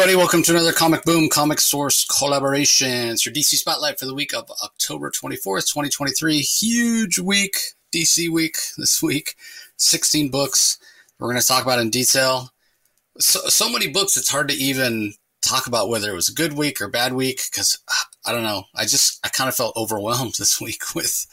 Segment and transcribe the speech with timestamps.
[0.00, 0.16] everybody.
[0.16, 3.10] Welcome to another Comic Boom Comic Source collaboration.
[3.10, 6.40] It's your DC Spotlight for the week of October 24th, 2023.
[6.40, 7.58] Huge week,
[7.92, 9.34] DC week this week.
[9.76, 10.78] 16 books
[11.18, 12.48] we're going to talk about in detail.
[13.18, 15.12] So, so many books, it's hard to even
[15.46, 17.78] talk about whether it was a good week or bad week because
[18.24, 18.64] I don't know.
[18.74, 21.26] I just, I kind of felt overwhelmed this week with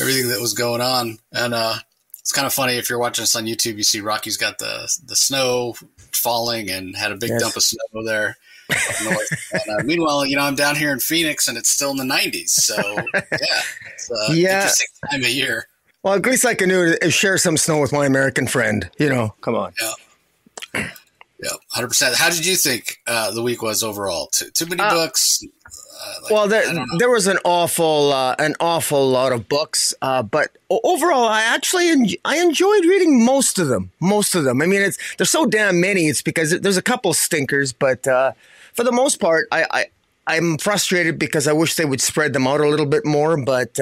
[0.00, 1.20] everything that was going on.
[1.30, 1.76] And, uh,
[2.18, 4.88] it's kind of funny if you're watching this on YouTube, you see Rocky's got the
[5.04, 5.74] the snow
[6.14, 7.42] falling and had a big yes.
[7.42, 8.36] dump of snow there.
[9.52, 12.04] and, uh, meanwhile, you know, I'm down here in Phoenix and it's still in the
[12.04, 12.48] 90s.
[12.48, 13.60] So yeah,
[13.92, 14.56] it's uh, yeah.
[14.56, 15.66] interesting time of year.
[16.02, 18.90] Well, at least I can do is share some snow with my American friend.
[18.98, 19.72] You know, come on.
[19.80, 20.88] Yeah.
[21.42, 22.14] Yeah, hundred percent.
[22.14, 24.28] How did you think uh, the week was overall?
[24.28, 25.42] Too, too many uh, books.
[26.02, 30.22] Uh, like, well, there there was an awful uh, an awful lot of books, uh,
[30.22, 33.92] but overall, I actually en- I enjoyed reading most of them.
[34.00, 34.60] Most of them.
[34.62, 36.08] I mean, it's there's so damn many.
[36.08, 38.32] It's because there's a couple stinkers, but uh,
[38.72, 39.86] for the most part, I, I
[40.26, 43.78] I'm frustrated because I wish they would spread them out a little bit more, but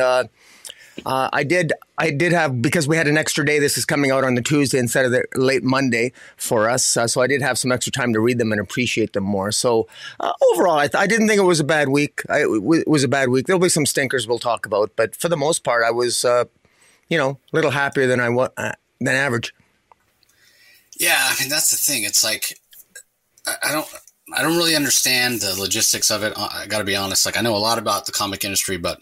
[1.06, 1.72] uh, I did.
[1.98, 3.58] I did have because we had an extra day.
[3.58, 6.96] This is coming out on the Tuesday instead of the late Monday for us.
[6.96, 9.52] Uh, so I did have some extra time to read them and appreciate them more.
[9.52, 12.22] So uh, overall, I, th- I, didn't think it was a bad week.
[12.28, 13.46] I, it was a bad week.
[13.46, 16.44] There'll be some stinkers we'll talk about, but for the most part, I was, uh,
[17.08, 19.54] you know, a little happier than I was uh, than average.
[20.98, 22.04] Yeah, I mean that's the thing.
[22.04, 22.58] It's like
[23.46, 23.88] I, I don't.
[24.32, 26.32] I don't really understand the logistics of it.
[26.36, 27.26] I got to be honest.
[27.26, 29.00] Like I know a lot about the comic industry, but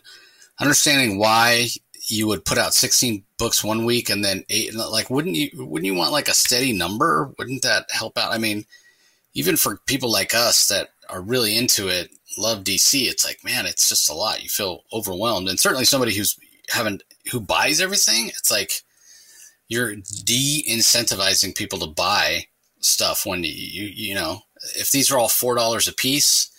[0.61, 1.69] understanding why
[2.11, 5.87] you would put out 16 books one week and then eight like wouldn't you wouldn't
[5.87, 7.33] you want like a steady number?
[7.39, 8.33] Wouldn't that help out?
[8.33, 8.65] I mean
[9.35, 13.67] even for people like us that are really into it love dc it's like man
[13.67, 14.43] it's just a lot.
[14.43, 15.49] You feel overwhelmed.
[15.49, 16.39] And certainly somebody who's
[16.71, 18.83] haven't who buys everything it's like
[19.69, 22.47] you're de-incentivizing people to buy
[22.81, 24.41] stuff when you you, you know
[24.77, 26.51] if these are all four dollars a piece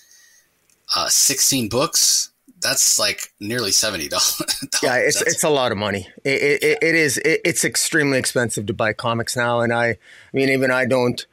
[0.95, 4.41] uh, 16 books that's like nearly seventy dollars.
[4.83, 6.07] yeah, it's it's a lot of money.
[6.23, 9.97] It it, it is it, it's extremely expensive to buy comics now, and I, I
[10.33, 11.25] mean even I don't.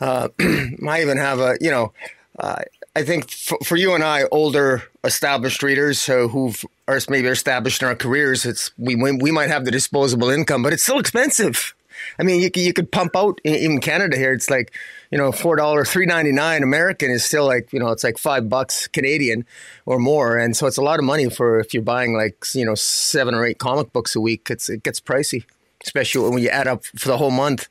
[0.00, 1.92] Uh, I even have a you know.
[2.38, 2.62] Uh,
[2.94, 7.82] I think for, for, you and I, older established readers uh, who've are maybe established
[7.82, 11.74] in our careers, it's we we might have the disposable income, but it's still expensive.
[12.18, 14.32] I mean, you you could pump out in Canada here.
[14.32, 14.72] It's like
[15.10, 18.18] you know four dollar three ninety nine American is still like you know it's like
[18.18, 19.44] five bucks Canadian
[19.84, 22.64] or more, and so it's a lot of money for if you're buying like you
[22.64, 24.48] know seven or eight comic books a week.
[24.50, 25.44] It's it gets pricey,
[25.82, 27.68] especially when you add up for the whole month.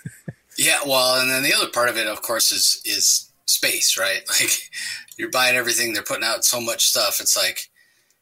[0.58, 4.22] yeah, well, and then the other part of it, of course, is is space, right?
[4.40, 4.70] Like
[5.18, 7.20] you're buying everything, they're putting out so much stuff.
[7.20, 7.68] It's like,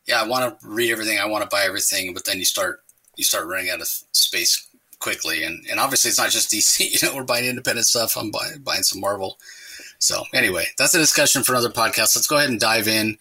[0.08, 2.80] yeah, I want to read everything, I want to buy everything, but then you start
[3.16, 4.68] you start running out of space
[5.00, 5.42] quickly.
[5.42, 6.80] And, and obviously, it's not just DC.
[7.02, 8.16] You know, we're buying independent stuff.
[8.16, 9.38] I'm buying, buying some Marvel.
[9.98, 12.16] So anyway, that's a discussion for another podcast.
[12.16, 13.18] Let's go ahead and dive in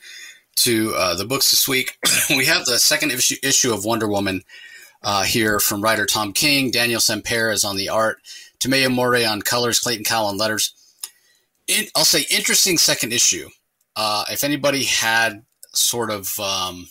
[0.57, 1.97] to uh, the books this week.
[2.29, 4.44] we have the second issue, issue of Wonder Woman
[5.03, 6.72] uh, here from writer Tom King.
[6.72, 8.19] Daniel Sampere is on the art.
[8.59, 9.79] Tomeu Morey on colors.
[9.79, 10.73] Clayton Cowles on letters.
[11.67, 13.50] In, I'll say interesting second issue.
[13.96, 16.88] Uh, if anybody had sort of um,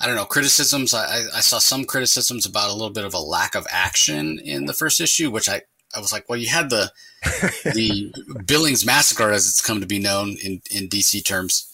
[0.00, 0.92] I don't know criticisms.
[0.92, 4.66] I, I saw some criticisms about a little bit of a lack of action in
[4.66, 5.62] the first issue, which I,
[5.94, 6.92] I was like, well, you had the
[7.64, 8.12] the
[8.44, 11.72] Billings massacre, as it's come to be known in in DC terms,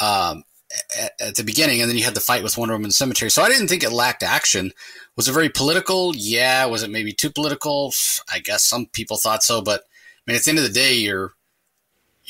[0.00, 0.44] um,
[0.98, 3.30] at, at, the beginning, and then you had the fight with Wonder Woman Cemetery.
[3.30, 4.72] So I didn't think it lacked action.
[5.16, 6.14] Was it very political?
[6.16, 6.64] Yeah.
[6.66, 7.92] Was it maybe too political?
[8.32, 10.94] I guess some people thought so, but I mean, at the end of the day,
[10.94, 11.34] you're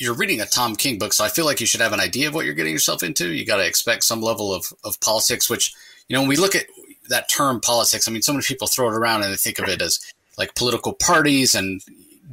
[0.01, 2.27] you're reading a Tom King book, so I feel like you should have an idea
[2.27, 3.31] of what you're getting yourself into.
[3.31, 5.75] You got to expect some level of, of politics, which,
[6.07, 6.65] you know, when we look at
[7.09, 9.69] that term politics, I mean, so many people throw it around and they think of
[9.69, 9.99] it as
[10.39, 11.81] like political parties and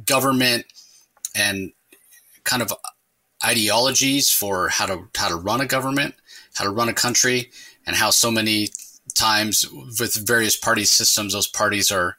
[0.07, 0.65] government
[1.35, 1.71] and
[2.43, 2.73] kind of
[3.45, 6.15] ideologies for how to how to run a government,
[6.55, 7.51] how to run a country,
[7.85, 8.69] and how so many
[9.13, 12.17] times with various party systems, those parties are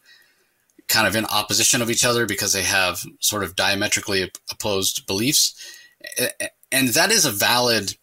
[0.90, 5.54] kind of in opposition of each other because they have sort of diametrically opposed beliefs.
[6.72, 7.94] And that is a valid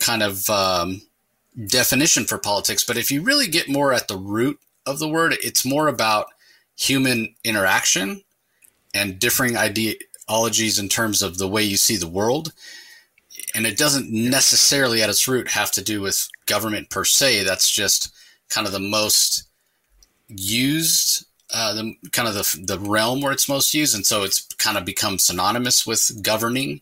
[0.00, 1.02] kind of um,
[1.68, 2.84] definition for politics.
[2.84, 6.26] But if you really get more at the root of the word, it's more about
[6.76, 8.22] human interaction
[8.92, 12.52] and differing ideologies in terms of the way you see the world.
[13.54, 17.44] And it doesn't necessarily at its root have to do with government per se.
[17.44, 18.12] That's just
[18.48, 19.44] kind of the most
[20.26, 21.23] used
[21.54, 24.76] uh, the kind of the, the realm where it's most used, and so it's kind
[24.76, 26.80] of become synonymous with governing.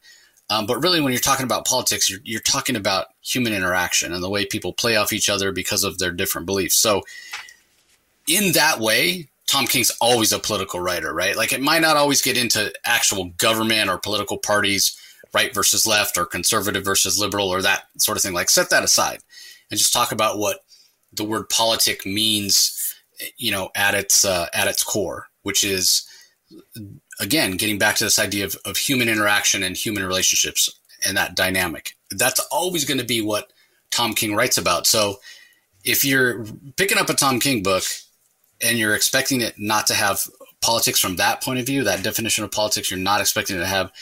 [0.50, 4.22] Um, but really, when you're talking about politics, you're, you're talking about human interaction and
[4.22, 6.74] the way people play off each other because of their different beliefs.
[6.74, 7.02] So,
[8.26, 11.36] in that way, Tom King's always a political writer, right?
[11.36, 14.96] Like it might not always get into actual government or political parties,
[15.34, 18.34] right versus left or conservative versus liberal or that sort of thing.
[18.34, 19.20] Like set that aside
[19.70, 20.64] and just talk about what
[21.12, 22.56] the word politic means,
[23.36, 26.06] you know, at its uh, at its core, which is
[27.20, 30.70] again getting back to this idea of, of human interaction and human relationships
[31.06, 31.92] and that dynamic.
[32.10, 33.52] That's always going to be what
[33.90, 34.86] Tom King writes about.
[34.86, 35.16] So
[35.84, 36.44] if you're
[36.76, 37.84] picking up a Tom King book
[38.62, 40.20] and you're expecting it not to have
[40.60, 43.66] politics from that point of view, that definition of politics, you're not expecting it to
[43.66, 43.92] have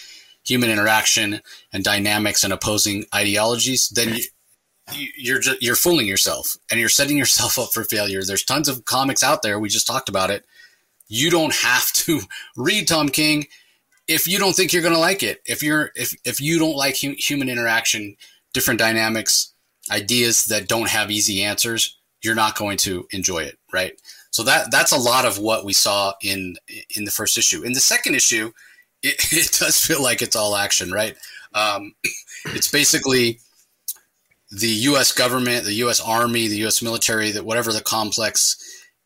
[0.45, 1.41] human interaction
[1.73, 4.23] and dynamics and opposing ideologies, then you,
[4.95, 8.23] you're just, you're fooling yourself and you're setting yourself up for failure.
[8.23, 9.59] There's tons of comics out there.
[9.59, 10.45] We just talked about it.
[11.09, 12.21] You don't have to
[12.57, 13.47] read Tom King
[14.11, 15.41] if you don't think you're going to like it.
[15.47, 18.17] If you're if if you don't like hu- human interaction,
[18.53, 19.53] different dynamics,
[19.91, 23.93] ideas that don't have easy answers, you're not going to enjoy it, right?
[24.33, 26.57] So that that's a lot of what we saw in
[26.97, 27.63] in the first issue.
[27.63, 28.53] In the second issue,
[29.03, 31.17] it, it does feel like it's all action, right?
[31.55, 31.95] Um,
[32.47, 33.41] it's basically
[34.51, 35.13] the U.S.
[35.13, 36.01] government, the U.S.
[36.01, 36.83] Army, the U.S.
[36.83, 38.57] military, that whatever the complex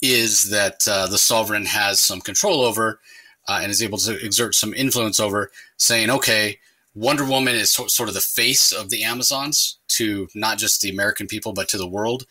[0.01, 3.01] is that uh, the sovereign has some control over
[3.49, 6.59] uh, and is able to exert some influence over, saying, okay,
[6.95, 10.91] Wonder Woman is so, sort of the face of the Amazons to not just the
[10.91, 12.25] American people, but to the world.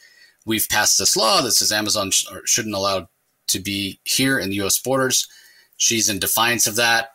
[0.46, 3.10] We've passed this law that says Amazon sh- shouldn't allow
[3.48, 4.80] to be here in the U.S.
[4.80, 5.28] borders.
[5.78, 7.12] She's in defiance of that.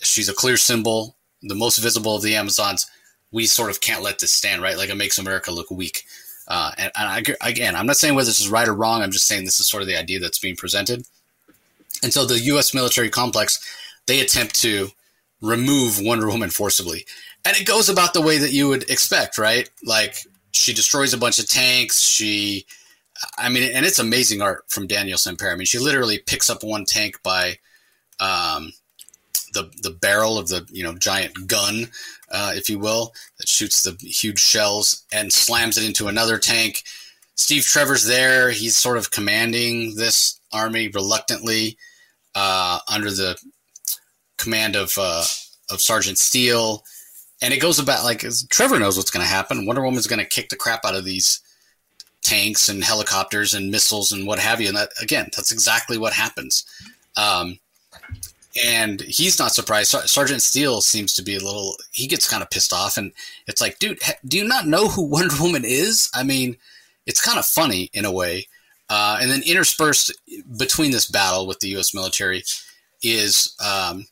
[0.00, 2.86] She's a clear symbol, the most visible of the Amazons.
[3.34, 4.76] We sort of can't let this stand, right?
[4.76, 6.04] Like it makes America look weak.
[6.46, 9.02] Uh, and, and I, again, I'm not saying whether this is right or wrong.
[9.02, 11.04] I'm just saying this is sort of the idea that's being presented.
[12.02, 12.72] And so the U.S.
[12.72, 13.58] military complex,
[14.06, 14.88] they attempt to
[15.40, 17.06] remove Wonder Woman forcibly.
[17.44, 19.68] And it goes about the way that you would expect, right?
[19.84, 20.18] Like
[20.52, 22.00] she destroys a bunch of tanks.
[22.00, 22.66] She,
[23.36, 25.52] I mean, and it's amazing art from Daniel Sampere.
[25.52, 27.58] I mean, she literally picks up one tank by
[28.20, 28.72] um,
[29.52, 31.88] the the barrel of the you know giant gun,
[32.34, 36.82] uh, if you will, that shoots the huge shells and slams it into another tank.
[37.36, 38.50] Steve Trevor's there.
[38.50, 41.78] He's sort of commanding this army reluctantly
[42.34, 43.38] uh, under the
[44.36, 45.24] command of uh,
[45.70, 46.84] of Sergeant Steele,
[47.40, 49.66] and it goes about like Trevor knows what's going to happen.
[49.66, 51.40] Wonder Woman's going to kick the crap out of these
[52.22, 54.68] tanks and helicopters and missiles and what have you.
[54.68, 56.64] And that again, that's exactly what happens.
[57.16, 57.58] Um,
[58.66, 59.90] and he's not surprised.
[60.08, 61.76] Sergeant Steele seems to be a little.
[61.92, 63.12] He gets kind of pissed off, and
[63.46, 66.10] it's like, dude, do you not know who Wonder Woman is?
[66.14, 66.56] I mean,
[67.06, 68.46] it's kind of funny in a way.
[68.90, 70.12] Uh, and then interspersed
[70.58, 71.94] between this battle with the U.S.
[71.94, 72.44] military
[73.02, 74.06] is um,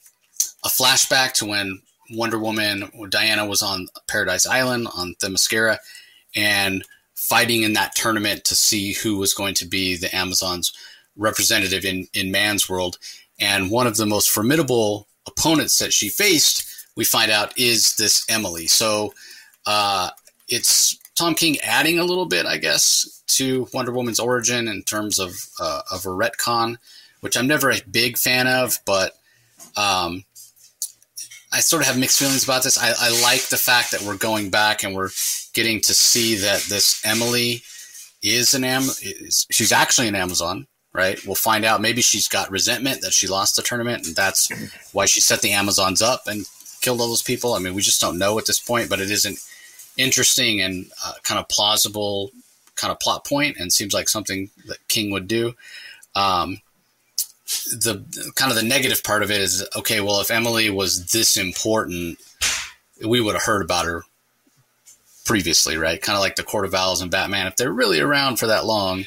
[0.65, 5.79] a flashback to when Wonder Woman, Diana was on Paradise Island on Themyscira,
[6.35, 6.85] and
[7.15, 10.73] fighting in that tournament to see who was going to be the Amazon's
[11.17, 12.99] representative in in man's world.
[13.43, 18.25] And one of the most formidable opponents that she faced, we find out, is this
[18.31, 18.69] Emily.
[18.69, 19.15] So
[19.67, 20.11] uh,
[20.47, 25.19] it's Tom King adding a little bit, I guess, to Wonder Woman's origin in terms
[25.19, 26.77] of uh, of a retcon,
[27.21, 29.13] which I'm never a big fan of, but
[29.77, 30.25] um,
[31.53, 32.79] I sort of have mixed feelings about this.
[32.79, 35.11] I, I, like the fact that we're going back and we're
[35.53, 37.63] getting to see that this Emily
[38.23, 38.83] is an Am.
[38.83, 41.19] Is, she's actually an Amazon, right?
[41.25, 41.81] We'll find out.
[41.81, 44.51] Maybe she's got resentment that she lost the tournament, and that's
[44.93, 46.47] why she set the Amazons up and
[46.81, 47.55] killed all those people.
[47.55, 49.37] I mean, we just don't know at this point, but it is an
[49.97, 52.31] interesting and uh, kind of plausible
[52.75, 55.55] kind of plot point, and seems like something that King would do.
[56.15, 56.61] Um,
[57.71, 60.01] the kind of the negative part of it is okay.
[60.01, 62.19] Well, if Emily was this important,
[63.07, 64.03] we would have heard about her
[65.25, 66.01] previously, right?
[66.01, 67.47] Kind of like the Court of Owls and Batman.
[67.47, 69.05] If they're really around for that long,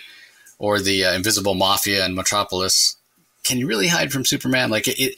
[0.58, 2.98] or the uh, Invisible Mafia and Metropolis,
[3.44, 4.70] can you really hide from Superman?
[4.70, 5.16] Like it, it,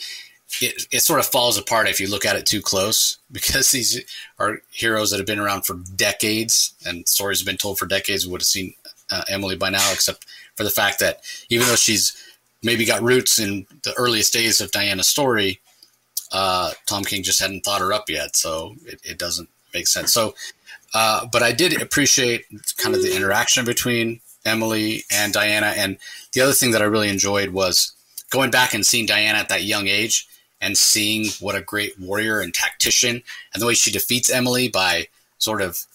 [0.61, 4.01] it, it sort of falls apart if you look at it too close because these
[4.39, 8.25] are heroes that have been around for decades and stories have been told for decades.
[8.25, 8.73] We would have seen
[9.09, 10.25] uh, Emily by now, except
[10.55, 12.15] for the fact that even though she's
[12.63, 15.59] maybe got roots in the earliest days of Diana's story,
[16.31, 20.11] uh, Tom King just hadn't thought her up yet, so it, it doesn't make sense.
[20.11, 20.35] So,
[20.93, 22.45] uh, but I did appreciate
[22.77, 25.97] kind of the interaction between Emily and Diana, and
[26.33, 27.91] the other thing that I really enjoyed was
[28.29, 30.27] going back and seeing Diana at that young age
[30.59, 33.21] and seeing what a great warrior and tactician,
[33.53, 35.85] and the way she defeats Emily by sort of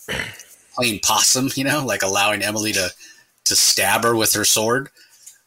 [0.74, 2.90] playing possum, you know, like allowing Emily to
[3.44, 4.88] to stab her with her sword.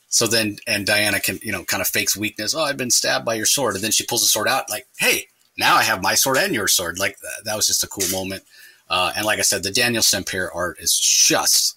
[0.10, 2.56] So then, and Diana can, you know, kind of fakes weakness.
[2.56, 3.76] Oh, I've been stabbed by your sword.
[3.76, 6.54] And then she pulls the sword out, like, hey, now I have my sword and
[6.54, 7.00] your sword.
[7.00, 8.44] Like, that, was just a cool moment.
[8.90, 11.75] Uh, and like I said, the Daniel Sampere art is just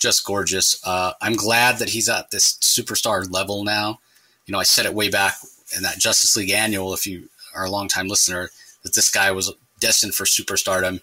[0.00, 0.80] just gorgeous.
[0.84, 4.00] Uh, I'm glad that he's at this superstar level now.
[4.46, 5.34] You know, I said it way back
[5.76, 6.92] in that Justice League annual.
[6.92, 8.50] If you are a longtime listener,
[8.82, 11.00] that this guy was destined for superstardom.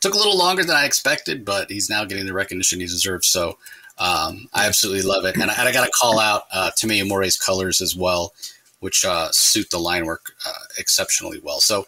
[0.00, 3.28] Took a little longer than I expected, but he's now getting the recognition he deserves.
[3.28, 3.58] So
[3.98, 7.36] um, I absolutely love it, and I, I got to call out uh, Tomeu Morey's
[7.36, 8.32] colors as well,
[8.80, 11.60] which uh, suit the line work uh, exceptionally well.
[11.60, 11.84] So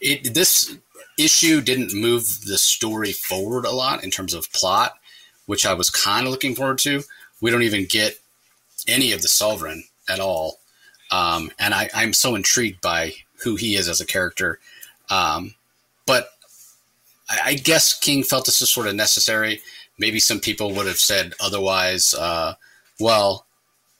[0.00, 0.76] it, this
[1.18, 4.98] issue didn't move the story forward a lot in terms of plot,
[5.46, 7.02] which I was kind of looking forward to.
[7.40, 8.18] We don't even get
[8.88, 10.60] any of the Sovereign at all,
[11.10, 14.58] um, and I, am so intrigued by who he is as a character.
[15.10, 15.54] Um,
[16.06, 16.28] but
[17.28, 19.60] I, I, guess King felt this was sort of necessary
[19.98, 22.14] maybe some people would have said otherwise.
[22.14, 22.54] Uh,
[23.00, 23.46] well,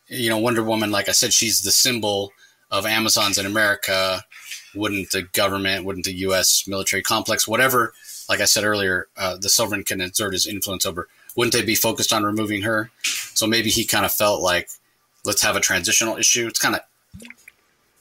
[0.08, 2.32] you know, Wonder Woman, like I said, she's the symbol
[2.70, 4.24] of Amazons in America.
[4.74, 6.66] Wouldn't the government, wouldn't the U.S.
[6.66, 7.92] military complex, whatever,
[8.28, 11.74] like I said earlier, uh, the sovereign can exert his influence over, wouldn't they be
[11.74, 12.90] focused on removing her?
[13.02, 14.68] So maybe he kind of felt like,
[15.24, 16.46] let's have a transitional issue.
[16.46, 16.82] It's kind of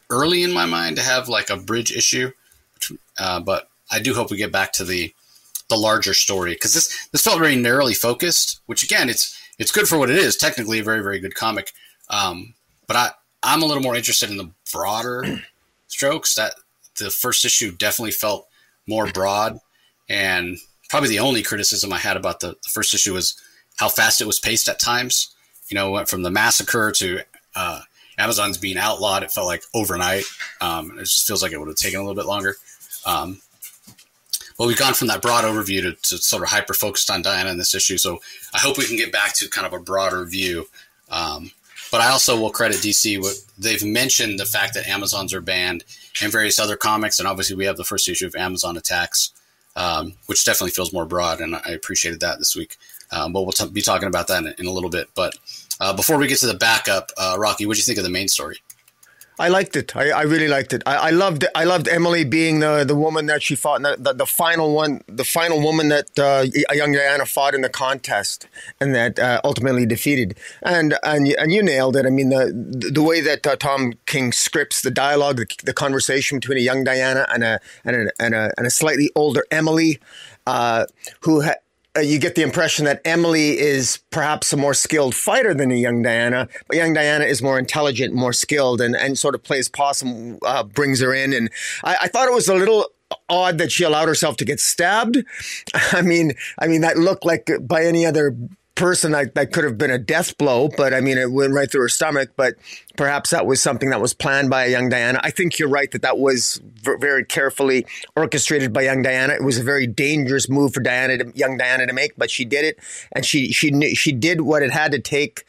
[0.09, 2.31] early in my mind to have like a bridge issue,
[3.17, 5.13] uh, but I do hope we get back to the
[5.69, 8.61] the larger story because this this felt very narrowly focused.
[8.65, 10.35] Which again, it's it's good for what it is.
[10.35, 11.71] Technically, a very very good comic.
[12.09, 12.53] Um,
[12.87, 13.09] but I
[13.41, 15.41] I'm a little more interested in the broader
[15.87, 16.35] strokes.
[16.35, 16.55] That
[16.97, 18.47] the first issue definitely felt
[18.87, 19.59] more broad,
[20.09, 20.57] and
[20.93, 23.33] probably the only criticism I had about the, the first issue was
[23.77, 25.35] how fast it was paced at times.
[25.67, 27.21] You know, went from the massacre to
[27.55, 27.81] uh,
[28.19, 29.23] Amazon's being outlawed.
[29.23, 30.25] It felt like overnight.
[30.61, 32.57] Um, it just feels like it would have taken a little bit longer.
[33.07, 33.41] Um,
[34.59, 37.49] well, we've gone from that broad overview to, to sort of hyper focused on Diana
[37.49, 37.97] in this issue.
[37.97, 38.19] So
[38.53, 40.67] I hope we can get back to kind of a broader view.
[41.09, 41.49] Um,
[41.91, 43.19] but I also will credit DC.
[43.19, 45.85] What they've mentioned the fact that Amazons are banned
[46.21, 49.31] and various other comics, and obviously we have the first issue of Amazon Attacks,
[49.75, 52.77] um, which definitely feels more broad, and I appreciated that this week.
[53.11, 55.09] Um, but we'll t- be talking about that in, in, a little bit.
[55.13, 55.35] But
[55.79, 58.09] uh, before we get to the backup, uh, Rocky, what do you think of the
[58.09, 58.59] main story?
[59.39, 59.95] I liked it.
[59.95, 60.83] I, I really liked it.
[60.85, 61.45] I, I loved.
[61.55, 63.81] I loved Emily being the, the woman that she fought.
[63.81, 67.61] The, the, the final one, the final woman that uh, a young Diana fought in
[67.61, 68.47] the contest,
[68.79, 70.37] and that uh, ultimately defeated.
[70.61, 72.05] And and and you nailed it.
[72.05, 76.37] I mean the the way that uh, Tom King scripts the dialogue, the, the, conversation
[76.39, 79.99] between a young Diana and a and a and a, and a slightly older Emily,
[80.45, 80.85] uh,
[81.21, 81.55] who ha-
[81.95, 85.75] uh, you get the impression that Emily is perhaps a more skilled fighter than a
[85.75, 89.69] young Diana, but young Diana is more intelligent, more skilled, and, and sort of plays
[89.69, 91.33] possum, uh, brings her in.
[91.33, 91.49] And
[91.83, 92.87] I, I thought it was a little
[93.29, 95.17] odd that she allowed herself to get stabbed.
[95.91, 98.35] I mean, I mean that looked like by any other
[98.75, 101.71] person that, that could have been a death blow, but I mean, it went right
[101.71, 102.31] through her stomach.
[102.35, 102.55] But
[102.97, 105.19] perhaps that was something that was planned by a young Diana.
[105.23, 107.85] I think you're right that that was very carefully
[108.15, 109.33] orchestrated by young Diana.
[109.33, 112.45] It was a very dangerous move for Diana, to, young Diana, to make, but she
[112.45, 112.77] did it,
[113.11, 115.45] and she she knew, she did what it had to take.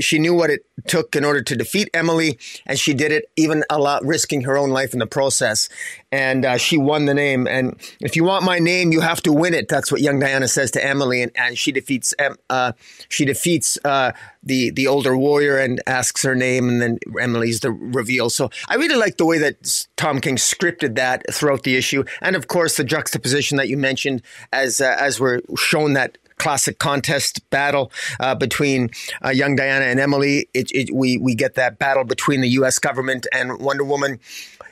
[0.00, 3.64] She knew what it took in order to defeat Emily, and she did it even
[3.70, 5.68] a lot, risking her own life in the process.
[6.12, 7.48] And uh, she won the name.
[7.48, 9.68] And if you want my name, you have to win it.
[9.68, 12.14] That's what young Diana says to Emily, and, and she defeats
[12.50, 12.72] uh,
[13.08, 14.12] she defeats uh,
[14.44, 18.30] the the older warrior and asks her name, and then Emily's the reveal.
[18.30, 22.36] So I really like the way that Tom King scripted that throughout the issue, and
[22.36, 24.22] of course the juxtaposition that you mentioned
[24.52, 28.90] as uh, as we're shown that classic contest battle uh, between
[29.24, 30.48] uh, young Diana and Emily.
[30.52, 32.78] It, it, we we get that battle between the U.S.
[32.78, 34.20] government and Wonder Woman.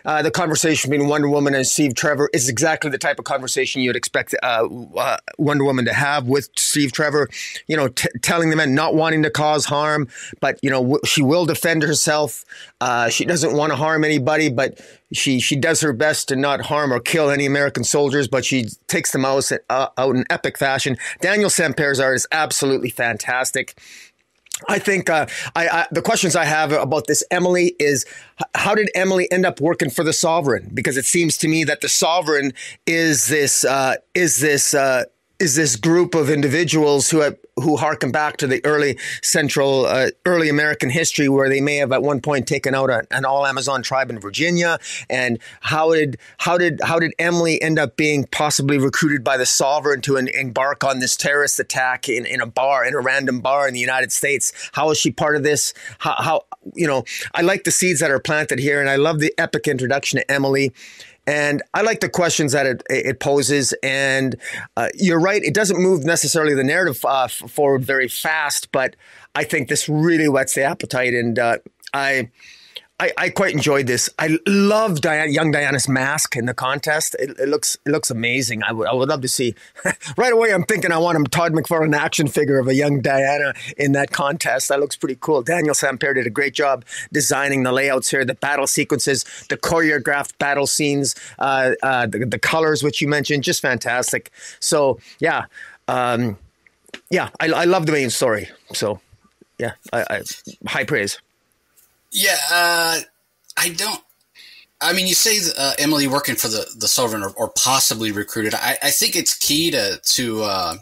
[0.04, 3.82] Uh, the conversation between Wonder Woman and Steve Trevor is exactly the type of conversation
[3.82, 4.66] you'd expect uh,
[4.96, 7.28] uh, Wonder Woman to have with Steve Trevor.
[7.66, 10.08] You know, t- telling the men not wanting to cause harm,
[10.40, 12.44] but you know w- she will defend herself.
[12.80, 14.80] Uh, she doesn't want to harm anybody, but
[15.12, 18.66] she she does her best to not harm or kill any American soldiers, but she
[18.88, 20.96] takes them out, uh, out in epic fashion.
[21.20, 23.78] Daniel Sampere's art is absolutely fantastic.
[24.68, 28.06] I think uh, I, I, the questions I have about this Emily is
[28.54, 30.70] how did Emily end up working for the Sovereign?
[30.72, 32.52] Because it seems to me that the Sovereign
[32.86, 35.04] is this uh, is this uh,
[35.42, 40.08] is this group of individuals who have, who harken back to the early central uh,
[40.24, 43.44] early American history where they may have at one point taken out a, an all
[43.44, 44.78] Amazon tribe in Virginia?
[45.10, 49.44] And how did how did how did Emily end up being possibly recruited by the
[49.44, 53.66] sovereign to embark on this terrorist attack in, in a bar in a random bar
[53.66, 54.52] in the United States?
[54.72, 55.74] How is she part of this?
[55.98, 57.02] How, how you know
[57.34, 60.30] I like the seeds that are planted here and I love the epic introduction to
[60.30, 60.72] Emily
[61.26, 63.72] and I like the questions that it, it poses.
[63.82, 64.36] And
[64.76, 68.96] uh, you're right, it doesn't move necessarily the narrative uh, forward very fast, but
[69.34, 71.14] I think this really whets the appetite.
[71.14, 71.58] And uh,
[71.94, 72.30] I.
[73.02, 74.08] I, I quite enjoyed this.
[74.16, 77.16] I love Diana, young Diana's mask in the contest.
[77.18, 78.62] It, it looks it looks amazing.
[78.62, 79.56] I would I would love to see.
[80.16, 83.54] right away, I'm thinking I want a Todd McFarlane action figure of a young Diana
[83.76, 84.68] in that contest.
[84.68, 85.42] That looks pretty cool.
[85.42, 90.38] Daniel Sampere did a great job designing the layouts here, the battle sequences, the choreographed
[90.38, 94.30] battle scenes, uh, uh, the, the colors which you mentioned, just fantastic.
[94.60, 95.46] So yeah,
[95.88, 96.38] um,
[97.10, 98.48] yeah, I, I love the main story.
[98.74, 99.00] So
[99.58, 100.22] yeah, I, I,
[100.68, 101.18] high praise.
[102.12, 103.00] Yeah, uh,
[103.56, 104.00] I don't.
[104.80, 108.54] I mean, you say uh, Emily working for the the Sovereign or, or possibly recruited.
[108.54, 110.74] I, I, think it's key to to uh,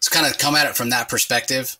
[0.00, 1.76] to kind of come at it from that perspective.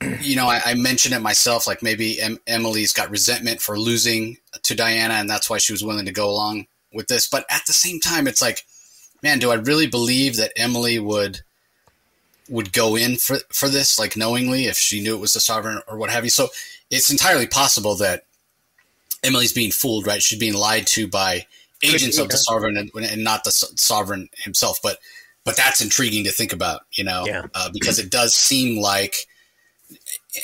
[0.20, 1.66] You know, I, I mentioned it myself.
[1.66, 5.82] Like maybe em- Emily's got resentment for losing to Diana, and that's why she was
[5.82, 7.28] willing to go along with this.
[7.28, 8.64] But at the same time, it's like,
[9.24, 11.40] man, do I really believe that Emily would
[12.48, 15.80] would go in for for this, like knowingly, if she knew it was the Sovereign
[15.88, 16.30] or what have you?
[16.30, 16.48] So
[16.90, 18.24] it's entirely possible that
[19.22, 20.22] Emily's being fooled, right?
[20.22, 21.46] She's being lied to by
[21.82, 24.78] agents of the sovereign and, and, not the sovereign himself.
[24.82, 24.98] But
[25.44, 27.46] but that's intriguing to think about, you know, yeah.
[27.54, 29.26] uh, because it does seem like,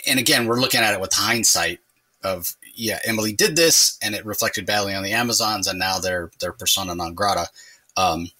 [0.07, 1.81] and again, we're looking at it with hindsight
[2.23, 6.31] of yeah, Emily did this, and it reflected badly on the Amazons, and now they're
[6.41, 7.49] they're persona non grata.
[7.97, 8.31] Um,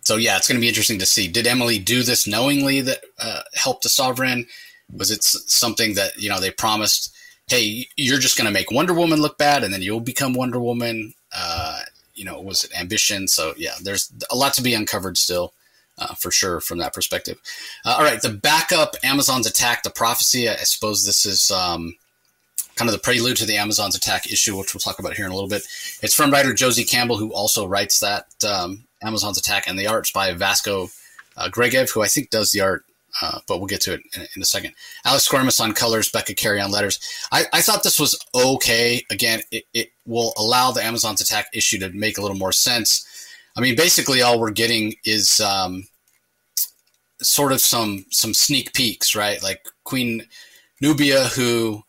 [0.00, 1.28] so yeah, it's going to be interesting to see.
[1.28, 4.46] Did Emily do this knowingly that uh, helped the sovereign?
[4.92, 7.14] Was it something that you know they promised?
[7.48, 10.60] Hey, you're just going to make Wonder Woman look bad, and then you'll become Wonder
[10.60, 11.14] Woman.
[11.36, 11.82] Uh,
[12.14, 13.28] you know, was it ambition?
[13.28, 15.52] So yeah, there's a lot to be uncovered still.
[15.98, 17.40] Uh, for sure from that perspective.
[17.82, 20.46] Uh, all right, the backup Amazon's attack, the prophecy.
[20.46, 21.94] I, suppose this is um,
[22.74, 25.32] kind of the prelude to the Amazon's attack issue, which we'll talk about here in
[25.32, 25.62] a little bit.
[26.02, 30.12] It's from writer Josie Campbell, who also writes that um, Amazon's attack, and the art's
[30.12, 30.90] by Vasco
[31.36, 32.84] uh, Georgiev, who I think does the art
[33.22, 34.74] uh, but we'll get to it in, in, a second.
[35.04, 37.00] Alex Guimarães on colors, Becca Carey on letters.
[37.32, 39.02] I, I thought this was okay.
[39.10, 43.06] Again, it, it will allow the Amazon's attack issue to make a little more sense.
[43.56, 45.86] I mean, basically, all we're getting is um,
[47.22, 49.42] sort of some some sneak peeks, right?
[49.42, 50.26] Like Queen
[50.82, 51.82] Nubia, who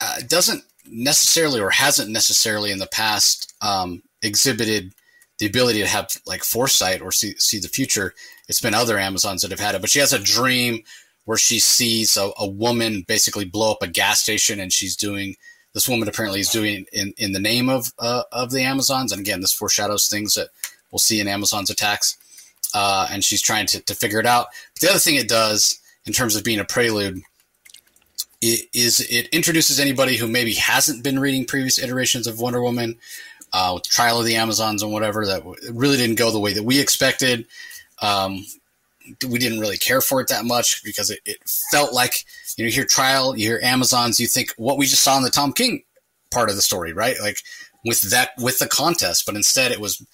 [0.00, 4.92] uh, doesn't necessarily or hasn't necessarily in the past um, exhibited
[5.38, 8.14] the ability to have like foresight or see see the future.
[8.48, 10.82] It's been other Amazons that have had it, but she has a dream
[11.24, 15.36] where she sees a, a woman basically blow up a gas station, and she's doing
[15.74, 19.12] this woman apparently is doing in in the name of uh, of the Amazons.
[19.12, 20.48] And again, this foreshadows things that
[20.90, 22.16] we'll see in Amazon's attacks.
[22.74, 24.48] Uh, and she's trying to, to figure it out.
[24.74, 27.22] But the other thing it does in terms of being a prelude
[28.40, 32.96] is it introduces anybody who maybe hasn't been reading previous iterations of Wonder Woman,
[33.52, 36.78] uh, Trial of the Amazons and whatever that really didn't go the way that we
[36.78, 37.46] expected.
[38.00, 38.44] Um,
[39.26, 41.38] we didn't really care for it that much because it, it,
[41.70, 42.24] felt like
[42.56, 45.22] you know you hear trial, you hear Amazons, you think what we just saw in
[45.22, 45.82] the Tom King
[46.30, 47.16] part of the story, right?
[47.20, 47.38] Like
[47.84, 50.04] with that with the contest, but instead it was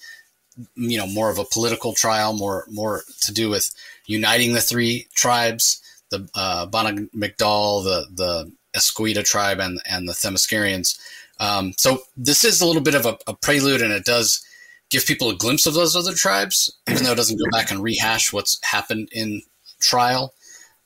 [0.75, 3.73] you know more of a political trial, more more to do with
[4.05, 10.13] uniting the three tribes, the uh, Bana Mighdall, the the Esquecida tribe, and and the
[10.13, 10.97] Themyscirians.
[11.39, 14.44] Um, so this is a little bit of a, a prelude, and it does
[14.89, 17.81] give people a glimpse of those other tribes, even though it doesn't go back and
[17.81, 19.41] rehash what's happened in
[19.79, 20.33] trial.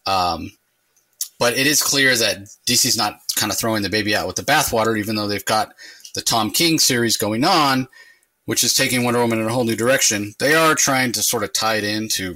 [0.06, 0.52] Um,
[1.38, 4.42] but it is clear that DC's not kind of throwing the baby out with the
[4.44, 5.74] bathwater, even though they've got
[6.16, 7.88] the Tom King series going on,
[8.46, 10.34] which is taking Wonder Woman in a whole new direction.
[10.40, 12.36] They are trying to sort of tie it into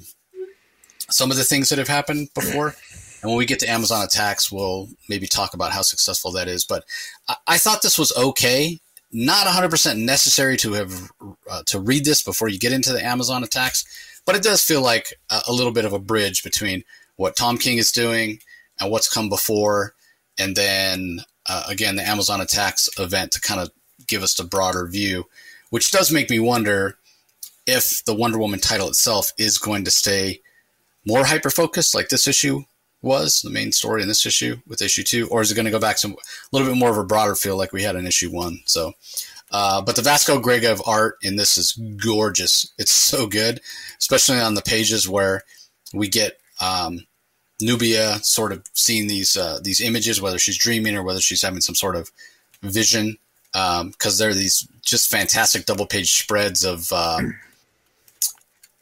[1.10, 2.76] some of the things that have happened before.
[3.22, 6.66] And when we get to Amazon attacks, we'll maybe talk about how successful that is.
[6.66, 6.84] But
[7.28, 8.80] I, I thought this was okay
[9.14, 11.12] not 100% necessary to have
[11.50, 13.86] uh, to read this before you get into the Amazon attacks,
[14.26, 16.84] but it does feel like a, a, little bit of a bridge between
[17.16, 18.40] what Tom King is doing
[18.80, 19.94] and what's come before,
[20.40, 23.70] and then uh, again the Amazon attacks event to kind of
[24.08, 25.26] give us the broader view,
[25.70, 26.98] which does make me wonder
[27.68, 30.42] if the Wonder Woman title itself is going to stay
[31.06, 32.64] more hyper focused like this issue
[33.04, 35.72] was the main story in this issue with issue two, or is it going to
[35.72, 36.16] go back to a
[36.52, 38.60] little bit more of a broader feel like we had in issue one?
[38.66, 38.94] So,
[39.52, 42.72] uh, but the Vasco Georgiev art in this is gorgeous.
[42.80, 43.60] It's so good,
[44.00, 45.44] especially on the pages where
[45.94, 47.06] we get um,
[47.62, 51.62] Nubia sort of seeing these uh, these images, whether she's dreaming or whether she's having
[51.62, 52.10] some sort of
[52.62, 53.18] vision,
[53.52, 56.92] because um, there are these just fantastic double page spreads of.
[56.92, 57.38] Um,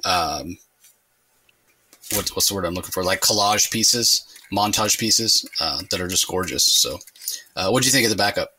[0.03, 0.57] um
[2.13, 3.03] what, what's the word I'm looking for?
[3.03, 6.65] Like collage pieces, montage pieces uh, that are just gorgeous.
[6.65, 6.97] So,
[7.55, 8.51] uh, what do you think of the backup?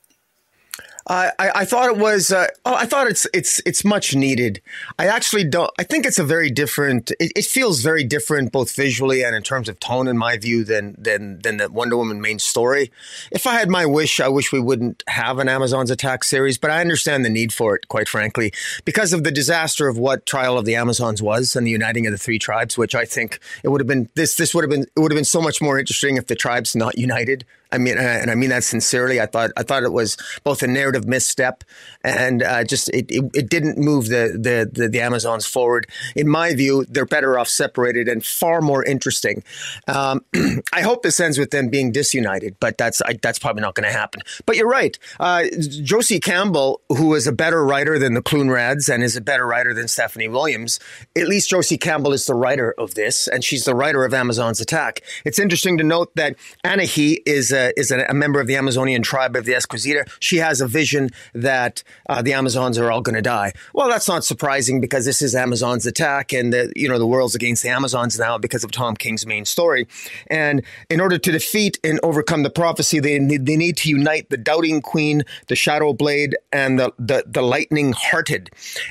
[1.12, 2.32] I, I thought it was.
[2.32, 4.62] Uh, oh, I thought it's it's it's much needed.
[4.98, 5.70] I actually don't.
[5.78, 7.10] I think it's a very different.
[7.20, 10.64] It, it, feels very different, both visually and in terms of tone, in my view,
[10.64, 12.90] than than than the Wonder Woman main story.
[13.30, 16.70] If I had my wish, I wish we wouldn't have an Amazon's Attack series, but
[16.70, 18.52] I understand the need for it, quite frankly,
[18.86, 22.12] because of the disaster of what Trial of the Amazons was and the uniting of
[22.12, 22.78] the three tribes.
[22.78, 24.08] Which I think it would have been.
[24.14, 24.86] This this would have been.
[24.96, 27.96] It would have been so much more interesting if the tribes not united I mean,
[27.96, 29.20] and I mean that sincerely.
[29.20, 31.64] I thought I thought it was both a narrative misstep
[32.04, 35.86] and uh, just it, it, it, didn't move the, the, the the Amazons forward.
[36.14, 39.42] In my view, they're better off separated and far more interesting.
[39.88, 40.24] Um,
[40.72, 43.90] I hope this ends with them being disunited, but that's I, that's probably not going
[43.90, 44.20] to happen.
[44.44, 45.44] But you're right, uh,
[45.82, 49.72] Josie Campbell, who is a better writer than the Kloonrads and is a better writer
[49.72, 50.78] than Stephanie Williams.
[51.16, 54.60] At least Josie Campbell is the writer of this, and she's the writer of Amazon's
[54.60, 55.00] Attack.
[55.24, 57.50] It's interesting to note that Anahi is.
[57.62, 60.04] Uh, is a, a, member of the Amazonian tribe of the Esquecida.
[60.18, 63.52] She has a vision that uh, the Amazons are all going to die.
[63.72, 67.36] Well, that's not surprising because this is Amazon's attack, and the you know the world's
[67.36, 69.86] against the Amazons now because of Tom King's main story.
[70.26, 74.28] And in order to defeat and overcome the prophecy, they need, they need to unite
[74.30, 78.50] the Doubting Queen, the Shadow Blade, and the the, the Lightning Hearted.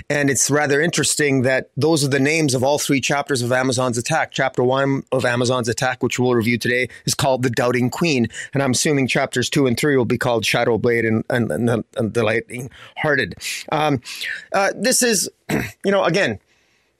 [0.09, 3.97] And it's rather interesting that those are the names of all three chapters of Amazon's
[3.97, 4.31] attack.
[4.31, 8.60] Chapter one of Amazon's attack, which we'll review today, is called the Doubting Queen, and
[8.61, 11.67] and I'm assuming chapters two and three will be called Shadow Blade and, and, and,
[11.67, 13.35] the, and the Lightning Hearted.
[13.71, 14.01] Um,
[14.53, 15.29] uh, this is,
[15.83, 16.39] you know, again,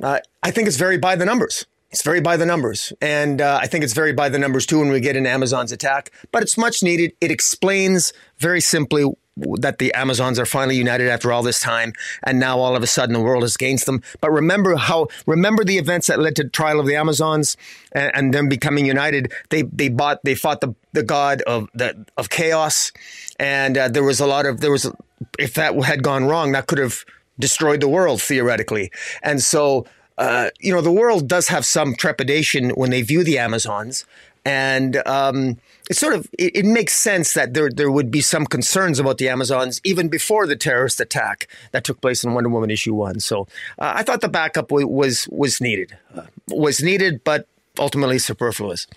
[0.02, 1.68] uh, I think it's very by the numbers.
[1.92, 2.94] It's very by the numbers.
[3.00, 5.72] And uh, I think it's very by the numbers too when we get in Amazon's
[5.72, 7.14] attack, but it's much needed.
[7.22, 12.40] It explains very simply that the Amazons are finally united after all this time, and
[12.40, 14.02] now all of a sudden the world is against them.
[14.20, 17.56] But remember how remember the events that led to trial of the Amazons
[17.94, 19.32] and, and them becoming united.
[19.50, 22.92] They they bought they fought the the god of the of chaos,
[23.40, 24.92] and uh, there was a lot of there was
[25.40, 27.06] if that had gone wrong, that could have
[27.40, 28.92] destroyed the world theoretically,
[29.24, 29.86] and so.
[30.18, 34.06] Uh, you know, the world does have some trepidation when they view the Amazons,
[34.44, 35.58] and um,
[35.90, 39.18] it sort of it, it, makes sense that there there would be some concerns about
[39.18, 43.20] the Amazons even before the terrorist attack that took place in Wonder Woman issue one.
[43.20, 48.20] So uh, I thought the backup w- was was needed, uh, was needed, but ultimately
[48.20, 48.88] superfluous.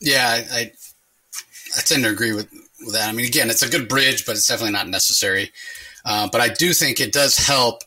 [0.00, 0.72] Yeah, I, I,
[1.76, 2.50] I tend to agree with,
[2.84, 3.08] with that.
[3.08, 5.52] I mean, again, it's a good bridge, but it's definitely not necessary.
[6.04, 7.82] Uh, but I do think it does help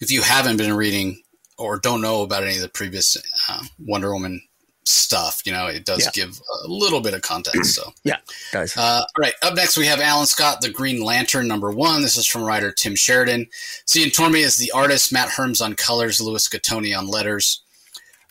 [0.00, 1.20] if you haven't been reading
[1.58, 3.16] or don't know about any of the previous
[3.48, 4.40] uh, Wonder Woman
[4.88, 5.42] stuff.
[5.44, 6.10] You know, it does yeah.
[6.12, 7.74] give a little bit of context.
[7.74, 8.18] So yeah,
[8.52, 8.76] guys.
[8.76, 12.02] Uh, all right, up next we have Alan Scott, the Green Lantern number one.
[12.02, 13.46] This is from writer Tim Sheridan.
[13.86, 15.12] Cian Tormey is the artist.
[15.12, 16.20] Matt Herms on colors.
[16.20, 17.62] Louis Gattoni on letters.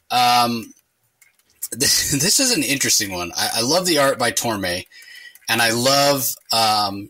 [0.09, 0.73] Um,
[1.71, 3.31] this, this is an interesting one.
[3.35, 4.85] I, I, love the art by Tormey,
[5.49, 7.09] and I love um,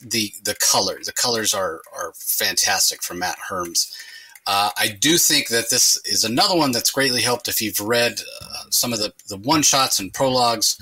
[0.00, 0.98] the the color.
[1.04, 3.92] The colors are are fantastic from Matt Herms.
[4.46, 8.20] Uh, I do think that this is another one that's greatly helped if you've read
[8.42, 10.76] uh, some of the, the one shots and prologues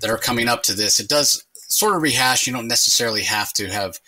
[0.00, 1.00] that are coming up to this.
[1.00, 2.46] It does sort of rehash.
[2.46, 3.98] You don't necessarily have to have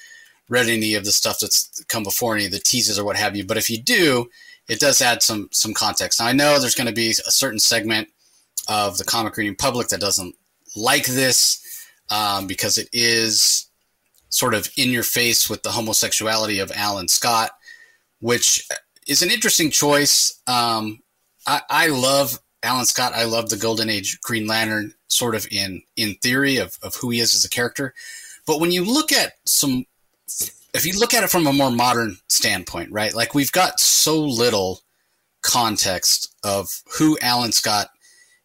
[0.48, 3.36] read any of the stuff that's come before, any of the teases or what have
[3.36, 3.44] you.
[3.44, 4.28] But if you do,
[4.68, 6.20] it does add some some context.
[6.20, 8.08] Now I know there's going to be a certain segment
[8.68, 10.34] of the comic reading public that doesn't
[10.76, 11.64] like this
[12.10, 13.66] um, because it is
[14.28, 17.50] sort of in your face with the homosexuality of Alan Scott,
[18.20, 18.66] which
[19.08, 20.40] is an interesting choice.
[20.46, 21.00] Um,
[21.46, 23.12] I, I love Alan Scott.
[23.14, 27.10] I love the Golden Age Green Lantern, sort of in in theory of, of who
[27.10, 27.94] he is as a character.
[28.46, 29.86] But when you look at some,
[30.74, 33.14] if you look at it from a more modern standpoint, right?
[33.14, 34.82] Like we've got so little
[35.42, 37.88] context of who Alan Scott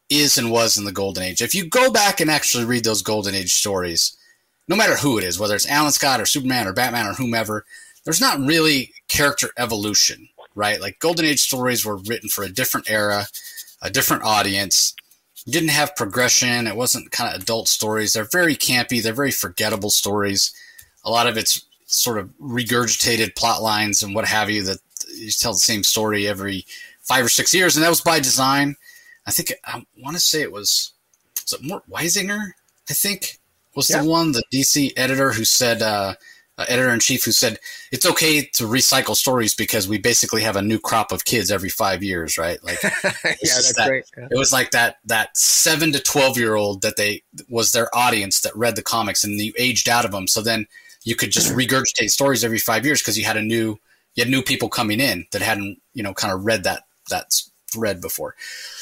[0.09, 1.41] is and was in the Golden Age.
[1.41, 4.15] If you go back and actually read those Golden Age stories,
[4.67, 7.65] no matter who it is, whether it's Alan Scott or Superman or Batman or whomever,
[8.03, 10.79] there's not really character evolution right?
[10.79, 13.27] Like Golden Age stories were written for a different era,
[13.81, 14.95] a different audience.
[15.45, 16.67] didn't have progression.
[16.67, 18.13] It wasn't kind of adult stories.
[18.13, 19.01] They're very campy.
[19.01, 20.53] They're very forgettable stories.
[21.03, 24.79] A lot of it's sort of regurgitated plot lines and what have you that
[25.15, 26.65] you tell the same story every
[27.01, 28.75] five or six years, and that was by design.
[29.27, 30.93] I think I want to say it was
[31.43, 32.51] was it Mort Weisinger?
[32.89, 33.39] I think
[33.75, 34.01] was yeah.
[34.01, 36.15] the one the DC editor who said uh,
[36.57, 37.57] uh, editor in chief who said
[37.91, 41.69] it's okay to recycle stories because we basically have a new crop of kids every
[41.69, 42.63] five years, right?
[42.63, 42.91] Like, yeah,
[43.23, 44.05] that's that, great.
[44.15, 44.27] Yeah.
[44.29, 48.41] It was like that that seven to twelve year old that they was their audience
[48.41, 50.27] that read the comics, and you aged out of them.
[50.27, 50.67] So then
[51.03, 53.79] you could just regurgitate stories every five years because you had a new
[54.15, 57.33] you had new people coming in that hadn't you know kind of read that that
[57.71, 58.35] thread before.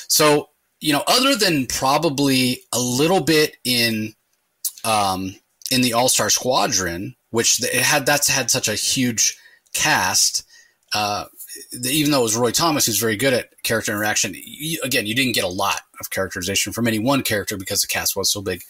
[0.08, 0.50] So
[0.82, 4.16] you know, other than probably a little bit in
[4.84, 5.36] um,
[5.72, 9.38] in the All Star Squadron which it had that's had such a huge
[9.74, 10.46] cast.
[10.94, 11.26] Uh,
[11.84, 15.16] even though it was Roy Thomas, who's very good at character interaction, you, again, you
[15.16, 18.42] didn't get a lot of characterization from any one character because the cast was so
[18.42, 18.64] big.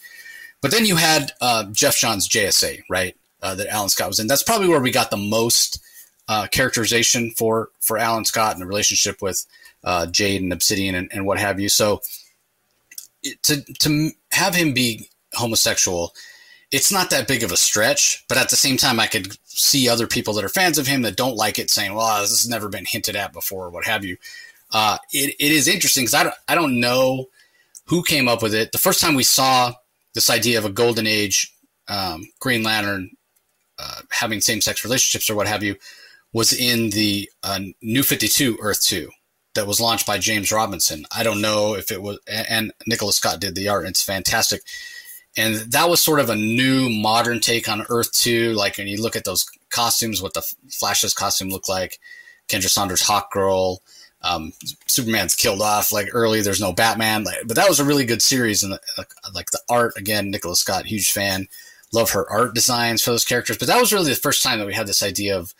[0.60, 3.16] But then you had uh, Geoff Johns' JSA, right?
[3.42, 4.28] Uh, that Alan Scott was in.
[4.28, 5.82] That's probably where we got the most
[6.28, 9.44] uh, characterization for for Alan Scott and the relationship with
[9.82, 11.68] uh, Jade and Obsidian and, and what have you.
[11.68, 12.00] So
[13.42, 16.14] to to have him be homosexual,
[16.72, 18.24] it's not that big of a stretch.
[18.28, 21.02] But at the same time, I could see other people that are fans of him
[21.02, 23.84] that don't like it saying, "Well, this has never been hinted at before," or what
[23.84, 24.16] have you.
[24.72, 27.28] Uh, it, it is interesting because I don't, I don't know
[27.86, 28.72] who came up with it.
[28.72, 29.74] The first time we saw
[30.14, 31.54] this idea of a golden age
[31.88, 33.10] um, Green Lantern
[33.78, 35.76] uh, having same sex relationships or what have you
[36.32, 39.10] was in the uh, New 52 Earth 2
[39.54, 41.04] that was launched by James Robinson.
[41.14, 43.86] I don't know if it was, and Nicola Scott did the art.
[43.86, 44.62] It's fantastic.
[45.36, 48.52] And that was sort of a new modern take on Earth 2.
[48.52, 51.98] Like when you look at those costumes, what the Flash's costume looked like,
[52.48, 53.78] Kendra Saunders Hawkgirl,
[54.22, 54.52] um,
[54.86, 56.40] Superman's killed off like early.
[56.42, 58.62] There's no Batman, like, but that was a really good series.
[58.62, 61.48] And uh, like the art again, Nicola Scott, huge fan.
[61.92, 63.58] Love her art designs for those characters.
[63.58, 65.54] But that was really the first time that we had this idea of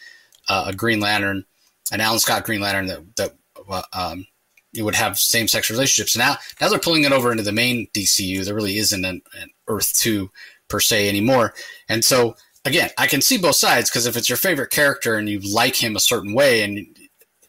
[0.49, 1.45] uh, a Green Lantern,
[1.91, 3.35] an Alan Scott Green Lantern that that
[3.69, 4.27] uh, um,
[4.73, 6.17] you would have same sex relationships.
[6.17, 8.45] Now, now they're pulling it over into the main DCU.
[8.45, 10.31] There really isn't an, an Earth two
[10.69, 11.55] per se anymore.
[11.89, 15.29] And so again, I can see both sides because if it's your favorite character and
[15.29, 16.87] you like him a certain way, and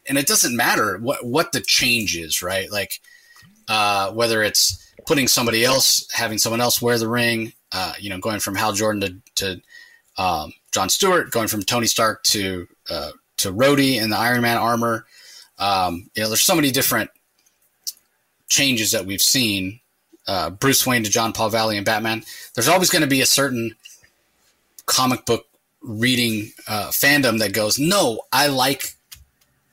[0.08, 2.72] and it doesn't matter what what the change is, right?
[2.72, 3.00] Like
[3.68, 8.20] uh, whether it's putting somebody else, having someone else wear the ring, uh, you know,
[8.20, 9.56] going from Hal Jordan to,
[10.16, 14.42] to um, John Stewart, going from Tony Stark to uh, to Rhodey in the Iron
[14.42, 15.06] Man armor.
[15.60, 17.10] Um, you know, there's so many different
[18.50, 19.80] changes that we've seen.
[20.28, 22.24] Uh, Bruce Wayne to Jean-Paul Valley and Batman.
[22.56, 23.76] There's always going to be a certain
[24.86, 25.46] comic book
[25.82, 28.96] reading uh, fandom that goes, no, I like,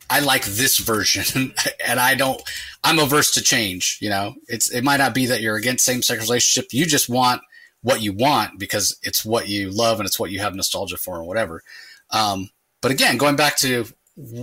[0.09, 1.55] I like this version,
[1.87, 2.43] and I don't.
[2.83, 3.99] I'm averse to change.
[4.01, 6.73] You know, it's it might not be that you're against same sex relationship.
[6.73, 7.43] You just want
[7.83, 11.19] what you want because it's what you love and it's what you have nostalgia for
[11.19, 11.63] and whatever.
[12.11, 13.87] Um, but again, going back to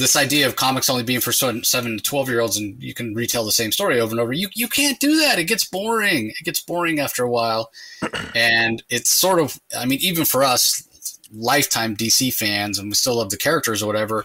[0.00, 3.14] this idea of comics only being for seven to 12 year olds and you can
[3.14, 5.38] retell the same story over and over, you, you can't do that.
[5.38, 6.30] It gets boring.
[6.30, 7.70] It gets boring after a while.
[8.34, 10.88] And it's sort of, I mean, even for us,
[11.32, 14.24] lifetime DC fans, and we still love the characters or whatever,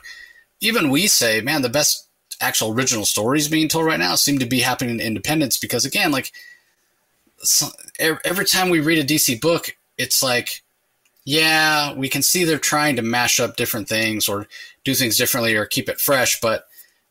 [0.61, 2.07] even we say, man, the best
[2.39, 6.11] actual original stories being told right now seem to be happening in independence because, again,
[6.11, 6.31] like,
[7.39, 7.67] so,
[7.99, 10.63] every time we read a DC book, it's like,
[11.25, 14.47] yeah, we can see they're trying to mash up different things or
[14.85, 16.65] do things differently or keep it fresh, but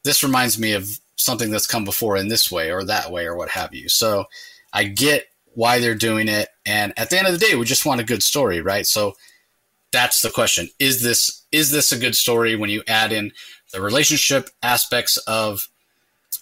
[0.05, 3.37] this reminds me of something that's come before in this way or that way or
[3.37, 3.89] what have you.
[3.89, 4.25] So
[4.73, 6.49] I get why they're doing it.
[6.65, 8.87] And at the end of the day, we just want a good story, right?
[8.87, 9.15] So
[9.93, 10.69] that's the question.
[10.79, 13.33] Is this is this a good story when you add in
[13.73, 15.69] the relationship aspects of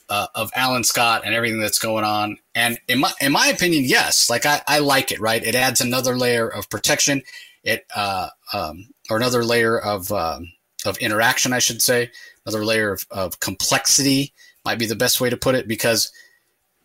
[0.09, 2.38] uh, of Alan Scott and everything that's going on.
[2.55, 5.21] And in my in my opinion, yes, like I, I like it.
[5.21, 7.23] Right, it adds another layer of protection.
[7.64, 10.53] It uh, um, or another layer of um,
[10.85, 12.11] of interaction, I should say,
[12.45, 14.33] another layer of, of complexity
[14.64, 16.12] might be the best way to put it because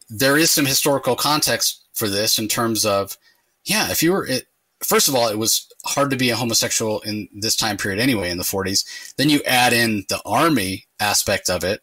[0.09, 3.17] there is some historical context for this in terms of
[3.65, 4.47] yeah, if you were it,
[4.81, 8.29] first of all, it was hard to be a homosexual in this time period anyway
[8.29, 9.13] in the 40s.
[9.15, 11.81] Then you add in the army aspect of it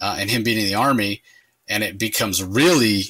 [0.00, 1.22] uh, and him being in the army,
[1.68, 3.04] and it becomes really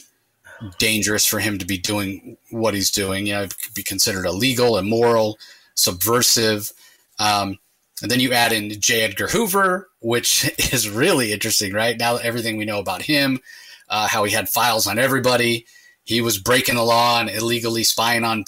[0.78, 3.26] dangerous for him to be doing what he's doing.
[3.26, 5.38] You know, be considered illegal, immoral,
[5.74, 6.72] subversive.
[7.18, 7.58] Um,
[8.02, 9.02] and then you add in J.
[9.02, 11.98] Edgar Hoover, which is really interesting, right?
[11.98, 13.40] Now everything we know about him,
[13.88, 15.66] uh, how he had files on everybody,
[16.04, 18.44] he was breaking the law and illegally spying on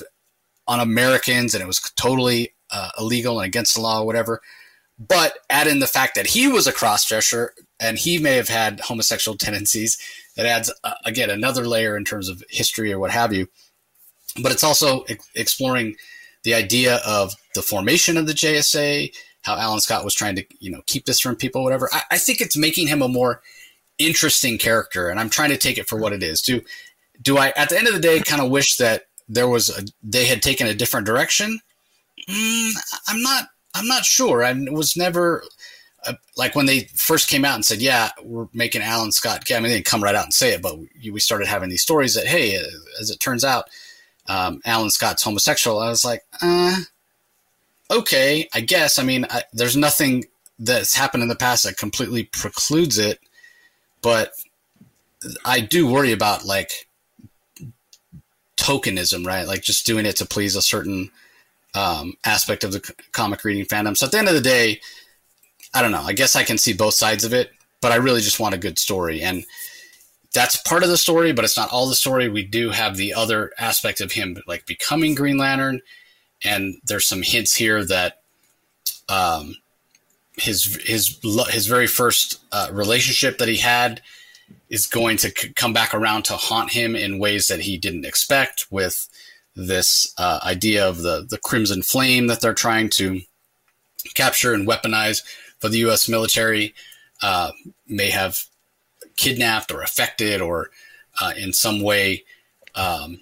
[0.66, 4.40] on Americans, and it was totally uh, illegal and against the law, or whatever.
[4.98, 8.80] But add in the fact that he was a crossdresser and he may have had
[8.80, 9.98] homosexual tendencies.
[10.36, 13.48] That adds uh, again another layer in terms of history or what have you.
[14.40, 15.96] But it's also ex- exploring
[16.44, 19.12] the idea of the formation of the JSA,
[19.48, 21.88] how Alan Scott was trying to you know keep this from people, whatever.
[21.92, 23.40] I, I think it's making him a more
[23.98, 26.40] interesting character, and I'm trying to take it for what it is.
[26.40, 26.60] Do
[27.20, 29.82] do I at the end of the day kind of wish that there was a,
[30.02, 31.60] they had taken a different direction?
[32.28, 32.72] Mm,
[33.08, 33.48] I'm not.
[33.74, 34.44] I'm not sure.
[34.44, 35.44] I was never
[36.06, 39.56] uh, like when they first came out and said, "Yeah, we're making Alan Scott gay."
[39.56, 41.68] I mean, they didn't come right out and say it, but we, we started having
[41.68, 42.60] these stories that, hey,
[43.00, 43.64] as it turns out,
[44.28, 45.78] um, Alan Scott's homosexual.
[45.78, 46.76] I was like, uh,
[47.90, 48.98] okay, I guess.
[48.98, 50.24] I mean, I, there's nothing
[50.58, 53.20] that's happened in the past that completely precludes it,
[54.02, 54.32] but
[55.44, 56.88] I do worry about like
[58.56, 59.46] tokenism, right?
[59.46, 61.10] Like just doing it to please a certain
[61.74, 63.96] um, aspect of the comic reading fandom.
[63.96, 64.80] So at the end of the day,
[65.74, 66.02] I don't know.
[66.02, 68.58] I guess I can see both sides of it, but I really just want a
[68.58, 69.22] good story.
[69.22, 69.44] And
[70.34, 72.28] that's part of the story, but it's not all the story.
[72.28, 75.80] We do have the other aspect of him like becoming Green Lantern,
[76.44, 78.20] and there's some hints here that
[79.08, 79.56] um,
[80.36, 84.00] his his his very first uh, relationship that he had
[84.70, 88.04] is going to c- come back around to haunt him in ways that he didn't
[88.04, 89.08] expect with
[89.56, 93.20] this uh, idea of the the crimson flame that they're trying to
[94.14, 95.22] capture and weaponize
[95.58, 96.08] for the U.S.
[96.08, 96.74] military
[97.22, 97.50] uh,
[97.88, 98.44] may have
[99.16, 100.70] kidnapped or affected or
[101.20, 102.22] uh, in some way
[102.76, 103.20] um,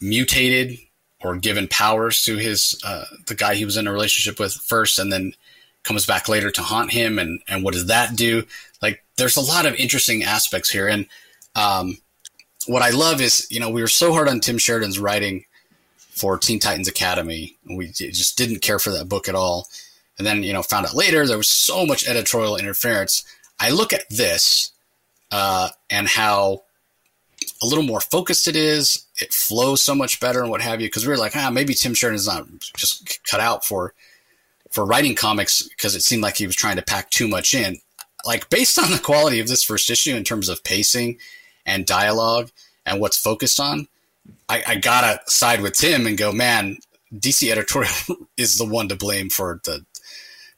[0.00, 0.78] mutated
[1.24, 4.98] or given powers to his uh, the guy he was in a relationship with first,
[4.98, 5.34] and then
[5.82, 7.18] comes back later to haunt him.
[7.18, 8.44] And and what does that do?
[8.82, 11.06] Like, there's a lot of interesting aspects here, and
[11.56, 11.98] um,
[12.66, 15.44] what I love is you know we were so hard on Tim Sheridan's writing
[16.14, 17.56] for Teen Titans Academy.
[17.68, 19.68] We just didn't care for that book at all.
[20.16, 23.24] And then, you know, found out later there was so much editorial interference.
[23.58, 24.70] I look at this
[25.32, 26.62] uh, and how
[27.62, 29.06] a little more focused it is.
[29.20, 30.88] It flows so much better and what have you.
[30.88, 33.94] Because we were like, ah, maybe Tim Sheridan is not just cut out for
[34.70, 37.78] for writing comics because it seemed like he was trying to pack too much in.
[38.24, 41.18] Like based on the quality of this first issue in terms of pacing
[41.64, 42.50] and dialogue
[42.84, 43.86] and what's focused on,
[44.48, 46.78] I, I gotta side with Tim and go, man.
[47.14, 47.92] DC editorial
[48.36, 49.84] is the one to blame for the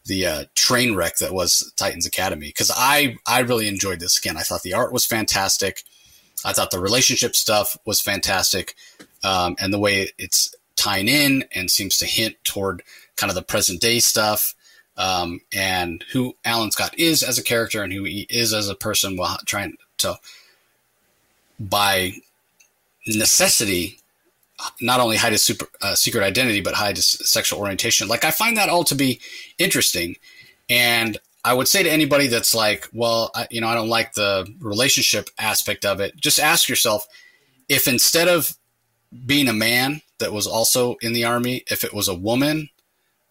[0.07, 4.37] the uh, train wreck that was Titans Academy because I I really enjoyed this again.
[4.37, 5.83] I thought the art was fantastic.
[6.45, 8.75] I thought the relationship stuff was fantastic,
[9.25, 12.83] um, and the way it's tying in and seems to hint toward
[13.17, 14.55] kind of the present day stuff
[14.97, 18.75] um, and who Alan Scott is as a character and who he is as a
[18.75, 20.19] person while trying to
[21.59, 22.13] by
[23.07, 23.99] necessity
[24.81, 28.09] not only hide his super, uh, secret identity, but hide his sexual orientation.
[28.09, 29.21] Like I find that all to be
[29.59, 30.17] interesting,
[30.71, 34.15] and I would say to anybody that's like, well, I, you know, I don't like
[34.15, 36.17] the relationship aspect of it.
[36.17, 37.07] Just ask yourself
[37.69, 38.57] if instead of
[39.25, 42.69] being a man that was also in the army, if it was a woman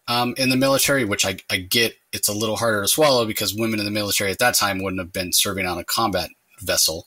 [0.08, 3.54] um, in the military, which I, I get, it's a little harder to swallow because
[3.54, 7.06] women in the military at that time wouldn't have been serving on a combat vessel,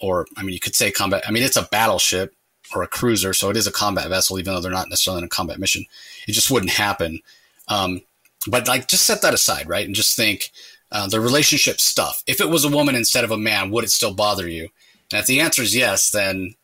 [0.00, 1.24] or I mean, you could say combat.
[1.28, 2.34] I mean, it's a battleship
[2.74, 5.26] or a cruiser, so it is a combat vessel, even though they're not necessarily in
[5.26, 5.84] a combat mission.
[6.26, 7.20] It just wouldn't happen.
[7.68, 8.00] Um,
[8.46, 9.86] but like, just set that aside, right?
[9.86, 10.50] And just think
[10.90, 12.22] uh, the relationship stuff.
[12.26, 14.68] If it was a woman instead of a man, would it still bother you?
[15.12, 16.54] And if the answer is yes, then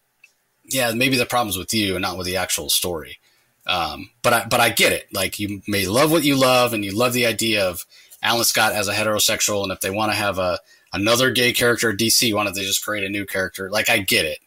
[0.64, 3.18] yeah, maybe the problem's with you and not with the actual story.
[3.66, 5.08] Um, but I, but I get it.
[5.12, 7.84] Like you may love what you love, and you love the idea of
[8.22, 10.58] Alan Scott as a heterosexual, and if they want to have a
[10.92, 13.70] another gay character, DC wanted to just create a new character.
[13.70, 14.38] Like I get it.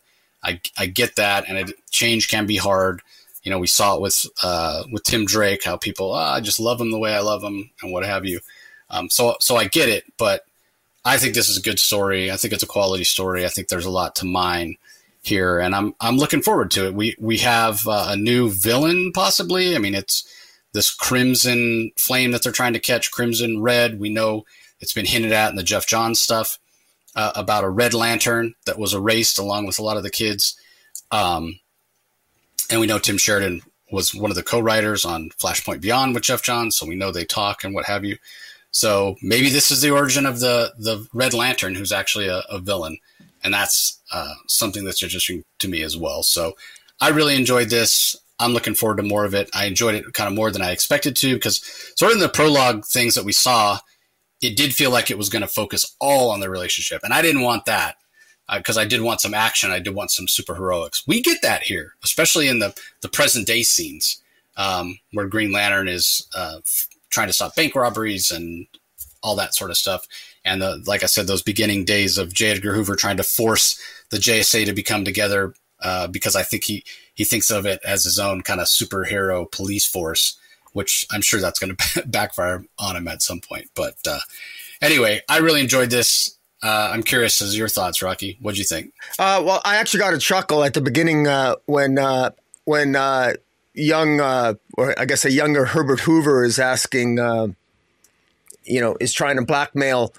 [0.43, 3.01] I, I get that, and it, change can be hard.
[3.43, 6.59] You know, we saw it with uh, with Tim Drake, how people, oh, I just
[6.59, 8.39] love him the way I love him, and what have you.
[8.89, 10.45] Um, so, so I get it, but
[11.03, 12.29] I think this is a good story.
[12.29, 13.45] I think it's a quality story.
[13.45, 14.75] I think there's a lot to mine
[15.21, 16.93] here, and I'm I'm looking forward to it.
[16.93, 19.75] We we have uh, a new villain, possibly.
[19.75, 20.27] I mean, it's
[20.73, 23.99] this Crimson Flame that they're trying to catch, Crimson Red.
[23.99, 24.45] We know
[24.79, 26.59] it's been hinted at in the Geoff Johns stuff
[27.15, 30.55] uh, about a Red Lantern that was erased along with a lot of the kids.
[31.11, 31.59] Um,
[32.71, 36.41] and we know Tim Sheridan was one of the co-writers on Flashpoint Beyond with Geoff
[36.41, 38.17] Johns, so we know they talk and what have you.
[38.71, 42.59] So maybe this is the origin of the the Red Lantern, who's actually a, a
[42.59, 42.97] villain,
[43.43, 46.23] and that's uh, something that's interesting to me as well.
[46.23, 46.55] So
[47.01, 48.15] I really enjoyed this.
[48.39, 49.49] I'm looking forward to more of it.
[49.53, 51.61] I enjoyed it kind of more than I expected to because
[51.95, 53.79] sort of in the prologue things that we saw,
[54.41, 57.21] it did feel like it was going to focus all on the relationship, and I
[57.21, 57.97] didn't want that
[58.55, 59.71] because uh, I did want some action.
[59.71, 61.07] I did want some super heroics.
[61.07, 64.21] We get that here, especially in the the present day scenes
[64.57, 68.67] um, where Green Lantern is uh, f- trying to stop bank robberies and
[69.23, 70.07] all that sort of stuff.
[70.43, 72.49] And the, like I said, those beginning days of J.
[72.49, 76.83] Edgar Hoover trying to force the JSA to become together uh, because I think he
[77.13, 80.37] he thinks of it as his own kind of superhero police force
[80.73, 83.69] which I'm sure that's going to backfire on him at some point.
[83.75, 84.19] But uh,
[84.81, 86.37] anyway, I really enjoyed this.
[86.63, 88.37] Uh, I'm curious as your thoughts, Rocky.
[88.39, 88.93] What'd you think?
[89.17, 92.31] Uh, well, I actually got a chuckle at the beginning uh, when uh,
[92.65, 93.33] when uh,
[93.73, 99.45] young, or I guess a younger Herbert Hoover is asking, you know, is trying to
[99.45, 100.13] blackmail.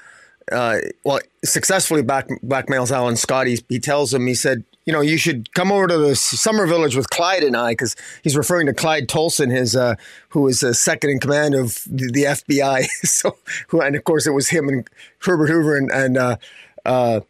[0.50, 3.46] well, successfully back, blackmails Alan Scott.
[3.46, 6.66] He, he tells him, he said, you know, you should come over to the summer
[6.66, 9.94] village with Clyde and I, because he's referring to Clyde Tolson, his uh,
[10.30, 12.84] who was uh, second in command of the, the FBI.
[13.04, 13.36] so,
[13.68, 14.88] who, and of course, it was him and
[15.20, 16.36] Herbert Hoover and, and uh,
[16.84, 17.20] uh,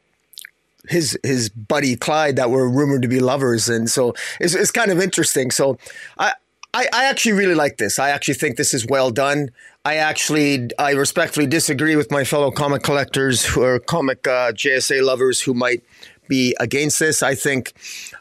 [0.88, 4.90] his his buddy Clyde that were rumored to be lovers, and so it's, it's kind
[4.90, 5.50] of interesting.
[5.50, 5.78] So,
[6.18, 6.32] I
[6.74, 7.98] I, I actually really like this.
[7.98, 9.50] I actually think this is well done.
[9.84, 15.04] I actually, I respectfully disagree with my fellow comic collectors who are comic uh, JSA
[15.04, 15.82] lovers who might
[16.28, 17.22] be against this.
[17.22, 17.72] I think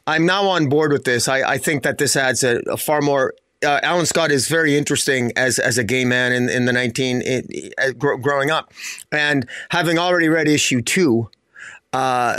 [0.07, 1.27] I'm now on board with this.
[1.27, 3.33] I, I think that this adds a, a far more.
[3.63, 7.21] Uh, Alan Scott is very interesting as as a gay man in, in the 19
[7.21, 8.73] in, uh, growing up,
[9.11, 11.29] and having already read issue two,
[11.93, 12.37] uh,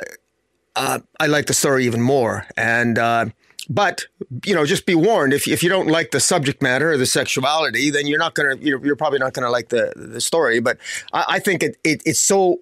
[0.74, 2.46] uh I like the story even more.
[2.56, 3.26] And uh,
[3.68, 4.06] but
[4.44, 7.06] you know, just be warned if if you don't like the subject matter or the
[7.06, 10.60] sexuality, then you're not gonna you're, you're probably not gonna like the the story.
[10.60, 10.78] But
[11.12, 12.58] I, I think it, it it's so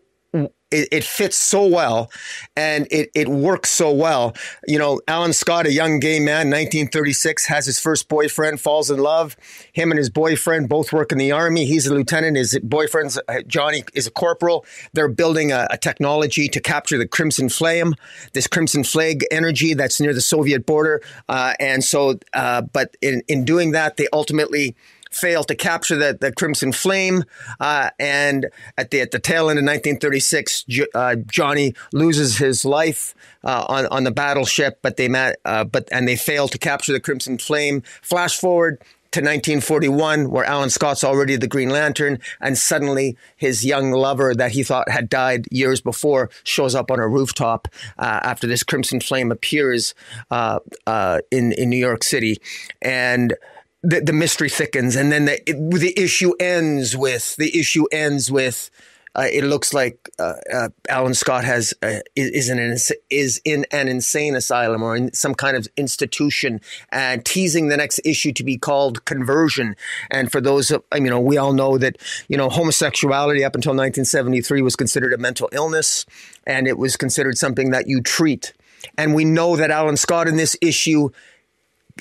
[0.70, 2.10] it, it, fits so well
[2.56, 4.34] and it, it works so well.
[4.66, 8.98] You know, Alan Scott, a young gay man, 1936, has his first boyfriend, falls in
[8.98, 9.36] love.
[9.72, 11.66] Him and his boyfriend both work in the army.
[11.66, 12.36] He's a lieutenant.
[12.36, 14.64] His boyfriend's uh, Johnny is a corporal.
[14.92, 17.94] They're building a, a technology to capture the Crimson Flame,
[18.32, 21.02] this Crimson Flame energy that's near the Soviet border.
[21.28, 24.76] Uh, and so, uh, but in, in doing that, they ultimately
[25.11, 27.24] failed to capture the, the Crimson Flame.
[27.58, 28.46] Uh, and
[28.78, 33.86] at the, at the tail end of 1936, uh, Johnny loses his life uh, on,
[33.86, 37.38] on the battleship, but they met, uh, but, and they failed to capture the Crimson
[37.38, 37.82] Flame.
[38.02, 38.82] Flash forward
[39.12, 44.52] to 1941, where Alan Scott's already the Green Lantern, and suddenly his young lover that
[44.52, 47.66] he thought had died years before shows up on a rooftop
[47.98, 49.94] uh, after this Crimson Flame appears
[50.30, 52.40] uh, uh, in in New York City,
[52.80, 53.34] and
[53.82, 58.30] the, the mystery thickens, and then the it, the issue ends with the issue ends
[58.30, 58.70] with.
[59.12, 62.76] Uh, it looks like uh, uh, Alan Scott has uh, is in an
[63.10, 66.60] is in an insane asylum or in some kind of institution,
[66.92, 69.74] and teasing the next issue to be called conversion.
[70.12, 71.96] And for those, of, you know, we all know that
[72.28, 76.06] you know homosexuality up until 1973 was considered a mental illness,
[76.46, 78.52] and it was considered something that you treat.
[78.96, 81.10] And we know that Alan Scott in this issue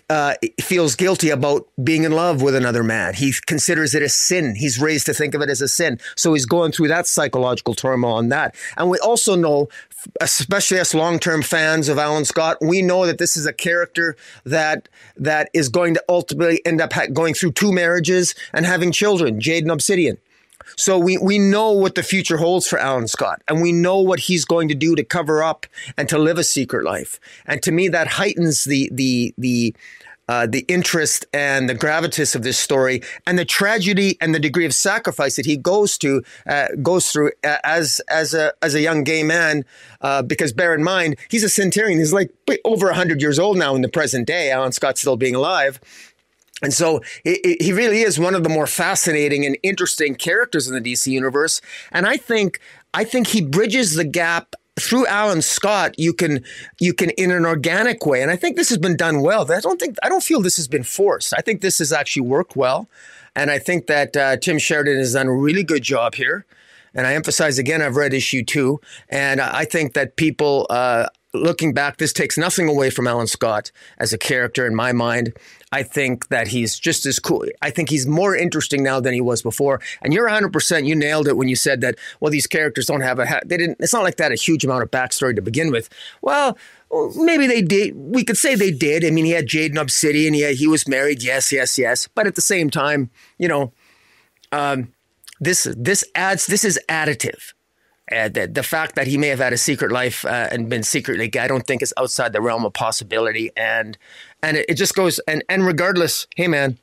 [0.10, 3.14] uh, feels guilty about being in love with another man.
[3.14, 4.56] He considers it a sin.
[4.56, 6.00] He's raised to think of it as a sin.
[6.16, 8.56] So he's going through that psychological turmoil on that.
[8.78, 9.70] And we also know,
[10.22, 14.16] especially as long-term fans of Alan Scott, we know that this is a character
[14.46, 18.92] that that is going to ultimately end up ha- going through two marriages and having
[18.92, 19.40] children.
[19.40, 20.18] Jade and Obsidian.
[20.78, 24.20] So we, we know what the future holds for Alan Scott, and we know what
[24.20, 25.66] he's going to do to cover up
[25.98, 27.20] and to live a secret life.
[27.46, 29.76] And to me, that heightens the the the
[30.30, 34.64] uh, the interest and the gravitas of this story and the tragedy and the degree
[34.64, 38.80] of sacrifice that he goes to uh, goes through uh, as as a as a
[38.80, 39.66] young gay man.
[40.02, 41.98] Uh, because bear in mind, he's a centurion.
[41.98, 42.32] He's like
[42.64, 44.52] over hundred years old now in the present day.
[44.52, 45.80] Alan Scott still being alive,
[46.62, 50.82] and so he really is one of the more fascinating and interesting characters in the
[50.82, 51.62] DC universe.
[51.92, 52.60] And I think
[52.94, 55.96] I think he bridges the gap through Alan Scott.
[55.98, 56.44] You can
[56.80, 59.50] you can in an organic way, and I think this has been done well.
[59.52, 61.34] I don't think I don't feel this has been forced.
[61.38, 62.90] I think this has actually worked well,
[63.36, 66.46] and I think that uh, Tim Sheridan has done a really good job here.
[66.96, 70.66] And I emphasize again, I've read issue two, and I think that people.
[70.70, 74.92] Uh, looking back, this takes nothing away from Alan Scott as a character in my
[74.92, 75.32] mind.
[75.72, 77.46] I think that he's just as cool.
[77.62, 79.80] I think he's more interesting now than he was before.
[80.02, 83.20] And you're 100%, you nailed it when you said that, well, these characters don't have
[83.20, 85.90] a, they didn't, it's not like that a huge amount of backstory to begin with.
[86.22, 86.58] Well,
[87.16, 87.96] maybe they did.
[87.96, 89.06] We could say they did.
[89.06, 90.34] I mean, he had Jade and Obsidian.
[90.34, 91.22] He, had, he was married.
[91.22, 92.08] Yes, yes, yes.
[92.08, 93.72] But at the same time, you know,
[94.52, 94.92] um,
[95.40, 97.54] this, this adds, this is additive.
[98.12, 100.82] Uh, the, the, fact that he may have had a secret life uh, and been
[100.82, 103.52] secretly gay, I don't think is outside the realm of possibility.
[103.56, 104.00] And
[104.42, 106.78] and it, it, just goes and and regardless, hey man,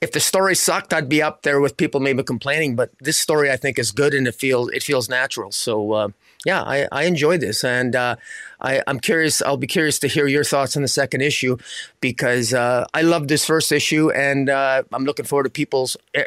[0.00, 2.76] if the story sucked, I'd be up there with people maybe complaining.
[2.76, 5.52] But this story, I think, is good and it feels it feels natural.
[5.52, 6.08] So uh,
[6.44, 8.16] yeah, I, I enjoy this, and uh,
[8.60, 9.42] I, I'm curious.
[9.42, 11.56] I'll be curious to hear your thoughts on the second issue
[12.00, 16.24] because uh, I love this first issue, and uh, I'm looking forward to people's eh,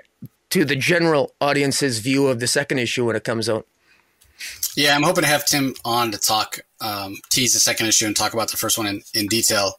[0.51, 3.67] to the general audience's view of the second issue when it comes out.
[4.75, 8.15] Yeah, I'm hoping to have Tim on to talk, um, tease the second issue and
[8.15, 9.73] talk about the first one in, in detail.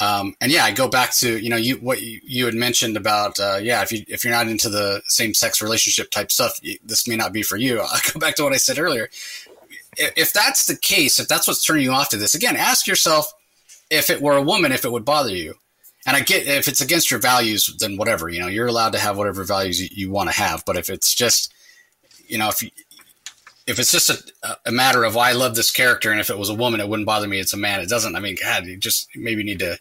[0.00, 2.96] Um, and yeah, I go back to you know you what you, you had mentioned
[2.96, 6.58] about uh, yeah if you if you're not into the same sex relationship type stuff,
[6.82, 7.80] this may not be for you.
[7.82, 9.10] I go back to what I said earlier.
[9.96, 12.86] If, if that's the case, if that's what's turning you off to this, again, ask
[12.86, 13.32] yourself
[13.90, 15.54] if it were a woman, if it would bother you.
[16.06, 18.30] And I get if it's against your values, then whatever.
[18.30, 20.64] You know, you're allowed to have whatever values you, you want to have.
[20.64, 21.52] But if it's just,
[22.26, 22.70] you know, if you,
[23.66, 26.48] if it's just a, a matter of I love this character, and if it was
[26.48, 27.38] a woman, it wouldn't bother me.
[27.38, 27.80] It's a man.
[27.80, 28.16] It doesn't.
[28.16, 29.78] I mean, God, you just maybe need to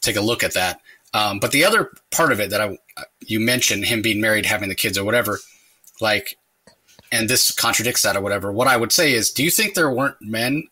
[0.00, 0.80] take a look at that.
[1.12, 2.78] Um, but the other part of it that I
[3.20, 5.38] you mentioned him being married, having the kids, or whatever,
[6.00, 6.36] like,
[7.10, 8.52] and this contradicts that or whatever.
[8.52, 10.68] What I would say is, do you think there weren't men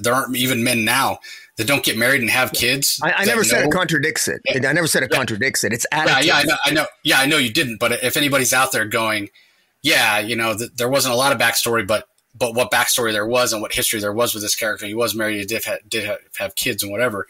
[0.00, 1.18] there aren't even men now
[1.56, 3.00] that don't get married and have kids.
[3.02, 3.42] I, I never know.
[3.42, 4.40] said it contradicts it.
[4.48, 5.18] I never said it yeah.
[5.18, 5.72] contradicts it.
[5.72, 6.86] It's Yeah, yeah, I know, I know.
[7.02, 7.78] Yeah, I know you didn't.
[7.78, 9.28] But if anybody's out there going,
[9.82, 13.26] yeah, you know, th- there wasn't a lot of backstory, but but what backstory there
[13.26, 15.78] was and what history there was with this character, he was married, he did, ha-
[15.88, 17.26] did ha- have kids and whatever.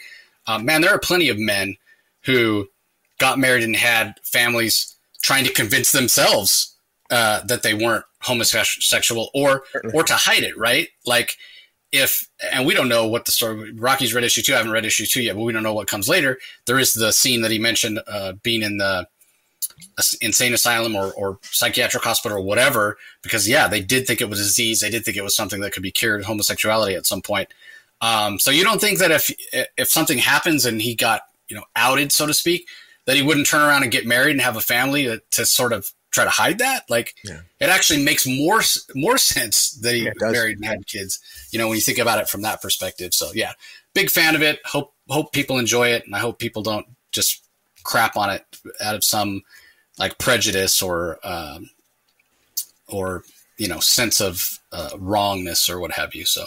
[0.46, 1.76] Um, man, there are plenty of men
[2.24, 2.68] who
[3.18, 6.76] got married and had families trying to convince themselves
[7.10, 9.62] uh, that they weren't homosexual or
[9.94, 10.88] or to hide it, right?
[11.06, 11.36] Like
[11.92, 14.54] if and we don't know what the story Rocky's read issue two.
[14.54, 16.38] I haven't read issue two yet, but we don't know what comes later.
[16.66, 19.08] There is the scene that he mentioned uh, being in the
[20.20, 24.40] insane asylum or, or psychiatric hospital or whatever, because yeah, they did think it was
[24.40, 24.80] a disease.
[24.80, 27.48] They did think it was something that could be cured, homosexuality at some point.
[28.00, 29.30] Um, so you don't think that if
[29.76, 32.66] if something happens and he got you know outed, so to speak,
[33.06, 35.72] that he wouldn't turn around and get married and have a family to, to sort
[35.72, 36.84] of try to hide that?
[36.88, 37.40] Like, yeah.
[37.60, 38.62] it actually makes more
[38.94, 41.20] more sense that he yeah, married and had kids.
[41.50, 43.14] You know, when you think about it from that perspective.
[43.14, 43.52] So yeah,
[43.94, 44.60] big fan of it.
[44.64, 47.44] Hope hope people enjoy it, and I hope people don't just
[47.82, 48.44] crap on it
[48.80, 49.42] out of some
[49.98, 51.70] like prejudice or um,
[52.88, 53.24] or
[53.58, 56.24] you know sense of uh, wrongness or what have you.
[56.24, 56.46] So.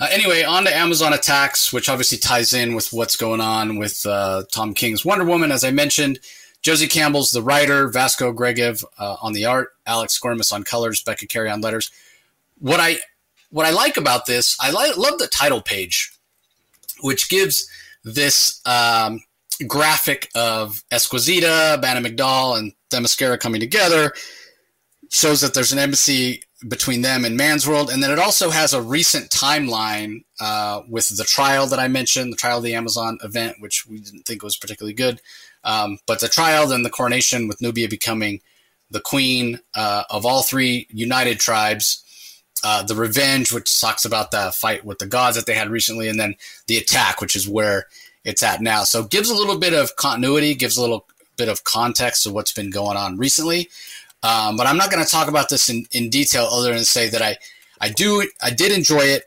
[0.00, 4.06] Uh, anyway, on to Amazon attacks, which obviously ties in with what's going on with
[4.06, 6.20] uh, Tom King's Wonder Woman, as I mentioned.
[6.62, 11.26] Josie Campbell's the writer, Vasco Georgiev uh, on the art, Alex Guimarães on colors, Becca
[11.26, 11.90] Carey on letters.
[12.58, 12.98] What I
[13.50, 16.12] what I like about this, I li- love the title page,
[17.00, 17.68] which gives
[18.04, 19.20] this um,
[19.66, 24.12] graphic of Esquecida, Banner McDowell, and Themyscira coming together.
[25.10, 28.72] Shows that there's an embassy between them and Man's World, and then it also has
[28.72, 33.18] a recent timeline uh, with the trial that I mentioned, the trial of the Amazon
[33.22, 35.20] event, which we didn't think was particularly good.
[35.64, 38.40] Um, but the trial, then the coronation with Nubia becoming
[38.90, 42.04] the queen uh, of all three united tribes.
[42.64, 46.08] Uh, the revenge, which talks about the fight with the gods that they had recently,
[46.08, 46.34] and then
[46.66, 47.86] the attack, which is where
[48.28, 48.84] it's at now.
[48.84, 51.06] So gives a little bit of continuity, gives a little
[51.38, 53.70] bit of context of what's been going on recently.
[54.22, 57.08] Um, but I'm not going to talk about this in, in detail other than say
[57.08, 57.38] that I,
[57.80, 59.24] I do I did enjoy it.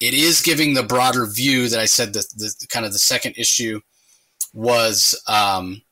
[0.00, 3.34] It is giving the broader view that I said that the kind of the second
[3.36, 3.80] issue
[4.54, 5.82] was um,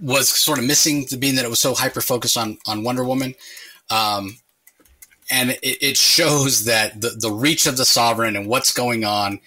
[0.00, 3.04] was sort of missing, the being that it was so hyper focused on on Wonder
[3.04, 3.34] Woman.
[3.90, 4.36] Um,
[5.30, 9.40] and it, it, shows that the, the reach of the sovereign and what's going on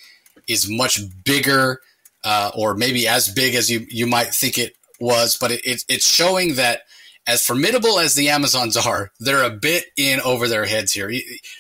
[0.48, 1.82] is much bigger
[2.24, 5.86] uh, or maybe as big as you, you might think it was, but it, it,
[5.88, 6.82] it's showing that
[7.26, 11.12] as formidable as the Amazons are, they're a bit in over their heads here.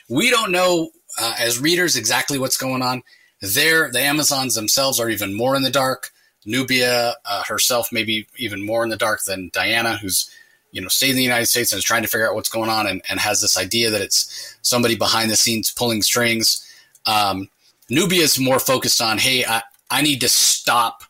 [0.09, 3.03] We don't know uh, as readers exactly what's going on.
[3.41, 6.09] There, the Amazons themselves are even more in the dark.
[6.45, 10.31] Nubia uh, herself, maybe even more in the dark than Diana, who's
[10.71, 12.69] you know stayed in the United States and is trying to figure out what's going
[12.69, 16.63] on, and, and has this idea that it's somebody behind the scenes pulling strings.
[17.05, 17.49] Um,
[17.89, 21.03] Nubia is more focused on, hey, I, I need to stop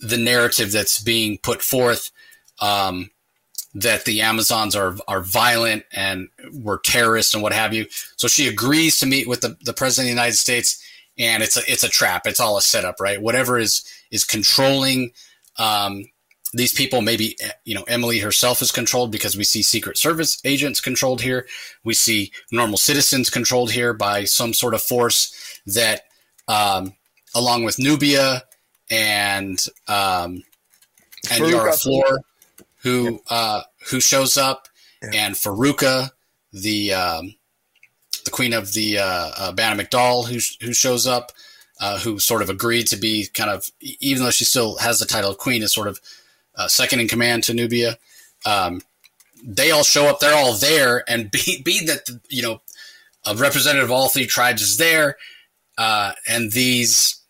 [0.00, 2.10] the narrative that's being put forth
[2.60, 3.10] um,
[3.74, 7.86] that the Amazons are are violent and were terrorists and what have you.
[8.16, 10.82] So she agrees to meet with the, the president of the United States,
[11.18, 12.26] and it's a it's a trap.
[12.26, 13.20] It's all a setup, right?
[13.20, 15.12] Whatever is is controlling
[15.58, 16.06] um,
[16.54, 17.02] these people.
[17.02, 21.46] Maybe you know Emily herself is controlled because we see Secret Service agents controlled here.
[21.84, 26.02] We see normal citizens controlled here by some sort of force that,
[26.48, 26.94] um,
[27.34, 28.42] along with Nubia
[28.90, 30.42] and um,
[31.30, 32.20] and Yara Flor,
[32.82, 34.68] who uh, who shows up,
[35.02, 35.26] yeah.
[35.26, 36.10] and Faruka,
[36.52, 37.34] the um,
[38.24, 41.32] the queen of the uh, uh, Bana-Mighdall, who who shows up,
[41.80, 45.06] uh, who sort of agreed to be kind of, even though she still has the
[45.06, 46.00] title of queen, is sort of
[46.56, 47.98] uh, second in command to Nubia.
[48.44, 48.82] Um,
[49.44, 50.20] they all show up.
[50.20, 52.60] They're all there, and be, being that you know
[53.24, 55.16] a representative of all three tribes is there,
[55.78, 57.20] uh, and these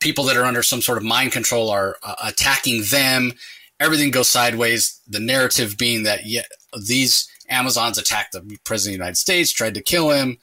[0.00, 3.32] people that are under some sort of mind control are uh, attacking them.
[3.80, 5.00] Everything goes sideways.
[5.08, 6.42] The narrative being that yeah,
[6.86, 10.38] these Amazons attacked the president of the United States, tried to kill him.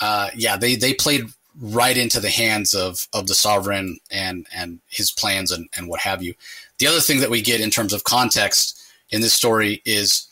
[0.00, 1.24] Uh, yeah, they they played
[1.60, 6.00] right into the hands of of the sovereign and and his plans and and what
[6.00, 6.34] have you.
[6.78, 8.80] The other thing that we get in terms of context
[9.10, 10.26] in this story is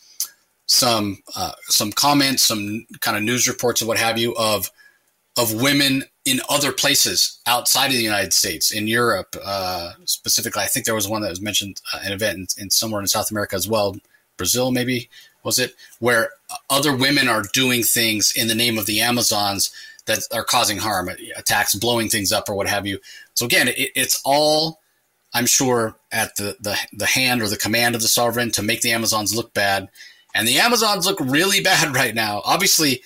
[0.65, 4.71] some uh, some comments, some kind of news reports and what have you of
[5.37, 10.63] of women in other places outside of the United States, in Europe uh, specifically.
[10.63, 13.07] I think there was one that was mentioned uh, an event in, in, somewhere in
[13.07, 13.95] South America as well,
[14.35, 15.09] Brazil maybe
[15.43, 16.31] was it, where
[16.69, 19.71] other women are doing things in the name of the Amazons
[20.05, 22.99] that are causing harm, attacks, blowing things up, or what have you.
[23.33, 24.81] So again, it, it's all,
[25.33, 28.81] I'm sure, at the, the the hand or the command of the sovereign to make
[28.81, 29.89] the Amazons look bad,
[30.33, 32.41] and the Amazons look really bad right now.
[32.43, 33.01] Obviously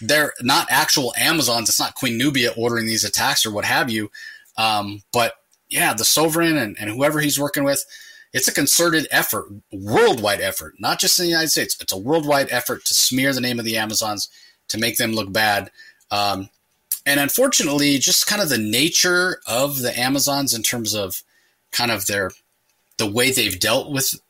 [0.00, 1.68] they're not actual Amazons.
[1.68, 4.10] It's not Queen Nubia ordering these attacks or what have you.
[4.56, 5.34] Um, but
[5.68, 7.84] yeah, the Sovereign and, and whoever he's working with,
[8.32, 11.76] it's a concerted effort, worldwide effort, not just in the United States.
[11.80, 14.28] It's a worldwide effort to smear the name of the Amazons,
[14.68, 15.70] to make them look bad.
[16.10, 16.48] Um,
[17.06, 21.22] and unfortunately, just kind of the nature of the Amazons in terms of
[21.72, 22.30] kind of their
[22.98, 24.20] the way they've dealt with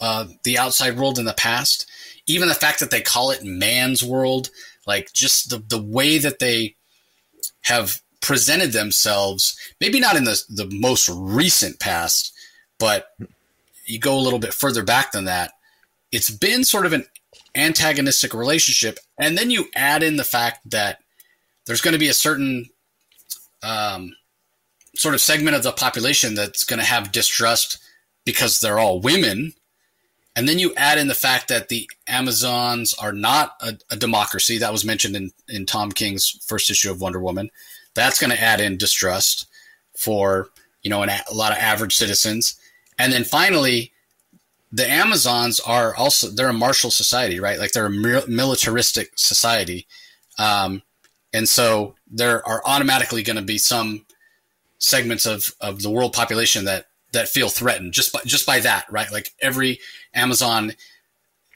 [0.00, 1.90] uh, the outside world in the past,
[2.26, 4.50] even the fact that they call it man's world,
[4.86, 6.76] like just the, the way that they
[7.62, 12.32] have presented themselves, maybe not in the, the most recent past,
[12.78, 13.08] but
[13.86, 15.52] you go a little bit further back than that,
[16.12, 17.06] it's been sort of an
[17.54, 18.98] antagonistic relationship.
[19.18, 21.00] And then you add in the fact that
[21.66, 22.66] there's going to be a certain
[23.62, 24.14] um,
[24.94, 27.78] sort of segment of the population that's going to have distrust
[28.24, 29.52] because they're all women.
[30.36, 34.58] And then you add in the fact that the Amazons are not a, a democracy.
[34.58, 37.50] That was mentioned in, in Tom King's first issue of Wonder Woman.
[37.94, 39.46] That's going to add in distrust
[39.96, 40.50] for,
[40.82, 42.60] you know, an, a lot of average citizens.
[42.98, 43.92] And then finally,
[44.70, 47.58] the Amazons are also they're a martial society, right?
[47.58, 49.86] Like they're a militaristic society,
[50.38, 50.82] um,
[51.32, 54.04] and so there are automatically going to be some
[54.78, 58.86] segments of of the world population that that feel threatened just by just by that,
[58.90, 59.10] right?
[59.10, 59.78] Like every
[60.16, 60.72] Amazon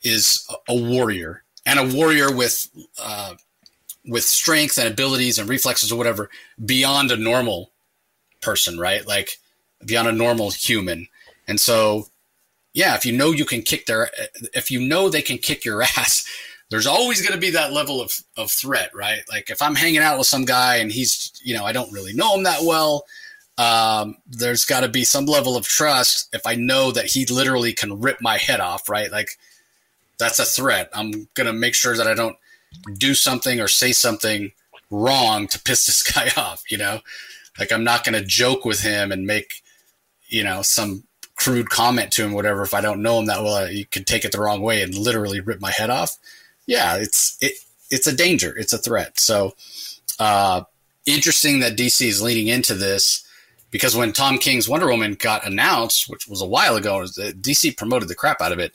[0.02, 2.68] is a warrior and a warrior with
[3.02, 3.34] uh,
[4.06, 6.30] with strength and abilities and reflexes or whatever
[6.64, 7.70] beyond a normal
[8.40, 9.06] person, right?
[9.06, 9.38] Like
[9.84, 11.08] beyond a normal human.
[11.46, 12.06] And so
[12.72, 14.10] yeah, if you know you can kick their,
[14.54, 16.26] if you know they can kick your ass,
[16.70, 19.20] there's always going to be that level of, of threat, right?
[19.28, 22.12] Like if I'm hanging out with some guy and he's, you know, I don't really
[22.12, 23.04] know him that well,
[23.60, 27.74] um, there's got to be some level of trust if I know that he literally
[27.74, 29.12] can rip my head off, right?
[29.12, 29.32] Like
[30.18, 30.88] that's a threat.
[30.94, 32.38] I'm going to make sure that I don't
[32.96, 34.52] do something or say something
[34.90, 37.00] wrong to piss this guy off, you know?
[37.58, 39.62] Like I'm not going to joke with him and make,
[40.28, 41.04] you know, some
[41.36, 44.24] crude comment to him, whatever, if I don't know him that well, you could take
[44.24, 46.16] it the wrong way and literally rip my head off.
[46.64, 47.52] Yeah, it's it
[47.90, 49.20] it's a danger, it's a threat.
[49.20, 49.54] So
[50.18, 50.62] uh,
[51.04, 53.26] interesting that DC is leaning into this
[53.70, 58.08] because when Tom King's Wonder Woman got announced, which was a while ago, DC promoted
[58.08, 58.72] the crap out of it.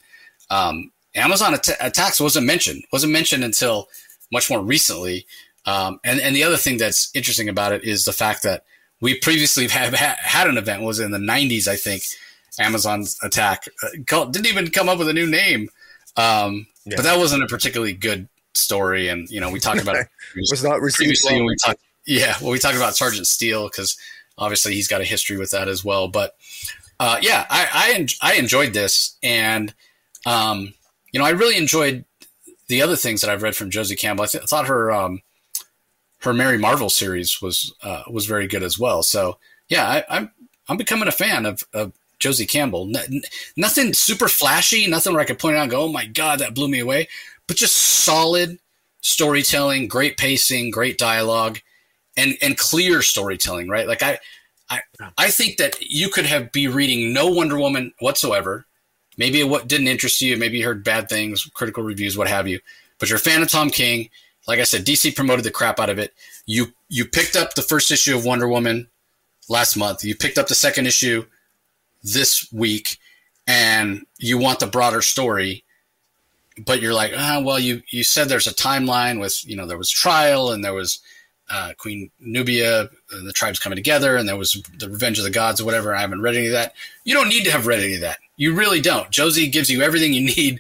[0.50, 3.90] Um, Amazon att- attacks wasn't mentioned, wasn't mentioned until
[4.32, 5.26] much more recently.
[5.66, 8.66] Um, and and the other thing that's interesting about it is the fact that
[9.02, 12.04] we previously have ha- had an event was in the 90s, I think,
[12.60, 13.68] Amazon's attack.
[13.84, 15.70] Uh, didn't even come up with a new name.
[16.18, 16.98] Um, yeah.
[16.98, 19.10] But that wasn't a particularly good story.
[19.10, 20.08] And, you know, we talked about it
[20.52, 21.82] was not previously when we talked.
[22.06, 22.36] Yeah.
[22.42, 23.98] Well, we talked about Sergeant Steele because
[24.38, 26.08] obviously he's got a history with that as well.
[26.08, 26.36] But
[27.00, 29.18] uh, yeah, I, I, en- I, enjoyed this.
[29.22, 29.74] And,
[30.26, 30.74] um,
[31.12, 32.06] you know, I really enjoyed
[32.68, 34.24] the other things that I've read from Josie Campbell.
[34.24, 35.22] I, th- I thought her, um,
[36.20, 39.04] her Mary Marvel series was, uh, was very good as well.
[39.04, 40.32] So yeah, I, am I'm,
[40.70, 42.92] I'm becoming a fan of, of Josie Campbell.
[43.58, 46.56] nothing super flashy, nothing where I could point out and go, oh my God, that
[46.56, 47.08] blew me away.
[47.48, 48.60] But just solid
[49.02, 51.60] storytelling, great pacing, great dialogue,
[52.18, 53.88] and, and clear storytelling, right?
[53.88, 54.20] Like I,
[54.70, 54.82] I,
[55.18, 58.66] I think that you could have be reading no Wonder Woman whatsoever.
[59.18, 60.36] Maybe what didn't interest you.
[60.38, 62.60] Maybe you heard bad things, critical reviews, what have you.
[63.00, 64.10] But you're a fan of Tom King.
[64.48, 66.14] Like I said, DC promoted the crap out of it.
[66.46, 68.88] You you picked up the first issue of Wonder Woman
[69.50, 70.04] last month.
[70.04, 71.26] You picked up the second issue
[72.04, 72.98] this week
[73.48, 75.64] and you want the broader story
[76.66, 79.78] but you're like oh, well you you said there's a timeline with you know there
[79.78, 81.00] was trial and there was
[81.50, 85.62] uh, queen nubia the tribes coming together and there was the revenge of the gods
[85.62, 85.96] or whatever.
[85.96, 86.74] I haven't read any of that.
[87.04, 88.18] You don't need to have read any of that.
[88.38, 89.10] You really don't.
[89.12, 90.60] Josie gives you everything you need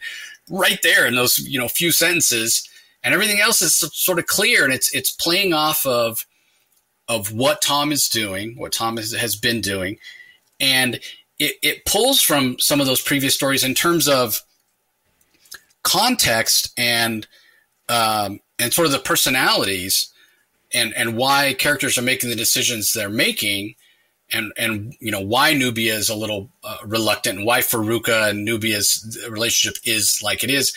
[0.49, 2.69] right there in those you know few sentences
[3.03, 6.25] and everything else is sort of clear and it's it's playing off of
[7.07, 9.97] of what tom is doing what tom has, has been doing
[10.59, 10.99] and
[11.39, 14.41] it, it pulls from some of those previous stories in terms of
[15.83, 17.27] context and
[17.89, 20.11] um, and sort of the personalities
[20.75, 23.75] and and why characters are making the decisions they're making
[24.31, 28.43] and and you know why Nubia is a little uh, reluctant and why Faruka and
[28.43, 30.73] Nubia's relationship is like it is.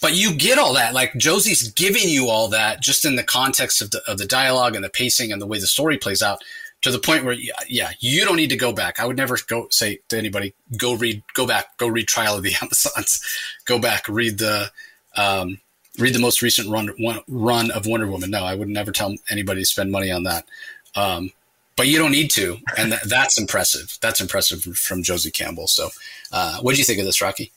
[0.00, 3.80] But you get all that like Josie's giving you all that just in the context
[3.80, 6.42] of the of the dialogue and the pacing and the way the story plays out
[6.82, 7.36] to the point where
[7.68, 8.98] yeah you don't need to go back.
[8.98, 12.42] I would never go say to anybody go read go back go read trial of
[12.42, 13.20] the amazons.
[13.64, 14.72] Go back read the
[15.16, 15.60] um,
[15.98, 16.90] read the most recent run
[17.28, 18.30] run of wonder woman.
[18.30, 20.46] No i would never tell anybody to spend money on that.
[20.94, 21.32] Um,
[21.74, 23.98] but you don't need to and th- that's impressive.
[24.00, 25.66] That's impressive from josie campbell.
[25.66, 25.90] So
[26.32, 27.52] uh, what do you think of this rocky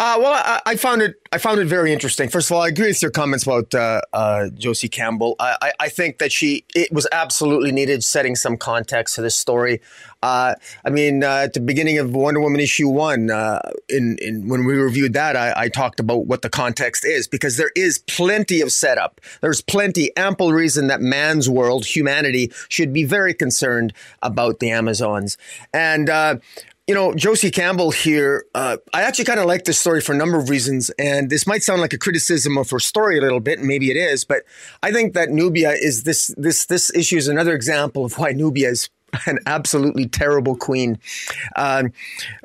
[0.00, 1.16] Uh, well, I, I, found it.
[1.30, 2.30] I found it very interesting.
[2.30, 5.36] First of all, I agree with your comments about uh, uh, Josie Campbell.
[5.38, 9.82] I, I, think that she it was absolutely needed setting some context to this story.
[10.22, 10.54] Uh,
[10.86, 14.64] I mean, uh, at the beginning of Wonder Woman issue one, uh, in, in when
[14.64, 18.62] we reviewed that, I, I, talked about what the context is because there is plenty
[18.62, 19.20] of setup.
[19.42, 23.92] There's plenty, ample reason that man's world, humanity, should be very concerned
[24.22, 25.36] about the Amazons.
[25.74, 26.08] And
[26.90, 30.16] you know, Josie Campbell here, uh, I actually kind of like this story for a
[30.16, 30.90] number of reasons.
[30.98, 33.92] And this might sound like a criticism of her story a little bit, and maybe
[33.92, 34.42] it is, but
[34.82, 38.70] I think that Nubia is this, this, this issue is another example of why Nubia
[38.70, 38.90] is
[39.26, 40.98] an absolutely terrible queen.
[41.54, 41.92] Um,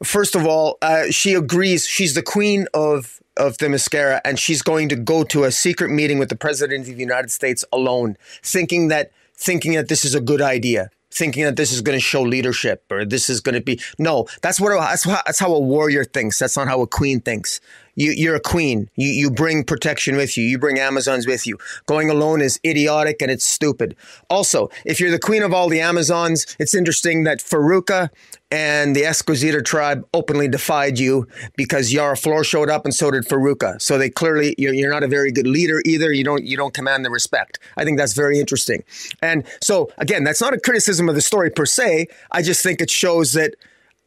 [0.04, 4.90] first of all, uh, she agrees she's the queen of of Themyscira, and she's going
[4.90, 8.90] to go to a secret meeting with the president of the United States alone, thinking
[8.90, 12.22] that thinking that this is a good idea thinking that this is going to show
[12.22, 15.60] leadership or this is going to be no that's what that's how, that's how a
[15.60, 17.62] warrior thinks that's not how a queen thinks
[17.96, 18.90] you, you're a queen.
[18.96, 20.44] You, you bring protection with you.
[20.44, 21.58] You bring Amazons with you.
[21.86, 23.96] Going alone is idiotic and it's stupid.
[24.30, 28.10] Also, if you're the queen of all the Amazons, it's interesting that Faruka
[28.56, 31.28] and the Esquecida tribe openly defied you
[31.58, 33.82] because Yara Flor showed up and so did Faruka.
[33.82, 36.14] So they clearly you're, you're not a very good leader either.
[36.14, 37.60] You don't you don't command the respect.
[37.76, 38.86] I think that's very interesting.
[39.22, 42.08] And so again, that's not a criticism of the story per se.
[42.32, 43.56] I just think it shows that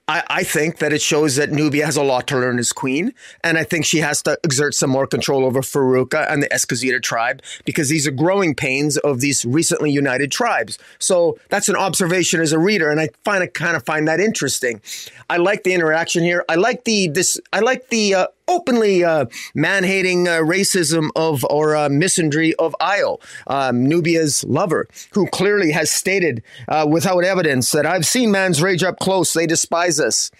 [0.08, 3.12] I, I, think that it shows that Nubia has a lot to learn as queen.
[3.44, 6.98] And I think she has to exert some more control over Faruka and the Esquecida
[6.98, 10.78] tribe because these are growing pains of these recently united tribes.
[10.98, 12.90] So that's an observation as a reader.
[12.90, 14.80] And I find I kind of find that interesting.
[15.28, 16.42] I like the interaction here.
[16.48, 21.76] I like the, this, I like the, uh, openly uh, man-hating uh, racism of or
[21.76, 27.86] uh, misandry of Io, um, Nubia's lover, who clearly has stated uh, without evidence that
[27.86, 29.32] I've seen man's rage up close.
[29.32, 30.30] They despise us.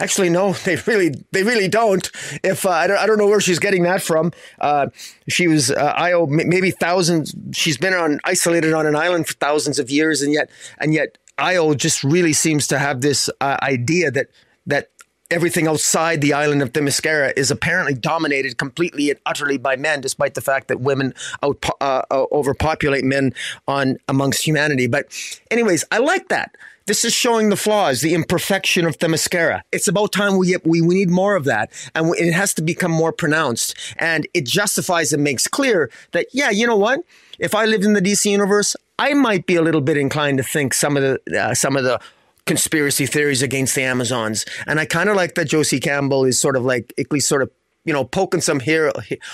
[0.00, 2.10] Actually, no, they really, they really don't.
[2.42, 4.32] If uh, I, don't, I don't know where she's getting that from.
[4.60, 4.88] Uh,
[5.28, 7.34] she was uh, Io, maybe thousands.
[7.52, 11.18] She's been on isolated on an island for thousands of years, and yet, and yet,
[11.36, 14.28] Io just really seems to have this idea that
[14.66, 14.90] that
[15.30, 20.34] everything outside the island of Themyscira is apparently dominated completely and utterly by men, despite
[20.34, 23.32] the fact that women out, uh, uh, overpopulate men
[23.66, 24.86] on amongst humanity.
[24.86, 25.06] But,
[25.50, 26.54] anyways, I like that.
[26.86, 29.62] This is showing the flaws, the imperfection of Themyscira.
[29.72, 31.72] It's about time we, we, we need more of that.
[31.94, 33.74] And it has to become more pronounced.
[33.96, 37.00] And it justifies and makes clear that, yeah, you know what?
[37.38, 40.44] If I lived in the DC universe, I might be a little bit inclined to
[40.44, 41.98] think some of the uh, some of the
[42.46, 44.44] conspiracy theories against the Amazons.
[44.66, 47.42] And I kind of like that Josie Campbell is sort of like, at least sort
[47.42, 47.50] of
[47.84, 48.90] you know, poking some here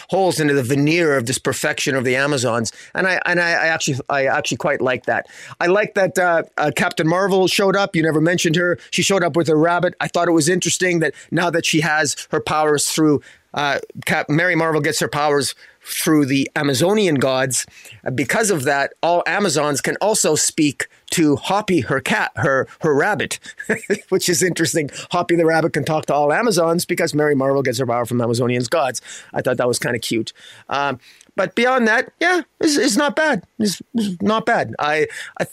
[0.09, 3.67] holes into the veneer of this perfection of the Amazons, and I and I, I
[3.69, 5.27] actually I actually quite like that.
[5.61, 7.95] I like that uh, uh, Captain Marvel showed up.
[7.95, 8.79] You never mentioned her.
[8.91, 9.95] She showed up with a rabbit.
[10.01, 13.21] I thought it was interesting that now that she has her powers through
[13.55, 17.67] uh, Cap- Mary Marvel gets her powers through the Amazonian gods.
[18.15, 23.39] Because of that, all Amazons can also speak to Hoppy, her cat, her her rabbit,
[24.09, 24.91] which is interesting.
[25.11, 28.21] Hoppy the rabbit can talk to all Amazons because Mary Marvel gets her power from
[28.21, 29.01] Amazonian gods.
[29.33, 30.33] I thought that was kind of cute.
[30.69, 31.01] Um,
[31.37, 33.45] but beyond that, yeah, it's, it's not bad.
[33.59, 34.75] It's, it's, not bad.
[34.79, 35.07] I,
[35.39, 35.47] I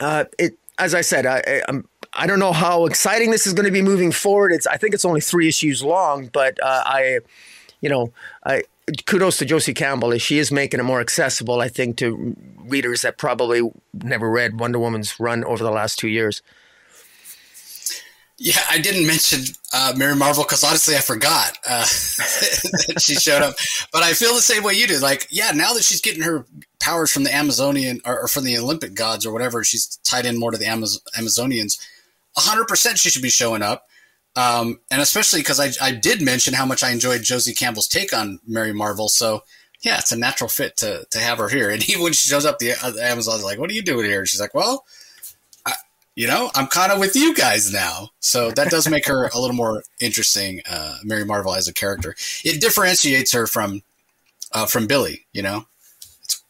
[0.00, 3.52] uh, it as I said, I, I, I'm I don't know how exciting this is
[3.52, 4.52] going to be moving forward.
[4.52, 7.20] It's I think it's only three issues long, but uh, I,
[7.80, 8.12] you know,
[8.44, 8.64] I
[9.06, 11.60] kudos to Josie Campbell she is making it more accessible.
[11.60, 16.08] I think to readers that probably never read Wonder Woman's run over the last two
[16.08, 16.42] years.
[18.42, 19.40] Yeah, I didn't mention
[19.70, 23.54] uh, Mary Marvel because honestly, I forgot uh, that she showed up.
[23.92, 24.98] But I feel the same way you do.
[24.98, 26.46] Like, yeah, now that she's getting her
[26.80, 30.38] powers from the Amazonian or, or from the Olympic gods or whatever, she's tied in
[30.38, 31.78] more to the Amaz- Amazonians.
[32.36, 33.86] 100% she should be showing up.
[34.36, 38.12] Um, and especially because I, I did mention how much I enjoyed Josie Campbell's take
[38.12, 39.08] on Mary Marvel.
[39.08, 39.42] So,
[39.82, 41.70] yeah, it's a natural fit to, to have her here.
[41.70, 44.06] And even when she shows up, the, uh, the Amazon's like, what are you doing
[44.06, 44.20] here?
[44.20, 44.84] And she's like, well,
[46.16, 48.10] you know, I'm kind of with you guys now.
[48.20, 52.14] So that does make her a little more interesting, uh, Mary Marvel as a character.
[52.44, 53.82] It differentiates her from,
[54.52, 55.66] uh, from Billy, you know?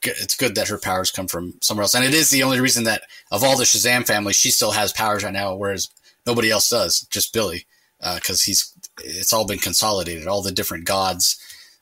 [0.05, 1.95] It's good, that her powers come from somewhere else.
[1.95, 4.93] And it is the only reason that of all the Shazam family, she still has
[4.93, 5.89] powers right now, whereas
[6.27, 7.67] nobody else does, just Billy,
[7.99, 10.27] because uh, he's it's all been consolidated.
[10.27, 11.39] All the different gods,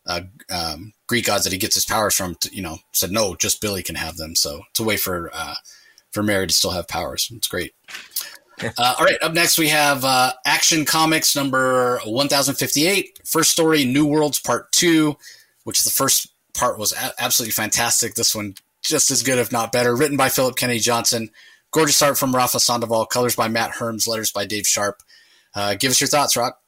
[0.07, 3.35] uh, um, Greek gods that he gets his powers from, to, you know, said no,
[3.35, 4.35] just Billy can have them.
[4.35, 5.55] So it's a way for uh,
[6.11, 7.31] for Mary to still have powers.
[7.35, 7.75] It's great.
[8.61, 14.05] Uh, all right, up next we have uh, Action Comics number 1058, first story, New
[14.05, 15.17] Worlds Part 2,
[15.63, 18.15] which is the first part was a- absolutely fantastic.
[18.15, 19.95] This one just as good, if not better.
[19.95, 21.31] Written by Philip Kennedy Johnson,
[21.71, 25.03] Gorgeous art from Rafa Sandoval, colors by Matt Herms, letters by Dave Sharpe.
[25.55, 26.61] Uh, give us your thoughts, Rock.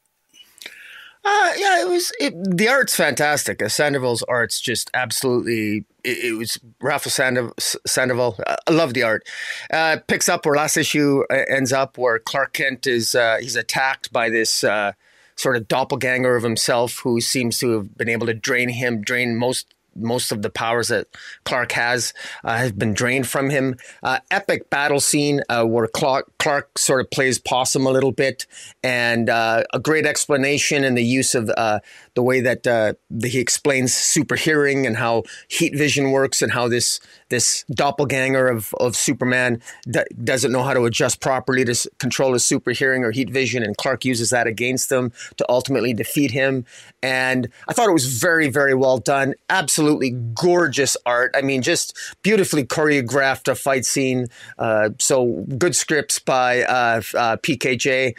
[1.25, 2.13] Uh, yeah, it was.
[2.21, 3.63] It, the art's fantastic.
[3.71, 5.85] Sandoval's art's just absolutely.
[6.05, 7.55] It, it was Rafa Sandoval.
[7.87, 8.39] Sandoval.
[8.47, 9.27] I love the art.
[9.73, 13.57] Uh, picks up where last issue uh, ends up, where Clark Kent is uh, he's
[13.57, 14.93] attacked by this uh,
[15.37, 19.37] sort of doppelganger of himself, who seems to have been able to drain him, drain
[19.37, 21.07] most most of the powers that
[21.45, 22.13] Clark has
[22.45, 23.77] uh, have been drained from him.
[24.03, 28.47] Uh, epic battle scene uh, where Clark, Clark sort of plays possum a little bit,
[28.83, 31.81] and uh, a great explanation in the use of uh,
[32.15, 32.95] the way that uh,
[33.25, 38.75] he explains super hearing and how heat vision works, and how this this doppelganger of,
[38.81, 43.05] of Superman d- doesn't know how to adjust properly to s- control his super hearing
[43.05, 46.65] or heat vision, and Clark uses that against him to ultimately defeat him.
[47.03, 49.35] And I thought it was very, very well done.
[49.49, 51.35] Absolutely gorgeous art.
[51.37, 54.27] I mean, just beautifully choreographed a fight scene.
[54.59, 58.15] Uh, so good scripts by uh, uh, PKJ.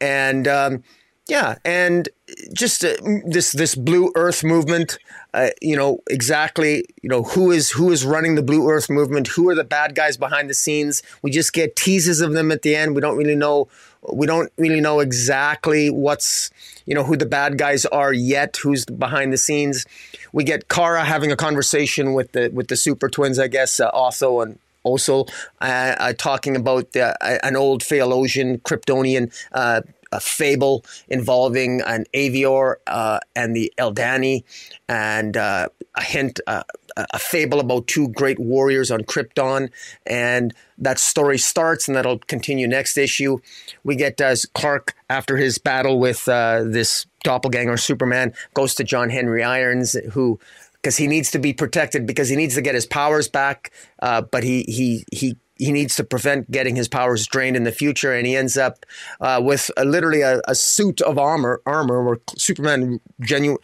[0.00, 0.84] And um,
[1.28, 2.08] yeah, and
[2.54, 2.94] just uh,
[3.26, 4.98] this this blue earth movement
[5.34, 9.28] uh, you know exactly you know who is who is running the blue earth movement?
[9.28, 11.02] Who are the bad guys behind the scenes?
[11.22, 12.94] We just get teases of them at the end.
[12.94, 13.68] We don't really know
[14.10, 16.50] we don't really know exactly what's
[16.86, 19.84] you know who the bad guys are yet who's behind the scenes.
[20.32, 23.90] We get kara having a conversation with the with the super twins i guess uh,
[23.92, 25.28] and Oso,
[25.60, 29.82] uh, uh, talking about uh, an old Phaelosian Kryptonian uh,
[30.12, 34.44] a fable involving an Avior uh, and the Eldani,
[34.88, 36.62] and uh, a hint, uh,
[36.96, 39.70] a fable about two great warriors on Krypton.
[40.06, 43.38] And that story starts, and that'll continue next issue.
[43.84, 49.10] We get as Clark, after his battle with uh, this doppelganger Superman, goes to John
[49.10, 50.38] Henry Irons, who
[50.74, 54.22] because he needs to be protected because he needs to get his powers back, uh,
[54.22, 58.12] but he he he he needs to prevent getting his powers drained in the future,
[58.12, 58.86] and he ends up
[59.20, 63.58] uh, with a, literally a, a, suit of armor, armor where Superman genuine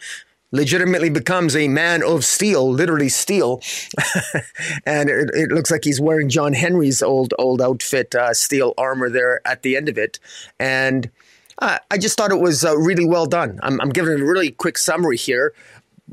[0.51, 3.61] legitimately becomes a man of steel, literally steel,
[4.85, 9.09] and it, it, looks like he's wearing John Henry's old old outfit, uh, steel armor
[9.09, 10.19] there at the end of it,
[10.59, 11.09] and.
[11.59, 13.61] Uh, I just thought it was uh, really well done.
[13.63, 15.53] I'm, I'm, giving a really quick summary here.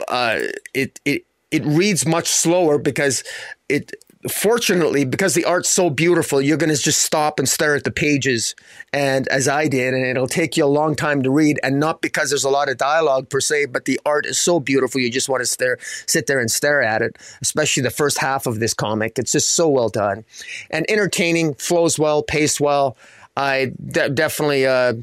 [0.06, 0.38] Uh,
[0.72, 3.22] it it it reads much slower because
[3.68, 3.92] it
[4.30, 7.90] fortunately, because the art's so beautiful, you're going to just stop and stare at the
[7.90, 8.54] pages,
[8.92, 12.00] and as I did, and it'll take you a long time to read, and not
[12.00, 15.10] because there's a lot of dialogue per se, but the art is so beautiful, you
[15.10, 17.16] just want to stare, sit there and stare at it.
[17.40, 20.24] Especially the first half of this comic, it's just so well done,
[20.70, 22.96] and entertaining, flows well, paced well.
[23.36, 24.94] I de- definitely, uh,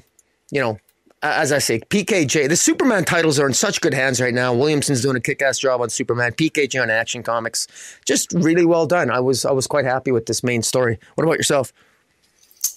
[0.52, 0.80] you know,
[1.22, 4.54] Uh, as I say, PKJ, the Superman titles are in such good hands right now.
[4.54, 6.32] Williamson's doing a kick-ass job on Superman.
[6.32, 7.68] PKJ on Action Comics,
[8.06, 9.12] just really well done.
[9.12, 10.98] I was I was quite happy with this main story.
[11.16, 11.74] What about yourself?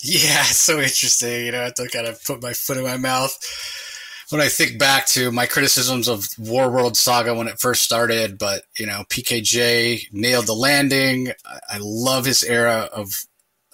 [0.03, 1.47] Yeah, so interesting.
[1.47, 3.38] You know, I have to kind of put my foot in my mouth
[4.30, 8.38] when I think back to my criticisms of Warworld Saga when it first started.
[8.38, 11.30] But you know, PKJ nailed the landing.
[11.47, 13.24] I love his era of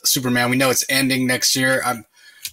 [0.04, 0.50] Superman.
[0.50, 1.80] We know it's ending next year.
[1.86, 2.04] I'm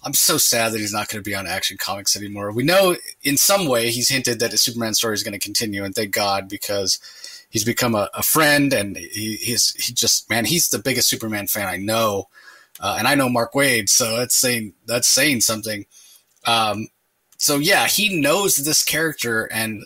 [0.06, 2.52] I'm so sad that he's not going to be on Action Comics anymore.
[2.52, 5.82] We know in some way he's hinted that his Superman story is going to continue,
[5.82, 7.00] and thank God because
[7.50, 11.48] he's become a, a friend and he, he's he just man he's the biggest Superman
[11.48, 12.28] fan I know,
[12.78, 15.86] uh, and I know Mark Waid, so that's saying that's saying something.
[16.44, 16.86] Um,
[17.36, 19.84] so yeah, he knows this character, and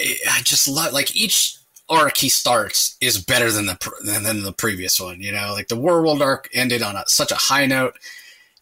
[0.00, 1.58] I just love like each
[1.90, 5.20] arc he starts is better than the than, than the previous one.
[5.20, 7.98] You know, like the Warworld arc ended on a, such a high note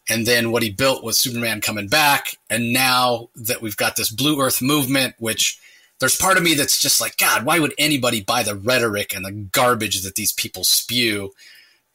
[0.09, 2.37] and then what he built was Superman coming back.
[2.49, 5.59] And now that we've got this Blue Earth movement, which
[5.99, 9.23] there's part of me that's just like, God, why would anybody buy the rhetoric and
[9.23, 11.31] the garbage that these people spew?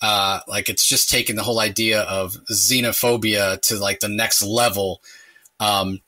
[0.00, 5.02] Uh, like it's just taking the whole idea of xenophobia to like the next level.
[5.60, 6.00] Um,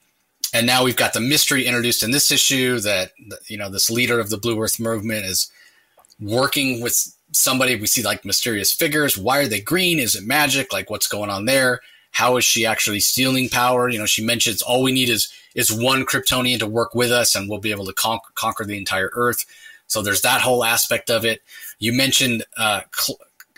[0.55, 3.13] and now we've got the mystery introduced in this issue that
[3.47, 5.51] you know this leader of the Blue Earth movement is
[6.19, 9.17] working with somebody we see like mysterious figures.
[9.17, 9.99] Why are they green?
[9.99, 10.73] Is it magic?
[10.73, 11.81] Like what's going on there?
[12.13, 13.89] How is she actually stealing power?
[13.89, 17.35] You know, she mentions all we need is is one Kryptonian to work with us,
[17.35, 19.45] and we'll be able to con- conquer the entire Earth.
[19.87, 21.43] So there's that whole aspect of it.
[21.79, 22.83] You mentioned uh,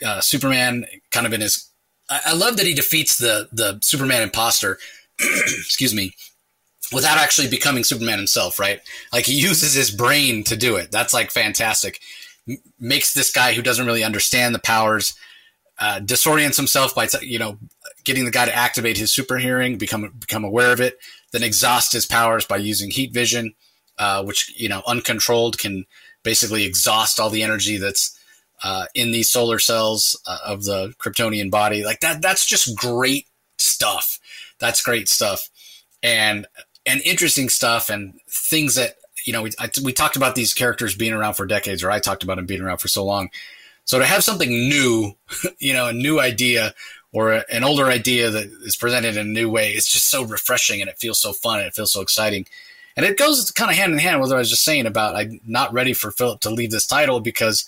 [0.05, 1.69] uh, Superman, kind of in his.
[2.11, 4.79] I-, I love that he defeats the the Superman imposter.
[5.19, 6.15] excuse me,
[6.93, 8.81] without actually becoming Superman himself, right?
[9.13, 10.91] Like he uses his brain to do it.
[10.91, 12.01] That's like fantastic
[12.79, 15.15] makes this guy who doesn't really understand the powers
[15.79, 17.59] uh, disorients himself by you know
[18.05, 20.99] getting the guy to activate his super hearing, become become aware of it,
[21.33, 23.53] then exhaust his powers by using heat vision,
[23.99, 25.85] uh, which you know uncontrolled can
[26.23, 28.17] basically exhaust all the energy that's
[28.63, 31.85] uh, in these solar cells uh, of the Kryptonian body.
[31.85, 33.27] Like that, that's just great
[33.59, 34.21] stuff.
[34.61, 35.49] That's great stuff.
[36.03, 36.47] And
[36.87, 40.95] and interesting stuff and things that you know we I, we talked about these characters
[40.95, 43.31] being around for decades, or I talked about them being around for so long.
[43.85, 45.17] So to have something new,
[45.59, 46.75] you know, a new idea
[47.13, 50.25] or a, an older idea that is presented in a new way, it's just so
[50.25, 52.47] refreshing and it feels so fun and it feels so exciting.
[52.97, 55.17] And it goes kind of hand in hand with what I was just saying about
[55.17, 57.67] I'm not ready for Philip to leave this title because,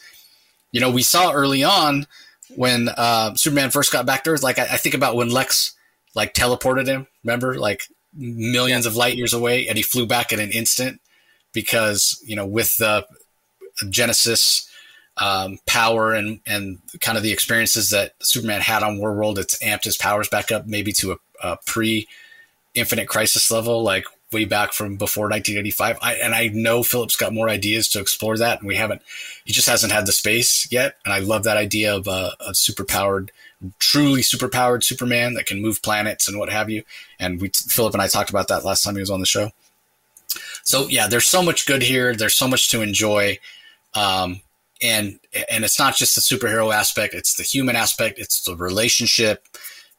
[0.73, 2.07] you know, we saw early on
[2.55, 4.43] when uh, Superman first got back to Earth.
[4.43, 5.75] Like I, I, think about when Lex
[6.15, 7.07] like teleported him.
[7.23, 11.01] Remember, like millions of light years away, and he flew back in an instant
[11.55, 13.07] because you know with the
[13.89, 14.69] Genesis
[15.17, 19.85] um, power and and kind of the experiences that Superman had on Warworld, it's amped
[19.85, 22.07] his powers back up maybe to a, a pre
[22.75, 25.99] Infinite Crisis level, like way back from before 1985.
[26.03, 29.01] I, and I know Philip's got more ideas to explore that, and we haven't.
[29.45, 30.97] He just hasn't had the space yet.
[31.05, 33.31] And I love that idea of a, a super powered,
[33.79, 36.83] truly superpowered Superman that can move planets and what have you.
[37.19, 39.53] And we, Philip and I talked about that last time he was on the show.
[40.65, 42.15] So yeah, there's so much good here.
[42.15, 43.39] There's so much to enjoy.
[43.95, 44.41] Um,
[44.83, 48.19] and and it's not just the superhero aspect; it's the human aspect.
[48.19, 49.47] It's the relationship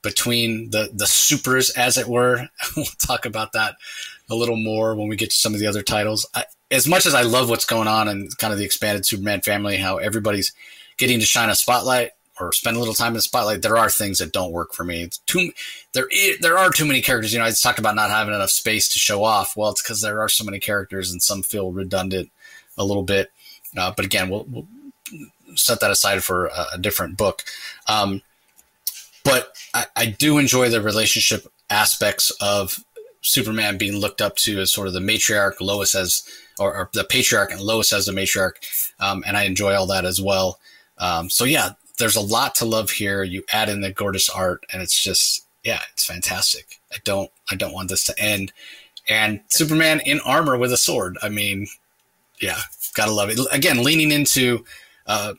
[0.01, 2.49] between the the supers, as it were.
[2.75, 3.75] we'll talk about that
[4.29, 6.25] a little more when we get to some of the other titles.
[6.35, 9.41] I, as much as I love what's going on and kind of the expanded Superman
[9.41, 10.51] family, how everybody's
[10.97, 13.89] getting to shine a spotlight or spend a little time in the spotlight, there are
[13.89, 15.03] things that don't work for me.
[15.03, 15.51] It's too
[15.93, 16.07] there.
[16.41, 17.33] There are too many characters.
[17.33, 19.55] You know, I just talked about not having enough space to show off.
[19.55, 22.29] Well, it's because there are so many characters and some feel redundant
[22.77, 23.31] a little bit.
[23.77, 24.67] Uh, but again, we'll, we'll,
[25.55, 27.43] set that aside for a, a different book.
[27.87, 28.21] Um,
[29.23, 32.83] but I, I do enjoy the relationship aspects of
[33.21, 36.27] Superman being looked up to as sort of the matriarch, Lois as,
[36.59, 38.91] or, or the patriarch, and Lois as the matriarch.
[38.99, 40.59] Um, and I enjoy all that as well.
[40.97, 43.23] Um, so yeah, there's a lot to love here.
[43.23, 46.79] You add in the gorgeous art, and it's just yeah, it's fantastic.
[46.91, 48.51] I don't I don't want this to end.
[49.07, 51.17] And Superman in armor with a sword.
[51.21, 51.67] I mean,
[52.41, 52.59] yeah,
[52.95, 53.39] gotta love it.
[53.51, 54.65] Again, leaning into
[55.05, 55.33] uh,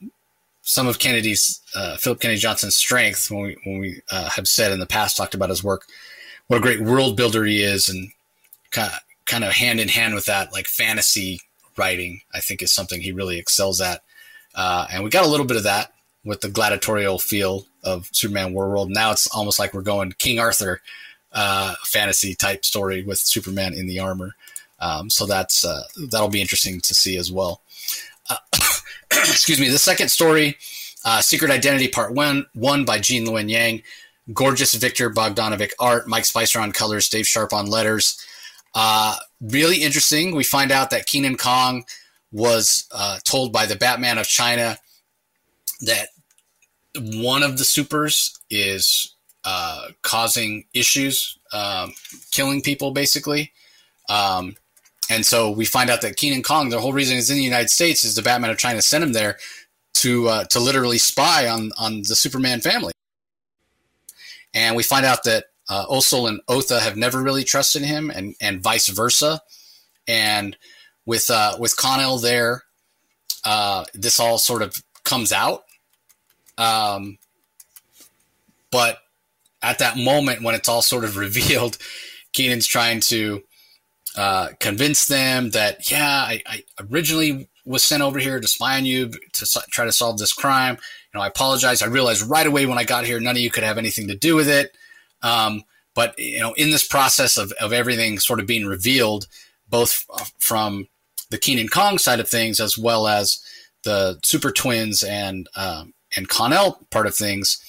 [0.62, 4.72] some of Kennedy's uh, Philip Kennedy Johnson's strength when we when we uh, have said
[4.72, 5.86] in the past talked about his work
[6.48, 8.11] what a great world builder he is, and
[8.70, 11.40] kind of, kind of hand in hand with that, like fantasy
[11.76, 14.02] writing, I think is something he really excels at.
[14.54, 15.92] Uh, and we got a little bit of that
[16.26, 18.90] with the gladiatorial feel of Superman Warworld.
[18.90, 20.80] Now it's almost like we're going King Arthur
[21.32, 24.34] uh, fantasy type story with Superman in the armor.
[24.80, 27.62] Um, so that's uh, that'll be interesting to see as well.
[28.28, 28.36] Uh,
[29.10, 29.68] excuse me.
[29.68, 30.58] The second story,
[31.04, 33.82] uh, Secret Identity Part One, one by Gene Luen Yang
[34.32, 38.24] gorgeous Viktor Bogdanovic art, Mike Spicer on colors, Dave Sharpe on letters.
[38.74, 40.34] Uh, really interesting.
[40.34, 41.84] We find out that Kenan Kong
[42.32, 44.78] was uh, told by the Batman of China
[45.82, 46.08] that
[46.97, 51.92] one of the supers is uh, causing issues, um,
[52.32, 53.53] killing people, basically.
[54.09, 54.57] Um,
[55.09, 57.70] and so we find out that Kenan Kong, the whole reason he's in the United
[57.70, 59.38] States is the Batman of China sent him there
[59.94, 62.92] to uh, to literally spy on on the Superman family.
[64.53, 68.62] And we find out that uh, and Otho have never really trusted him, and and
[68.62, 69.40] vice versa.
[70.09, 70.57] And
[71.05, 72.64] with uh, with Kon-El there,
[73.44, 75.64] uh, this all sort of comes out.
[76.59, 77.18] Um,
[78.70, 78.98] but
[79.62, 81.78] at that moment when it's all sort of revealed,
[82.32, 83.42] Kenan's trying to
[84.16, 88.86] uh, convince them that yeah, I, I, originally was sent over here to spy on
[88.86, 90.74] you to so- try to solve this crime
[91.12, 91.82] You know, I apologize.
[91.82, 94.14] I realized right away when I got here, none of you could have anything to
[94.14, 94.76] do with it.
[95.22, 99.26] Um, but you know, in this process of, of everything sort of being revealed,
[99.68, 100.07] both
[100.38, 100.88] from
[101.30, 103.42] the Kenan Kong side of things as well as
[103.82, 107.62] the Super Twins and um, and Kon-El part of things,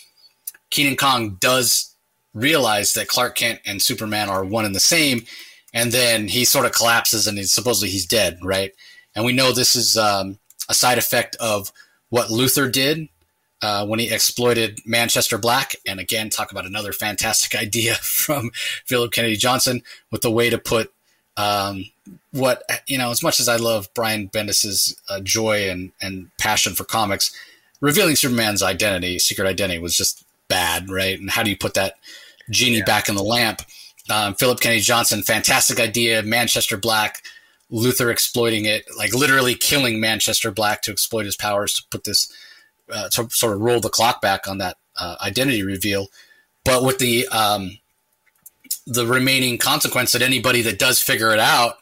[0.69, 1.93] Kenan Kong does
[2.33, 5.25] realize that Clark Kent and Superman are one and the same,
[5.73, 8.73] and then he sort of collapses and he's, supposedly he's dead, right?
[9.15, 10.37] And we know this is um,
[10.69, 11.71] a side effect of
[12.09, 13.09] what Luthor did
[13.61, 15.75] uh, when he exploited Manchester Black.
[15.85, 18.51] And again, talk about another fantastic idea from
[18.85, 19.81] Philip Kennedy Johnson
[20.11, 20.91] with the way to put
[21.35, 21.85] um,
[22.31, 26.73] what, you know, as much as I love Brian Bendis's uh, joy and, and passion
[26.73, 27.31] for comics,
[27.81, 31.19] revealing Superman's identity, secret identity, was just bad, right?
[31.19, 31.95] And how do you put that
[32.49, 32.85] genie yeah.
[32.85, 33.61] back in the lamp?
[34.09, 36.23] Um, Philip Kennedy Johnson, fantastic idea.
[36.23, 37.23] Manchester Black,
[37.71, 42.31] Luthor exploiting it, like literally killing Manchester Black to exploit his powers to put this
[42.91, 46.07] uh, to sort of roll the clock back on that uh, identity reveal.
[46.63, 47.79] But with the um,
[48.85, 51.75] the remaining consequence that anybody that does figure it out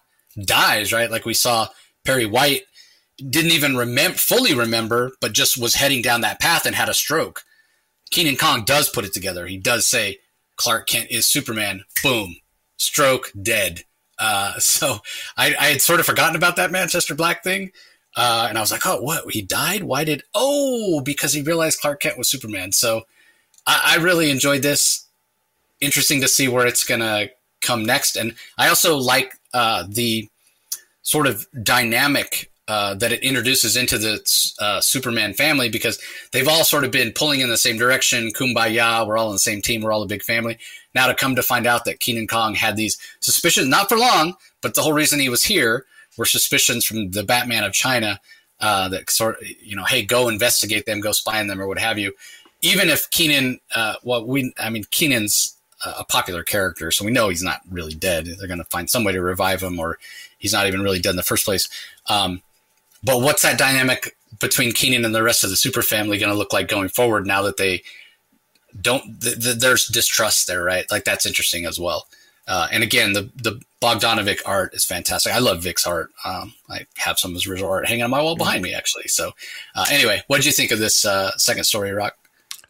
[0.43, 1.11] dies, right?
[1.11, 1.67] Like we saw
[2.03, 2.63] Perry White
[3.17, 6.93] didn't even remember fully remember, but just was heading down that path and had a
[6.93, 7.43] stroke.
[8.11, 9.47] Kenan Kong does put it together.
[9.47, 10.19] He does say
[10.57, 11.83] Clark Kent is Superman.
[12.03, 12.37] Boom,
[12.77, 13.83] stroke, dead.
[14.17, 14.99] Uh, so
[15.37, 17.71] I, I, had sort of forgotten about that Manchester Black thing.
[18.15, 19.29] Uh, and I was like, oh, what?
[19.31, 19.83] He died?
[19.83, 20.23] Why did?
[20.33, 22.71] Oh, because he realized Clark Kent was Superman.
[22.71, 23.01] So
[23.67, 25.05] I, I really enjoyed this.
[25.81, 27.29] Interesting to see where it's going to
[27.61, 28.15] come next.
[28.15, 30.29] And I also like uh, the
[31.01, 35.99] sort of dynamic uh, that it introduces into the uh, Superman family because
[36.31, 38.31] they've all sort of been pulling in the same direction.
[38.31, 40.57] Kumbaya, we're all on the same team, we're all a big family.
[40.93, 44.35] Now to come to find out that Kenan Kong had these suspicions, not for long,
[44.61, 45.85] but the whole reason he was here
[46.17, 48.19] were suspicions from the Batman of China
[48.59, 51.67] uh, that sort of, you know, hey, go investigate them, go spy on them, or
[51.67, 52.13] what have you.
[52.61, 55.55] Even if Kenan, uh, well, we, I mean, Kenan's
[55.85, 58.25] a popular character, so we know he's not really dead.
[58.25, 59.99] They're going to find some way to revive him, or
[60.39, 61.69] he's not even really dead in the first place.
[62.07, 62.41] Um,
[63.05, 66.37] but what's that dynamic between Kenan and the rest of the super family going to
[66.37, 67.83] look like going forward now that they
[68.81, 70.89] don't, th- th- there's distrust there, right?
[70.91, 72.07] Like that's interesting as well.
[72.47, 75.33] Uh, and again, the the Bogdanovic art is fantastic.
[75.33, 76.11] I love Vic's art.
[76.23, 79.07] Um, I have some of his original art hanging on my wall behind me, actually.
[79.07, 79.31] So,
[79.75, 82.15] uh, anyway, what did you think of this uh, second story, Rock?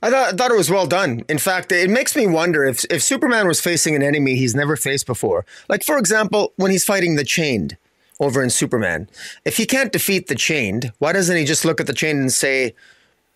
[0.02, 1.24] I thought, I thought it was well done.
[1.28, 4.78] In fact, it makes me wonder if if Superman was facing an enemy he's never
[4.78, 5.46] faced before.
[5.68, 7.78] Like, for example, when he's fighting the Chained
[8.20, 9.10] over in Superman,
[9.44, 12.32] if he can't defeat the Chained, why doesn't he just look at the Chained and
[12.32, 12.74] say,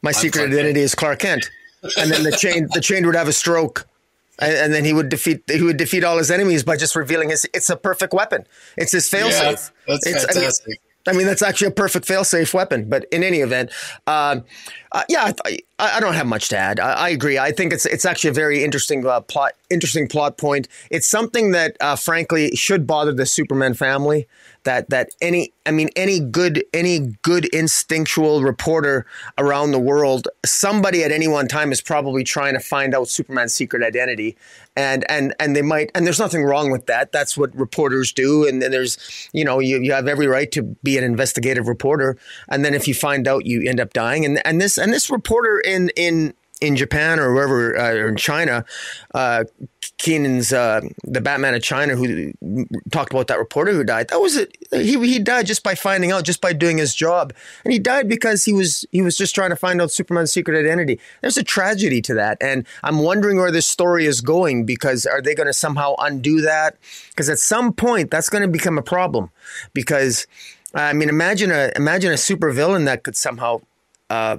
[0.02, 1.50] "My secret identity is Clark Kent,"
[1.98, 3.88] and then the Chained the Chained would have a stroke
[4.40, 7.30] and, and, then he would defeat he would defeat all his enemies by just revealing
[7.30, 7.46] his.
[7.54, 8.46] It's a perfect weapon.
[8.78, 9.72] It's his failsafe.
[9.88, 10.66] Yeah, that's it's, fantastic.
[10.66, 10.78] I mean,
[11.08, 12.88] I mean, that's actually a perfect fail-safe weapon.
[12.88, 13.72] But in any event,
[14.06, 14.42] uh,
[14.92, 16.80] uh, yeah, I, I, don't have much to add.
[16.80, 17.40] I, I, agree.
[17.40, 20.68] I think it's it's actually a very interesting uh, plot, interesting plot point.
[20.92, 24.28] It's something that, uh, frankly, should bother the Superman family
[24.70, 29.08] that that any I mean any good any good instinctual reporter
[29.40, 33.52] around the world somebody at any one time is probably trying to find out Superman's
[33.52, 34.38] secret identity.
[34.76, 37.12] And and and they might and there's nothing wrong with that.
[37.12, 38.48] That's what reporters do.
[38.48, 38.98] And then there's
[39.34, 42.16] you know you, you have every right to be an investigative reporter.
[42.48, 44.24] And then if you find out you end up dying.
[44.24, 48.18] And and this and this reporter in in in Japan or wherever uh, or in
[48.18, 48.66] China,
[49.16, 49.46] uh,
[50.00, 52.34] Kenan's uh, the Batman of China who
[52.90, 54.08] talked about that reporter who died.
[54.08, 54.58] That was it.
[54.72, 57.34] He he died just by finding out, just by doing his job,
[57.66, 60.58] and he died because he was he was just trying to find out Superman's secret
[60.58, 61.00] identity.
[61.20, 65.22] There's a tragedy to that, and I'm wondering where this story is going because are
[65.22, 66.78] they going to somehow undo that?
[67.10, 69.32] Because at some point that's going to become a problem.
[69.74, 70.28] Because
[70.74, 73.60] I mean, imagine a imagine a supervillain that could somehow
[74.10, 74.38] uh,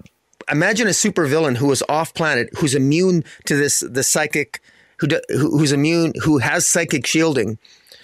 [0.51, 4.63] imagine a supervillain who is off planet, who's immune to this the psychic,
[5.01, 5.09] who
[5.59, 7.59] who's immune, who has psychic shielding,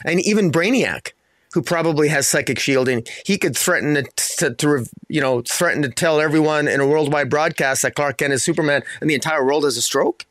[0.05, 1.12] and even Brainiac,
[1.53, 3.07] who probably has psychic shielding.
[3.24, 4.03] He could threaten to,
[4.38, 8.32] to, to you know threaten to tell everyone in a worldwide broadcast that Clark Kent
[8.32, 10.26] is Superman, and the entire world has a stroke.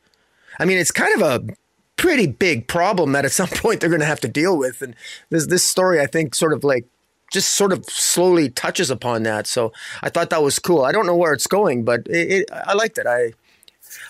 [0.58, 1.54] I mean, it's kind of a
[1.96, 4.82] pretty big problem that at some point they're going to have to deal with.
[4.82, 4.94] And
[5.30, 6.86] this this story, I think, sort of like
[7.32, 9.46] just sort of slowly touches upon that.
[9.46, 10.84] So I thought that was cool.
[10.84, 13.06] I don't know where it's going, but it, it, I liked it.
[13.06, 13.32] I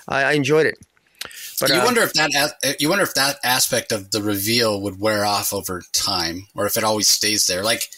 [0.08, 0.78] I enjoyed it.
[1.60, 5.00] But you uh, wonder if that you wonder if that aspect of the reveal would
[5.00, 7.62] wear off over time, or if it always stays there.
[7.62, 7.88] Like,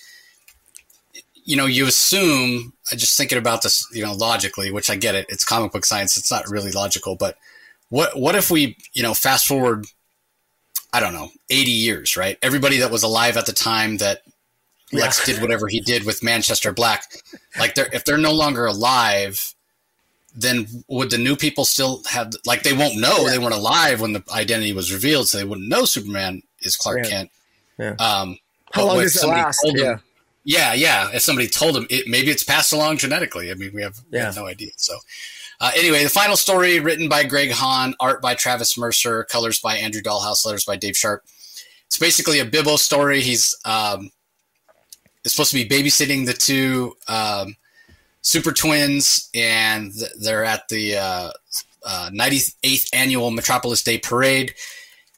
[1.34, 2.72] you know, you assume.
[2.92, 5.26] I just thinking about this, you know, logically, which I get it.
[5.28, 6.16] It's comic book science.
[6.16, 7.36] It's not really logical, but
[7.88, 9.86] what what if we, you know, fast forward
[10.92, 12.38] I don't know, 80 years, right?
[12.42, 14.22] Everybody that was alive at the time that
[14.92, 17.04] Lex did whatever he did with Manchester Black.
[17.58, 19.54] Like they're if they're no longer alive,
[20.40, 23.30] then would the new people still have like they won't know yeah.
[23.30, 27.04] they weren't alive when the identity was revealed, so they wouldn't know Superman is Clark
[27.04, 27.10] yeah.
[27.10, 27.30] Kent.
[27.78, 27.94] Yeah.
[27.98, 28.38] Um,
[28.72, 29.60] How long does it last?
[29.62, 29.98] Them, yeah.
[30.44, 31.10] Yeah, yeah.
[31.12, 33.50] If somebody told them, it, maybe it's passed along genetically.
[33.50, 34.70] I mean, we have, we have no idea.
[34.76, 34.96] So,
[35.60, 39.76] uh, anyway, the final story written by Greg Hahn, art by Travis Mercer, colors by
[39.76, 41.22] Andrew Dalhouse, letters by Dave Sharpe.
[41.86, 43.20] It's basically a Bibbo story.
[43.20, 44.10] He's um,
[45.24, 47.56] is supposed to be babysitting the two um,
[48.28, 49.90] super twins, and
[50.20, 51.30] they're at the uh,
[51.82, 54.54] uh, 98th annual Metropolis Day parade.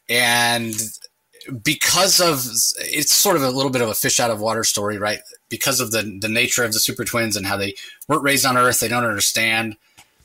[0.09, 0.74] And
[1.65, 2.47] because of
[2.78, 5.19] it's sort of a little bit of a fish out of water story, right?
[5.49, 7.74] Because of the the nature of the super twins and how they
[8.07, 9.77] weren't raised on Earth, they don't understand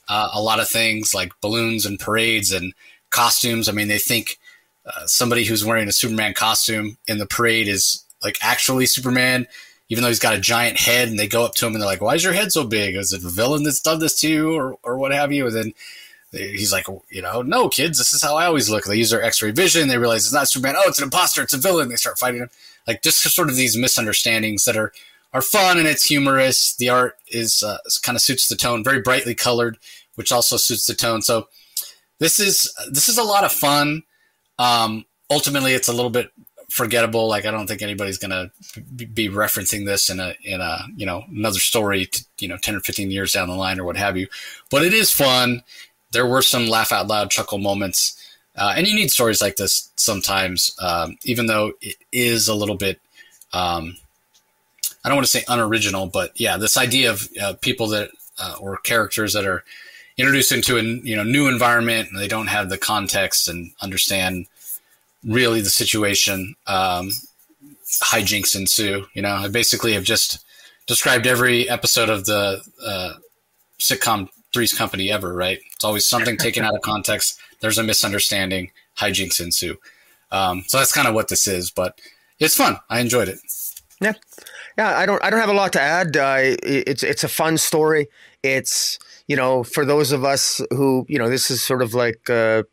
[0.07, 2.72] uh, a lot of things like balloons and parades and
[3.10, 3.68] costumes.
[3.68, 4.38] I mean, they think
[4.86, 9.48] uh, somebody who's wearing a Superman costume in the parade is like actually Superman,
[9.90, 11.10] even though he's got a giant head.
[11.10, 12.95] And they go up to him and they're like, "Why is your head so big?
[12.95, 15.56] Is it a villain that's done this to you, or or what have you?" And
[15.56, 15.74] then
[16.32, 19.24] he's like, "You know, no, kids, this is how I always look." They use their
[19.24, 19.88] X-ray vision.
[19.88, 20.76] They realize it's not Superman.
[20.78, 21.41] Oh, it's an imposter.
[21.41, 21.90] It's a villain.
[21.90, 22.49] They start fighting him.
[22.88, 24.91] Like just sort of these misunderstandings that are
[25.34, 26.76] are fun and it's humorous.
[26.78, 29.78] The art is uh, kind of suits the tone, very brightly colored,
[30.16, 31.22] which also suits the tone.
[31.22, 31.49] So
[32.20, 34.03] this is this is a lot of fun.
[34.57, 36.32] Um, ultimately, it's a little bit
[36.69, 37.27] forgettable.
[37.27, 38.51] Like I don't think anybody's gonna
[38.95, 42.75] be referencing this in a in a you know another story, to, you know, ten
[42.75, 44.27] or fifteen years down the line or what have you.
[44.69, 45.63] But it is fun.
[46.11, 48.21] There were some laugh out loud chuckle moments,
[48.55, 52.75] uh, and you need stories like this sometimes, um, even though it is a little
[52.75, 52.99] bit.
[53.53, 53.97] Um,
[55.03, 58.09] I don't want to say unoriginal, but yeah, this idea of uh, people that
[58.39, 59.63] uh, or characters that are
[60.17, 64.47] introduced into a you know new environment and they don't have the context and understand
[65.26, 66.56] really the situation.
[66.68, 67.11] Um,
[68.03, 69.06] hijinks ensue.
[69.14, 70.43] You know, I basically have just
[70.88, 73.14] described every episode of the uh,
[73.80, 75.34] sitcom Three's Company ever.
[75.34, 75.60] Right?
[75.73, 77.39] It's always something taken out of context.
[77.61, 78.72] There's a misunderstanding.
[78.97, 79.77] Hijinks ensue.
[80.31, 81.99] Um, so that's kind of what this is, but
[82.39, 82.77] it's fun.
[82.89, 83.39] I enjoyed it.
[84.02, 84.14] Yeah,
[84.77, 84.97] yeah.
[84.97, 85.23] I don't.
[85.23, 86.18] I don't have a lot to add.
[86.18, 88.07] Uh, it's it's a fun story.
[88.43, 92.30] It's you know for those of us who you know this is sort of like
[92.30, 92.64] uh,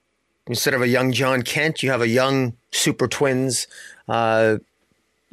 [0.53, 3.67] instead of a young Jon Kent, you have a young Super Twins.
[4.07, 4.59] Uh,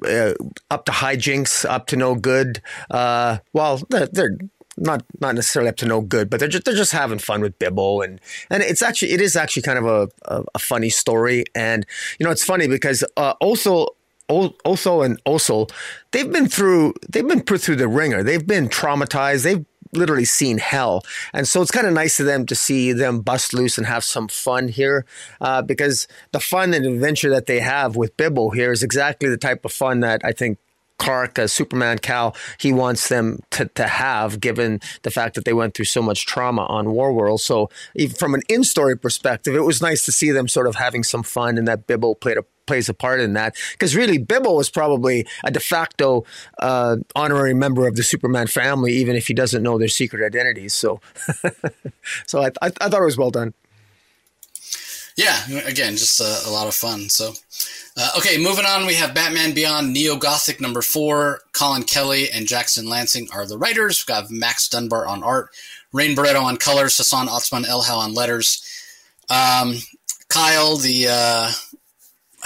[0.05, 0.33] uh,
[0.71, 2.61] up to hijinks, up to no good.
[2.89, 4.37] Uh, well, they're, they're,
[4.77, 7.59] not not necessarily up to no good, but they're just they're just having fun with
[7.59, 11.43] Bibbo, and and it's actually it is actually kind of a a, a funny story,
[11.53, 11.85] and
[12.17, 13.87] you know it's funny because uh, also
[14.29, 15.69] Othel and Osul,
[16.11, 18.23] they've been through they've been put through the ringer.
[18.23, 19.43] They've been traumatized.
[19.43, 21.03] They've literally seen hell.
[21.33, 24.03] And so it's kind of nice to them to see them bust loose and have
[24.03, 25.05] some fun here
[25.41, 29.37] uh, because the fun and adventure that they have with Bibbo here is exactly the
[29.37, 30.57] type of fun that I think
[30.99, 35.53] Clark, uh, Superman Kal, he wants them to, to have, given the fact that they
[35.53, 37.39] went through so much trauma on Warworld.
[37.39, 37.69] So,
[38.17, 41.23] from an in story perspective, it was nice to see them sort of having some
[41.23, 44.69] fun and that Bibbo played a plays a part in that because really Bibbo was
[44.69, 46.23] probably a de facto
[46.59, 50.75] uh, honorary member of the Superman family, even if he doesn't know their secret identities.
[50.75, 51.01] So,
[52.27, 53.55] so I, I, I, thought it was well done.
[55.17, 55.35] Yeah,
[55.65, 57.09] again, just a, a lot of fun.
[57.09, 57.33] So,
[57.97, 61.39] uh, okay, moving on, we have Batman Beyond Neo Gothic number four.
[61.53, 64.05] Colin Kelly and Jackson Lansing are the writers.
[64.07, 65.49] We've got Max Dunbar on art,
[65.91, 68.63] Rain Beredo on colors, Hassan Otsmane-Elhaou on letters.
[69.27, 69.77] Um,
[70.29, 71.51] Kyle, the uh,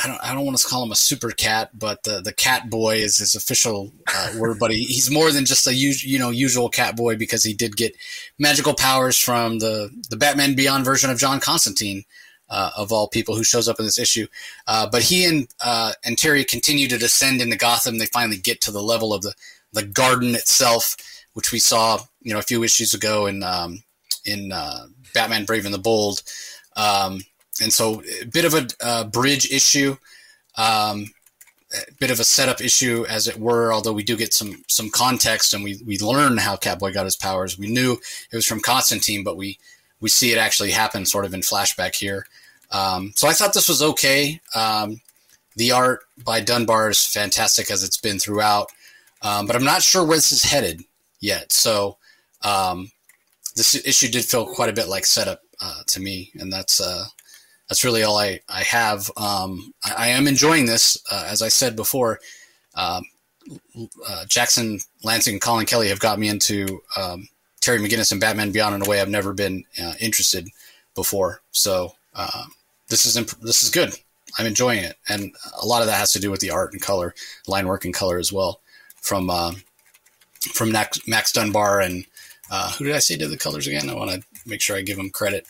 [0.02, 2.70] I don't I don't want to call him a super cat, but the the cat
[2.70, 4.57] boy is his official uh, word.
[4.60, 7.78] But he, he's more than just a you know usual cat boy because he did
[7.78, 7.95] get
[8.40, 12.06] magical powers from the the Batman Beyond version of John Constantine.
[12.49, 14.28] Uh, of all people who shows up in this issue,
[14.68, 17.98] uh, but he and uh, and Terry continue to descend into Gotham.
[17.98, 19.34] They finally get to the level of the
[19.72, 20.95] the garden itself,
[21.34, 23.82] which we saw you know a few issues ago in um,
[24.26, 26.22] in uh, Batman Brave and the Bold.
[26.76, 27.22] Um,
[27.64, 29.95] and so a bit of a uh, bridge issue,
[30.57, 31.07] um,
[31.73, 33.73] a bit of a setup issue, as it were.
[33.73, 37.15] Although we do get some some context and we we learn how Catboy got his
[37.15, 37.57] powers.
[37.57, 37.94] We knew
[38.31, 39.57] it was from Constantine, but we
[39.99, 42.27] we see it actually happen sort of in flashback here.
[42.72, 44.41] Um, so I thought this was okay.
[44.53, 45.02] Um,
[45.56, 48.69] the art by Dunbar is fantastic as it's been throughout,
[49.22, 50.81] um, but I'm not sure where this is headed
[51.19, 51.52] yet.
[51.52, 51.98] So
[52.41, 52.91] um,
[53.56, 57.06] this issue did feel quite a bit like setup uh, to me, and that's uh,
[57.74, 59.10] that's really all I, I have.
[59.18, 60.95] Um, I, I, am enjoying this.
[61.12, 62.20] Uh, as I said before,
[62.76, 63.04] um,
[64.08, 67.28] uh, Jackson Lansing and Colin Kelly have got me into um,
[67.62, 70.48] Terry McGinnis and Batman Beyond in a way I've never been uh, interested
[70.94, 71.41] before.
[71.50, 72.44] So uh,
[72.90, 73.95] this is imp- this is good.
[74.38, 76.82] I'm enjoying it, and a lot of that has to do with the art and
[76.82, 77.16] color,
[77.48, 78.62] line work and color as well,
[79.02, 79.54] from uh,
[80.54, 82.06] from Max, Max Dunbar and
[82.52, 83.90] uh, who did I say did the colors again?
[83.90, 85.48] I want to make sure I give him credit.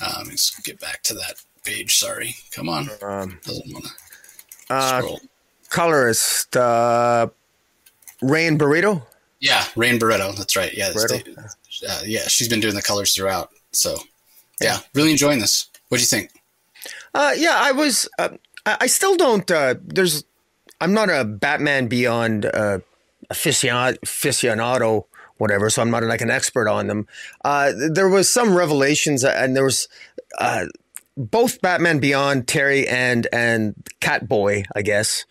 [0.00, 1.96] Um, let's get back to that page.
[1.96, 2.34] Sorry.
[2.52, 2.88] Come on.
[3.02, 5.20] Um, Doesn't want to uh, scroll.
[5.70, 7.28] Colorist uh,
[8.22, 9.02] Rain Beredo.
[9.40, 10.36] Yeah, Rain Beredo.
[10.36, 10.72] That's right.
[10.74, 10.92] Yeah,
[11.88, 12.26] uh, yeah.
[12.28, 13.50] She's been doing the colors throughout.
[13.70, 13.98] So,
[14.60, 15.68] yeah, really enjoying this.
[15.88, 16.30] What do you think?
[17.14, 18.08] Uh, yeah, I was.
[18.18, 18.30] Uh,
[18.66, 19.48] I still don't.
[19.50, 20.24] Uh, there's.
[20.80, 22.78] I'm not a Batman Beyond uh,
[23.32, 25.04] aficionado, aficionado,
[25.38, 25.70] whatever.
[25.70, 27.06] So I'm not like an expert on them.
[27.44, 29.88] Uh, there was some revelations, and there was
[30.38, 30.66] uh,
[31.18, 35.26] both Batman Beyond, Terry and and Catboy, I guess,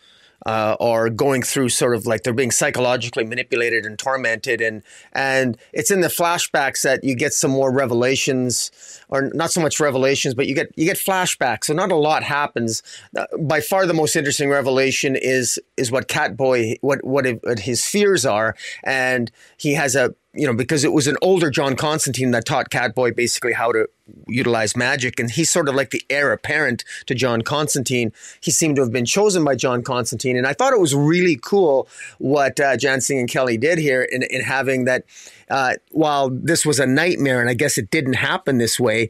[0.45, 4.83] uh, are going through sort of like they're being psychologically manipulated and tormented, and
[5.13, 8.69] and it's in the flashbacks that you get some more revelations,
[9.07, 11.65] or not so much revelations, but you get you get flashbacks.
[11.65, 12.83] So not a lot happens.
[13.15, 17.25] Uh, by far, the most interesting revelation is is what Catboy what what,
[17.59, 21.75] his fears are, and he has a you know, because it was an older John
[21.75, 23.89] Constantine that taught Catboy basically how to
[24.27, 25.19] utilize magic.
[25.19, 28.13] And he's sort of like the heir apparent to John Constantine.
[28.39, 30.37] He seemed to have been chosen by John Constantine.
[30.37, 31.87] And I thought it was really cool
[32.19, 35.05] what uh, Jansing and Kelly did here in, in having that,
[35.49, 39.09] uh, while this was a nightmare, and I guess it didn't happen this way,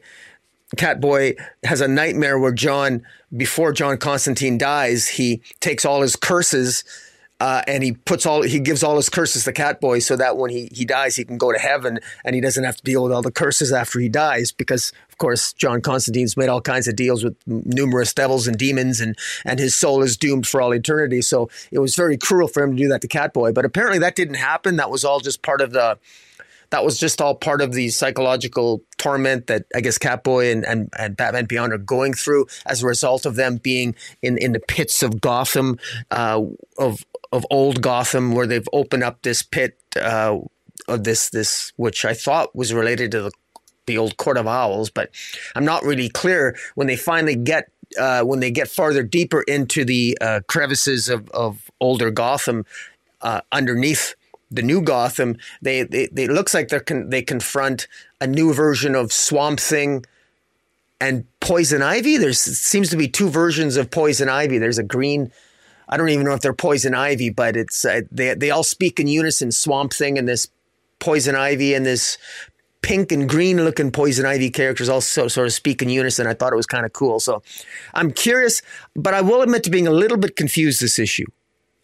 [0.76, 3.02] Catboy has a nightmare where John,
[3.36, 6.84] before John Constantine dies, he takes all his curses
[7.40, 10.50] uh, and he puts all he gives all his curses to Catboy so that when
[10.50, 13.12] he he dies he can go to heaven and he doesn't have to deal with
[13.12, 16.96] all the curses after he dies because of course John Constantine's made all kinds of
[16.96, 21.22] deals with numerous devils and demons and and his soul is doomed for all eternity.
[21.22, 24.16] So it was very cruel for him to do that to Catboy but apparently that
[24.16, 24.76] didn't happen.
[24.76, 25.98] That was all just part of the
[26.70, 30.90] that was just all part of the psychological torment that I guess Catboy and, and,
[30.98, 34.60] and Batman Beyond are going through as a result of them being in, in the
[34.60, 35.78] pits of Gotham,
[36.10, 36.42] uh,
[36.78, 40.38] of of old Gotham, where they've opened up this pit uh,
[40.88, 43.30] of this this which I thought was related to the
[43.86, 45.10] the old Court of Owls, but
[45.56, 49.84] I'm not really clear when they finally get uh, when they get farther deeper into
[49.84, 52.66] the uh, crevices of, of older Gotham
[53.22, 54.14] uh, underneath
[54.50, 57.86] the new Gotham, they, they, they it looks like they con- they confront
[58.20, 60.04] a new version of Swamp Thing
[61.00, 62.16] and Poison Ivy.
[62.16, 64.58] There seems to be two versions of Poison Ivy.
[64.58, 65.30] There's a green.
[65.88, 68.98] I don't even know if they're Poison Ivy, but it's uh, they they all speak
[68.98, 69.52] in unison.
[69.52, 70.48] Swamp Thing and this
[70.98, 72.18] Poison Ivy and this
[72.82, 76.26] pink and green looking Poison Ivy characters also sort of speak in unison.
[76.26, 77.20] I thought it was kind of cool.
[77.20, 77.42] So
[77.94, 78.62] I'm curious,
[78.94, 81.26] but I will admit to being a little bit confused this issue.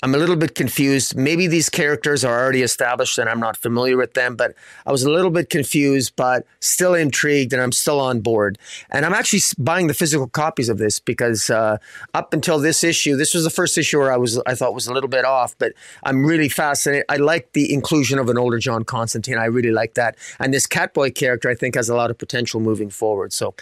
[0.05, 1.17] I'm a little bit confused.
[1.17, 4.55] Maybe these characters are already established and I'm not familiar with them, but
[4.85, 8.59] I was a little bit confused, but still intrigued and I'm still on board.
[8.91, 11.79] And I'm actually buying the physical copies of this because uh,
[12.13, 14.89] up until this issue, this was the first issue where I was I thought was
[14.89, 15.73] a little bit off, but
[16.03, 17.07] I'm really fascinated.
[17.09, 19.39] I like the inclusion of an older John Constantine.
[19.39, 20.19] I really like that.
[20.39, 23.33] And this Catboy character, I think, has a lot of potential moving forward.
[23.33, 23.55] So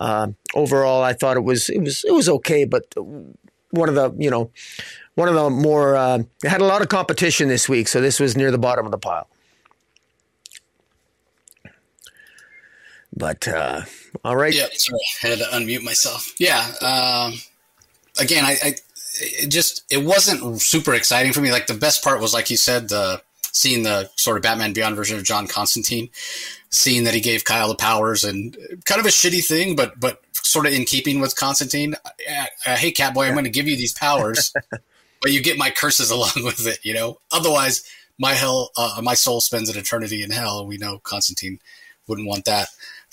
[0.00, 2.86] uh, overall, I thought it was it was it was okay, but
[3.72, 4.50] one of the you know
[5.20, 8.38] one of the more uh, had a lot of competition this week, so this was
[8.38, 9.28] near the bottom of the pile.
[13.14, 13.82] But uh,
[14.24, 14.54] all right.
[14.54, 16.34] Yeah, sorry, I had to unmute myself.
[16.40, 16.66] Yeah.
[16.80, 17.34] Um,
[18.18, 18.74] again, I, I
[19.20, 21.52] it just it wasn't super exciting for me.
[21.52, 23.20] Like the best part was, like you said, the
[23.52, 26.08] seeing the sort of Batman Beyond version of John Constantine,
[26.70, 28.56] seeing that he gave Kyle the powers and
[28.86, 31.94] kind of a shitty thing, but but sort of in keeping with Constantine.
[32.26, 34.54] I, I, hey, Catboy, I'm going to give you these powers.
[35.20, 37.18] but you get my curses along with it, you know.
[37.30, 37.84] Otherwise,
[38.18, 40.66] my hell, uh, my soul spends an eternity in hell.
[40.66, 41.58] We know Constantine
[42.06, 42.68] wouldn't want that.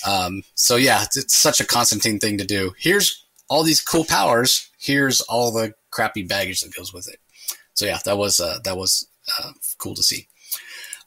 [0.05, 2.73] Um, so yeah, it's, it's, such a Constantine thing to do.
[2.77, 4.69] Here's all these cool powers.
[4.77, 7.19] Here's all the crappy baggage that goes with it.
[7.73, 9.07] So yeah, that was uh, that was
[9.39, 10.27] uh, cool to see.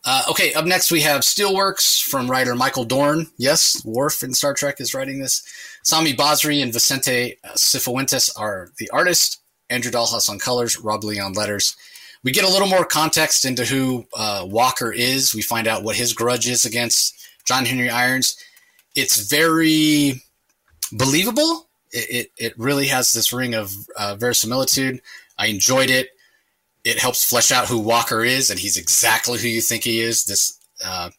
[0.04, 3.26] Uh, okay, up next we have Steelworks from writer Michael Dorn.
[3.36, 5.42] Yes, Worf in Star Trek is writing this.
[5.82, 9.39] Sami Basri and Vicente Cifuentes are the artists.
[9.70, 11.76] Andrew Dalhouse on colors, Rob Lee on letters.
[12.22, 15.34] We get a little more context into who uh, Walker is.
[15.34, 17.14] We find out what his grudge is against
[17.46, 18.36] John Henry Irons.
[18.94, 20.22] It's very
[20.92, 21.68] believable.
[21.92, 25.00] It, it, it really has this ring of uh, verisimilitude.
[25.38, 26.10] I enjoyed it.
[26.84, 30.24] It helps flesh out who Walker is, and he's exactly who you think he is
[30.24, 31.10] this uh,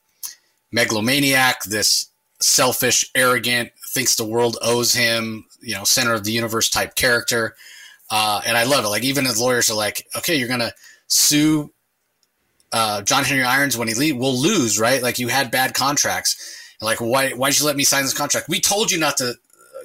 [0.71, 2.07] megalomaniac, this
[2.39, 7.55] selfish, arrogant, thinks the world owes him, you know, center of the universe type character.
[8.11, 8.89] Uh, and I love it.
[8.89, 10.73] Like even the lawyers are like, okay, you're gonna
[11.07, 11.71] sue
[12.73, 14.17] uh, John Henry Irons when he leave.
[14.17, 15.01] We'll lose, right?
[15.01, 16.57] Like you had bad contracts.
[16.81, 18.49] Like why why'd you let me sign this contract?
[18.49, 19.35] We told you not to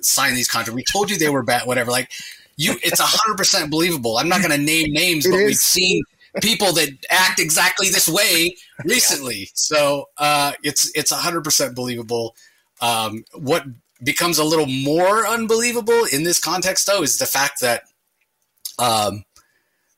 [0.00, 0.74] sign these contracts.
[0.74, 1.66] We told you they were bad.
[1.66, 1.90] Whatever.
[1.92, 2.10] Like
[2.56, 4.18] you, it's hundred percent believable.
[4.18, 5.46] I'm not gonna name names, it but is.
[5.46, 6.02] we've seen
[6.42, 9.50] people that act exactly this way recently.
[9.54, 12.34] So uh, it's it's hundred percent believable.
[12.80, 13.64] Um, what
[14.02, 17.84] becomes a little more unbelievable in this context, though, is the fact that
[18.78, 19.24] um,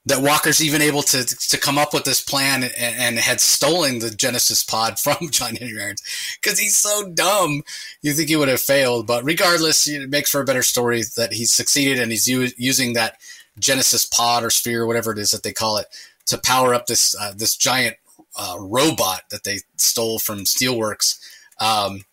[0.07, 3.99] that Walker's even able to to come up with this plan and, and had stolen
[3.99, 6.03] the Genesis pod from John Henry Irons
[6.41, 7.63] because he's so dumb.
[8.03, 11.33] You think he would have failed, but regardless, it makes for a better story that
[11.35, 13.19] he's succeeded and he's u- using that
[13.59, 15.87] Genesis pod or sphere, whatever it is that they call it,
[16.27, 17.97] to power up this uh, this giant
[18.37, 21.19] uh, robot that they stole from Steelworks.
[21.61, 22.05] Um,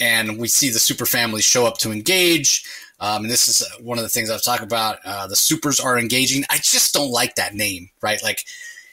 [0.00, 2.64] and we see the super family show up to engage.
[3.00, 4.98] Um, and this is one of the things I've talked about.
[5.04, 6.44] Uh, the supers are engaging.
[6.50, 8.22] I just don't like that name, right?
[8.22, 8.44] Like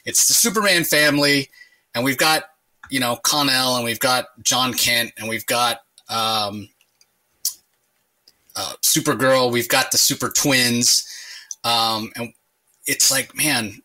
[0.04, 1.50] it's the Superman family,
[1.94, 2.44] and we've got
[2.88, 6.68] you know Kon-El, and we've got Jon Kent, and we've got um,
[8.54, 9.50] uh, Supergirl.
[9.50, 11.06] We've got the Super Twins,
[11.64, 12.32] um, and
[12.86, 13.82] it's like man,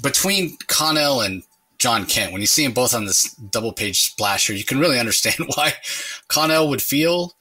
[0.00, 1.42] between Kon-El and
[1.78, 4.98] Jon Kent, when you see them both on this double page splasher, you can really
[5.00, 5.74] understand why
[6.28, 7.34] Kon-El would feel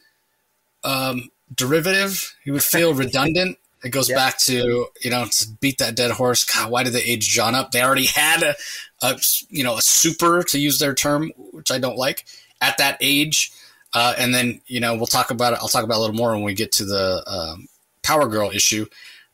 [0.84, 2.36] um, derivative.
[2.44, 3.58] He would feel redundant.
[3.84, 4.16] It goes yeah.
[4.16, 6.44] back to you know to beat that dead horse.
[6.44, 7.72] God, why did they age John up?
[7.72, 8.56] They already had a,
[9.02, 9.20] a
[9.50, 12.26] you know a super to use their term, which I don't like
[12.62, 13.52] at that age.
[13.94, 15.60] Uh, and then you know we'll talk about it.
[15.62, 17.68] I'll talk about a little more when we get to the um,
[18.04, 18.88] Power Girl issue.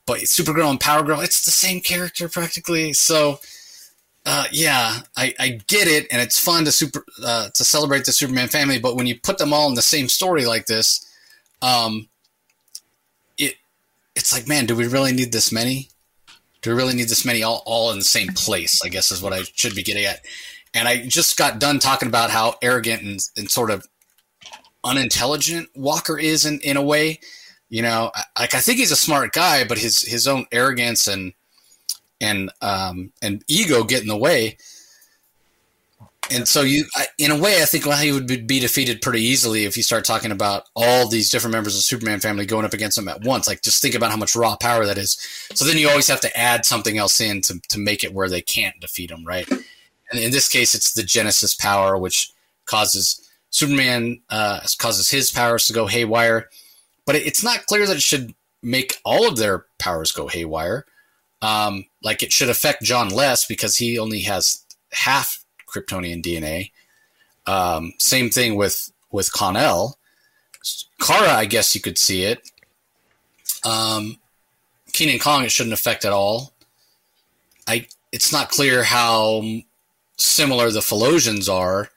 [0.06, 2.92] But Supergirl and Power Girl, it's the same character practically.
[2.92, 3.40] So
[4.26, 8.12] uh, yeah, I, I get it, and it's fun to super uh, to celebrate the
[8.12, 8.80] Superman family.
[8.80, 11.06] But when you put them all in the same story like this,
[11.64, 12.10] um,
[13.38, 13.56] it
[14.16, 15.90] it's like, man, do we really need this many?
[16.62, 18.82] Do we really need this many all, all in the same place?
[18.84, 20.20] I guess is what I should be getting at.
[20.74, 23.88] And I just got done talking about how arrogant and, and sort of
[24.84, 27.20] unintelligent Walker is in, in a way.
[27.70, 31.34] You know, like I think he's a smart guy, but his his own arrogance and
[32.20, 34.58] and um, and ego get in the way.
[36.34, 36.86] And so you,
[37.18, 40.32] in a way, I think he would be defeated pretty easily if you start talking
[40.32, 43.48] about all these different members of the Superman family going up against him at once.
[43.48, 45.18] Like, just think about how much raw power that is.
[45.54, 48.30] So then you always have to add something else in to, to make it where
[48.30, 49.48] they can't defeat him, right?
[49.50, 52.32] And in this case, it's the Genesis power, which
[52.66, 53.20] causes
[53.50, 56.50] Superman uh, causes his powers to go haywire.
[57.06, 58.34] But it's not clear that it should
[58.64, 60.86] make all of their powers go haywire.
[61.42, 65.43] Um, like it should affect John less because he only has half
[65.74, 66.72] Kryptonian DNA.
[67.46, 69.98] Um, same thing with with Kon-El.
[71.02, 72.50] Kara, I guess you could see it.
[73.66, 74.18] Um,
[74.94, 76.54] Kenan Kong, it shouldn't affect at all.
[77.68, 79.44] I it's not clear how
[80.18, 81.90] similar the Phaelosians are.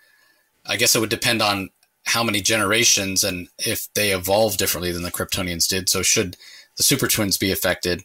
[0.65, 1.71] I guess it would depend on
[2.05, 5.89] how many generations and if they evolve differently than the Kryptonians did.
[5.89, 6.37] So should
[6.77, 8.05] the super twins be affected?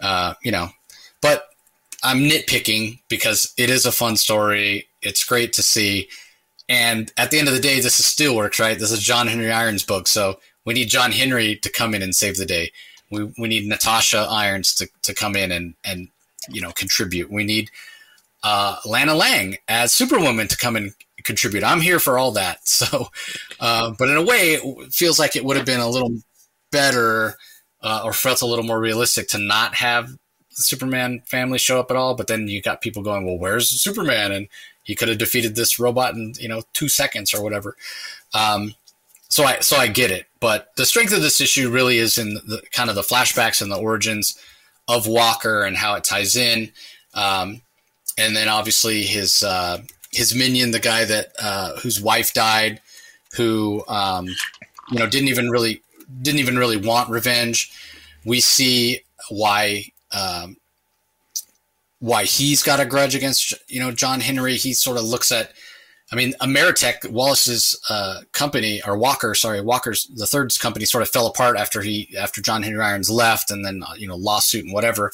[0.00, 0.68] Uh, you know,
[1.20, 1.48] but
[2.02, 4.86] I'm nitpicking because it is a fun story.
[5.02, 6.08] It's great to see.
[6.68, 8.78] And at the end of the day, this is Steelworks, right?
[8.78, 10.06] This is John Henry Irons' book.
[10.06, 12.72] So we need John Henry to come in and save the day.
[13.10, 16.08] We, we need Natasha Irons to, to come in and, and,
[16.50, 17.30] you know, contribute.
[17.30, 17.70] We need
[18.42, 20.92] uh, Lana Lang as Superwoman to come and
[21.24, 21.64] contribute.
[21.64, 22.58] I'm here for all that.
[22.68, 23.08] So,
[23.58, 26.16] uh, but in a way, it feels like it would have been a little
[26.70, 27.34] better
[27.82, 31.90] uh, or felt a little more realistic to not have the Superman family show up
[31.90, 32.14] at all.
[32.14, 34.30] But then you got people going, well, where's Superman?
[34.30, 34.48] And
[34.88, 37.76] he could have defeated this robot in you know two seconds or whatever.
[38.34, 38.74] Um,
[39.28, 42.34] so I so I get it, but the strength of this issue really is in
[42.34, 44.36] the kind of the flashbacks and the origins
[44.88, 46.72] of Walker and how it ties in,
[47.12, 47.60] um,
[48.16, 52.80] and then obviously his uh, his minion, the guy that uh, whose wife died,
[53.34, 54.26] who um,
[54.90, 55.82] you know didn't even really
[56.22, 57.70] didn't even really want revenge.
[58.24, 60.56] We see why um,
[62.00, 64.56] why he's got a grudge against you know John Henry.
[64.56, 65.52] He sort of looks at,
[66.12, 71.08] I mean, AmerTek Wallace's uh, company or Walker, sorry, Walker's the third's company sort of
[71.08, 74.64] fell apart after he after John Henry Irons left, and then uh, you know lawsuit
[74.64, 75.12] and whatever.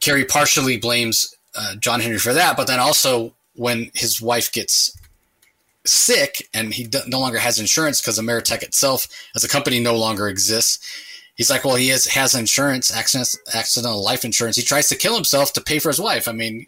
[0.00, 4.96] Cary partially blames uh, John Henry for that, but then also when his wife gets
[5.84, 10.28] sick and he no longer has insurance because AmerTek itself as a company no longer
[10.28, 10.78] exists
[11.34, 14.56] he's like, well, he has, has insurance, accident, accidental life insurance.
[14.56, 16.28] He tries to kill himself to pay for his wife.
[16.28, 16.66] I mean,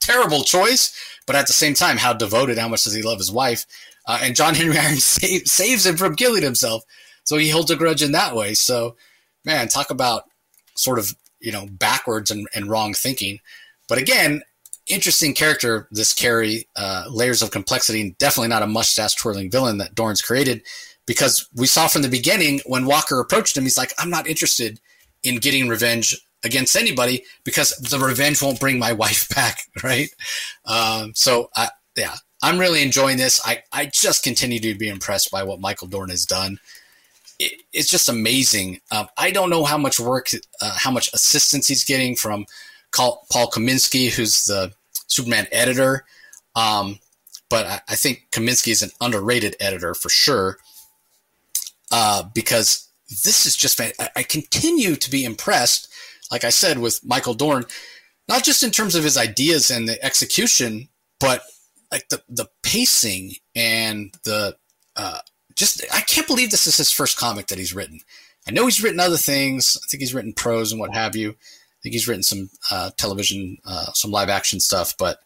[0.00, 0.94] terrible choice,
[1.26, 3.66] but at the same time, how devoted, how much does he love his wife?
[4.06, 6.82] Uh, and John Henry Irons save, saves him from killing himself.
[7.24, 8.54] So he holds a grudge in that way.
[8.54, 8.96] So,
[9.44, 10.24] man, talk about
[10.76, 13.40] sort of, you know, backwards and, and wrong thinking.
[13.88, 14.42] But again,
[14.88, 19.78] interesting character, this Cary, uh, layers of complexity, and definitely not a mustache twirling villain
[19.78, 20.62] that Dorn's created
[21.06, 24.80] because we saw from the beginning when Walker approached him, he's like, I'm not interested
[25.22, 30.10] in getting revenge against anybody because the revenge won't bring my wife back, right?
[30.64, 33.40] Um, so, I, yeah, I'm really enjoying this.
[33.46, 36.58] I, I just continue to be impressed by what Michael Dorn has done.
[37.38, 38.80] It, it's just amazing.
[38.90, 40.30] Um, I don't know how much work,
[40.60, 42.46] uh, how much assistance he's getting from
[42.92, 44.72] Paul Kaminski, who's the
[45.06, 46.04] Superman editor.
[46.56, 46.98] Um,
[47.48, 50.58] but I, I think Kaminski is an underrated editor for sure
[51.98, 52.90] uh, because
[53.24, 55.88] this is just, I, continue to be impressed,
[56.30, 57.64] like I said, with Michael Dorn,
[58.28, 61.42] not just in terms of his ideas and the execution, but
[61.90, 64.58] like the, the pacing and the,
[64.94, 65.20] uh,
[65.54, 68.00] just, I can't believe this is his first comic that he's written.
[68.46, 69.78] I know he's written other things.
[69.82, 71.30] I think he's written prose and what have you.
[71.30, 75.20] I think he's written some uh, television, uh, some live action stuff, but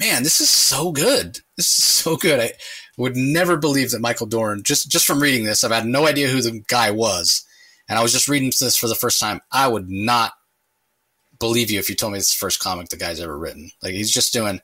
[0.00, 1.40] man, this is so good.
[1.58, 2.40] This is so good.
[2.40, 2.52] I
[2.96, 6.28] would never believe that Michael Dorn, just just from reading this, I've had no idea
[6.28, 7.44] who the guy was,
[7.88, 9.40] and I was just reading this for the first time.
[9.50, 10.32] I would not
[11.38, 13.70] believe you if you told me it's the first comic the guy's ever written.
[13.82, 14.60] Like he's just doing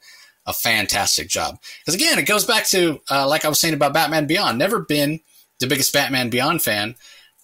[0.47, 1.59] a fantastic job.
[1.81, 4.59] Because again, it goes back to uh, like I was saying about Batman Beyond.
[4.59, 5.21] Never been
[5.59, 6.95] the biggest Batman Beyond fan,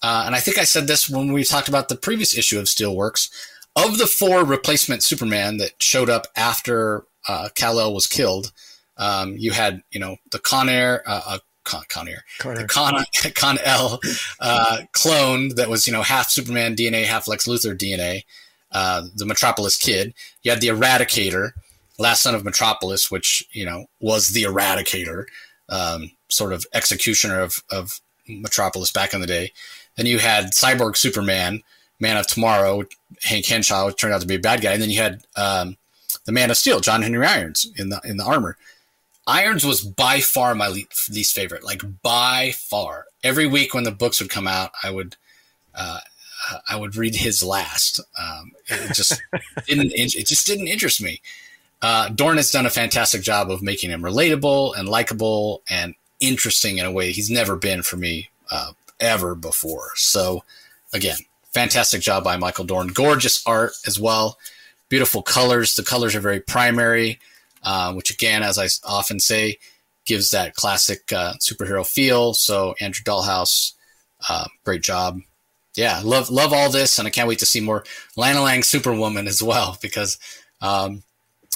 [0.01, 2.65] uh, and I think I said this when we talked about the previous issue of
[2.65, 3.29] Steelworks.
[3.75, 8.51] Of the four replacement Superman that showed up after uh, Kal-El was killed,
[8.97, 12.19] um, you had you know the Con Air, uh, Con, Conair,
[12.55, 13.03] the Con,
[13.35, 13.99] Kon-El
[14.39, 18.23] uh, clone that was you know half Superman DNA, half Lex Luthor DNA,
[18.71, 20.13] uh, the Metropolis kid.
[20.43, 21.51] You had the Eradicator,
[21.99, 25.25] last son of Metropolis, which you know was the Eradicator,
[25.69, 29.51] um, sort of executioner of of Metropolis back in the day.
[29.97, 31.63] Then you had Cyborg Superman,
[31.99, 32.83] Man of Tomorrow,
[33.23, 35.75] Hank Henshaw, which turned out to be a bad guy, and then you had um,
[36.25, 38.57] the Man of Steel, John Henry Irons in the in the armor.
[39.27, 43.05] Irons was by far my least favorite, like by far.
[43.23, 45.17] Every week when the books would come out, I would
[45.75, 45.99] uh,
[46.69, 47.99] I would read his last.
[48.17, 49.21] Um, it just
[49.67, 51.21] didn't it just didn't interest me.
[51.81, 56.77] Uh, Dorn has done a fantastic job of making him relatable and likable and interesting
[56.77, 59.91] in a way he's never been for me uh, ever before.
[59.95, 60.43] So
[60.93, 61.17] again,
[61.53, 62.87] fantastic job by Michael Dorn.
[62.87, 64.37] Gorgeous art as well.
[64.89, 65.75] Beautiful colors.
[65.75, 67.19] The colors are very primary
[67.67, 69.57] uh, which again, as I often say,
[70.05, 72.33] gives that classic uh, superhero feel.
[72.33, 73.73] So Andrew Dalhouse,
[74.29, 75.19] uh, great job.
[75.75, 77.83] Yeah, love love all this, and I can't wait to see more
[78.15, 80.17] Lana Lang Superwoman as well because
[80.61, 81.03] um,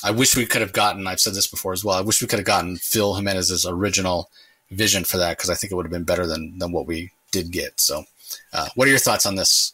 [0.04, 1.08] I wish we could have gotten.
[1.08, 1.96] I've said this before as well.
[1.96, 4.30] I wish we could have gotten Phil Jimenez's original
[4.70, 7.12] vision for that because I think it would have been better than than what we
[7.32, 7.80] did get.
[7.80, 8.04] So,
[8.52, 9.72] uh, what are your thoughts on this?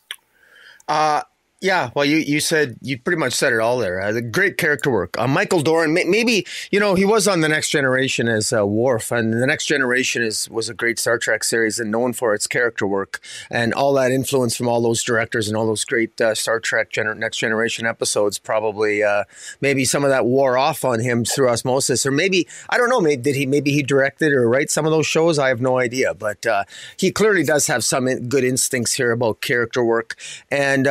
[0.87, 1.23] Uh,
[1.59, 3.99] yeah, well, you, you said you pretty much said it all there.
[3.99, 5.17] Uh, the great character work.
[5.17, 8.65] Uh, Michael Dorn, may, maybe you know he was on the Next Generation as uh,
[8.65, 12.35] Worf, and the Next Generation is was a great Star Trek series and known for
[12.35, 16.21] its character work and all that influence from all those directors and all those great
[16.21, 18.37] uh, Star Trek gener- Next Generation episodes.
[18.37, 19.23] Probably, uh,
[19.59, 23.01] maybe some of that wore off on him through osmosis, or maybe I don't know.
[23.01, 23.47] Maybe did he?
[23.47, 25.39] Maybe he directed or write some of those shows.
[25.39, 26.65] I have no idea, but uh,
[26.97, 30.15] he clearly does have some good instincts here about character work
[30.51, 30.87] and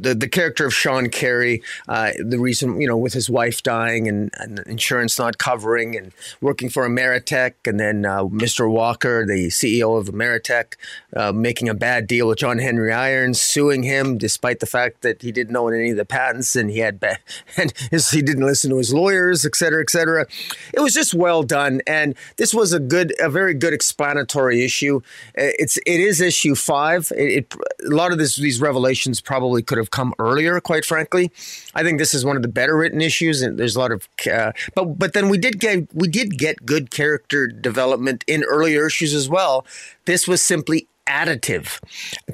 [0.00, 4.08] the the character of Sean Carey, uh, the reason you know with his wife dying
[4.08, 8.70] and, and, insurance not covering, and working for AmerTek, and then uh, Mr.
[8.70, 10.74] Walker, the CEO of AmerTek,
[11.16, 15.22] uh, making a bad deal with John Henry Irons, suing him despite the fact that
[15.22, 17.18] he didn't own any of the patents and he had bad,
[17.56, 20.26] and his, he didn't listen to his lawyers, et cetera, et cetera.
[20.72, 25.00] It was just well done, and this was a good, a very good explanatory issue.
[25.34, 27.10] It's it is issue five.
[27.16, 27.54] It, it
[27.86, 30.60] a lot of this, these revelations probably could have come earlier earlier.
[30.60, 31.30] Quite frankly,
[31.74, 34.08] I think this is one of the better written issues, and there's a lot of.
[34.30, 38.86] Uh, but but then we did get we did get good character development in earlier
[38.86, 39.66] issues as well.
[40.04, 41.80] This was simply additive.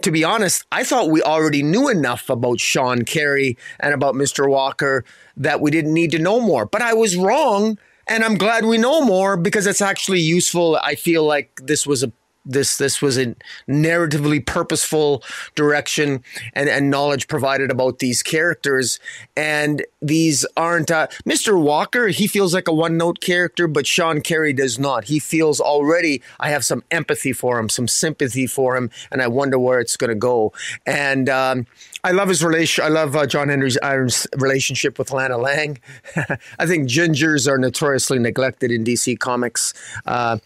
[0.03, 4.49] To be honest, I thought we already knew enough about Sean Carey and about Mr.
[4.49, 5.05] Walker
[5.37, 6.67] that we didn't need to know more.
[6.67, 7.79] But I was wrong.
[8.07, 10.77] And I'm glad we know more because it's actually useful.
[10.77, 12.13] I feel like this was a
[12.45, 13.35] this this was a
[13.69, 15.23] narratively purposeful
[15.55, 16.23] direction
[16.53, 18.99] and, and knowledge provided about these characters
[19.37, 24.21] and these aren't uh, mr walker he feels like a one note character but sean
[24.21, 28.77] carey does not he feels already i have some empathy for him some sympathy for
[28.77, 30.53] him and i wonder where it's going to go
[30.87, 31.67] and um,
[32.05, 32.85] I love his relation.
[32.85, 35.79] I love uh, John Henry Irons' relationship with Lana Lang.
[36.59, 39.73] I think gingers are notoriously neglected in DC Comics.
[40.05, 40.37] Uh,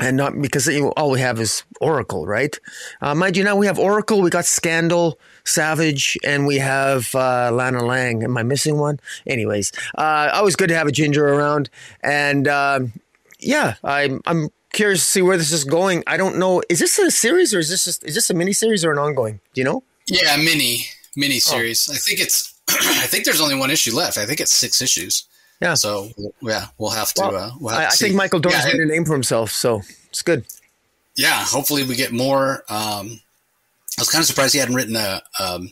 [0.00, 2.58] and not because you know, all we have is Oracle, right?
[3.00, 7.50] Uh, mind you, now we have Oracle, we got Scandal, Savage, and we have uh,
[7.52, 8.24] Lana Lang.
[8.24, 8.98] Am I missing one?
[9.26, 11.68] Anyways, uh, always good to have a ginger around,
[12.02, 12.92] and um,
[13.38, 16.02] yeah, I'm I'm curious to see where this is going.
[16.06, 16.62] I don't know.
[16.68, 18.98] Is this a series or is this just, is this a mini series or an
[18.98, 19.40] ongoing?
[19.54, 19.82] Do you know?
[20.06, 20.86] Yeah, mini
[21.16, 21.88] mini series.
[21.88, 21.94] Oh.
[21.94, 22.54] I think it's.
[22.68, 24.16] I think there's only one issue left.
[24.16, 25.26] I think it's six issues.
[25.60, 25.74] Yeah.
[25.74, 26.08] So
[26.40, 27.22] yeah, we'll have to.
[27.22, 29.12] Well, uh, we'll have I, to I think Michael Dorn's yeah, made a name for
[29.12, 30.46] himself, so it's good.
[31.16, 32.64] Yeah, hopefully we get more.
[32.68, 33.20] Um,
[33.98, 35.70] I was kind of surprised he hadn't written a um,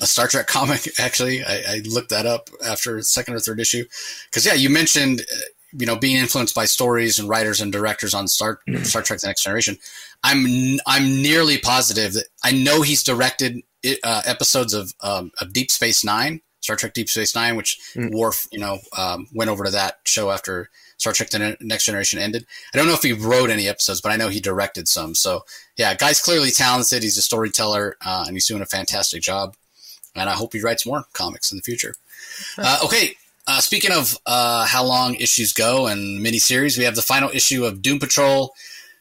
[0.00, 0.88] a Star Trek comic.
[0.98, 3.84] Actually, I, I, looked that up after second or third issue
[4.30, 5.38] because yeah, you mentioned uh,
[5.72, 8.82] you know being influenced by stories and writers and directors on Star mm-hmm.
[8.84, 9.76] Star Trek: The Next Generation.
[10.24, 10.46] I'm
[10.86, 13.62] I'm nearly positive that I know he's directed
[14.02, 18.12] uh, episodes of um, of Deep Space Nine Star Trek Deep Space Nine, which mm.
[18.12, 22.18] Worf, you know, um, went over to that show after Star Trek: The Next Generation
[22.18, 22.44] ended.
[22.74, 25.14] I don't know if he wrote any episodes, but I know he directed some.
[25.14, 25.44] So
[25.76, 27.04] yeah, guy's clearly talented.
[27.04, 29.54] He's a storyteller, uh, and he's doing a fantastic job.
[30.16, 31.94] And I hope he writes more comics in the future.
[32.58, 33.14] Uh, okay,
[33.46, 37.64] uh, speaking of uh, how long issues go and miniseries, we have the final issue
[37.64, 38.52] of Doom Patrol.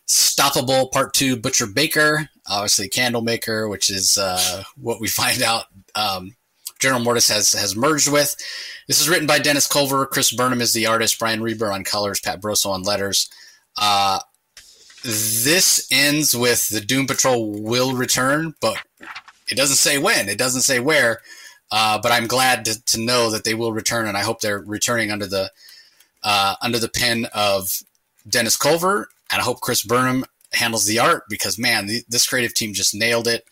[0.07, 5.65] Stoppable Part Two, Butcher Baker, obviously Candlemaker, which is uh, what we find out
[5.95, 6.35] um,
[6.79, 8.35] General Mortis has has merged with.
[8.87, 10.05] This is written by Dennis Culver.
[10.05, 11.19] Chris Burnham is the artist.
[11.19, 12.19] Brian Reber on colors.
[12.19, 13.29] Pat Brosseau on letters.
[13.77, 14.19] Uh,
[15.03, 18.77] this ends with the Doom Patrol will return, but
[19.49, 20.29] it doesn't say when.
[20.29, 21.21] It doesn't say where.
[21.71, 24.59] Uh, but I'm glad to, to, know that they will return, and I hope they're
[24.59, 25.51] returning under the
[26.23, 27.81] uh, under the pen of
[28.27, 29.09] Dennis Culver.
[29.31, 33.27] and I hope Chris Burnham handles the art because man, this creative team just nailed
[33.27, 33.45] it.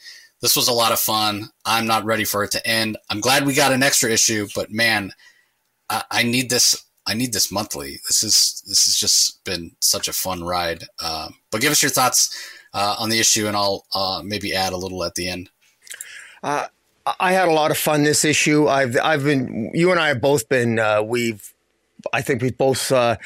[0.43, 1.45] This was a lot of fun.
[1.63, 2.97] I'm not ready for it to end.
[3.09, 5.13] I'm glad we got an extra issue, but man,
[5.89, 6.83] I, I need this.
[7.07, 8.01] I need this monthly.
[8.09, 10.83] This is this has just been such a fun ride.
[11.01, 12.37] Uh, but give us your thoughts
[12.73, 15.49] uh, on the issue, and I'll uh, maybe add a little at the end.
[16.43, 16.67] Uh,
[17.21, 18.67] I had a lot of fun this issue.
[18.67, 21.52] I've I've been you and I have both been uh, we've
[22.11, 23.17] I think we both uh,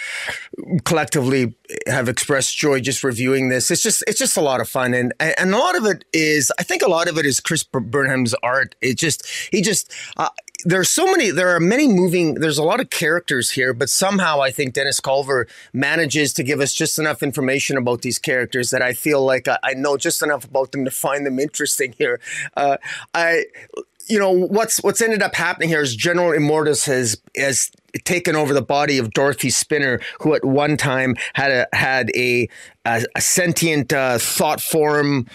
[0.85, 1.55] collectively
[1.87, 3.71] have expressed joy just reviewing this.
[3.71, 6.51] It's just it's just a lot of fun, and and a lot of it is
[6.59, 8.75] I think a lot of it is Chris Burnham's art.
[8.81, 9.93] It just he just.
[10.17, 10.29] Uh,
[10.65, 14.41] there's so many there are many moving there's a lot of characters here but somehow
[14.41, 18.81] i think dennis culver manages to give us just enough information about these characters that
[18.81, 22.19] i feel like i, I know just enough about them to find them interesting here
[22.55, 22.77] uh,
[23.13, 23.45] i
[24.09, 27.71] you know what's what's ended up happening here is General Immortus has has
[28.03, 32.47] taken over the body of Dorothy Spinner, who at one time had a had a
[32.85, 35.27] a, a sentient uh, thought form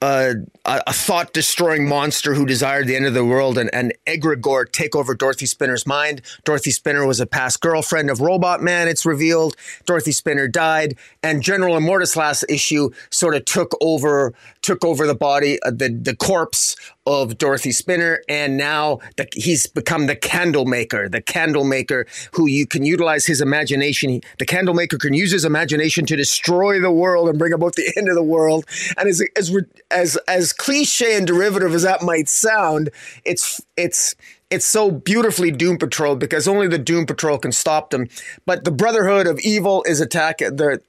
[0.00, 0.34] a,
[0.64, 4.94] a thought destroying monster who desired the end of the world and, and egregore take
[4.94, 6.22] over Dorothy Spinner's mind.
[6.44, 9.56] Dorothy Spinner was a past girlfriend of Robot Man, it's revealed.
[9.86, 15.14] Dorothy Spinner died, and General Immortus last issue sort of took over took over the
[15.14, 16.76] body, uh, the, the corpse
[17.08, 22.46] of Dorothy Spinner, and now the, he's become the candle maker, the candle maker who
[22.46, 24.20] you can utilize his imagination.
[24.38, 27.90] The candle maker can use his imagination to destroy the world and bring about the
[27.96, 28.66] end of the world.
[28.98, 29.56] And as as
[29.90, 32.90] as as cliche and derivative as that might sound,
[33.24, 34.14] it's it's
[34.50, 38.08] it's so beautifully Doom Patrol because only the Doom Patrol can stop them.
[38.46, 40.40] But the Brotherhood of Evil is attack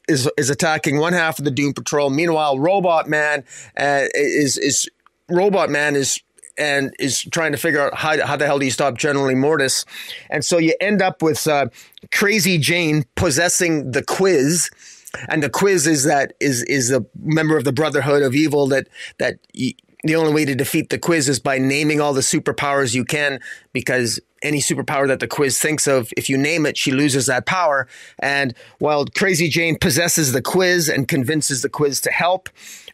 [0.07, 2.09] is is attacking one half of the Doom Patrol.
[2.09, 3.43] Meanwhile, Robot Man
[3.77, 4.89] uh, is is
[5.29, 6.19] Robot Man is
[6.57, 9.85] and is trying to figure out how, how the hell do you stop General Immortus.
[10.29, 11.67] And so you end up with uh,
[12.11, 14.69] Crazy Jane possessing the quiz.
[15.29, 18.87] And the quiz is that is is a member of the Brotherhood of Evil that
[19.17, 19.39] that
[20.03, 23.39] the only way to defeat the quiz is by naming all the superpowers you can
[23.73, 27.45] because any superpower that the quiz thinks of, if you name it, she loses that
[27.45, 27.87] power.
[28.19, 32.49] And while Crazy Jane possesses the quiz and convinces the quiz to help,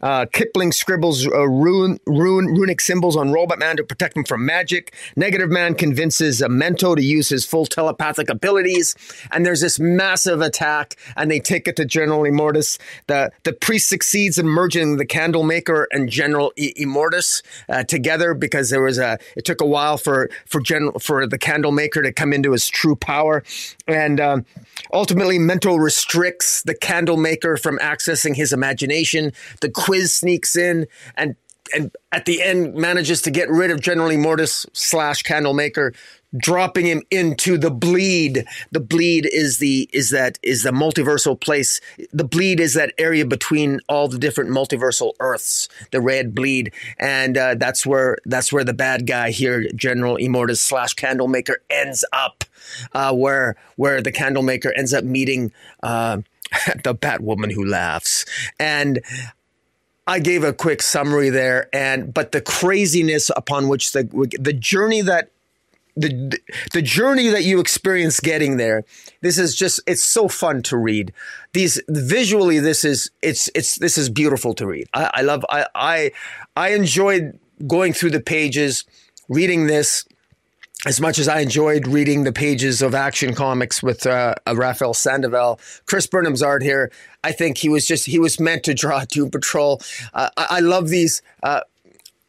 [0.05, 4.45] uh, Kipling scribbles uh, rune, rune, runic symbols on Robot Man to protect him from
[4.45, 4.93] magic.
[5.15, 8.95] Negative Man convinces uh, Mento to use his full telepathic abilities.
[9.31, 12.77] And there's this massive attack, and they take it to General Immortus.
[13.07, 18.69] The, the priest succeeds in merging the Candlemaker and General I- Immortus uh, together because
[18.69, 19.17] there was a.
[19.35, 22.95] It took a while for for General for the Candlemaker to come into his true
[22.95, 23.43] power,
[23.87, 24.45] and um,
[24.93, 29.33] ultimately Mento restricts the Candlemaker from accessing his imagination.
[29.61, 29.71] The
[30.03, 31.35] Sneaks in and
[31.73, 35.93] and at the end manages to get rid of General Immortus slash Candlemaker,
[36.37, 38.45] dropping him into the bleed.
[38.71, 41.81] The bleed is the is that is the multiversal place.
[42.13, 45.67] The bleed is that area between all the different multiversal Earths.
[45.91, 50.59] The red bleed, and uh, that's where that's where the bad guy here, General Immortus
[50.59, 52.43] slash Candlemaker, ends up.
[52.93, 55.51] Uh, where where the Candlemaker ends up meeting.
[55.81, 56.21] Uh,
[56.83, 58.25] the Batwoman who laughs.
[58.59, 59.01] And
[60.07, 64.03] I gave a quick summary there, and but the craziness upon which the
[64.39, 65.31] the journey that
[65.95, 66.37] the
[66.73, 68.83] the journey that you experience getting there
[69.21, 71.11] this is just it's so fun to read.
[71.53, 74.87] These visually this is it's it's this is beautiful to read.
[74.93, 76.11] I, I love I, I
[76.55, 78.83] i enjoyed going through the pages
[79.27, 80.05] reading this
[80.85, 85.59] as much as I enjoyed reading the pages of Action Comics with uh, Raphael Sandoval,
[85.87, 86.91] Chris Burnham's art here,
[87.23, 89.81] I think he was just he was meant to draw Doom Patrol.
[90.13, 91.21] Uh, I, I, love these.
[91.41, 91.61] Uh,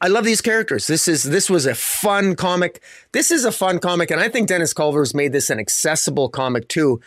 [0.01, 0.87] I love these characters.
[0.87, 2.81] This is this was a fun comic.
[3.11, 6.67] This is a fun comic, and I think Dennis Culver's made this an accessible comic
[6.67, 6.99] too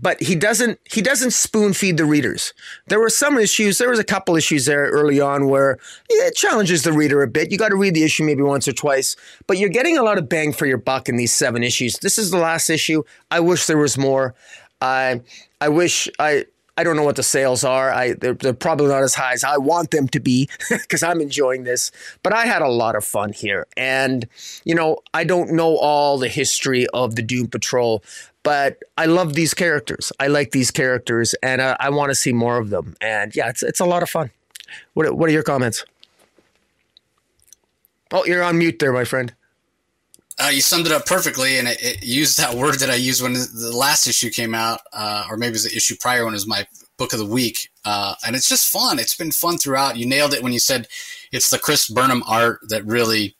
[0.00, 2.52] but he doesn't he doesn't spoon feed the readers.
[2.88, 3.78] There were some issues.
[3.78, 5.78] There was a couple issues there early on where
[6.08, 7.50] it challenges the reader a bit.
[7.50, 9.16] You got to read the issue maybe once or twice,
[9.46, 11.98] but you're getting a lot of bang for your buck in these seven issues.
[11.98, 13.02] This is the last issue.
[13.30, 14.34] I wish there was more.
[14.80, 15.22] I
[15.60, 16.44] I wish I
[16.78, 17.90] I don't know what the sales are.
[17.90, 21.20] I they're, they're probably not as high as I want them to be because I'm
[21.20, 21.90] enjoying this.
[22.22, 24.28] But I had a lot of fun here, and
[24.64, 28.02] you know I don't know all the history of the Doom Patrol,
[28.46, 30.12] but I love these characters.
[30.20, 32.94] I like these characters, and uh, I want to see more of them.
[33.00, 34.30] And yeah, it's it's a lot of fun.
[34.94, 35.84] What what are your comments?
[38.12, 39.34] Oh, you're on mute there, my friend.
[40.38, 43.20] Uh, you summed it up perfectly, and it, it, used that word that I used
[43.20, 46.32] when the last issue came out, uh, or maybe it was the issue prior when
[46.32, 46.68] it was my
[46.98, 47.70] book of the week.
[47.84, 49.00] Uh, and it's just fun.
[49.00, 49.96] It's been fun throughout.
[49.96, 50.86] You nailed it when you said
[51.32, 53.34] it's the Chris Burnham art that really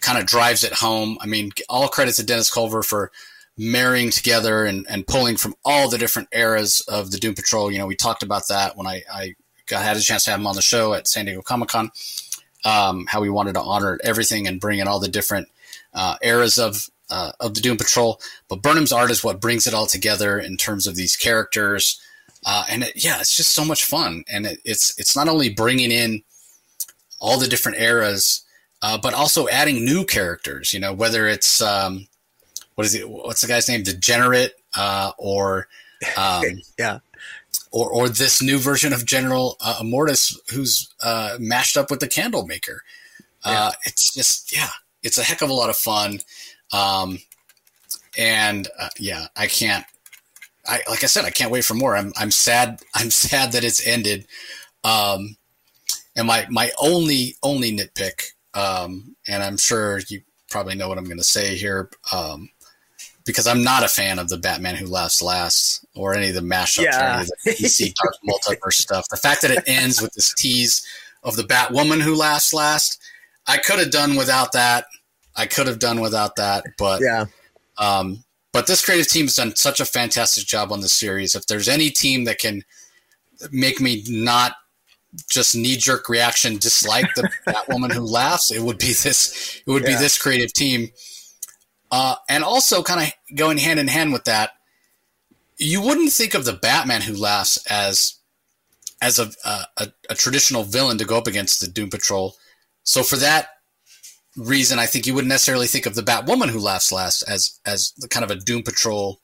[0.00, 1.18] kind of drives it home.
[1.20, 3.12] I mean, all credit to Dennis Culver for
[3.56, 7.70] marrying together and, and pulling from all the different eras of the Doom Patrol.
[7.70, 9.34] You know, we talked about that when I, I
[9.66, 11.90] got had a chance to have him on the show at San Diego Comic Con.
[12.64, 15.48] Um, how we wanted to honor everything and bring in all the different
[15.94, 18.20] uh, eras of uh, of the Doom Patrol.
[18.48, 22.00] But Burnham's art is what brings it all together in terms of these characters,
[22.46, 24.24] uh, and it, yeah, it's just so much fun.
[24.32, 26.22] And it, it's it's not only bringing in
[27.20, 28.44] all the different eras,
[28.80, 30.72] uh, but also adding new characters.
[30.72, 32.06] You know, whether it's um,
[32.74, 33.08] what is it?
[33.08, 33.82] What's the guy's name?
[33.82, 35.68] Degenerate uh, or
[36.16, 36.44] um,
[36.78, 36.98] yeah
[37.72, 42.08] or or this new version of General uh, Immortus who's uh, mashed up with the
[42.08, 42.82] Candlemaker.
[43.44, 43.76] Uh, yeah.
[43.84, 44.70] It's just yeah,
[45.02, 46.20] it's a heck of a lot of fun,
[46.72, 47.18] um,
[48.16, 49.84] and uh, yeah, I can't.
[50.66, 51.96] I like I said, I can't wait for more.
[51.96, 52.80] I'm I'm sad.
[52.94, 54.26] I'm sad that it's ended.
[54.84, 55.36] Um,
[56.14, 61.04] and my my only only nitpick, um, and I'm sure you probably know what I'm
[61.04, 61.90] going to say here.
[62.12, 62.50] Um,
[63.24, 66.40] because I'm not a fan of the Batman Who Laughs Last or any of the
[66.40, 67.00] mashups yeah.
[67.00, 69.08] or any of the DC Dark Multiverse stuff.
[69.08, 70.86] The fact that it ends with this tease
[71.22, 73.00] of the Batwoman Who Laughs Last,
[73.46, 74.86] I could have done without that.
[75.36, 77.26] I could have done without that, but yeah.
[77.78, 81.34] Um, but this creative team has done such a fantastic job on the series.
[81.34, 82.64] If there's any team that can
[83.50, 84.52] make me not
[85.30, 89.62] just knee jerk reaction dislike the Batwoman who laughs, it would be this.
[89.66, 89.90] It would yeah.
[89.90, 90.90] be this creative team
[91.92, 94.52] uh, and also, kind of going hand in hand with that,
[95.58, 98.14] you wouldn't think of the Batman who laughs as
[99.02, 99.30] as a,
[99.76, 102.36] a, a traditional villain to go up against the Doom Patrol.
[102.84, 103.48] So for that
[104.36, 107.92] reason, I think you wouldn't necessarily think of the Batwoman who laughs last as as
[108.08, 109.20] kind of a Doom Patrol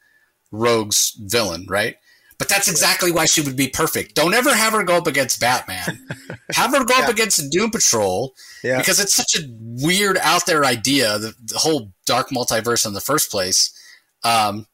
[0.53, 1.97] rogues villain, right?
[2.39, 4.15] But that's exactly why she would be perfect.
[4.15, 6.07] Don't ever have her go up against Batman.
[6.53, 7.05] have her go yeah.
[7.05, 8.33] up against Doom Patrol
[8.63, 8.79] yeah.
[8.79, 11.19] because it's such a weird, out there idea.
[11.19, 13.77] The, the, whole dark multiverse in the first place,
[14.23, 14.67] um,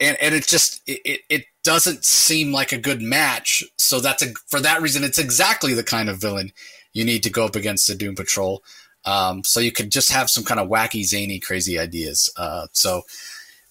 [0.00, 3.62] and and it just it, it doesn't seem like a good match.
[3.76, 6.52] So that's a for that reason, it's exactly the kind of villain
[6.92, 8.64] you need to go up against the Doom Patrol.
[9.04, 12.30] Um, so you could just have some kind of wacky, zany, crazy ideas.
[12.36, 13.02] Uh, so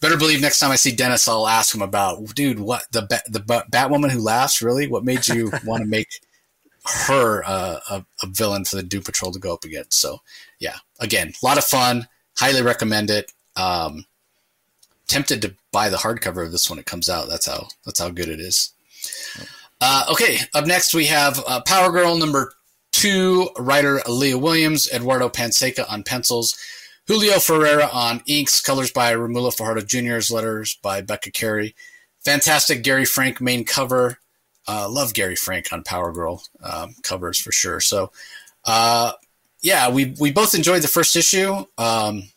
[0.04, 3.40] better believe next time I see Dennis, I'll ask him about, dude, what the the
[3.40, 4.86] Batwoman who laughs, really?
[4.86, 6.10] What made you want to make
[7.08, 10.02] her uh, a, a, villain for the Doom Patrol to go up against?
[10.02, 10.20] So,
[10.60, 12.10] yeah, again, a lot of fun.
[12.36, 13.32] Highly recommend it.
[13.56, 14.06] Um,
[15.08, 17.30] tempted to buy the hardcover of this when it comes out.
[17.30, 18.74] That's how that's how good it is.
[19.80, 22.52] Uh, okay, up next we have uh, Power Girl number
[22.92, 26.58] two, writer Leah Williams, Eduardo Pansica on pencils.
[27.08, 31.76] Julio Ferreira on inks, colors by Romulo Fajardo Jr.'s letters by Becca Carey.
[32.24, 34.20] Fantastic Gary Frank main cover.
[34.68, 37.82] Uh, love Gary Frank on Power Girl um, covers for sure.
[37.82, 38.12] So,
[38.64, 39.12] uh,
[39.62, 41.66] yeah, we we both enjoyed the first issue.
[41.78, 42.30] Um,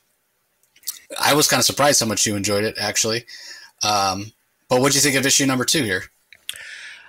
[1.20, 3.26] I was kind of surprised how much you enjoyed it, actually.
[3.84, 4.32] Um,
[4.68, 6.04] but what do you think of issue number two here?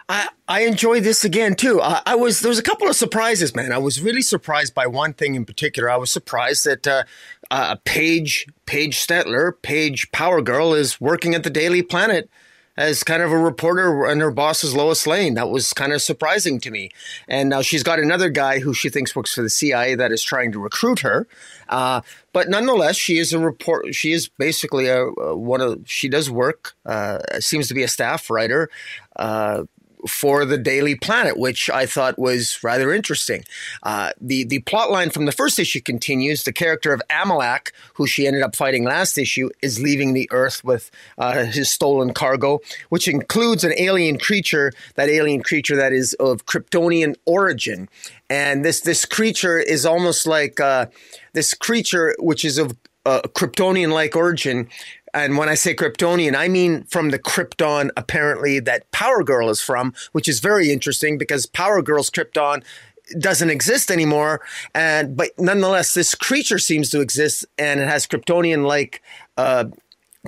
[0.10, 1.82] I, I enjoy this again too.
[1.82, 3.74] I, I, was there was a couple of surprises, man.
[3.74, 5.90] I was really surprised by one thing in particular.
[5.90, 7.04] I was surprised that uh,
[7.52, 12.30] uh, Paige Paige Stetler, Paige Power Girl, is working at the Daily Planet
[12.78, 15.34] as kind of a reporter, and her boss is Lois Lane.
[15.34, 16.92] That was kind of surprising to me.
[17.28, 20.22] And now she's got another guy who she thinks works for the CIA that is
[20.22, 21.28] trying to recruit her.
[21.68, 22.02] Uh,
[22.34, 23.96] but nonetheless, she is a report.
[23.96, 25.82] She is basically a, a one of.
[25.86, 26.76] She does work.
[26.86, 28.70] Uh, seems to be a staff writer
[29.16, 29.64] uh,
[30.08, 33.44] for the Daily Planet, which I thought was rather interesting.
[33.84, 36.44] Uh, the the plot line from the first issue continues.
[36.44, 40.64] The character of Amalak, who she ended up fighting last issue, is leaving the Earth
[40.64, 42.60] with uh, his stolen cargo,
[42.90, 44.72] which includes an alien creature.
[44.96, 47.90] That alien creature that is of Kryptonian origin,
[48.30, 50.88] and this this creature is almost like uh,
[51.34, 52.76] this creature which is of
[53.08, 54.68] uh, Kryptonian like origin
[55.14, 59.62] and when I say Kryptonian, I mean from the Krypton apparently that Power Girl is
[59.62, 62.64] from, which is very interesting because Power Girl's Krypton
[63.20, 64.42] doesn't exist anymore.
[64.76, 69.02] And but nonetheless, this creature seems to exist, and it has Kryptonian like.
[69.38, 69.66] Uh,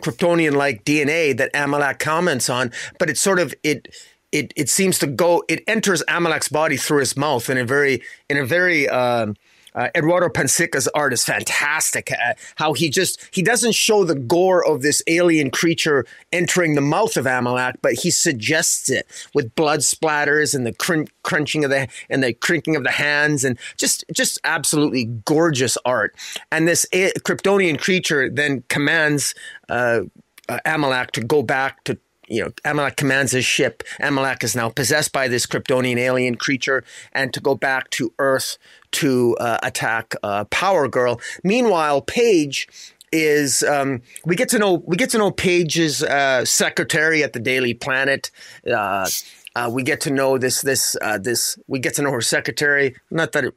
[0.01, 3.89] Kryptonian like DNA that Amalak comments on, but it sort of it
[4.31, 8.01] it it seems to go it enters Amalak's body through his mouth in a very
[8.29, 9.35] in a very um,
[9.75, 12.11] uh, Eduardo Pansica's art is fantastic.
[12.11, 16.81] Uh, how he just he doesn't show the gore of this alien creature entering the
[16.81, 21.69] mouth of Amalak, but he suggests it with blood splatters and the cr- crunching of
[21.69, 26.15] the and the crinking of the hands and just just absolutely gorgeous art.
[26.51, 29.35] And this a- Kryptonian creature then commands
[29.69, 30.01] uh,
[30.47, 31.97] uh Amalak to go back to
[32.29, 33.83] you know, Amalak commands his ship.
[33.99, 38.57] Amalak is now possessed by this Kryptonian alien creature and to go back to Earth
[38.91, 41.19] to uh, attack uh, Power Girl.
[41.43, 42.67] Meanwhile, Paige
[43.11, 47.39] is um, we get to know we get to know Paige's uh, secretary at the
[47.39, 48.31] Daily Planet.
[48.69, 49.07] Uh,
[49.55, 52.95] uh, we get to know this this uh, this we get to know her secretary.
[53.09, 53.45] Not that.
[53.45, 53.55] It,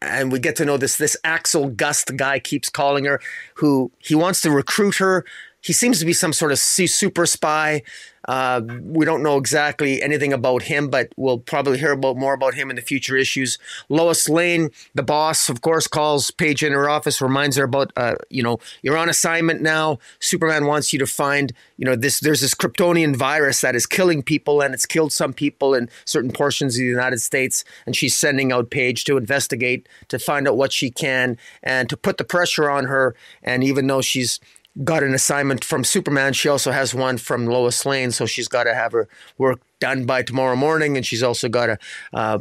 [0.00, 3.20] and we get to know this this Axel Gust guy keeps calling her,
[3.54, 5.24] who he wants to recruit her.
[5.60, 7.82] He seems to be some sort of super spy.
[8.28, 12.52] Uh, we don't know exactly anything about him, but we'll probably hear about more about
[12.52, 13.58] him in the future issues.
[13.88, 18.16] Lois Lane, the boss, of course, calls Paige in her office, reminds her about, uh,
[18.28, 19.98] you know, you're on assignment now.
[20.20, 22.20] Superman wants you to find, you know, this.
[22.20, 26.30] There's this Kryptonian virus that is killing people, and it's killed some people in certain
[26.30, 27.64] portions of the United States.
[27.86, 31.96] And she's sending out Paige to investigate, to find out what she can, and to
[31.96, 33.16] put the pressure on her.
[33.42, 34.38] And even though she's
[34.84, 36.32] got an assignment from Superman.
[36.32, 40.04] She also has one from Lois Lane, so she's got to have her work done
[40.06, 41.78] by tomorrow morning, and she's also got to,
[42.12, 42.38] uh,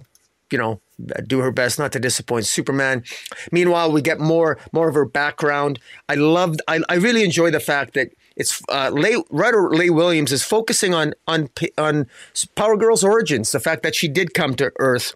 [0.52, 0.80] you know,
[1.28, 3.04] do her best not to disappoint Superman.
[3.52, 5.80] Meanwhile, we get more more of her background.
[6.10, 6.62] I loved.
[6.68, 10.94] I, I really enjoy the fact that it's uh, Leigh, writer Leigh Williams is focusing
[10.94, 12.08] on on on
[12.56, 15.16] Power Girl's origins, the fact that she did come to Earth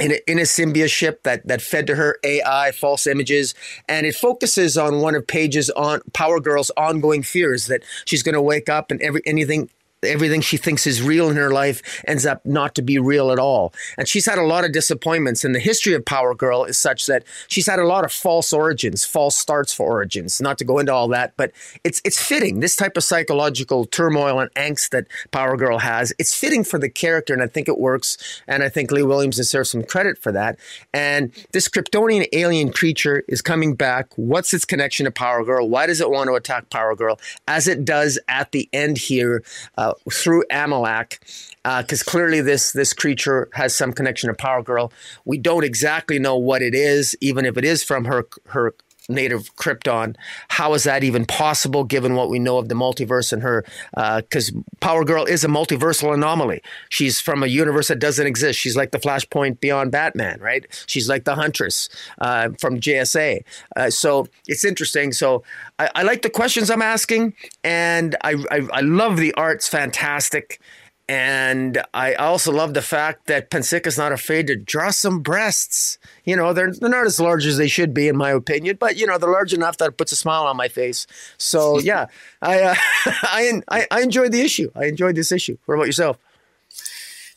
[0.00, 3.54] in a, in a symbiote ship that, that fed to her AI false images,
[3.88, 8.34] and it focuses on one of Paige's on Power Girl's ongoing fears that she's going
[8.34, 9.70] to wake up and every anything
[10.02, 13.38] everything she thinks is real in her life ends up not to be real at
[13.38, 13.72] all.
[13.96, 15.44] And she's had a lot of disappointments.
[15.44, 18.52] And the history of Power Girl is such that she's had a lot of false
[18.52, 20.40] origins, false starts for origins.
[20.40, 21.52] Not to go into all that, but
[21.84, 22.60] it's it's fitting.
[22.60, 26.88] This type of psychological turmoil and angst that Power Girl has, it's fitting for the
[26.88, 28.42] character, and I think it works.
[28.46, 30.58] And I think Lee Williams deserves some credit for that.
[30.92, 34.08] And this Kryptonian alien creature is coming back.
[34.16, 35.68] What's its connection to Power Girl?
[35.68, 37.18] Why does it want to attack Power Girl?
[37.46, 39.42] As it does at the end here.
[39.76, 41.18] Uh, uh, through Amalak,
[41.62, 44.92] because uh, clearly this this creature has some connection to Power Girl.
[45.24, 48.74] We don't exactly know what it is, even if it is from her her
[49.08, 50.16] native Krypton.
[50.48, 53.64] How is that even possible given what we know of the multiverse and her?
[53.94, 56.62] Because uh, Power Girl is a multiversal anomaly.
[56.88, 58.58] She's from a universe that doesn't exist.
[58.58, 60.66] She's like the Flashpoint beyond Batman, right?
[60.86, 61.88] She's like the Huntress
[62.20, 63.42] uh, from JSA.
[63.76, 65.12] Uh, so it's interesting.
[65.12, 65.42] So
[65.78, 70.60] I, I, like the questions I'm asking, and I, I, I love the art's fantastic.
[71.08, 75.98] And I also love the fact that is not afraid to draw some breasts.
[76.24, 78.96] You know, they're, they're not as large as they should be, in my opinion, but,
[78.96, 81.06] you know, they're large enough that it puts a smile on my face.
[81.38, 82.06] So, yeah,
[82.42, 82.74] I, uh,
[83.06, 84.70] I, I, I enjoyed the issue.
[84.74, 85.56] I enjoyed this issue.
[85.64, 86.18] What about yourself?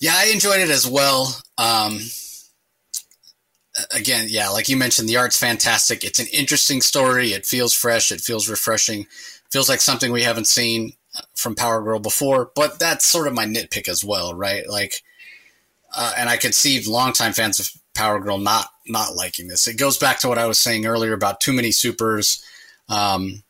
[0.02, 1.34] Yeah, I enjoyed it as well.
[1.58, 2.00] Um,
[3.96, 6.04] again, yeah, like you mentioned, the art's fantastic.
[6.04, 7.30] It's an interesting story.
[7.30, 8.12] It feels fresh.
[8.12, 9.08] It feels refreshing.
[9.50, 10.94] Feels like something we haven't seen
[11.36, 14.68] from Power Girl before, but that's sort of my nitpick as well, right?
[14.68, 15.02] Like,
[15.96, 19.68] uh, and I could see longtime fans of Power Girl not not liking this.
[19.68, 22.44] It goes back to what I was saying earlier about too many supers.
[22.90, 23.44] Um,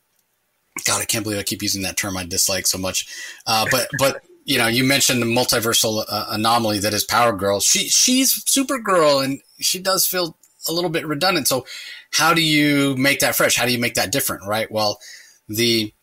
[0.85, 3.07] God, I can't believe I keep using that term I dislike so much.
[3.45, 7.59] Uh, but but you know, you mentioned the multiversal uh, anomaly that is Power Girl.
[7.59, 10.37] She she's Supergirl, and she does feel
[10.67, 11.47] a little bit redundant.
[11.47, 11.65] So,
[12.11, 13.55] how do you make that fresh?
[13.55, 14.47] How do you make that different?
[14.47, 14.71] Right.
[14.71, 14.99] Well,
[15.47, 15.93] the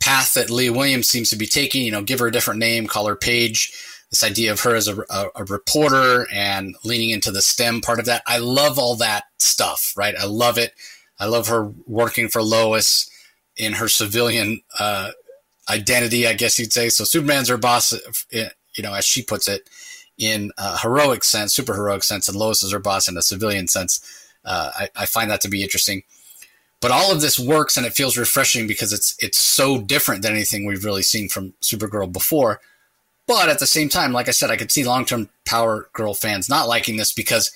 [0.00, 1.84] path that Leigh Williams seems to be taking.
[1.84, 3.72] You know, give her a different name, call her Paige.
[4.10, 7.98] This idea of her as a, a, a, reporter and leaning into the STEM part
[7.98, 8.22] of that.
[8.26, 10.14] I love all that stuff, right?
[10.18, 10.72] I love it.
[11.20, 13.10] I love her working for Lois
[13.58, 15.10] in her civilian uh,
[15.68, 16.88] identity, I guess you'd say.
[16.88, 17.92] So Superman's her boss,
[18.32, 19.68] you know, as she puts it,
[20.16, 23.68] in a heroic sense, super heroic sense, and Lois is her boss in a civilian
[23.68, 24.00] sense.
[24.44, 26.02] Uh, I, I find that to be interesting.
[26.80, 30.32] But all of this works and it feels refreshing because it's it's so different than
[30.32, 32.60] anything we've really seen from Supergirl before.
[33.26, 36.14] But at the same time, like I said, I could see long term Power Girl
[36.14, 37.50] fans not liking this because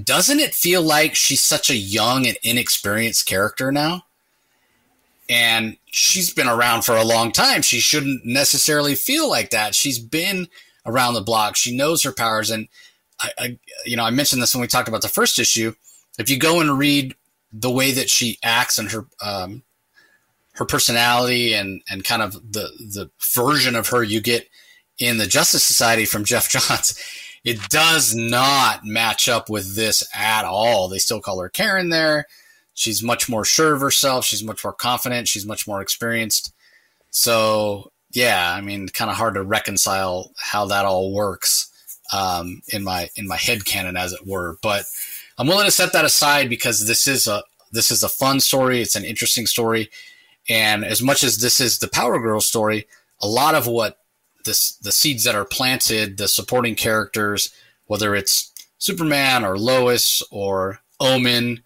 [0.00, 4.04] doesn't it feel like she's such a young and inexperienced character now?
[5.28, 7.62] And she's been around for a long time.
[7.62, 9.74] She shouldn't necessarily feel like that.
[9.74, 10.48] She's been
[10.84, 11.56] around the block.
[11.56, 12.50] She knows her powers.
[12.50, 12.68] And
[13.20, 15.74] I, I you know, I mentioned this when we talked about the first issue.
[16.18, 17.14] If you go and read
[17.52, 19.62] the way that she acts and her um,
[20.54, 24.48] her personality and and kind of the the version of her you get
[24.98, 26.98] in the Justice Society from Geoff Johns,
[27.44, 30.88] it does not match up with this at all.
[30.88, 32.26] They still call her Karen there.
[32.74, 34.24] She's much more sure of herself.
[34.24, 35.28] She's much more confident.
[35.28, 36.54] She's much more experienced.
[37.10, 41.70] So yeah, I mean, kind of hard to reconcile how that all works
[42.12, 44.56] um, in my in my head canon, as it were.
[44.62, 44.84] But
[45.42, 47.42] I'm willing to set that aside because this is a
[47.72, 48.80] this is a fun story.
[48.80, 49.90] It's an interesting story,
[50.48, 52.86] and as much as this is the Power Girl story,
[53.20, 53.98] a lot of what
[54.44, 57.52] this the seeds that are planted, the supporting characters,
[57.88, 61.64] whether it's Superman or Lois or Omen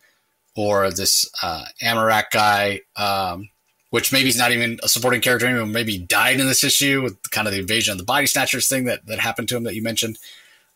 [0.55, 3.51] or this uh, Amarak guy, um,
[3.90, 5.66] which maybe he's not even a supporting character anymore.
[5.66, 8.85] Maybe died in this issue with kind of the invasion of the body snatchers thing
[8.85, 10.19] that, that happened to him that you mentioned.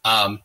[0.05, 0.41] Um,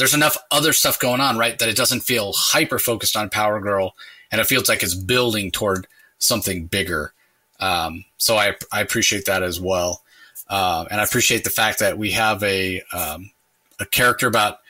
[0.00, 1.58] there's enough other stuff going on, right?
[1.58, 3.94] That it doesn't feel hyper focused on Power Girl
[4.32, 5.86] and it feels like it's building toward
[6.18, 7.12] something bigger.
[7.60, 10.02] Um, so I, I appreciate that as well.
[10.48, 13.30] Uh, and I appreciate the fact that we have a, um,
[13.78, 14.60] a character about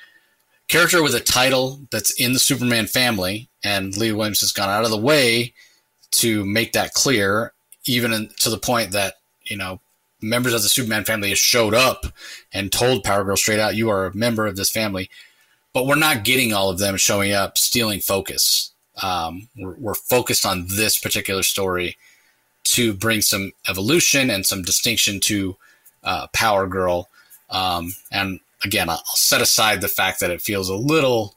[0.67, 4.85] character with a title that's in the Superman family, and Lee Williams has gone out
[4.85, 5.55] of the way
[6.13, 7.53] to make that clear,
[7.87, 9.81] even in, to the point that you know
[10.23, 12.07] members of the Superman family showed up
[12.53, 15.11] and told Power Girl straight out, "You are a member of this family."
[15.73, 18.73] But we're not getting all of them showing up, stealing focus.
[19.01, 21.97] Um, we're, we're focused on this particular story
[22.65, 25.57] to bring some evolution and some distinction to
[26.05, 27.09] uh, Power Girl.
[27.51, 31.35] Um, and again, I'll set aside the fact that it feels a little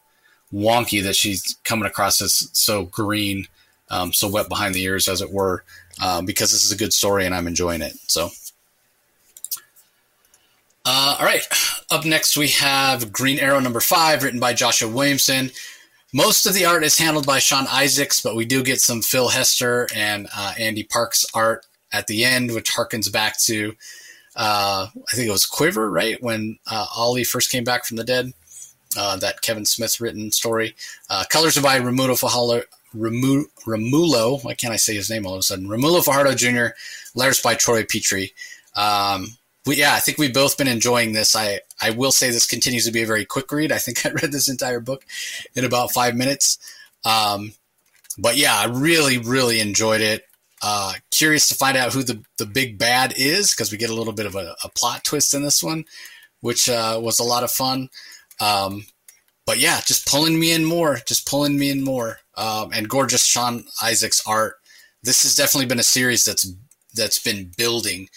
[0.54, 3.48] wonky that she's coming across as so green,
[3.90, 5.64] um, so wet behind the ears, as it were,
[6.04, 7.94] um, because this is a good story and I'm enjoying it.
[8.08, 8.30] So,
[10.86, 11.46] uh, all right.
[11.92, 15.52] Up next, we have Green Arrow number five, written by Joshua Williamson.
[16.14, 19.30] Most of the art is handled by Sean Izaakse, but we do get some Phil
[19.30, 23.76] Hester and uh, Ande Parks art at the end, which harkens back to
[24.36, 26.22] uh, I think it was Quiver, right?
[26.22, 28.34] When uh, Ollie first came back from the dead,
[28.98, 30.76] uh, that Kevin Smith written story.
[31.10, 32.66] Uh, colors are by Romulo Fajardo.
[32.96, 35.68] Remu, Romulo, why can't I say his name all of a sudden?
[35.68, 36.76] Romulo Fajardo Jr.,
[37.16, 38.34] letters by Troy Peteri.
[38.76, 41.36] Um, we, yeah, I think we've both been enjoying this.
[41.36, 43.72] I, I will say this continues to be a very quick read.
[43.72, 45.06] I think I read this entire book
[45.56, 46.58] in about five minutes.
[47.06, 47.54] Um,
[48.18, 50.26] but yeah, I really, really enjoyed it.
[50.62, 53.96] Uh, curious to find out who the, the big bad is because we get a
[53.96, 55.84] little bit of a, a, plot twist in this one,
[56.40, 57.90] which uh, was a lot of fun.
[58.40, 58.86] Um,
[59.46, 62.20] but yeah, just pulling me in more, just pulling me in more.
[62.38, 64.56] Um, and gorgeous Sean Izaakse art.
[65.04, 66.50] This has definitely been a series that's
[66.94, 68.08] that's been building.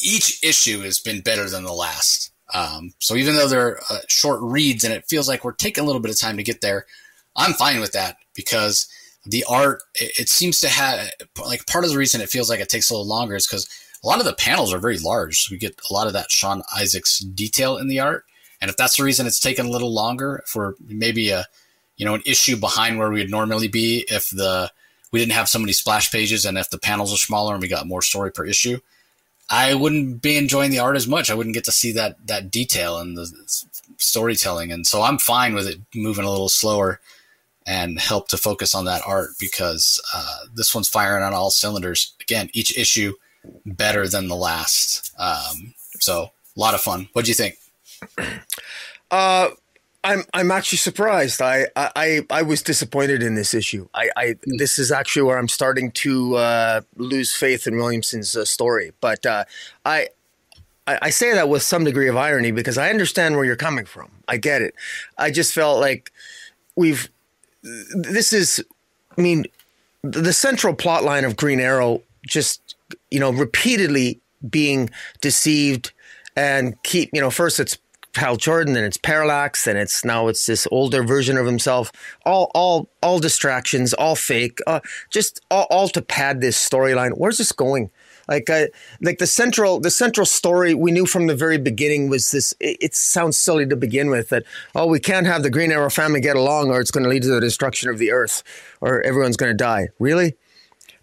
[0.00, 2.32] Each issue has been better than the last.
[2.54, 5.86] Um, so even though they're uh, short reads and it feels like we're taking a
[5.86, 6.86] little bit of time to get there,
[7.34, 8.88] I'm fine with that because
[9.26, 11.10] the art it, it, seems to have
[11.44, 13.68] like part of the reason it feels like it takes a little longer is because
[14.02, 16.30] a lot of the panels are very large so we get a lot of that
[16.30, 18.24] sean Izaakse detail in the art
[18.60, 21.44] and if that's the reason it's taken a little longer for maybe a
[21.96, 24.70] you know an issue behind where we would normally be if the
[25.12, 27.68] we didn't have so many splash pages and if the panels are smaller and we
[27.68, 28.78] got more story per issue
[29.50, 32.50] i wouldn't be enjoying the art as much i wouldn't get to see that that
[32.50, 33.26] detail and the
[33.98, 37.00] storytelling and so i'm fine with it moving a little slower
[37.66, 42.14] and help to focus on that art because uh, this one's firing on all cylinders.
[42.20, 43.14] Again, each issue
[43.66, 45.12] better than the last.
[45.18, 47.08] Um, so a lot of fun.
[47.12, 47.56] What do you think?
[49.08, 49.50] Uh,
[50.06, 51.42] I'm I'm actually surprised.
[51.42, 53.88] I I I was disappointed in this issue.
[53.92, 54.58] I, I mm.
[54.58, 58.92] this is actually where I'm starting to uh, lose faith in Williamson's uh, story.
[59.00, 59.44] But uh,
[59.84, 60.08] I
[60.86, 64.10] I say that with some degree of irony because I understand where you're coming from.
[64.28, 64.74] I get it.
[65.18, 66.12] I just felt like
[66.76, 67.10] we've
[67.62, 68.64] this is,
[69.18, 69.46] I mean,
[70.02, 72.76] the central plot line of Green Arrow just,
[73.10, 74.88] you know, repeatedly being
[75.20, 75.92] deceived
[76.36, 77.76] and keep, you know, first it's
[78.16, 81.92] Hal Jordan, then it's Parallax, then it's now it's this older version of himself.
[82.24, 84.80] All, all, all distractions, all fake, uh,
[85.10, 87.12] just all, all to pad this storyline.
[87.16, 87.90] Where's this going?
[88.28, 88.66] Like, uh,
[89.00, 92.54] like the central, the central story we knew from the very beginning was this.
[92.58, 94.42] It, it, sounds silly to begin with that
[94.74, 97.22] oh we can't have the Green Arrow family get along or it's going to lead
[97.22, 98.42] to the destruction of the Earth
[98.80, 99.88] or everyone's going to die.
[100.00, 100.34] Really?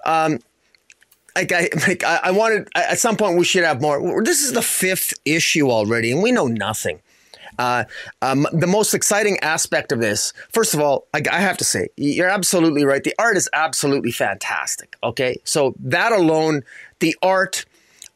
[0.06, 0.40] Um,
[1.36, 4.24] like I, like I, I wanted at some point we should have more.
[4.24, 7.02] This is the fifth issue already, and we know nothing.
[7.60, 7.84] Uh,
[8.22, 11.90] um, the most exciting aspect of this, first of all, I, I, have to say,
[11.98, 13.04] you're absolutely right.
[13.04, 14.96] The art is absolutely fantastic.
[15.04, 15.38] Okay.
[15.44, 16.64] So that alone
[17.00, 17.66] the art,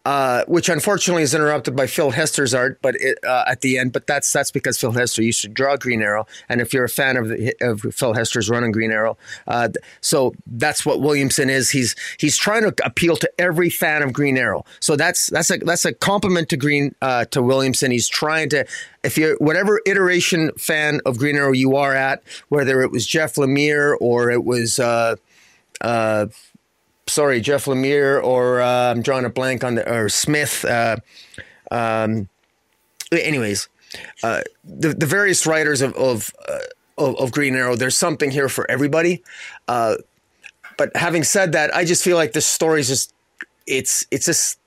[0.07, 3.91] uh, which unfortunately is interrupted by Phil Hester's art, but it, uh, at the end.
[3.91, 6.89] But that's that's because Phil Hester used to draw Green Arrow, and if you're a
[6.89, 9.17] fan of, the, of Phil Hester's run on Green Arrow,
[9.47, 9.67] uh,
[9.99, 11.71] so that's what Williamson is.
[11.71, 14.63] He's he's trying to appeal to every fan of Green Arrow.
[14.79, 17.91] So that's that's a that's a compliment to Green uh, to Williamson.
[17.91, 18.65] He's trying to
[19.03, 23.35] if you're whatever iteration fan of Green Arrow you are at, whether it was Jeff
[23.35, 24.79] Lemire or it was.
[24.79, 25.17] Uh,
[25.81, 26.25] uh,
[27.07, 30.63] sorry, Jeff Lemire or uh, I'm drawing a blank on the or Smith.
[30.65, 30.97] Uh,
[31.71, 32.29] um,
[33.11, 33.69] anyways,
[34.23, 36.59] uh, the the various writers of of, uh,
[36.97, 37.75] of, of Green Arrow.
[37.75, 39.23] There's something here for everybody.
[39.67, 39.95] Uh,
[40.77, 43.13] but having said that, I just feel like this story is just
[43.65, 44.59] it's it's just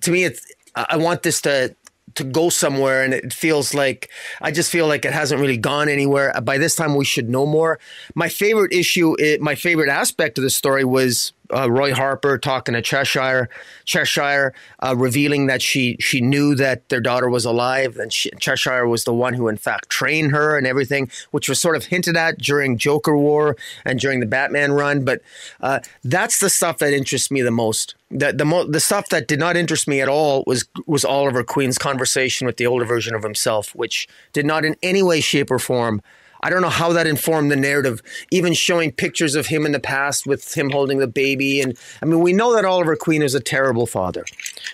[0.00, 1.74] to me it's I want this to
[2.14, 5.88] to go somewhere, and it feels like I just feel like it hasn't really gone
[5.88, 6.32] anywhere.
[6.42, 7.78] By this time, we should know more.
[8.14, 12.74] My favorite issue, it, my favorite aspect of the story was uh, Roy Harper talking
[12.74, 13.48] to Cheshire,
[13.84, 18.86] Cheshire uh, revealing that she she knew that their daughter was alive, and she, Cheshire
[18.86, 22.16] was the one who in fact trained her and everything, which was sort of hinted
[22.16, 25.04] at during Joker War and during the Batman run.
[25.04, 25.22] But
[25.60, 27.94] uh, that's the stuff that interests me the most.
[28.10, 31.44] The the, mo- the stuff that did not interest me at all was was Oliver
[31.44, 35.50] Queen's conversation with the older version of himself, which did not in any way, shape,
[35.50, 36.02] or form
[36.42, 39.80] I don't know how that informed the narrative, even showing pictures of him in the
[39.80, 41.60] past with him holding the baby.
[41.60, 44.24] And I mean, we know that Oliver Queen is a terrible father.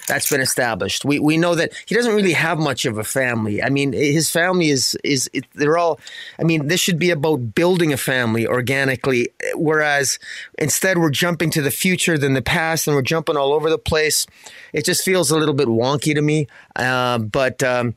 [0.08, 1.04] That's been established.
[1.04, 3.62] We, we know that he doesn't really have much of a family.
[3.62, 5.98] I mean, his family is, is it, they're all,
[6.38, 9.28] I mean, this should be about building a family organically.
[9.54, 10.18] Whereas
[10.58, 13.78] instead we're jumping to the future than the past and we're jumping all over the
[13.78, 14.26] place.
[14.72, 16.48] It just feels a little bit wonky to me.
[16.76, 17.94] Uh, but, um,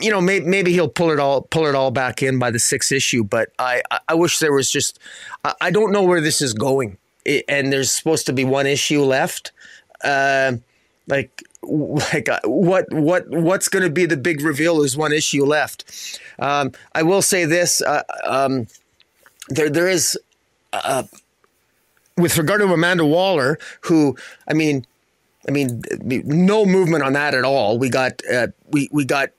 [0.00, 2.58] you know, maybe, maybe he'll pull it all pull it all back in by the
[2.58, 3.24] sixth issue.
[3.24, 4.98] But I I wish there was just
[5.60, 9.02] I don't know where this is going, it, and there's supposed to be one issue
[9.02, 9.52] left.
[10.02, 10.54] Uh,
[11.06, 14.78] like like uh, what what what's going to be the big reveal?
[14.78, 16.20] There's one issue left.
[16.38, 18.66] Um, I will say this: uh, um,
[19.48, 20.18] there there is.
[20.72, 21.04] Uh,
[22.16, 24.16] with regard to Amanda Waller, who
[24.48, 24.86] I mean,
[25.48, 27.78] I mean, no movement on that at all.
[27.78, 29.30] We got uh, we we got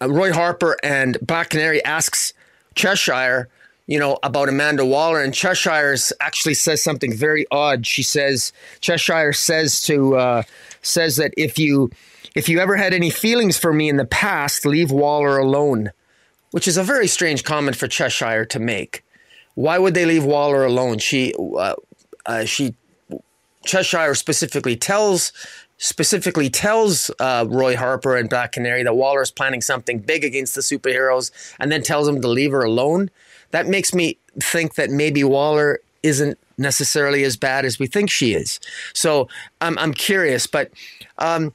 [0.00, 2.34] uh, Roy Harper and Black Canary asks
[2.74, 3.48] Cheshire,
[3.86, 7.86] you know, about Amanda Waller, and Cheshire actually says something very odd.
[7.86, 10.42] She says Cheshire says to uh,
[10.82, 11.90] says that if you
[12.34, 15.92] if you ever had any feelings for me in the past, leave Waller alone,
[16.50, 19.02] which is a very strange comment for Cheshire to make.
[19.54, 20.98] Why would they leave Waller alone?
[20.98, 21.76] She uh,
[22.26, 22.74] uh, she
[23.64, 25.32] Cheshire specifically tells
[25.78, 30.54] specifically tells uh, Roy Harper and Black Canary that Waller is planning something big against
[30.54, 33.10] the superheroes and then tells them to leave her alone,
[33.50, 38.32] that makes me think that maybe Waller isn't necessarily as bad as we think she
[38.32, 38.60] is.
[38.94, 39.28] So
[39.60, 40.70] I'm, I'm curious, but
[41.18, 41.54] um,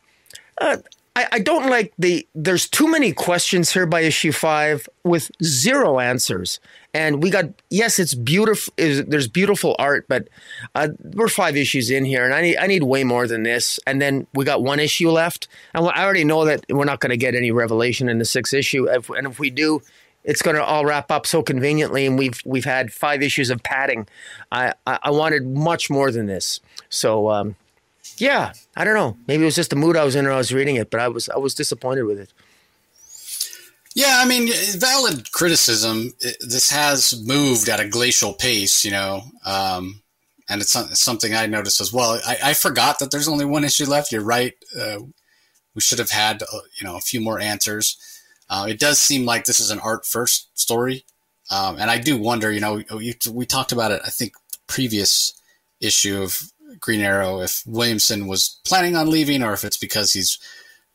[0.60, 0.78] uh,
[1.16, 2.26] I, I don't like the.
[2.34, 6.60] There's too many questions here by issue five with zero answers.
[6.94, 8.74] And we got yes, it's beautiful.
[8.78, 10.28] There's beautiful art, but
[10.76, 13.80] uh, we're five issues in here, and I need I need way more than this.
[13.86, 17.12] And then we got one issue left, and I already know that we're not going
[17.12, 18.90] to get any revelation in the sixth issue.
[18.90, 19.82] If, and if we do,
[20.24, 23.64] it's going to all wrap up so conveniently, and we've we've had five issues of
[23.64, 24.08] padding.
[24.52, 26.60] I I, I wanted much more than this.
[26.90, 27.56] So um,
[28.18, 29.18] yeah, I don't know.
[29.28, 31.00] Maybe it was just the mood I was in, or I was reading it, but
[31.00, 32.34] I was I was disappointed with it.
[33.94, 36.14] Yeah, I mean, valid criticism.
[36.40, 40.02] This has moved at a glacial pace, you know, um,
[40.50, 42.20] and it's something I noticed as well.
[42.26, 44.12] I, I, forgot that there's only one issue left.
[44.12, 44.54] You're right.
[44.80, 45.00] Uh,
[45.76, 47.98] we should have had, uh, you know, a few more answers.
[48.50, 51.04] Uh, it does seem like this is an art first story,
[51.50, 52.50] um, and I do wonder.
[52.52, 54.02] You know, we, we talked about it.
[54.06, 54.34] I think
[54.68, 55.34] previous
[55.82, 56.42] issue of
[56.82, 60.40] Green Arrow if Williamson was planning on leaving or if it's because he's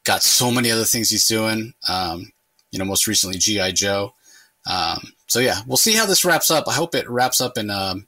[0.04, 1.74] got so many other things he's doing.
[1.88, 2.32] Um,
[2.70, 4.14] you know, most recently GI Joe.
[4.68, 6.68] Um, so yeah, we'll see how this wraps up.
[6.68, 8.06] I hope it wraps up in um,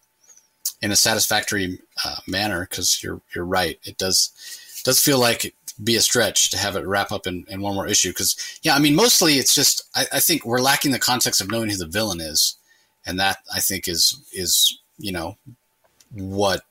[0.83, 3.79] in a satisfactory uh, manner because you're you're right.
[3.85, 4.33] It does
[4.85, 7.87] does feel like be a stretch to have it wrap up in, in one more
[7.87, 11.41] issue because yeah, I mean mostly it's just I, I think we're lacking the context
[11.41, 12.57] of knowing who the villain is,
[13.07, 15.37] and that I think is is you know
[16.13, 16.63] what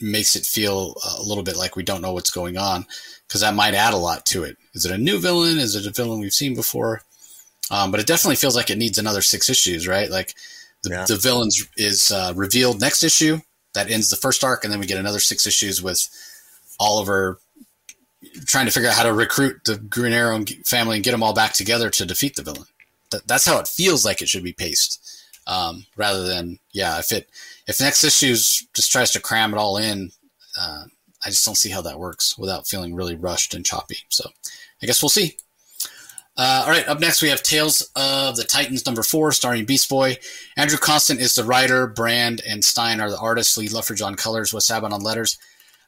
[0.00, 2.86] makes it feel a little bit like we don't know what's going on
[3.26, 4.56] because that might add a lot to it.
[4.74, 5.58] Is it a new villain?
[5.58, 7.02] Is it a villain we've seen before?
[7.70, 10.10] Um, but it definitely feels like it needs another six issues, right?
[10.10, 10.34] Like
[10.82, 11.04] the, yeah.
[11.06, 13.40] the villain is uh, revealed next issue
[13.74, 16.08] that ends the first arc, and then we get another six issues with
[16.80, 17.38] Oliver
[18.46, 21.34] trying to figure out how to recruit the Green Arrow family and get them all
[21.34, 22.66] back together to defeat the villain.
[23.10, 26.98] That, that's how it feels like it should be paced, um, rather than yeah.
[26.98, 27.28] If it
[27.68, 30.10] if next issue just tries to cram it all in,
[30.58, 30.84] uh,
[31.24, 33.98] I just don't see how that works without feeling really rushed and choppy.
[34.08, 34.28] So
[34.82, 35.36] I guess we'll see.
[36.36, 39.88] Uh, all right, up next we have Tales of the Titans number four, starring Beast
[39.88, 40.16] Boy.
[40.56, 44.52] Andrew Constant is the writer, Brandt and Stein are the artists, Lee Loughridge on colors,
[44.52, 45.36] Wes Abbott on letters.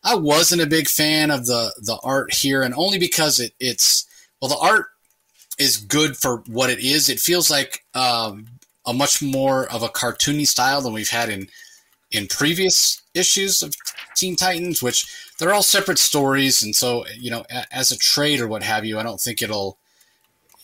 [0.02, 4.06] I wasn't a big fan of the the art here, and only because it, it's
[4.42, 4.86] well, the art
[5.58, 7.08] is good for what it is.
[7.08, 8.46] It feels like um,
[8.84, 11.48] a much more of a cartoony style than we've had in
[12.10, 13.74] in previous issues of
[14.14, 18.48] Teen Titans, which they're all separate stories, and so you know, as a trade or
[18.48, 19.78] what have you, I don't think it'll,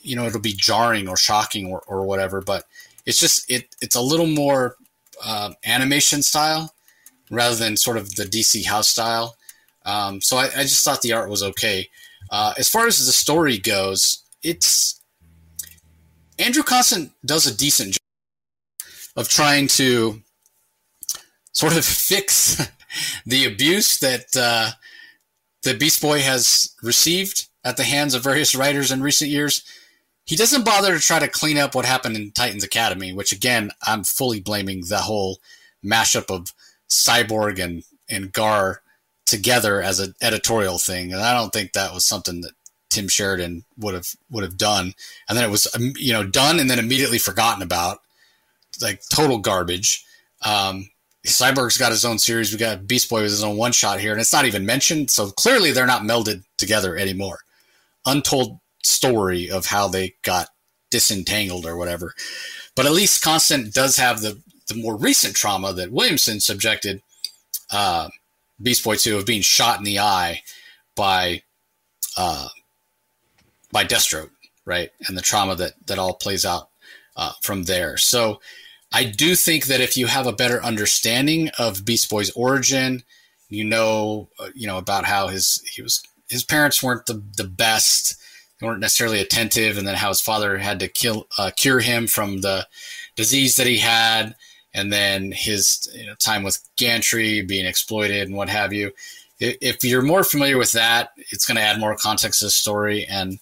[0.02, 2.40] you know, it'll be jarring or shocking or, or whatever.
[2.40, 2.64] But
[3.06, 4.77] it's just it it's a little more
[5.24, 6.74] uh, animation style
[7.31, 9.36] rather than sort of the DC house style.
[9.85, 11.89] Um, so I, I, just thought the art was okay.
[12.31, 15.01] Uh, as far as the story goes, it's
[16.39, 20.20] Andrew Constant does a decent job of trying to
[21.57, 22.69] sort of fix
[23.27, 24.73] the abuse that uh,
[25.62, 29.65] the Beast Boy has received at the hands of various writers in recent years.
[30.27, 33.70] He doesn't bother to try to clean up what happened in Titans Academy, which again,
[33.87, 35.39] I'm fully blaming the whole
[35.83, 36.53] mashup of
[36.91, 38.83] Cyborg and, and Gar
[39.24, 41.11] together as an editorial thing.
[41.11, 42.53] And I don't think that was something that
[42.91, 44.93] Tim Sheridan would have would have done.
[45.27, 48.01] And then it was um, you know done and then immediately forgotten about,
[48.83, 50.05] like total garbage.
[50.43, 50.91] Um,
[51.27, 52.53] Cyborg's got his own series.
[52.53, 55.11] We got Beast Boy with his own one shot here, and it's not even mentioned.
[55.11, 57.40] So clearly, they're not melded together anymore.
[58.07, 60.48] Untold story of how they got
[60.90, 62.15] disentangled or whatever.
[62.77, 67.01] But at least Constant does have the the more recent trauma that Williamson subjected
[67.70, 68.09] uh,
[68.61, 70.43] Beast Boy to of being shot in the eye
[70.94, 71.43] by
[72.16, 72.48] uh,
[73.73, 74.31] by Destro,
[74.65, 76.69] right, and the trauma that that all plays out
[77.16, 77.97] uh, from there.
[77.97, 78.40] So
[78.97, 83.02] I do think that if you have a better understanding of Beast Boy's origin,
[83.51, 87.44] you know, uh, you know about how his he was his parents weren't the the
[87.44, 88.16] best,
[88.59, 92.06] they weren't necessarily attentive, and then how his father had to kill uh, cure him
[92.06, 92.66] from the
[93.16, 94.35] disease that he had,
[94.73, 98.93] and then his you know, time with Galtry being exploited and what have you.
[99.39, 103.05] If you're more familiar with that, it's going to add more context to the story
[103.05, 103.40] and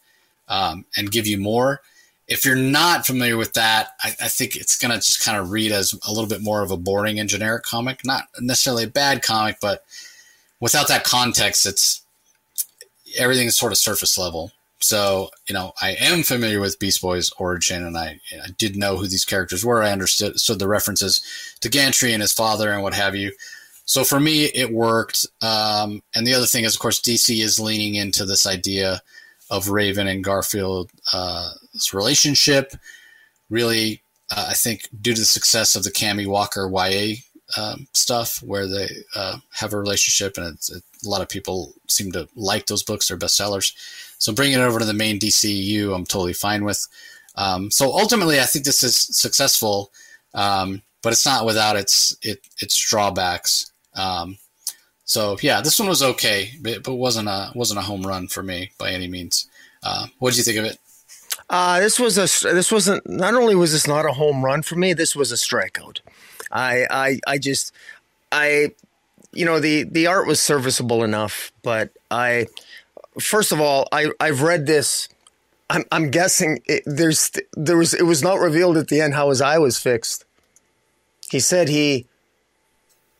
[0.49, 1.81] um, and give you more
[2.27, 5.51] if you're not familiar with that, I, I think it's going to just kind of
[5.51, 8.05] read as a little bit more of a boring and generic comic.
[8.05, 9.85] Not necessarily a bad comic, but
[10.61, 12.03] without that context, it's
[13.19, 14.53] everything is sort of surface level.
[14.81, 18.97] So, you know, I am familiar with Beast Boy's origin and I, I did know
[18.97, 19.83] who these characters were.
[19.83, 21.23] I understood, understood the references
[21.61, 23.33] to Galtry and his father and what have you.
[23.87, 25.27] So for me, it worked.
[25.41, 29.03] Um, and the other thing is, of course, DC is leaning into this idea
[29.51, 31.51] of Raven and Garfield's uh,
[31.93, 32.73] relationship.
[33.51, 37.17] Really, uh, I think due to the success of the Cami Walker YA
[37.57, 42.11] um, stuff, where they uh, have a relationship, and it, a lot of people seem
[42.13, 43.73] to like those books; they're bestsellers.
[44.19, 46.87] So bringing it over to the main DCU, I'm totally fine with.
[47.37, 49.93] Um, so ultimately, I think this is successful,
[50.35, 53.71] um, but it's not without its it, its drawbacks.
[53.95, 54.39] Um,
[55.05, 58.71] so yeah, this one was okay, but wasn't a wasn't a home run for me
[58.79, 59.49] by any means.
[59.83, 60.79] Uh, what did you think of it?
[61.51, 64.77] Uh, this was a this wasn't not only was this not a home run for
[64.77, 66.01] me, this was a strikeout.
[66.51, 67.73] I I I just
[68.33, 68.73] I
[69.33, 72.47] you know the the art was serviceable enough, but I
[73.21, 75.09] first of all I I've read this.
[75.69, 79.29] I'm I'm guessing it, there's there was it was not revealed at the end how
[79.29, 80.25] his eye was fixed.
[81.31, 82.07] He said he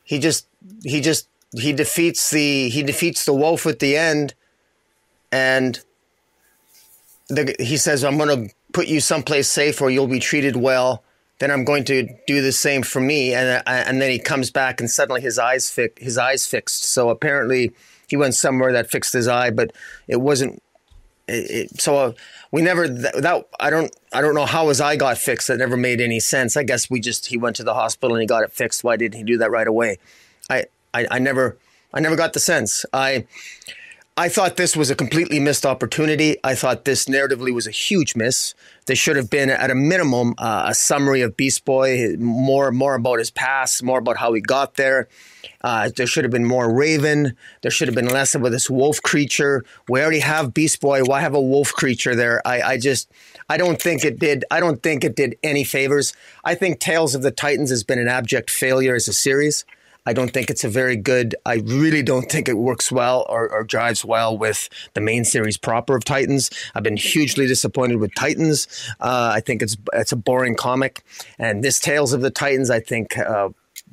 [0.03, 0.47] he just
[0.83, 4.33] he just he defeats the he defeats the wolf at the end,
[5.31, 5.79] and
[7.29, 11.03] the, he says, "I'm going to put you someplace safe, or you'll be treated well."
[11.39, 14.79] Then I'm going to do the same for me, and and then he comes back,
[14.79, 16.83] and suddenly his eyes fi- his eyes fixed.
[16.83, 17.73] So apparently
[18.07, 19.71] he went somewhere that fixed his eye, but
[20.07, 20.61] it wasn't.
[21.27, 22.11] It, it, so uh,
[22.51, 25.47] we never that, that I don't I don't know how his eye got fixed.
[25.47, 26.55] That never made any sense.
[26.55, 28.83] I guess we just he went to the hospital and he got it fixed.
[28.83, 29.97] Why didn't he do that right away?
[30.95, 31.57] I I, never
[31.93, 32.85] I never got the sense.
[32.93, 33.25] I
[34.17, 36.37] I thought this was a completely missed opportunity.
[36.41, 38.53] I thought this narratively was a huge miss.
[38.85, 42.95] There should have been, at a minimum, uh, a summary of Beast Boy, more more
[42.95, 45.09] about his past, more about how he got there.
[45.61, 47.35] Uh, there should have been more Raven.
[47.61, 49.65] There should have been less about this wolf creature.
[49.89, 51.03] We already have Beast Boy.
[51.03, 52.41] Why have a wolf creature there?
[52.47, 53.11] I, I just,
[53.49, 54.45] I don't think it did.
[54.49, 56.13] I don't think it did any favors.
[56.45, 59.65] I think Tales of the Titans has been an abject failure as a series.
[60.05, 61.35] I don't think it's a very good.
[61.45, 65.57] I really don't think it works well or, or jives well with the main series
[65.57, 66.49] proper of Titans.
[66.73, 68.67] I've been hugely disappointed with Titans.
[68.99, 71.03] Uh, I think it's it's a boring comic,
[71.39, 73.17] and this Tales of the Titans, I think.
[73.17, 73.49] Uh,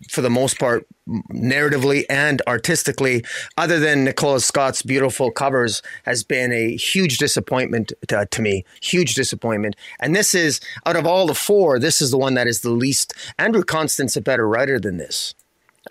[0.09, 0.87] for the most part,
[1.33, 3.25] narratively and artistically,
[3.57, 8.65] other than Nicola Scott's beautiful covers, has been a huge disappointment to, to, me.
[8.81, 9.77] Huge disappointment.
[10.01, 12.71] And this is, out of all the four, this is the one that is the
[12.71, 13.15] least.
[13.39, 15.35] Andrew Constant's a better writer than this.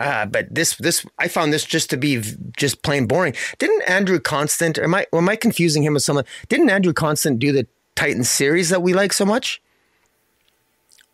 [0.00, 2.22] Uh, but this this I found this just to be
[2.56, 3.34] just plain boring.
[3.58, 4.78] Didn't Andrew Constant?
[4.78, 6.24] Am I am I confusing him with someone?
[6.48, 9.60] Didn't Andrew Constant do the Titan series that we like so much?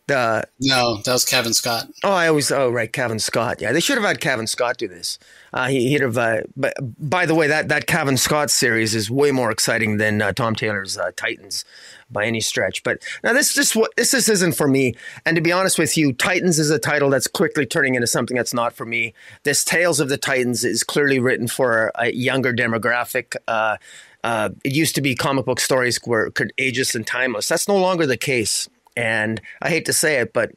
[0.07, 1.87] The no, that was Kevin Scott.
[2.03, 3.61] Oh, I always oh right, Kevin Scott.
[3.61, 5.19] Yeah, they should have had Kevin Scott do this.
[5.53, 6.17] Uh, he, would have.
[6.17, 10.21] Uh, but by the way, that that Kevin Scott series is way more exciting than
[10.21, 11.63] uh, Tom Taylor's uh, Titans
[12.11, 12.83] by any stretch.
[12.83, 14.95] But now this just what this this isn't for me.
[15.25, 18.35] And to be honest with you, Titans is a title that's quickly turning into something
[18.35, 19.13] that's not for me.
[19.43, 23.35] This Tales of the Titans is clearly written for a younger demographic.
[23.47, 23.77] Uh,
[24.23, 27.47] uh, it used to be comic book stories were ageless and timeless.
[27.47, 28.67] That's no longer the case,
[28.97, 30.51] and I hate to say it, but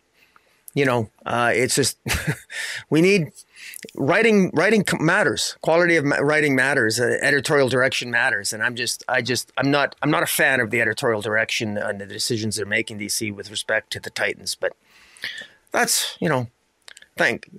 [0.75, 1.99] you know, uh, it's just
[2.91, 3.31] we need
[3.95, 4.51] writing.
[4.55, 5.57] Writing matters.
[5.63, 7.01] Quality of writing matters.
[7.01, 8.53] Uh, editorial direction matters.
[8.53, 11.77] And I'm just, I just, I'm not, I'm not a fan of the editorial direction
[11.79, 14.55] and the decisions they're making DC with respect to the Titans.
[14.55, 14.73] But
[15.73, 16.49] that's, you know,
[17.17, 17.51] thank.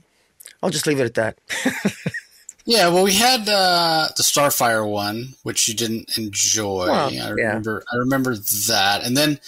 [0.61, 1.37] I'll just leave it at that.
[2.65, 6.87] yeah, well, we had uh, the Starfire one, which you didn't enjoy.
[6.87, 7.93] Well, I remember, yeah.
[7.93, 9.39] I remember that, and then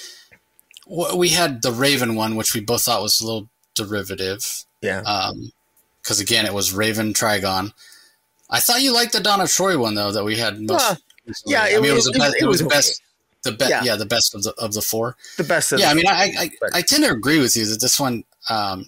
[0.88, 4.65] we had the Raven one, which we both thought was a little derivative.
[4.81, 4.99] Yeah.
[5.02, 5.52] Um,
[6.06, 7.73] because again, it was Raven Trigon.
[8.48, 10.61] I thought you liked the Donna Troy one though that we had.
[10.61, 10.95] Most uh,
[11.48, 12.36] yeah, it, I mean, it was, the best.
[12.40, 13.02] It, was, the best.
[13.44, 13.84] The best, yeah.
[13.84, 13.95] yeah.
[13.95, 15.18] the best of the of the four.
[15.38, 15.73] The best.
[15.76, 18.88] yeah, I mean, I, I I tend to agree with you that this one, um,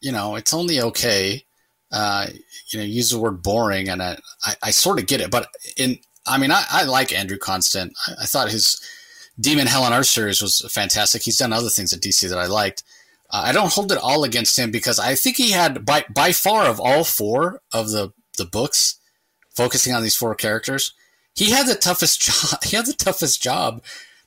[0.00, 1.44] you know, it's only okay.
[1.92, 2.26] Uh,
[2.68, 5.48] you know, use the word boring, and I, I, I sort of get it, but
[5.76, 7.92] in, I mean, I, I like Andrew Constant.
[8.08, 8.80] I, I thought his
[9.38, 11.22] Demon Hell on Earth series was fantastic.
[11.22, 12.82] He's done other things at DC that I liked.
[13.30, 16.66] I don't hold it all against him because I think he had by by far
[16.66, 18.98] of all four of the the books
[19.54, 20.92] focusing on these four characters,
[21.34, 22.20] he had the toughest
[22.50, 22.62] job.
[22.64, 23.82] He had the toughest job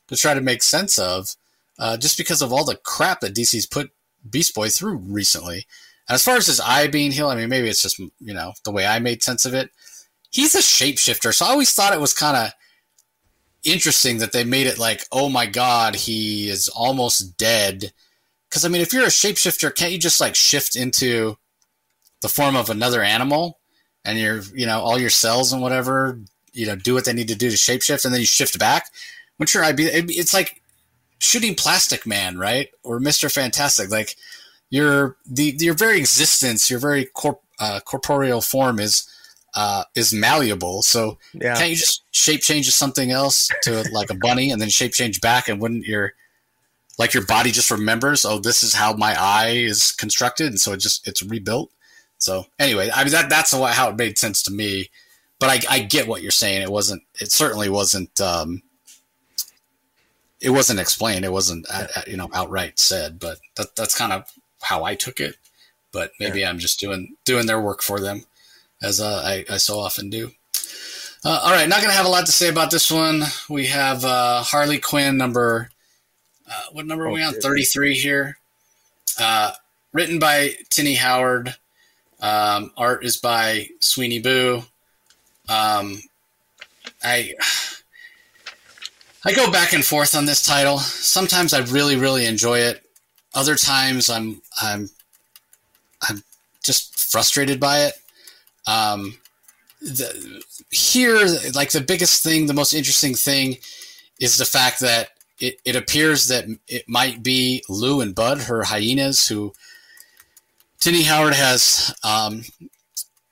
[0.08, 1.36] to try to make sense of,
[1.80, 3.92] uh, just because of all the crap that DC's put
[4.30, 5.66] Beast Boy through recently.
[6.08, 8.54] And as far as his eye being healed, I mean, maybe it's just you know
[8.64, 9.72] the way I made sense of it.
[10.30, 12.52] He's a shapeshifter, so I always thought it was kind of
[13.64, 17.92] interesting that they made it like, oh my god, he is almost dead
[18.58, 21.38] because I mean, if you're a shapeshifter, can't you just like shift into
[22.24, 23.60] the form of another animal,
[24.04, 26.20] and your you know all your cells and whatever
[26.54, 28.88] you know do what they need to do to shapeshift, and then you shift back?
[29.40, 29.86] I'm sure I'd be.
[29.86, 30.64] It's like
[31.20, 33.92] shooting Plastic Man, right, or Mister Fantastic.
[33.92, 34.16] Like
[34.72, 39.08] your the your very existence, your very corp, uh, corporeal form is
[39.54, 40.82] uh, is malleable.
[40.82, 41.54] So yeah.
[41.54, 44.94] can't you just shape change to something else to like a bunny, and then shape
[44.94, 46.14] change back, and wouldn't your
[46.98, 50.74] like your body just remembers, oh, this is how my eye is constructed, and so
[50.74, 51.72] it just it's rebuilt.
[52.18, 54.90] So anyway, I mean that that's how it made sense to me.
[55.40, 56.64] But I, I get what you're saying.
[56.64, 57.04] It wasn't.
[57.22, 58.20] It certainly wasn't.
[58.20, 58.64] Um,
[60.42, 61.26] it wasn't explained.
[61.26, 63.20] It wasn't uh, you know outright said.
[63.20, 65.36] But that, that's kind of how I took it.
[65.92, 66.50] But maybe yeah.
[66.50, 68.24] I'm just doing doing their work for them,
[68.82, 70.32] as uh, I, I so often do.
[71.24, 73.24] Uh, all right, not going to have a lot to say about this one.
[73.50, 75.70] We have uh, Harley Quinn number
[76.50, 77.34] uh, what number are we on?
[77.34, 78.38] 33 here.
[79.20, 79.52] Uh,
[79.94, 81.56] written by Tini Howard.
[82.20, 84.64] Um, art is by Sweeney Boo.
[85.50, 86.02] Um,
[87.04, 87.34] I
[89.26, 90.80] I go back and forth on this title.
[90.80, 92.84] Sometimes I really, really enjoy it.
[93.36, 94.90] Other times I'm I'm
[96.02, 96.24] I'm
[96.64, 97.94] just frustrated by it.
[98.66, 99.18] Um,
[99.82, 101.20] the, here,
[101.54, 103.58] like the biggest thing, the most interesting thing,
[104.20, 108.64] is the fact that it, it appears that it might be Lou and Bud, her
[108.64, 109.54] hyenas, who
[110.80, 112.44] Tini Howard has um,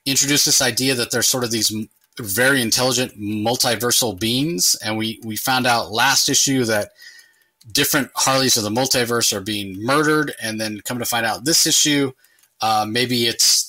[0.04, 1.72] introduced this idea that they're sort of these
[2.18, 4.76] very intelligent multiversal beings.
[4.84, 6.90] And we, we found out last issue that
[7.70, 10.32] different Harleys of the multiverse are being murdered.
[10.40, 12.12] And then come to find out this issue,
[12.60, 13.64] uh, maybe it's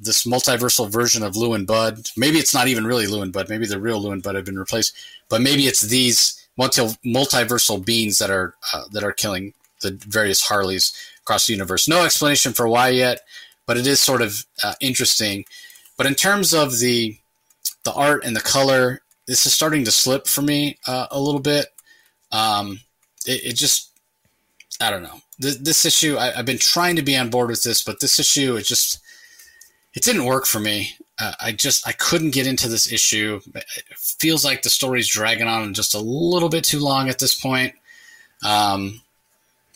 [0.00, 2.10] this multiversal version of Lou and Bud.
[2.16, 3.48] Maybe it's not even really Lou and Bud.
[3.48, 4.94] Maybe the real Lou and Bud have been replaced.
[5.28, 9.52] But maybe it's these multiversal beings that are uh, that are killing
[9.82, 11.88] the various Harleys across the universe.
[11.88, 13.20] No explanation for why yet,
[13.66, 15.44] but it is sort of uh, interesting.
[15.96, 17.18] But in terms of the
[17.84, 21.40] the art and the color, this is starting to slip for me uh, a little
[21.40, 21.66] bit.
[22.32, 22.80] Um,
[23.26, 23.90] it, it, just,
[24.80, 25.20] I don't know.
[25.38, 28.18] This, this issue, I, have been trying to be on board with this, but this
[28.18, 29.00] issue, it just,
[29.94, 33.40] it didn't work for me uh, I just I couldn't get into this issue.
[33.54, 33.64] It
[33.96, 37.74] feels like the story's dragging on just a little bit too long at this point.
[38.44, 39.00] Um,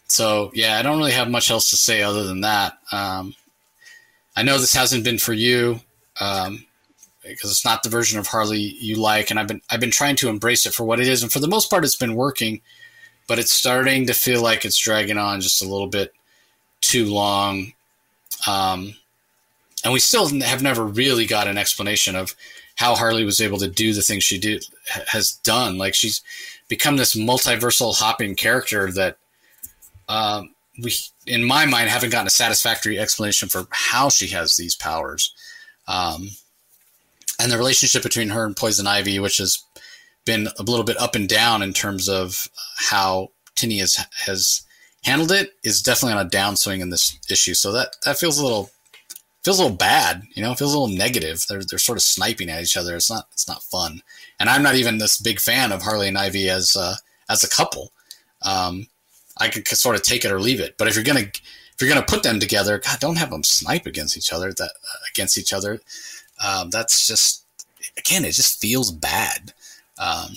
[0.07, 2.79] so yeah, I don't really have much else to say other than that.
[2.93, 3.35] Um,
[4.37, 5.81] I know this hasn't been for you
[6.21, 6.67] um,
[7.23, 10.17] because it's not the version of Harley you like, and I've been I've been trying
[10.17, 12.61] to embrace it for what it is, and for the most part, it's been working.
[13.29, 16.13] But it's starting to feel like it's dragging on just a little bit
[16.81, 17.73] too long.
[18.49, 18.95] Um,
[19.85, 22.35] and we still have never really got an explanation of
[22.77, 24.65] how Harley was able to do the things she did
[25.09, 25.79] has done.
[25.79, 26.23] Like she's
[26.69, 29.19] become this multiversal hopping character that
[30.09, 30.95] um, we,
[31.27, 35.35] in my mind, haven't gotten a satisfactory explanation for how she has these powers.
[35.87, 36.31] Um,
[37.39, 39.63] and the relationship between her and Poison Ivy, which has
[40.25, 44.63] been a little bit up and down in terms of how Tini has has
[45.05, 47.55] handled it, is definitely on a downswing in this issue.
[47.55, 48.71] So that that feels a little
[49.43, 50.23] feels a little bad.
[50.35, 51.45] You know, it feels a little negative.
[51.49, 52.97] They're they're sort of sniping at each other.
[52.97, 54.03] It's not it's not fun.
[54.39, 56.97] And I'm not even this big fan of Harley and Ivy as uh,
[57.29, 57.93] as a couple.
[58.43, 58.87] Um,
[59.37, 60.77] I could sort of take it or leave it.
[60.79, 63.87] But if you're gonna if you're gonna put them together, God, don't have them snipe
[63.87, 64.53] against each other.
[64.53, 65.81] That uh, against each other.
[66.45, 67.45] Um, that's just
[67.97, 69.53] again, it just feels bad.
[69.99, 70.31] Um,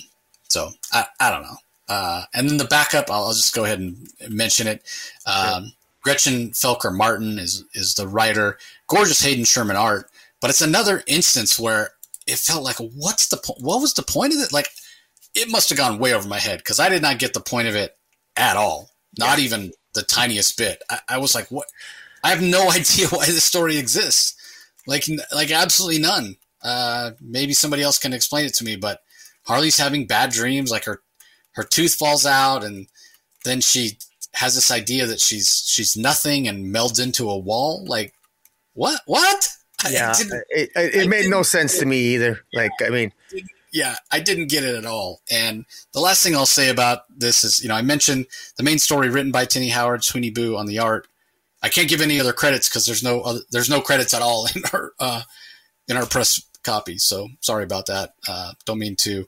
[0.48, 1.56] so I, I don't know.
[1.88, 4.82] Uh, and then the backup, I'll, I'll, just go ahead and mention it.
[5.26, 8.58] Um, Gretchen Felker Martin is is the writer.
[8.88, 11.90] Gorgeous Hayden Sherman art, but it's another instance where
[12.26, 13.62] it felt like, what's the point?
[13.62, 14.52] What was the point of it?
[14.52, 14.68] Like,
[15.34, 17.68] it must have gone way over my head because I did not get the point
[17.68, 17.96] of it
[18.36, 18.90] at all.
[19.18, 19.44] Not yeah.
[19.44, 20.82] even the tiniest bit.
[20.90, 21.66] I, I was like, what?
[22.22, 24.34] I have no idea why this story exists.
[24.86, 26.36] Like, like absolutely none.
[26.62, 29.00] Uh, maybe somebody else can explain it to me, but
[29.46, 30.70] Harley's having bad dreams.
[30.70, 31.02] Like her,
[31.52, 32.86] her tooth falls out and
[33.44, 33.98] then she
[34.34, 37.84] has this idea that she's she's nothing and melds into a wall.
[37.86, 38.12] Like
[38.74, 39.00] what?
[39.06, 39.48] What?
[39.90, 42.40] Yeah, it, it, it made no sense to me either.
[42.54, 43.12] Like I mean,
[43.74, 45.20] yeah, I didn't get it at all.
[45.30, 48.26] And the last thing I'll say about this is, you know, I mentioned
[48.56, 51.08] the main story written by Tini Howard, Sweeney Boo on the art.
[51.62, 54.46] I can't give any other credits because there's no other, there's no credits at all
[54.54, 55.22] in our uh,
[55.88, 56.98] in our press copy.
[56.98, 58.14] So sorry about that.
[58.28, 59.26] Uh, don't mean to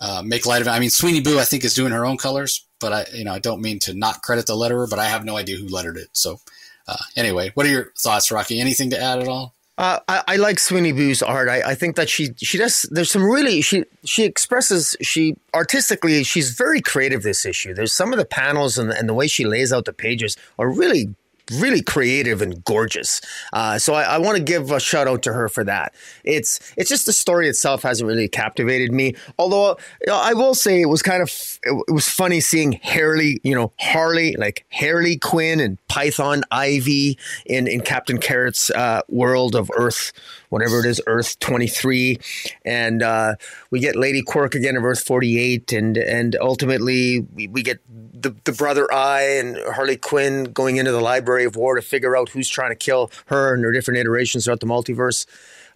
[0.00, 0.72] uh, make light of it.
[0.72, 3.32] I mean, Sweeney Boo, I think, is doing her own colors, but I, you know,
[3.32, 5.96] I don't mean to not credit the letterer, but I have no idea who lettered
[5.96, 6.08] it.
[6.12, 6.40] So,
[6.88, 8.60] uh, anyway, what are your thoughts, Rocky?
[8.60, 9.54] Anything to add at all?
[9.76, 11.48] Uh, I, I, like Sweeney Boo's art.
[11.48, 12.82] I, I, think that she she does.
[12.90, 17.22] There's some really she she expresses she artistically she's very creative.
[17.22, 17.74] This issue.
[17.74, 20.36] There's some of the panels and the, and the way she lays out the pages
[20.58, 21.14] are really
[21.52, 23.20] really creative and gorgeous.
[23.52, 25.94] Uh, so I, I want to give a shout out to her for that.
[26.24, 29.14] It's it's just the story itself hasn't really captivated me.
[29.38, 33.40] Although you know, I will say it was kind of it was funny seeing Harley,
[33.42, 39.54] you know, Harley like Harley Quinn and Poison Ivy in in Captain Carrot's uh, world
[39.54, 40.12] of Earth
[40.48, 42.18] whatever it is, Earth 23,
[42.64, 43.34] and uh,
[43.70, 47.80] we get Lady Quark again of Earth 48, and and ultimately we, we get
[48.20, 52.16] the, the Brother Eye and Harley Quinn going into the Library of War to figure
[52.16, 55.26] out who's trying to kill her and their different iterations throughout the multiverse.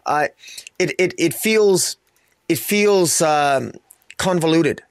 [0.06, 0.28] Uh,
[0.78, 1.96] it, it it feels
[2.48, 3.72] it feels um,
[4.16, 4.82] convoluted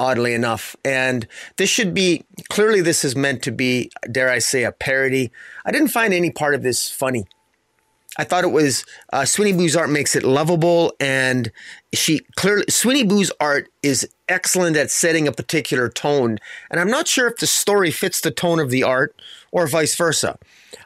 [0.00, 0.74] oddly enough.
[0.82, 5.30] And this should be clearly, this is meant to be, dare I say, a parody.
[5.66, 7.26] I didn't find any part of this funny.
[8.20, 8.84] I thought it was
[9.14, 11.50] uh, Sweeney Boo's art makes it lovable, and
[11.94, 16.36] she clearly Sweeney Boo's art is excellent at setting a particular tone.
[16.70, 19.18] And I'm not sure if the story fits the tone of the art
[19.52, 20.38] or vice versa.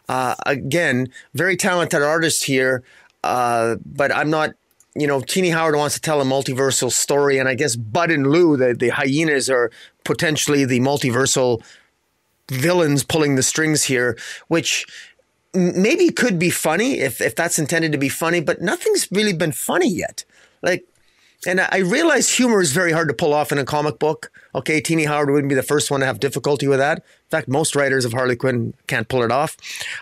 [0.08, 2.84] Uh, again, very talented artist here,
[3.24, 4.50] uh, but I'm not.
[4.94, 8.28] You know, Tini Howard wants to tell a multiversal story, and I guess Bud and
[8.28, 9.72] Lou, the, the hyenas, are
[10.04, 11.64] potentially the multiversal
[12.48, 14.16] villains pulling the strings here,
[14.46, 14.86] which
[15.54, 19.52] maybe could be funny if, if that's intended to be funny, but nothing's really been
[19.52, 20.24] funny yet.
[20.62, 20.84] Like,
[21.46, 24.32] and I realize humor is very hard to pull off in a comic book.
[24.54, 26.98] Okay, Tini Howard wouldn't be the first one to have difficulty with that.
[26.98, 29.56] In fact, most writers of Harley Quinn can't pull it off.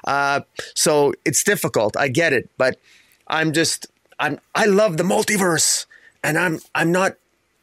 [0.04, 0.40] Uh,
[0.74, 1.96] so it's difficult.
[1.96, 2.78] I get it, but
[3.26, 3.86] I'm just
[4.20, 5.86] I'm I love the multiverse,
[6.22, 7.16] and I'm I'm not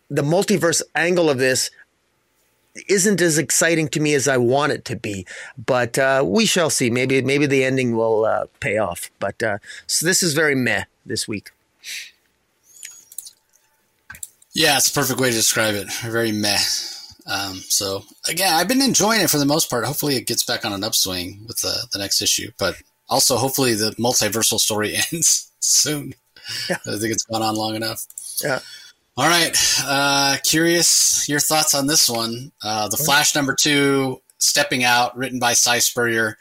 [0.10, 1.72] the multiverse angle of this
[2.88, 5.26] isn't as exciting to me as I want it to be.
[5.58, 6.90] But uh, we shall see.
[6.90, 9.10] Maybe maybe the ending will uh, pay off.
[9.20, 11.52] But uh, so this is very meh this week.
[14.54, 15.92] Yeah, it's a perfect way to describe it.
[16.02, 16.58] Very meh.
[17.28, 19.86] Um, so again, I've been enjoying it for the most part.
[19.86, 22.52] Hopefully, it gets back on an upswing with the the next issue.
[22.58, 22.76] But
[23.08, 26.16] also, hopefully, the multiversal story ends soon.
[26.70, 26.78] Yeah.
[26.88, 28.06] I think it's gone on long enough.
[28.44, 28.60] Yeah.
[29.18, 29.56] All right.
[29.84, 32.52] Uh, curious your thoughts on this one.
[32.64, 36.38] Uh, the Flash number two, Stepping Out, written by Si Spurrier,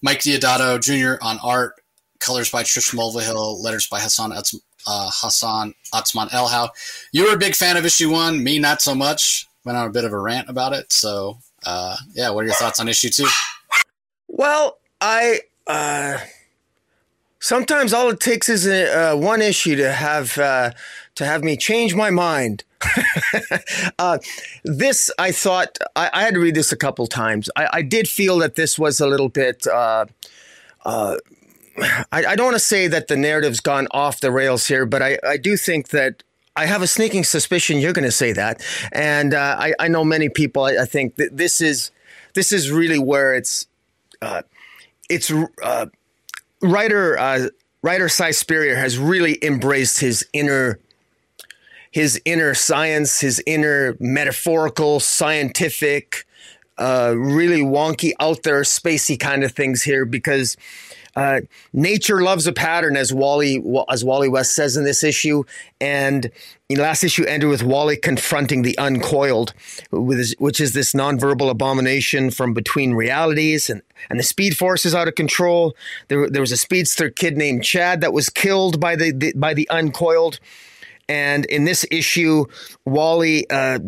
[0.00, 1.22] Mike Deodato Jr.
[1.24, 1.74] on art,
[2.20, 6.68] colors by Trish Mulvihill, letters by Hassan uh, Hassan Otsmane-Elhaou.
[7.12, 9.46] You were a big fan of issue one, me not so much.
[9.64, 10.92] Went on a bit of a rant about it.
[10.92, 13.26] So, uh, yeah, what are your thoughts on issue two?
[14.28, 15.40] Well, I.
[15.66, 16.18] Uh
[17.40, 20.70] sometimes all it takes is a, uh, one issue to have uh,
[21.20, 22.64] to have me change my mind.
[23.98, 24.18] uh,
[24.64, 27.50] this, I thought, I, I, had to read this a couple times.
[27.54, 29.66] I, I, did feel that this was a little bit.
[29.66, 30.06] Uh,
[30.86, 31.18] uh,
[32.10, 35.02] I, I, don't want to say that the narrative's gone off the rails here, but
[35.02, 36.22] I, do think that
[36.56, 40.30] I have a sneaking suspicion you're going to say that, and uh, I, know many
[40.30, 40.64] people.
[40.64, 41.90] I, think that this is
[42.34, 43.66] this is really where it's
[45.10, 45.30] it's
[46.62, 47.48] writer uh,
[47.82, 50.80] writer Si Spurrier has really embraced his inner
[51.90, 56.24] his inner science, his inner metaphorical, scientific,
[56.78, 60.56] uh, really wonky, out there, spacey kind of things here because
[61.16, 61.40] uh,
[61.72, 65.42] nature loves a pattern, as Wally as Wally West says in this issue,
[65.80, 66.30] and
[66.68, 69.52] in last issue ended with Wally confronting the uncoiled,
[69.90, 75.08] which is this nonverbal abomination from between realities, and and the Speed Force is out
[75.08, 75.74] of control.
[76.08, 79.52] There, there was a speedster kid named Chad that was killed by the, the by
[79.52, 80.38] the uncoiled.
[81.10, 82.44] And in this issue,
[82.86, 83.80] Wally uh,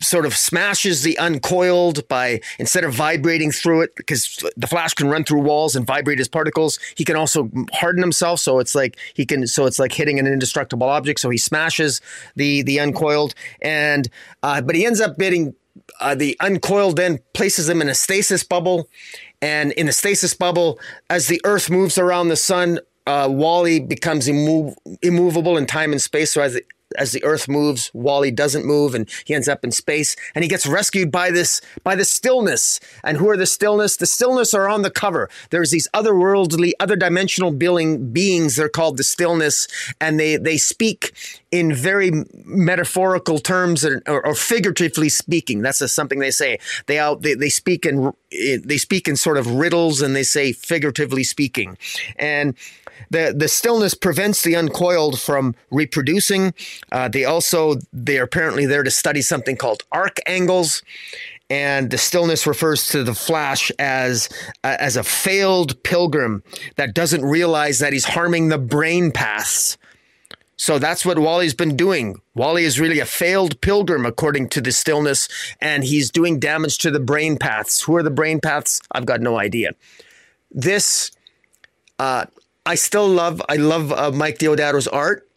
[0.00, 5.08] sort of smashes the uncoiled by instead of vibrating through it because the flash can
[5.08, 8.98] run through walls and vibrate his particles he can also harden himself so it's like
[9.14, 12.00] he can so it's like hitting an indestructible object so he smashes
[12.36, 13.34] the the uncoiled.
[13.62, 14.08] And
[14.42, 15.54] uh, but he ends up getting
[16.00, 18.88] uh, the uncoiled then places him in a stasis bubble.
[19.42, 20.78] And in the stasis bubble
[21.10, 26.00] as the earth moves around the sun uh, Wally becomes immov- immovable in time and
[26.00, 26.32] space.
[26.32, 26.58] So as
[26.96, 30.16] as the Earth moves, Wally doesn't move, and he ends up in space.
[30.34, 32.80] And he gets rescued by this by the stillness.
[33.02, 33.96] And who are the stillness?
[33.96, 35.28] The stillness are on the cover.
[35.50, 38.56] There's these otherworldly, other dimensional being, beings.
[38.56, 39.66] They're called the stillness,
[40.00, 41.12] and they they speak
[41.50, 42.10] in very
[42.44, 45.62] metaphorical terms or, or figuratively speaking.
[45.62, 46.58] That's a, something they say.
[46.86, 50.52] They out they, they speak in they speak in sort of riddles, and they say
[50.52, 51.76] figuratively speaking,
[52.16, 52.54] and
[53.14, 56.52] the the stillness prevents the uncoiled from reproducing.
[56.90, 60.82] Uh, they also they're apparently there to study something called arc angles.
[61.50, 64.28] And the stillness refers to the Flash as
[64.64, 66.42] uh, as a failed pilgrim
[66.76, 69.78] that doesn't realize that he's harming the brain paths.
[70.56, 72.16] So that's what Wally's been doing.
[72.34, 75.28] Wally is really a failed pilgrim, according to the stillness,
[75.60, 77.82] and he's doing damage to the brain paths.
[77.82, 78.80] Who are the brain paths?
[78.92, 79.72] I've got no idea.
[80.50, 81.10] This
[81.98, 82.26] uh,
[82.66, 85.28] I still love I love uh, Mike Deodato's art.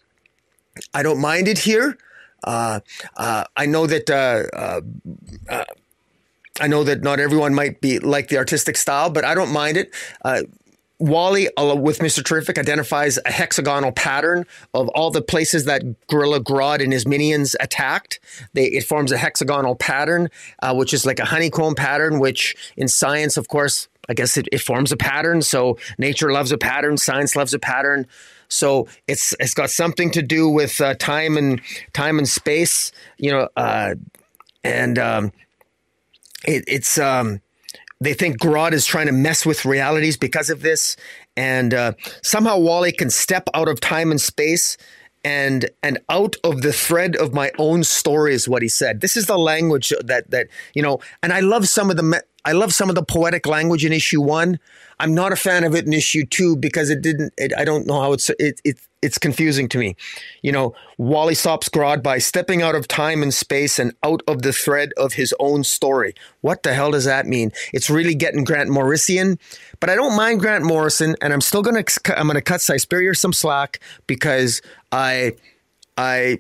[0.94, 1.98] I don't mind it here.
[2.44, 2.80] Uh,
[3.16, 4.82] uh, I know that uh, uh,
[5.50, 5.66] uh,
[6.62, 9.78] I know that not everyone might be like the artistic style, but I don't mind
[9.78, 9.94] it.
[11.00, 12.26] Wally, with Mr.
[12.26, 17.56] Terrific, identifies a hexagonal pattern of all the places that Gorilla Grodd and his minions
[17.60, 18.20] attacked.
[18.54, 20.30] They, it forms a hexagonal pattern,
[20.72, 24.60] which is like a honeycomb pattern, which in science, of course, I guess it, it
[24.60, 25.42] forms a pattern.
[25.42, 28.08] So nature loves a pattern, science loves a pattern.
[28.50, 31.62] So it's it's got something to do with uh, time and
[31.94, 33.96] time and space, you know, uh,
[34.64, 35.34] and um,
[36.46, 37.42] it, it's um,
[38.00, 40.96] they think Grodd is trying to mess with realities because of this,
[41.36, 41.94] and uh,
[42.24, 44.78] somehow Wally can step out of time and space
[45.24, 49.02] and and out of the thread of my own story is what he said.
[49.02, 52.54] This is the language that that you know, and I love some of the I
[52.54, 54.58] love some of the poetic language in issue one.
[55.02, 57.34] I'm not a fan of it in issue two because it didn't.
[57.38, 59.98] It, I don't know how it's it, it it's confusing to me.
[60.42, 64.44] You know, Wally stops Grodd by stepping out of time and space and out of
[64.44, 66.16] the thread of his own story.
[66.40, 67.52] What the hell does that mean?
[67.74, 69.38] It's really getting Grant Morrison,
[69.82, 71.84] but I don't mind Grant Morrison, and I'm still gonna
[72.16, 72.78] I'm gonna cut Si
[73.14, 74.62] some slack because
[74.94, 75.34] I
[75.98, 76.38] I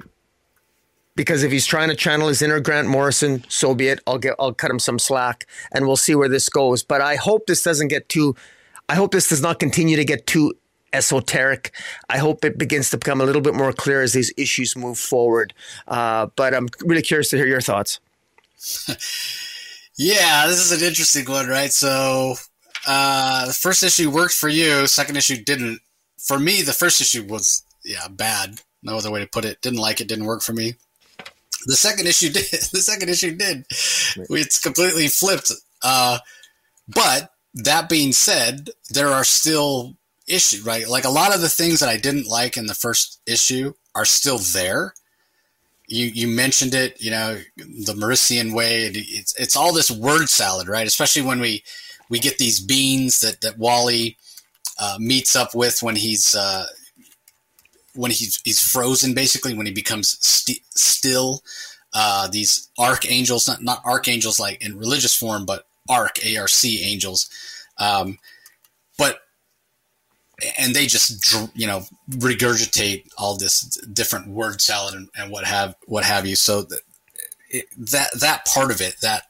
[1.18, 4.00] because if he's trying to channel his inner Grant Morrison, so be it.
[4.08, 6.84] I'll get I'll cut him some slack and we'll see where this goes.
[6.84, 8.36] But I hope this doesn't get too
[8.88, 10.54] I hope this does not continue to get too
[10.94, 11.74] esoteric.
[12.10, 14.98] I hope it begins to become a little bit more clear as these issues move
[14.98, 15.54] forward.
[15.88, 18.00] Uh, but I'm really curious to hear your thoughts.
[19.98, 21.72] yeah, this is an interesting one, right?
[21.72, 22.36] So
[22.88, 25.82] uh, the first issue worked for you, second issue didn't.
[26.18, 28.62] For me, the first issue was yeah bad.
[28.84, 29.62] No other way to put it.
[29.62, 30.08] Didn't like it.
[30.08, 30.76] Didn't work for me.
[31.66, 32.46] The second issue did.
[32.46, 33.66] The second issue did.
[33.70, 35.52] It's completely flipped.
[35.84, 36.20] Uh,
[36.88, 39.96] but that being said, there are still
[40.28, 40.88] issues, right?
[40.88, 44.06] Like a lot of the things that I didn't like in the first issue are
[44.06, 44.94] still there.
[45.88, 48.88] You you mentioned it, you know, the Morrison way.
[48.88, 50.86] It's it's all this word salad, right?
[50.86, 51.64] Especially when we
[52.10, 54.18] we get these beans that that Wally
[54.80, 56.68] uh, meets up with when he's uh,
[57.98, 61.42] when he's he's frozen basically when he becomes st- still
[61.94, 67.30] uh, these archangels not not archangels like in religious form but arc arc angels.
[67.78, 68.18] Um,
[68.98, 69.20] but
[70.58, 73.62] and they just you know regurgitate all this
[73.94, 76.36] different word salad and, and what have what have you.
[76.36, 76.82] So that
[77.78, 79.24] that that part of it that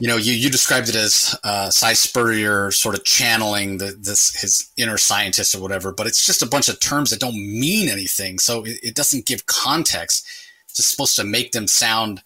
[0.00, 4.34] you know, you, you described it as uh, Si Spurrier sort of channeling the, this
[4.40, 7.88] his inner scientist or whatever, but it's just a bunch of terms that don't mean
[7.88, 8.38] anything.
[8.38, 10.26] So it, it doesn't give context.
[10.64, 12.22] It's just supposed to make them sound,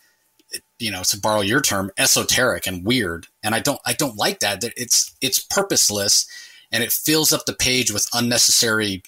[0.78, 3.26] you know, to borrow your term, esoteric and weird.
[3.42, 4.60] And I don't I don't like that.
[4.60, 6.28] That it's it's purposeless
[6.70, 9.02] and it fills up the page with unnecessary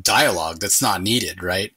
[0.00, 1.72] dialogue that's not needed, right?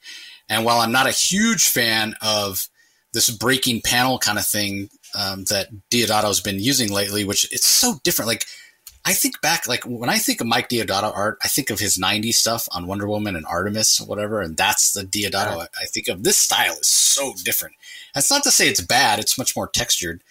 [0.47, 2.69] And while I'm not a huge fan of
[3.11, 7.99] this breaking panel kind of thing um, that Deodato's been using lately, which it's so
[8.03, 8.27] different.
[8.27, 8.45] Like,
[9.05, 11.97] I think back, like when I think of Mike Deodato art, I think of his
[11.97, 14.41] 90s stuff on Wonder Woman and Artemis or whatever.
[14.41, 15.65] And that's the Deodato yeah.
[15.81, 16.23] I think of.
[16.23, 17.75] This style is so different.
[18.13, 19.19] That's not to say it's bad.
[19.19, 20.21] It's much more textured,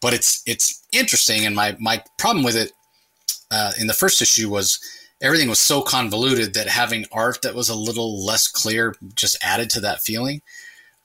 [0.00, 1.46] but it's, it's interesting.
[1.46, 2.72] And my, my problem with it
[3.50, 4.78] uh, in the first issue was
[5.20, 9.70] everything was so convoluted that having art that was a little less clear just added
[9.70, 10.42] to that feeling.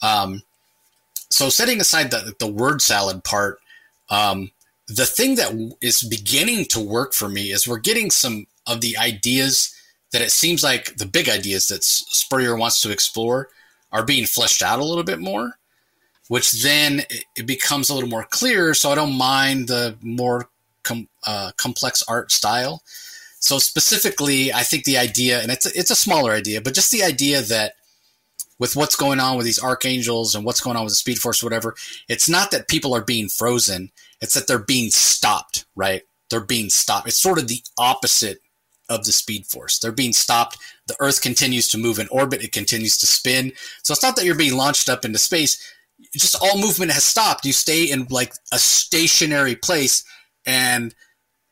[0.01, 0.43] Um,
[1.33, 3.59] so setting aside the, the word salad part,
[4.11, 4.51] um,
[4.87, 8.95] the thing that is beginning to work for me is we're getting some of the
[8.99, 9.75] ideas
[10.11, 13.49] that it seems like the big ideas that Spurrier wants to explore
[13.91, 15.57] are being fleshed out a little bit more,
[16.27, 17.01] which then
[17.35, 18.75] it becomes a little more clear.
[18.75, 20.49] So I don't mind the more
[20.83, 22.83] com- uh, complex art style.
[23.39, 26.91] So specifically, I think the idea, and it's a, it's a smaller idea, but just
[26.91, 27.73] the idea that
[28.59, 31.43] with what's going on with these archangels and what's going on with the Speed Force,
[31.43, 31.75] whatever,
[32.07, 35.65] it's not that people are being frozen; it's that they're being stopped.
[35.75, 36.03] Right?
[36.29, 37.07] They're being stopped.
[37.07, 38.39] It's sort of the opposite
[38.89, 39.79] of the Speed Force.
[39.79, 40.57] They're being stopped.
[40.87, 42.43] The Earth continues to move in orbit.
[42.43, 43.53] It continues to spin.
[43.83, 45.61] So it's not that you're being launched up into space.
[46.13, 47.45] Just all movement has stopped.
[47.45, 50.03] You stay in like a stationary place
[50.45, 50.93] and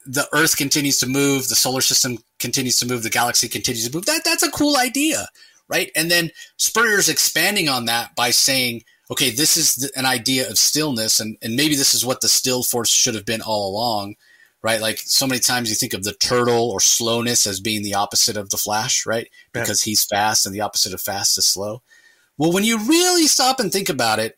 [0.06, 3.95] the Earth continues to move, the solar system continues to move, the galaxy continues to
[3.95, 4.06] move.
[4.06, 5.28] That that's a cool idea,
[5.72, 5.89] right?
[5.95, 10.57] And then Spurrier's expanding on that by saying, okay, this is the, an idea of
[10.57, 14.15] stillness, and and maybe this is what the still force should have been all along,
[14.61, 14.81] right?
[14.81, 18.38] Like so many times you think of the turtle or slowness as being the opposite
[18.38, 19.27] of the Flash, right?
[19.56, 19.61] Yeah.
[19.61, 21.81] Because he's fast, and the opposite of fast is slow.
[22.38, 24.38] Well, when you really stop and think about it,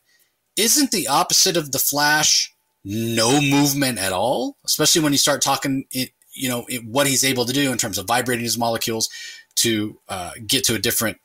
[0.58, 2.54] isn't the opposite of the Flash
[2.84, 7.24] no movement at all, especially when you start talking, it, you know, it, what he's
[7.24, 9.10] able to do in terms of vibrating his molecules
[9.56, 11.18] to uh, get to a different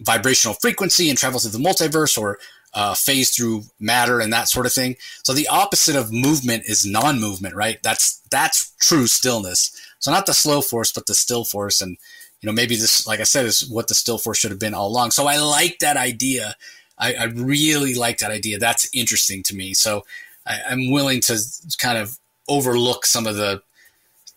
[0.00, 2.38] vibrational frequency and travel through the multiverse or
[2.74, 4.96] uh, phase through matter and that sort of thing.
[5.22, 7.82] So the opposite of movement is non-movement, right?
[7.82, 9.72] That's that's true stillness.
[9.98, 11.96] So not the slow force, but the still force, and
[12.40, 14.74] you know maybe this, like I said, is what the still force should have been
[14.74, 15.12] all along.
[15.12, 16.54] So I like that idea.
[16.98, 18.58] I, I really like that idea.
[18.58, 19.72] That's interesting to me.
[19.74, 20.04] So
[20.46, 21.38] I, am willing to
[21.78, 22.18] kind of
[22.48, 23.62] overlook some of the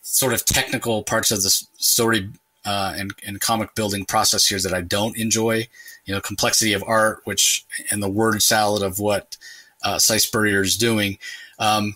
[0.01, 2.29] sort of technical parts of the story
[2.65, 5.67] uh, and, and comic building process here that I don't enjoy.
[6.05, 9.37] You know, complexity of art, which and the word salad of what
[9.83, 11.17] uh, is doing,
[11.59, 11.95] um,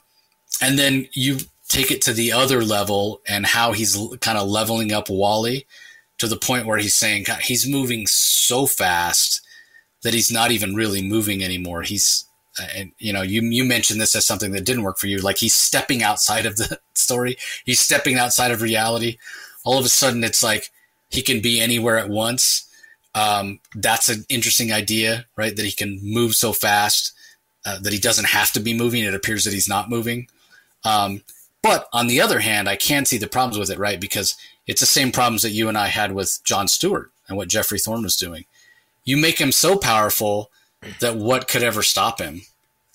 [0.61, 4.92] and then you take it to the other level and how he's kind of leveling
[4.92, 5.66] up Wally
[6.19, 9.42] to the point where he's saying he's moving so fast
[10.03, 11.82] that he's not even really moving anymore.
[11.82, 12.25] He's
[12.77, 15.38] and you know you you mentioned this as something that didn't work for you like
[15.38, 17.35] he's stepping outside of the story
[17.66, 19.17] he's stepping outside of reality
[19.64, 20.69] all of a sudden it's like
[21.09, 22.69] he can be anywhere at once
[23.16, 27.14] um, that's an interesting idea right that he can move so fast
[27.66, 30.27] uh, that he doesn't have to be moving it appears that he's not moving
[30.83, 31.22] um,
[31.61, 34.35] but on the other hand i can see the problems with it right because
[34.66, 37.80] it's the same problems that you and i had with john stewart and what Geoffrey
[37.80, 38.45] Thorne was doing
[39.06, 40.51] you make him so powerful
[41.00, 42.42] that what could ever stop him?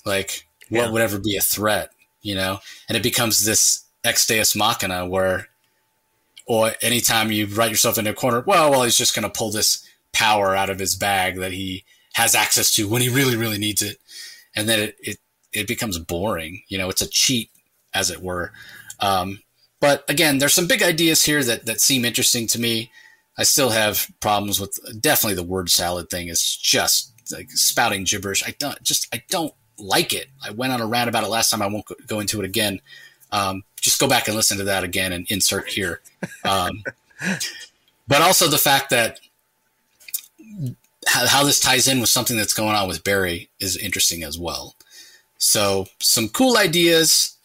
[0.04, 0.90] Like, what yeah.
[0.90, 1.90] would ever be a threat?
[2.22, 5.48] You know, and it becomes this ex deus machina where,
[6.48, 9.52] or anytime you write yourself into a corner, well, well, he's just going to pull
[9.52, 13.58] this power out of his bag that he has access to when he really, really
[13.58, 13.98] needs it,
[14.56, 15.18] and then it it,
[15.52, 16.62] it becomes boring.
[16.68, 17.50] You know, it's a cheat,
[17.92, 18.52] as it were.
[18.98, 19.40] Um,
[19.78, 22.90] but again, there's some big ideas here that that seem interesting to me.
[23.36, 28.42] I still have problems with definitely the word salad thing is just like spouting gibberish.
[28.44, 30.28] I don't just I don't like it.
[30.42, 31.62] I went on a rant about it last time.
[31.62, 32.80] I won't go into it again.
[33.30, 36.00] Um, just go back and listen to that again and insert here.
[36.44, 36.82] Um,
[38.06, 39.20] but also the fact that
[41.06, 44.38] how, how, this ties in with something that's going on with Barry is interesting as
[44.38, 44.74] well.
[45.38, 47.36] So some cool ideas.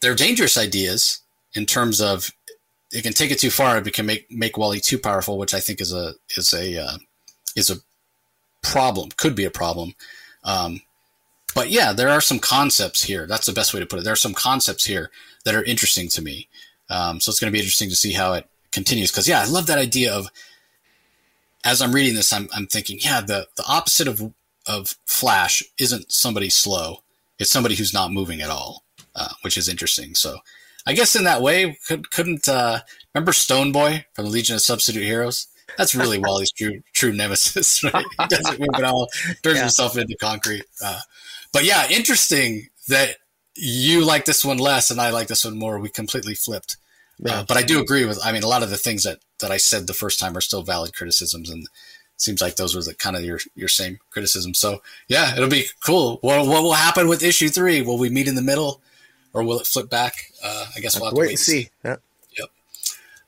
[0.00, 1.20] They're dangerous ideas
[1.54, 2.30] in terms of
[2.92, 3.78] it can take it too far.
[3.78, 6.98] It can make make Wally too powerful, which I think is a is a uh,
[7.54, 7.76] is a
[8.62, 9.94] problem, could be a problem.
[10.44, 10.80] Um,
[11.54, 13.26] but yeah, there are some concepts here.
[13.26, 14.04] That's the best way to put it.
[14.04, 15.10] There are some concepts here
[15.44, 16.48] that are interesting to me.
[16.88, 19.10] Um, so it's going to be interesting to see how it continues.
[19.10, 20.28] Because yeah, I love that idea of.
[21.62, 24.32] As I'm reading this, I'm, I'm thinking, yeah, the, the opposite of
[24.66, 27.02] of Flash isn't somebody slow;
[27.38, 30.14] it's somebody who's not moving at all, uh, which is interesting.
[30.14, 30.38] So,
[30.86, 32.80] I guess in that way, could, couldn't uh,
[33.14, 35.48] remember Stone Boy from the Legion of Substitute Heroes?
[35.76, 38.06] That's really Wally's true true nemesis, right?
[38.20, 39.08] He doesn't move at all,
[39.42, 39.62] turns yeah.
[39.62, 40.64] himself into concrete.
[40.82, 41.00] Uh,
[41.52, 43.16] but yeah, interesting that
[43.60, 45.78] you like this one less and I like this one more.
[45.78, 46.76] We completely flipped.
[47.18, 47.40] Yeah.
[47.40, 48.18] Uh, but I do agree with.
[48.24, 50.40] I mean, a lot of the things that that I said the first time are
[50.40, 51.66] still valid criticisms, and
[52.16, 54.58] seems like those were the kind of your your same criticisms.
[54.58, 56.18] So yeah, it'll be cool.
[56.22, 57.82] What what will happen with issue three?
[57.82, 58.80] Will we meet in the middle,
[59.34, 60.14] or will it flip back?
[60.42, 61.68] Uh, I guess we'll have to wait, and see.
[61.84, 61.96] Yeah.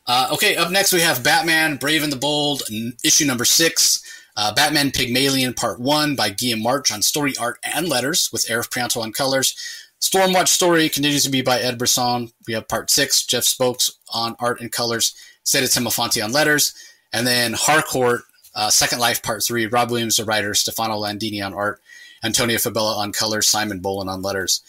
[0.07, 2.63] Uh, okay, up next we have Batman: Brave and the Bold,
[3.05, 4.03] issue number six.
[4.35, 8.71] Uh, Batman Pygmalion Part 1 by Guillaume March on story, art, and letters, with Arif
[8.71, 9.55] Prianto on colors.
[10.03, 12.33] Stormwatch story continues to be by Ed Brisson.
[12.49, 15.15] We have Part 6, Jeff Spokes on art and colors,
[15.45, 16.75] Saida Temofonte on letters.
[17.13, 18.23] And then Harcourt,
[18.57, 21.81] uh, Second Life Part 3, Rob Williams, the writer, Stefano Landini on art,
[22.25, 24.63] Antonio Fabela on colors, Simon Bowland on letters.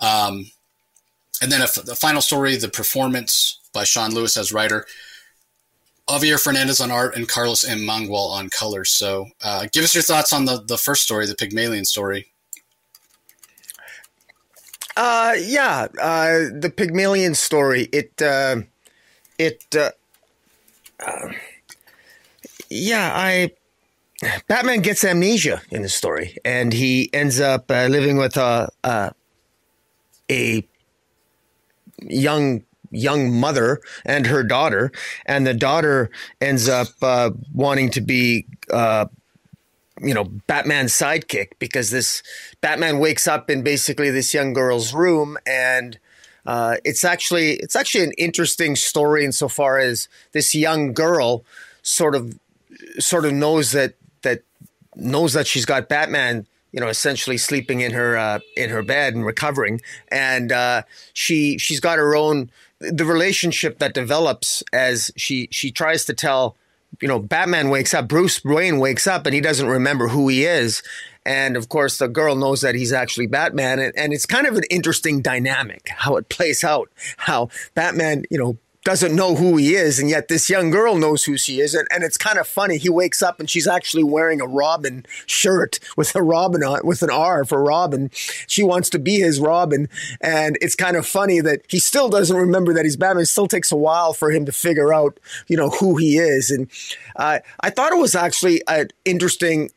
[0.00, 0.50] Um,
[1.40, 4.84] and then a, the final story, The Performance by Sean Lewis as writer.
[6.08, 7.78] Javier Fernandez on art and Carlos M.
[7.78, 8.90] Mangual on colors.
[8.90, 12.31] So, uh, give us your thoughts on the, the first story, the Pygmalion story.
[14.96, 17.88] Uh, yeah, uh, the Pygmalion story.
[17.92, 18.56] It, uh,
[19.38, 19.90] it, uh,
[21.00, 21.32] uh,
[22.70, 23.50] yeah, I.
[24.46, 29.12] Batman gets amnesia in the story, and he ends up uh, living with a, a
[30.30, 30.66] a
[32.02, 34.92] young young mother and her daughter,
[35.26, 38.46] and the daughter ends up uh, wanting to be.
[38.70, 39.06] Uh,
[40.02, 42.22] you know, Batman's sidekick because this
[42.60, 45.98] Batman wakes up in basically this young girl's room, and
[46.46, 51.44] uh, it's actually it's actually an interesting story insofar as this young girl
[51.82, 52.38] sort of
[52.98, 54.42] sort of knows that that
[54.96, 59.14] knows that she's got Batman you know, essentially sleeping in her uh, in her bed
[59.14, 59.80] and recovering.
[60.08, 60.82] And uh,
[61.12, 66.56] she she's got her own the relationship that develops as she she tries to tell
[67.00, 70.44] you know batman wakes up bruce wayne wakes up and he doesn't remember who he
[70.44, 70.82] is.
[71.24, 73.78] And of course the girl knows that he's actually batman.
[73.78, 78.38] And, and it's kind of an interesting dynamic how it plays out how batman you
[78.38, 81.74] know doesn't know who he is, and yet this young girl knows who she is.
[81.74, 82.78] And, and it's kind of funny.
[82.78, 87.02] He wakes up and she's actually wearing a Robin shirt with a Robin on, with
[87.02, 88.10] an R for Robin.
[88.12, 89.88] She wants to be his Robin,
[90.20, 93.22] and it's kind of funny that he still doesn't remember that he's Batman.
[93.22, 96.50] It still takes a while for him to figure out, you know, who he is.
[96.50, 96.68] And
[97.16, 99.70] uh, I thought it was actually an interesting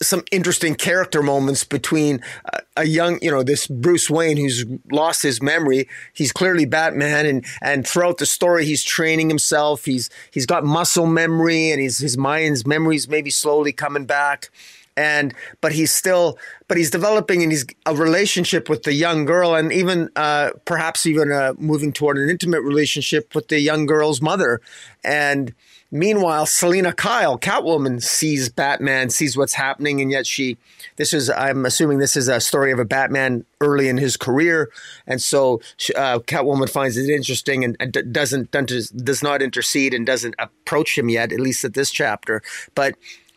[0.00, 2.20] some interesting character moments between
[2.52, 5.88] a, a, young, you know, this Bruce Wayne who's lost his memory.
[6.12, 9.84] He's clearly Batman, and and throughout the story, he's training himself.
[9.84, 14.50] He's he's got muscle memory, and his his mind's memories maybe slowly coming back.
[14.96, 19.54] And but he's still, but he's developing, and he's a relationship with the young girl,
[19.54, 24.20] and even uh, perhaps even uh, moving toward an intimate relationship with the young girl's
[24.20, 24.60] mother,
[25.04, 25.54] and
[25.90, 30.58] Meanwhile, Selina Kyle, Catwoman, sees Batman, sees what's happening, and yet she.
[30.96, 34.70] This is, I'm assuming, this is a story of a Batman early in his career,
[35.06, 35.62] and so
[35.96, 41.08] uh, Catwoman finds it interesting and, and doesn't does not intercede and doesn't approach him
[41.08, 42.42] yet, at least at this chapter.
[42.74, 42.94] But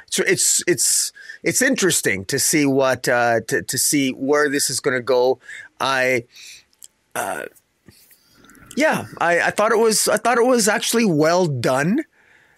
[0.08, 1.14] so it's it's
[1.44, 5.40] it's interesting to see what uh, to to see where this is going to go.
[5.80, 6.26] I.
[7.16, 7.46] Uh,
[8.78, 12.04] yeah, I, I thought it was I thought it was actually well done.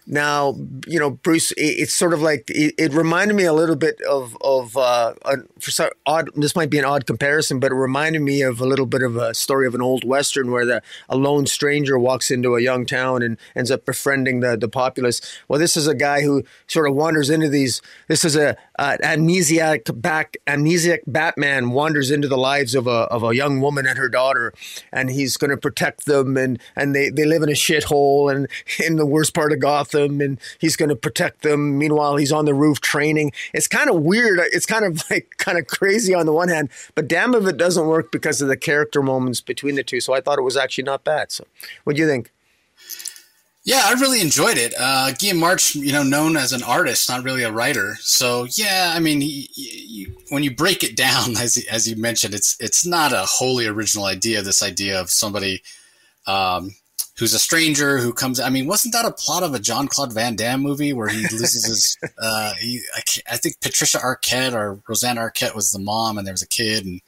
[0.06, 0.54] Now,
[0.86, 3.98] you know, Bruce, it, it's sort of like it, it, reminded me a little bit
[4.02, 6.28] of of uh, a, for some odd.
[6.36, 9.16] This might be an odd comparison, but it reminded me of a little bit of
[9.16, 12.84] a story of an old western where the a lone stranger walks into a young
[12.84, 15.22] town and ends up befriending the the populace.
[15.48, 17.80] Well, this is a guy who sort of wanders into these.
[18.06, 23.22] This is a, a amnesiac back amnesiac Batman wanders into the lives of a of
[23.22, 24.52] a young woman and her daughter,
[24.92, 28.48] and he's going to protect them, and and they they live in a shithole and
[28.86, 31.78] in the worst part of Gotham them and he's going to protect them.
[31.78, 33.32] Meanwhile, he's on the roof training.
[33.54, 34.38] It's kind of weird.
[34.52, 37.56] It's kind of like kind of crazy on the one hand, but damn if it
[37.56, 40.00] doesn't work because of the character moments between the two.
[40.00, 41.32] So I thought it was actually not bad.
[41.32, 41.44] So
[41.84, 42.30] what do you think?
[43.66, 44.74] Yeah, I really enjoyed it.
[44.78, 47.96] Uh, Guillaume March, you know, known as an artist, not really a writer.
[48.00, 52.34] So yeah, I mean, he, he, when you break it down, as as you mentioned,
[52.34, 54.42] it's it's not a wholly original idea.
[54.42, 55.62] This idea of somebody
[56.26, 56.74] um,
[57.16, 58.40] who's a stranger who comes.
[58.40, 61.64] I mean, wasn't that a plot of a Jean-Claude Van Damme movie where he loses
[61.66, 61.98] his?
[62.18, 63.02] Uh, he, I,
[63.32, 66.84] I, think Patricia Arquette or Rosanna Arquette was the mom, and there was a kid,
[66.84, 67.00] and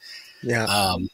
[0.43, 0.65] yeah.
[0.65, 1.09] Um,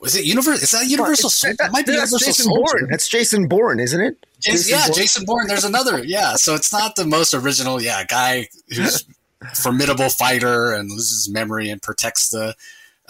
[0.00, 0.62] was it Universal?
[0.62, 1.30] Is that Universal?
[1.42, 2.60] Well, that, might be Universal Jason Soldier.
[2.60, 2.90] Bourne.
[2.90, 4.26] That's Jason Bourne, isn't it?
[4.40, 4.96] Jason, yeah, Bourne?
[4.96, 5.46] Jason Bourne.
[5.46, 6.02] There's another.
[6.04, 7.80] Yeah, so it's not the most original.
[7.80, 9.04] Yeah, guy who's
[9.54, 12.54] formidable fighter and loses memory and protects the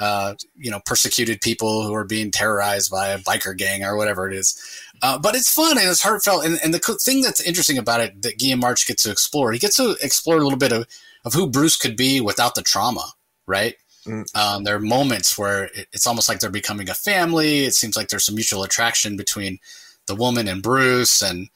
[0.01, 4.29] uh, you know, persecuted people who are being terrorized by a biker gang or whatever
[4.29, 4.59] it is.
[5.03, 6.45] Uh, but it's fun and it's heartfelt.
[6.45, 9.59] And, and, the thing that's interesting about it that Guillaume March gets to explore, he
[9.59, 10.87] gets to explore a little bit of,
[11.25, 13.13] of who Bruce could be without the trauma,
[13.47, 13.77] right?
[14.07, 14.37] Mm.
[14.37, 17.65] Um, there are moments where it, it's almost like they're becoming a family.
[17.65, 19.59] It seems like there's some mutual attraction between
[20.07, 21.23] the woman and Bruce.
[21.23, 21.49] And,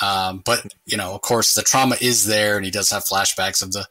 [0.00, 3.62] um, but, you know, of course, the trauma is there and he does have flashbacks
[3.62, 3.86] of the,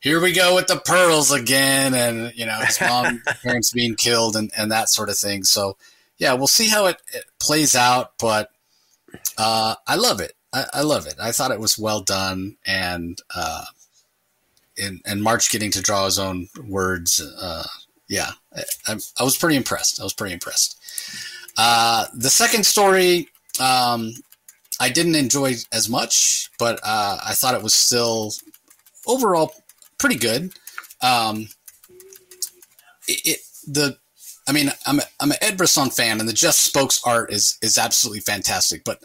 [0.00, 4.36] here we go with the pearls again and, you know, his mom, parents being killed
[4.36, 5.44] and, and that sort of thing.
[5.44, 5.76] So,
[6.18, 8.12] yeah, we'll see how it, it plays out.
[8.18, 8.50] But
[9.38, 10.32] uh, I love it.
[10.52, 11.14] I, I, love it.
[11.20, 13.64] I thought it was well done, and uh,
[14.78, 17.20] and, and March getting to draw his own words.
[17.20, 17.66] Uh,
[18.08, 18.30] yeah,
[18.86, 20.00] I, I, was pretty impressed.
[20.00, 20.78] I was pretty impressed.
[21.58, 23.28] Uh, the second story,
[23.60, 24.12] um,
[24.80, 28.32] I didn't enjoy as much, but uh, I thought it was still
[29.06, 29.54] overall
[29.98, 30.52] pretty good.
[31.02, 31.48] Um,
[33.08, 33.98] it, it, the
[34.46, 37.58] I mean, I'm a, I'm an Ed Brisson fan, and the Jeff Spokes art is
[37.62, 38.84] is absolutely fantastic.
[38.84, 39.02] But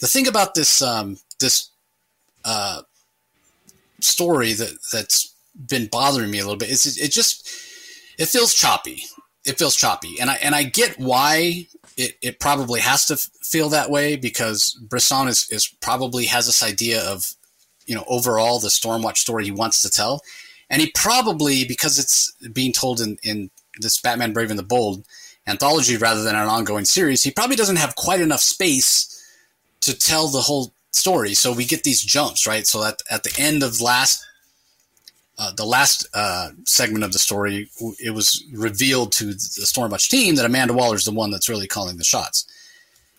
[0.00, 1.70] the thing about this um, this
[2.44, 2.82] uh,
[4.00, 5.34] story that that's
[5.68, 7.48] been bothering me a little bit is it, it just
[8.18, 9.02] it feels choppy.
[9.44, 11.66] It feels choppy, and I and I get why
[11.96, 16.62] it, it probably has to feel that way because Brisson is, is probably has this
[16.62, 17.34] idea of
[17.86, 20.22] you know overall the Stormwatch story he wants to tell,
[20.70, 25.04] and he probably because it's being told in in this Batman Brave and the Bold
[25.46, 29.10] anthology rather than an ongoing series, he probably doesn't have quite enough space
[29.82, 31.34] to tell the whole story.
[31.34, 32.66] So we get these jumps, right?
[32.66, 34.24] So at, at the end of last,
[35.38, 37.68] uh, the last uh, segment of the story,
[38.02, 41.66] it was revealed to the Stormwatch team that Amanda Waller is the one that's really
[41.66, 42.46] calling the shots.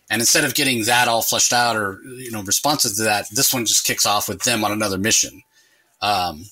[0.10, 3.54] And instead of getting that all fleshed out or you know responses to that, this
[3.54, 5.42] one just kicks off with them on another mission.
[6.02, 6.46] Um,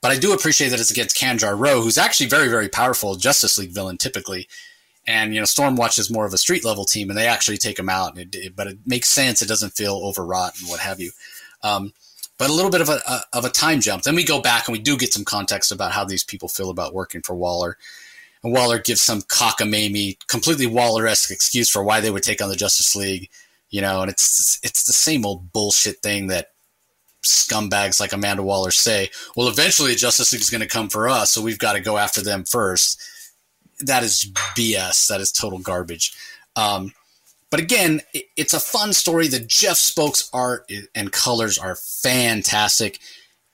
[0.00, 3.72] but I do appreciate that it's against Kanjar-Ro, who's actually very, very powerful Justice League
[3.72, 4.48] villain typically.
[5.06, 7.78] And you know, Stormwatch is more of a street level team, and they actually take
[7.78, 8.18] him out.
[8.18, 11.10] It, it, but it makes sense; it doesn't feel overwrought and what have you.
[11.62, 11.92] Um,
[12.38, 14.02] but a little bit of a, a, of a time jump.
[14.02, 16.70] Then we go back and we do get some context about how these people feel
[16.70, 17.76] about working for Waller.
[18.42, 22.48] And Waller gives some cockamamie, completely Waller esque excuse for why they would take on
[22.48, 23.28] the Justice League.
[23.68, 26.52] You know, and it's it's the same old bullshit thing that
[27.22, 31.30] scumbags like Amanda Waller say, well, eventually Justice League is going to come for us,
[31.30, 33.00] so we've got to go after them first.
[33.80, 35.08] That is BS.
[35.08, 36.12] That is total garbage.
[36.56, 36.92] Um,
[37.50, 39.28] but again, it, it's a fun story.
[39.28, 43.00] The Jeff Spokes art and colors are fantastic.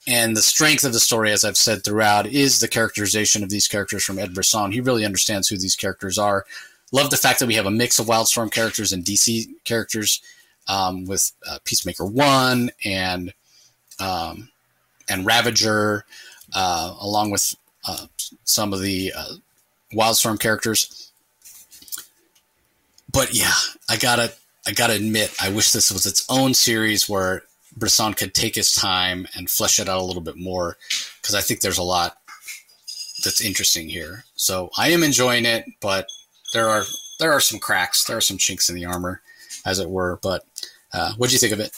[0.09, 3.67] And the strength of the story, as I've said throughout, is the characterization of these
[3.67, 4.71] characters from Ed Brisson.
[4.71, 6.45] He really understands who these characters are.
[6.93, 10.23] Love the fact that we have a mix of Wildstorm characters and DC characters
[10.69, 13.33] um, with uh, Peacemaker 1 and
[14.01, 14.49] um,
[15.09, 16.05] and Ravager,
[16.55, 17.55] uh, along with
[17.89, 18.07] uh,
[18.45, 19.35] some of the uh,
[19.93, 21.11] Wildstorm characters.
[23.13, 23.55] But yeah,
[23.89, 24.33] I gotta
[24.67, 27.45] I gotta admit, I wish this was its own series where
[27.77, 30.77] Brisson could take his time and flesh it out a little bit more,
[31.21, 32.19] because I think there's a lot
[33.25, 34.25] that's interesting here.
[34.35, 36.09] So I am enjoying it, but
[36.53, 36.85] there are
[37.19, 39.23] there are some cracks, there are some chinks in the armor,
[39.65, 40.19] as it were.
[40.23, 40.45] But
[40.93, 41.73] uh, what do you think of it?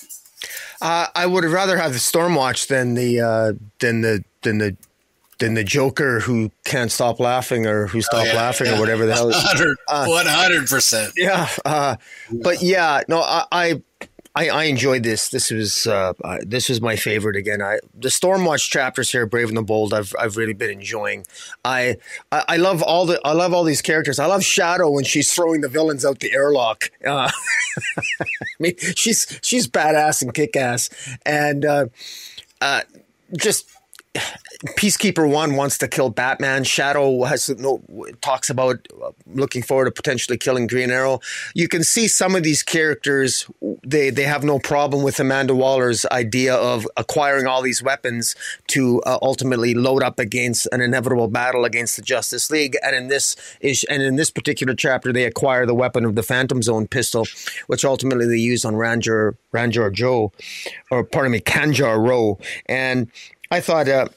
[0.80, 4.76] Uh, I would rather have the Stormwatch than the uh, than the than the
[5.38, 8.76] than the Joker who can't stop laughing or who stopped oh, yeah, laughing yeah.
[8.76, 9.30] or whatever the hell.
[10.08, 11.12] One hundred percent.
[11.16, 11.96] Yeah, uh,
[12.30, 13.82] but yeah, no, I, I
[14.38, 15.30] I, I enjoyed this.
[15.30, 17.60] This was uh, uh, this was my favorite again.
[17.60, 19.92] I the Stormwatch chapters here, Brave and the Bold.
[19.92, 21.26] I've I've really been enjoying.
[21.64, 21.96] I,
[22.30, 24.20] I, I love all the I love all these characters.
[24.20, 26.84] I love Shado when she's throwing the villains out the airlock.
[27.04, 27.28] Uh,
[27.98, 28.24] I
[28.60, 30.88] mean, she's she's badass and kick ass,
[31.26, 31.86] and uh,
[32.60, 32.82] uh,
[33.36, 33.68] just
[34.76, 36.64] Peacekeeper One wants to kill Batman.
[36.64, 37.82] Shado has no
[38.20, 38.86] talks about
[39.26, 41.20] looking forward to potentially killing Green Arrow.
[41.54, 43.48] You can see some of these characters
[43.86, 48.34] they they have no problem with Amanda Waller's idea of acquiring all these weapons
[48.68, 52.76] to uh, ultimately load up against an inevitable battle against the Justice League.
[52.82, 56.22] And in this is and in this particular chapter, they acquire the weapon of the
[56.22, 57.26] Phantom Zone pistol,
[57.68, 60.32] which ultimately they use on Ranger Ranger Joe,
[60.90, 63.10] or pardon me, Kanjar-Ro, and
[63.50, 63.88] I thought.
[63.88, 64.08] Uh,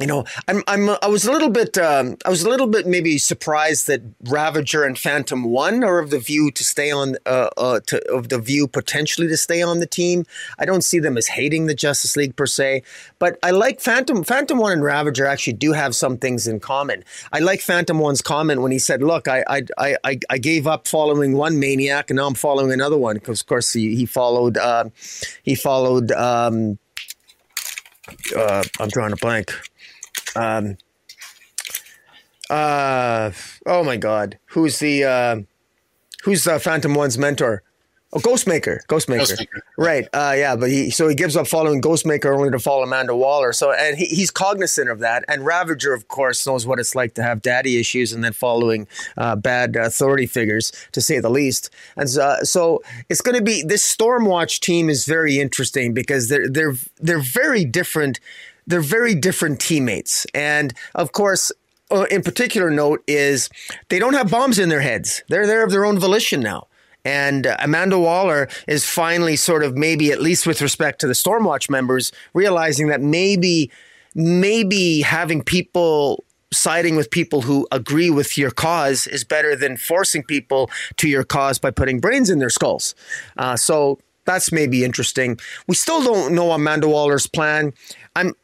[0.00, 2.84] you know, I'm, I'm, I was a little bit, um, I was a little bit
[2.84, 7.50] maybe surprised that Ravager and Phantom One are of the view to stay on, uh,
[7.56, 10.24] uh, to, of the view potentially to stay on the team.
[10.58, 12.82] I don't see them as hating the Justice League per se,
[13.20, 17.04] but I like Phantom, Phantom One and Ravager actually do have some things in common.
[17.32, 20.88] I like Phantom One's comment when he said, "Look, I, I, I, I gave up
[20.88, 24.58] following one maniac, and now I'm following another one." Because of course he, he followed,
[24.58, 24.86] uh,
[25.44, 26.10] he followed.
[26.10, 26.78] Um,
[28.36, 29.52] uh, I'm drawing a blank.
[30.36, 30.76] Um,
[32.50, 33.32] uh,
[33.66, 35.36] oh my God, who's the uh,
[36.22, 37.63] who's uh, Phantom One's mentor?
[38.14, 39.60] Oh, Ghostmaker, Ghostmaker, Ghostmaker.
[39.76, 40.08] right?
[40.12, 43.52] Uh, yeah, but he so he gives up following Ghostmaker only to follow Amanda Waller.
[43.52, 45.24] So and he, he's cognizant of that.
[45.26, 48.86] And Ravager, of course, knows what it's like to have daddy issues and then following
[49.16, 51.70] uh, bad authority figures, to say the least.
[51.96, 56.48] And so, so it's going to be this Stormwatch team is very interesting because they're
[56.48, 58.20] they're they're very different
[58.66, 60.24] they're very different teammates.
[60.34, 61.50] And of course,
[61.90, 63.50] uh, in particular note is
[63.88, 65.22] they don't have bombs in their heads.
[65.28, 66.68] They're there of their own volition now.
[67.04, 71.12] And uh, Amanda Waller is finally sort of maybe, at least with respect to the
[71.12, 73.70] Stormwatch members, realizing that maybe,
[74.14, 80.22] maybe having people siding with people who agree with your cause is better than forcing
[80.22, 82.94] people to your cause by putting brains in their skulls.
[83.36, 85.38] Uh, so that's maybe interesting.
[85.66, 87.74] We still don't know Amanda Waller's plan.
[88.16, 88.34] I'm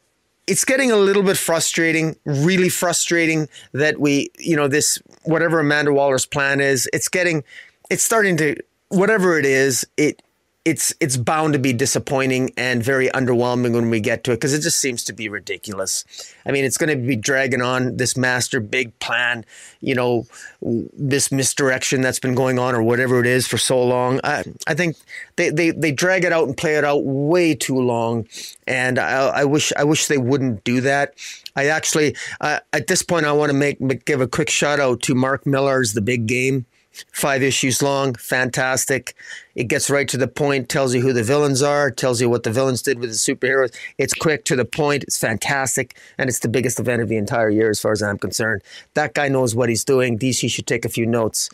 [0.47, 5.93] it's getting a little bit frustrating, really frustrating that we, you know, this whatever Amanda
[5.93, 7.43] Waller's plan is, it's getting
[7.91, 8.55] it's starting to
[8.87, 10.21] whatever it is, it
[10.63, 14.53] it's it's bound to be disappointing and very underwhelming when we get to it because
[14.53, 16.05] it just seems to be ridiculous.
[16.45, 19.43] I mean, it's going to be dragging on this master big plan,
[19.81, 20.27] you know,
[20.61, 24.21] this misdirection that's been going on or whatever it is for so long.
[24.23, 24.97] I, I think
[25.35, 28.27] they, they, they drag it out and play it out way too long,
[28.67, 31.15] and I, I wish I wish they wouldn't do that.
[31.55, 35.01] I actually uh, at this point I want to make give a quick shout out
[35.03, 36.67] to Mark Millar's The Big Game
[37.11, 39.15] five issues long, fantastic.
[39.55, 42.43] It gets right to the point, tells you who the villains are, tells you what
[42.43, 43.75] the villains did with the superheroes.
[43.97, 47.49] It's quick to the point, it's fantastic, and it's the biggest event of the entire
[47.49, 48.61] year as far as I'm concerned.
[48.93, 50.17] That guy knows what he's doing.
[50.17, 51.49] DC should take a few notes,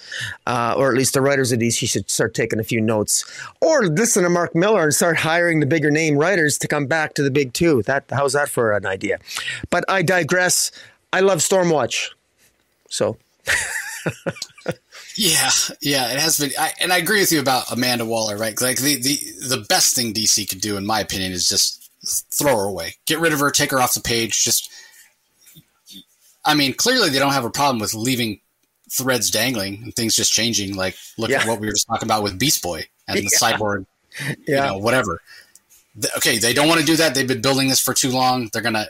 [0.45, 3.25] uh, or at least the writers of DC should start taking a few notes,
[3.61, 7.13] or listen to Mark Millar and start hiring the bigger name writers to come back
[7.15, 7.81] to the big two.
[7.83, 9.19] That how's that for an idea?
[9.69, 10.71] But I digress.
[11.11, 12.11] I love Stormwatch,
[12.89, 13.17] so.
[15.17, 15.49] Yeah,
[15.81, 18.59] yeah, it has been, I, and I agree with you about Amanda Waller, right?
[18.61, 21.89] Like the, the the best thing DC could do, in my opinion, is just
[22.31, 24.43] throw her away, get rid of her, take her off the page.
[24.43, 24.71] Just,
[26.45, 28.41] I mean, clearly they don't have a problem with leaving
[28.91, 30.75] threads dangling and things just changing.
[30.75, 31.41] Like look yeah.
[31.41, 33.57] at what we were just talking about with Beast Boy and the yeah.
[33.57, 33.87] cyborg,
[34.19, 34.35] yeah.
[34.47, 35.19] you know, whatever.
[36.17, 37.15] Okay, they don't want to do that.
[37.15, 38.51] They've been building this for too long.
[38.53, 38.85] They're gonna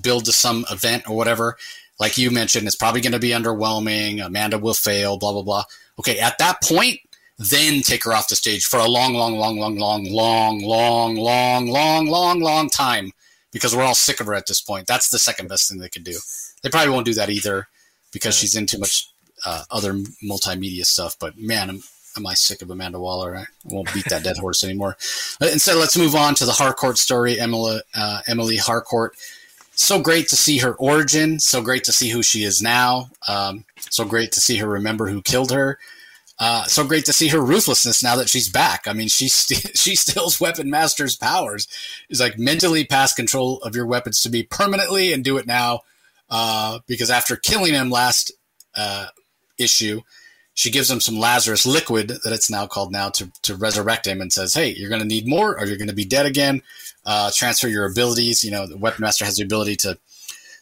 [0.00, 1.58] build to some event or whatever
[2.02, 4.26] like you mentioned, it's probably going to be underwhelming.
[4.26, 5.62] Amanda will fail, blah, blah, blah.
[6.00, 6.98] Okay, at that point,
[7.38, 11.14] then take her off the stage for a long, long, long, long, long, long, long,
[11.14, 13.12] long, long, long, long time
[13.52, 14.88] because we're all sick of her at this point.
[14.88, 16.18] That's the second best thing they could do.
[16.64, 17.68] They probably won't do that either
[18.12, 19.06] because she's in too much
[19.46, 19.92] uh, other
[20.24, 21.16] multimedia stuff.
[21.20, 21.82] But man, am,
[22.16, 23.36] am I sick of Amanda Waller?
[23.36, 24.96] I won't beat that dead horse anymore.
[25.40, 27.38] Instead, let's move on to the Harcourt story.
[27.38, 29.14] Emily, uh, Emily Harcourt
[29.74, 31.38] so great to see her origin.
[31.40, 33.10] So great to see who she is now.
[33.26, 35.78] Um, so great to see her remember who killed her.
[36.38, 38.82] Uh, so great to see her ruthlessness now that she's back.
[38.86, 41.68] I mean, she st- she steals Weapon Master's powers.
[42.10, 45.80] Is like mentally pass control of your weapons to me permanently and do it now.
[46.28, 48.32] Uh, because after killing him last
[48.74, 49.08] uh,
[49.58, 50.00] issue,
[50.54, 54.20] she gives him some Lazarus liquid that it's now called now to, to resurrect him
[54.20, 56.62] and says, Hey, you're going to need more or you're going to be dead again
[57.04, 58.44] uh, transfer your abilities.
[58.44, 59.98] You know, the weapon master has the ability to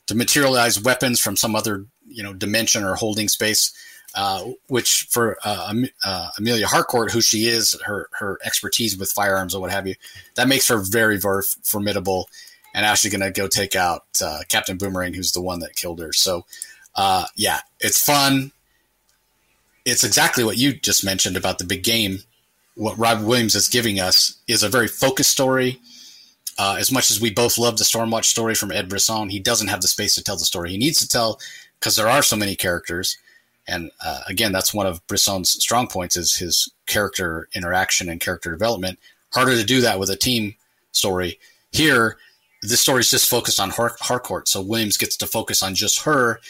[0.06, 3.72] to materialize weapons from some other you know dimension or holding space.
[4.12, 9.54] Uh, which for uh, uh, Amelia Harcourt, who she is, her her expertise with firearms
[9.54, 9.94] or what have you,
[10.34, 12.28] that makes her very very formidable.
[12.74, 16.00] And actually she's gonna go take out uh, Captain Boomerang, who's the one that killed
[16.00, 16.12] her.
[16.12, 16.44] So,
[16.96, 18.50] uh, yeah, it's fun.
[19.84, 22.18] It's exactly what you just mentioned about the big game.
[22.74, 25.80] What Rob Williams is giving us is a very focused story
[26.60, 29.68] uh, as much as we both love the Stormwatch story from Ed Brisson, he doesn't
[29.68, 31.40] have the space to tell the story he needs to tell
[31.78, 33.16] because there are so many characters.
[33.66, 38.50] And uh, again, that's one of Brisson's strong points is his character interaction and character
[38.50, 38.98] development.
[39.32, 40.54] Harder to do that with a team
[40.92, 41.38] story.
[41.72, 42.18] Here,
[42.60, 46.02] this story is just focused on Har- Harcourt, so Williams gets to focus on just
[46.02, 46.40] her.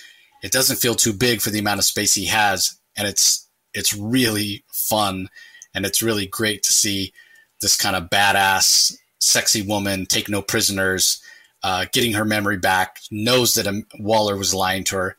[0.42, 3.94] It doesn't feel too big for the amount of space he has, and it's it's
[3.94, 5.28] really fun,
[5.72, 7.12] and it's really great to see
[7.60, 11.22] this kind of badass sexy woman, take no prisoners,
[11.62, 15.16] uh, getting her memory back, knows that a, Waller was lying to her.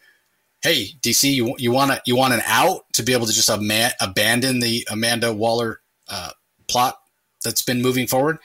[0.61, 4.59] Hey, DC, you you want you want an out to be able to just abandon
[4.59, 6.31] the Amanda Waller uh,
[6.67, 6.99] plot
[7.43, 8.37] that's been moving forward?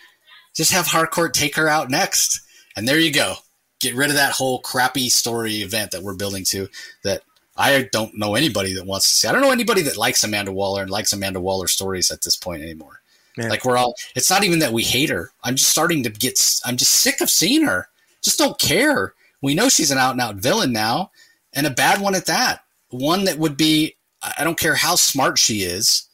[0.54, 2.40] Just have Harcourt take her out next,
[2.74, 3.34] and there you go.
[3.80, 6.68] Get rid of that whole crappy story event that we're building to.
[7.04, 7.22] That
[7.54, 9.28] I don't know anybody that wants to see.
[9.28, 12.36] I don't know anybody that likes Amanda Waller and likes Amanda Waller stories at this
[12.36, 12.95] point anymore.
[13.36, 13.50] Man.
[13.50, 13.94] Like we're all.
[14.14, 15.30] It's not even that we hate her.
[15.44, 16.40] I'm just starting to get.
[16.64, 17.88] I'm just sick of seeing her.
[18.22, 19.12] Just don't care.
[19.42, 21.10] We know she's an out and out villain now,
[21.52, 22.60] and a bad one at that.
[22.90, 23.96] One that would be.
[24.22, 26.08] I don't care how smart she is,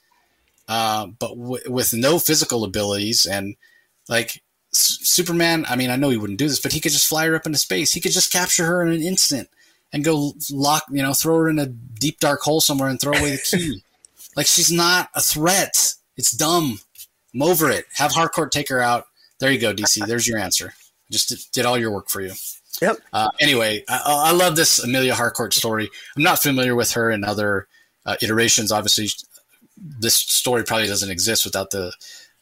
[0.69, 3.57] uh, but w- with no physical abilities and
[4.09, 4.43] like
[4.75, 5.65] S- Superman.
[5.69, 7.47] I mean, I know he wouldn't do this, but he could just fly her up
[7.47, 7.93] into space.
[7.93, 9.49] He could just capture her in an instant
[9.93, 10.83] and go lock.
[10.91, 13.83] You know, throw her in a deep dark hole somewhere and throw away the key.
[14.37, 15.95] like she's not a threat.
[16.17, 16.81] It's dumb.
[17.35, 17.87] I'm over it.
[17.97, 19.05] Have Harcourt take her out.
[19.41, 20.07] There you go, DC.
[20.07, 20.75] There's your answer.
[21.11, 22.33] Just did all your work for you.
[22.81, 22.99] Yep.
[23.13, 25.91] Uh, anyway, I, I, love this Amelia Harcourt story.
[26.17, 27.69] I'm not familiar with her in other
[28.07, 28.73] uh, iterations.
[28.73, 29.09] Obviously,
[29.77, 31.93] this story probably doesn't exist without the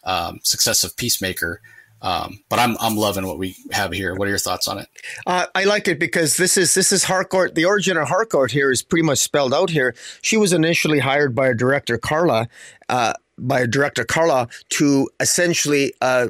[0.05, 1.61] um, success of Peacemaker.
[2.03, 4.15] Um, but I'm I'm loving what we have here.
[4.15, 4.89] What are your thoughts on it?
[5.27, 7.55] Uh, I like it because this is this is Harcourt.
[7.55, 9.95] The origin of Harcourt here is pretty much spelled out here.
[10.23, 12.49] She was initially hired by a director, Carla,
[12.89, 13.13] uh,
[13.47, 16.29] by director Carla, to essentially, uh,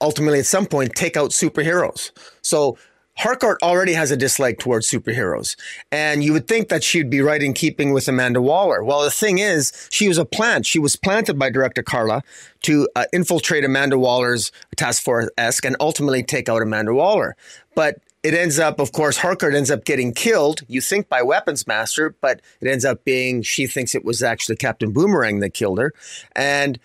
[0.00, 2.10] ultimately, at some point, take out superheroes.
[2.42, 2.78] So
[3.18, 5.56] Harcourt already has a dislike towards superheroes.
[5.90, 8.82] And you would think that she'd be right in keeping with Amanda Waller.
[8.82, 10.66] Well, the thing is, she was a plant.
[10.66, 12.22] She was planted by director Carla
[12.62, 17.36] to uh, infiltrate Amanda Waller's Task Force X and ultimately take out Amanda Waller.
[17.74, 21.66] But it ends up, of course, Harcourt ends up getting killed, you think by Weapons
[21.66, 25.78] Master, but it ends up being she thinks it was actually Captain Boomerang that killed
[25.78, 25.92] her.
[26.36, 26.78] And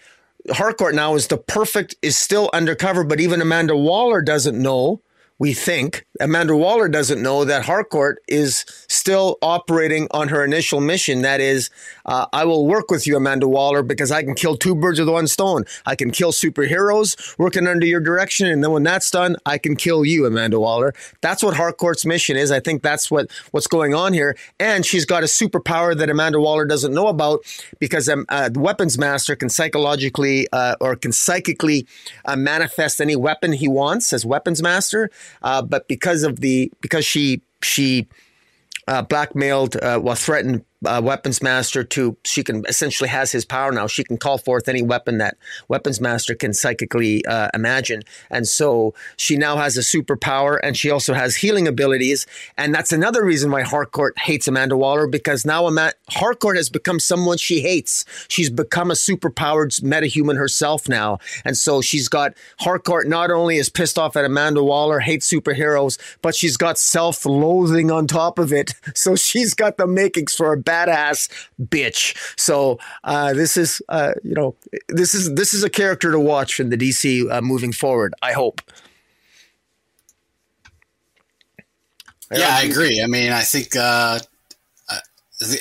[0.52, 5.02] Harcourt now is the perfect, is still undercover, but even Amanda Waller doesn't know
[5.40, 6.06] we think.
[6.20, 11.22] Amanda Waller doesn't know that Harcourt is still operating on her initial mission.
[11.22, 11.70] That is,
[12.06, 15.10] uh, I will work with you, Amanda Waller, because I can kill two birds with
[15.10, 15.66] one stone.
[15.86, 19.76] I can kill superheroes working under your direction, and then when that's done, I can
[19.76, 20.94] kill you, Amanda Waller.
[21.22, 22.52] That's what Harcourt's mission is.
[22.52, 24.36] I think that's what what's going on here.
[24.60, 27.42] And she's got a superpower that Amanda Waller doesn't know about
[27.80, 31.88] because um, uh, the weapons master can psychologically uh, or can psychically
[32.26, 35.12] uh, manifest any weapon he wants as weapons master.
[35.42, 38.08] Uh, but because of the because she she
[38.88, 43.72] uh, blackmailed, uh, well, threatened uh, weapons master to she can essentially has his power
[43.72, 43.88] now.
[43.88, 48.94] She can call forth any weapon that weapons master can psychically uh, imagine, and so
[49.16, 53.52] she now has a superpower, and she also has healing abilities, and that's another reason
[53.52, 58.06] why Harcourt hates Amanda Waller because now Ama- Harcourt has become someone she hates.
[58.28, 63.70] She's become a superpowered metahuman herself now, and so she's got Harcourt not only is
[63.70, 68.74] pissed off at Amanda Waller, hates superheroes, but she's got self-loathing on top of it.
[68.98, 71.30] So she's got the makings for a badass
[71.62, 72.16] bitch.
[72.38, 74.56] So uh, this is uh, you know
[74.90, 78.14] this is this is a character to watch in the DC uh, moving forward.
[78.22, 78.62] I hope.
[82.32, 83.02] Yeah, I agree.
[83.02, 84.20] I mean, I think uh,
[84.90, 85.00] uh,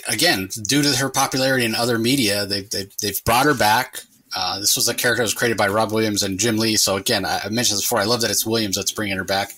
[0.08, 4.00] again, due to her popularity in other media, they've they've, they've brought her back.
[4.34, 6.76] Uh, this was a character that was created by Rob Williams and Jim Lee.
[6.76, 8.00] So again, I, I mentioned this before.
[8.00, 9.52] I love that it's Williams that's bringing her back.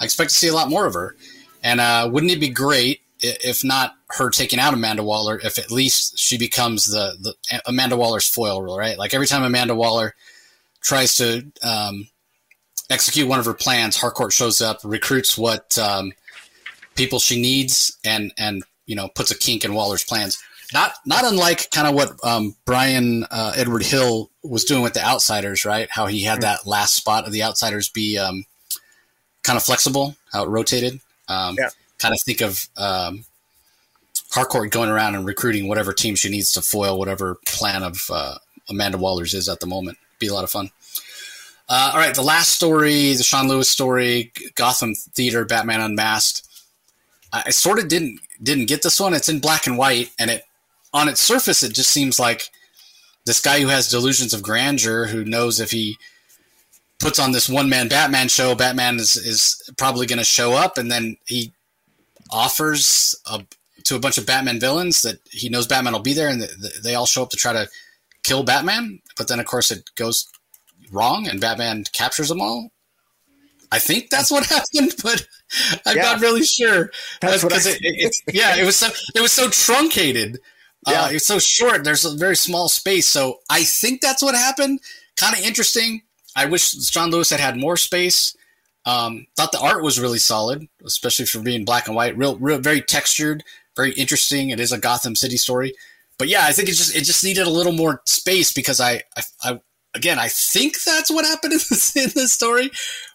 [0.00, 1.16] I expect to see a lot more of her.
[1.62, 5.70] And uh, wouldn't it be great if not her taking out Amanda Waller, if at
[5.70, 8.98] least she becomes the, the Amanda Waller's foil, rule, right?
[8.98, 10.14] Like every time Amanda Waller
[10.80, 12.08] tries to um,
[12.90, 16.12] execute one of her plans, Harcourt shows up, recruits what um,
[16.96, 20.42] people she needs, and and you know puts a kink in Waller's plans.
[20.74, 25.04] Not not unlike kind of what um, Bryan uh, Edward Hill was doing with the
[25.04, 25.88] Outsiders, right?
[25.90, 26.42] How he had mm-hmm.
[26.42, 28.44] that last spot of the Outsiders be um,
[29.42, 31.00] kind of flexible, how it rotated.
[31.28, 31.68] Um, yeah
[32.02, 33.24] kind of think of um,
[34.32, 38.36] Harcourt going around and recruiting whatever team she needs to foil whatever plan of uh,
[38.68, 39.98] Amanda Waller's is at the moment.
[40.18, 40.70] Be a lot of fun.
[41.68, 46.46] Uh, all right, the last story, the Sean Lewis story, Gotham Theater, Batman Unmasked.
[47.32, 49.14] I, I sort of didn't didn't get this one.
[49.14, 50.42] It's in black and white, and it
[50.92, 52.50] on its surface it just seems like
[53.24, 55.96] this guy who has delusions of grandeur, who knows if he
[56.98, 60.78] puts on this one man Batman show, Batman is, is probably going to show up,
[60.78, 61.52] and then he
[62.32, 63.44] offers a,
[63.84, 66.42] to a bunch of Batman villains that he knows Batman will be there, and
[66.82, 67.68] they all show up to try to
[68.22, 69.00] kill Batman.
[69.16, 70.28] But then, of course, it goes
[70.90, 72.70] wrong, and Batman captures them all.
[73.70, 75.26] I think that's what happened, but
[75.86, 76.02] I'm yeah.
[76.02, 76.90] not really sure.
[77.20, 80.38] That's because it, it, yeah, it was so it was so truncated.
[80.86, 81.84] Uh, yeah, uh, it's so short.
[81.84, 84.80] There's a very small space, so I think that's what happened.
[85.16, 86.02] Kind of interesting.
[86.34, 88.36] I wish Sean Lewis had had more space.
[88.84, 92.16] Um, thought the art was really solid, especially for being black and white.
[92.16, 93.44] Real, real, very textured,
[93.76, 94.50] very interesting.
[94.50, 95.74] It is a Gotham City story,
[96.18, 99.02] but yeah, I think it just it just needed a little more space because I,
[99.16, 99.60] I, I
[99.94, 102.70] again, I think that's what happened in this in this story,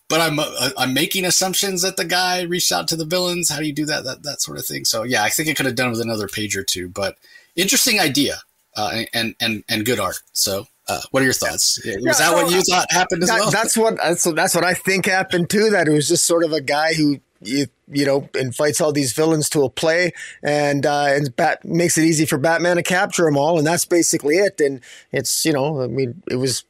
[0.09, 3.49] but I'm uh, I'm making assumptions that the guy reached out to the villains.
[3.49, 4.03] How do you do that?
[4.03, 4.85] That that sort of thing.
[4.85, 7.17] So yeah, I think it could have done with another page or two, but
[7.55, 8.41] interesting idea
[8.75, 10.19] uh, and and and good art.
[10.31, 11.79] So uh, what are your thoughts?
[11.85, 13.51] Was yeah, that what you thought happened as that, well?
[13.51, 15.69] That's what that's, that's what I think happened too.
[15.69, 19.13] That it was just sort of a guy who you, you know invites all these
[19.13, 20.11] villains to a play
[20.43, 23.85] and uh, and Bat makes it easy for Batman to capture them all, and that's
[23.85, 24.59] basically it.
[24.61, 26.63] And it's you know I mean it was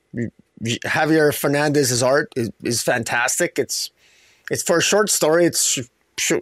[0.64, 3.60] Javier Fernandez's art is, is fantastic.
[3.60, 3.92] It's
[4.50, 5.46] it's for a short story.
[5.46, 6.34] It's sh- sh-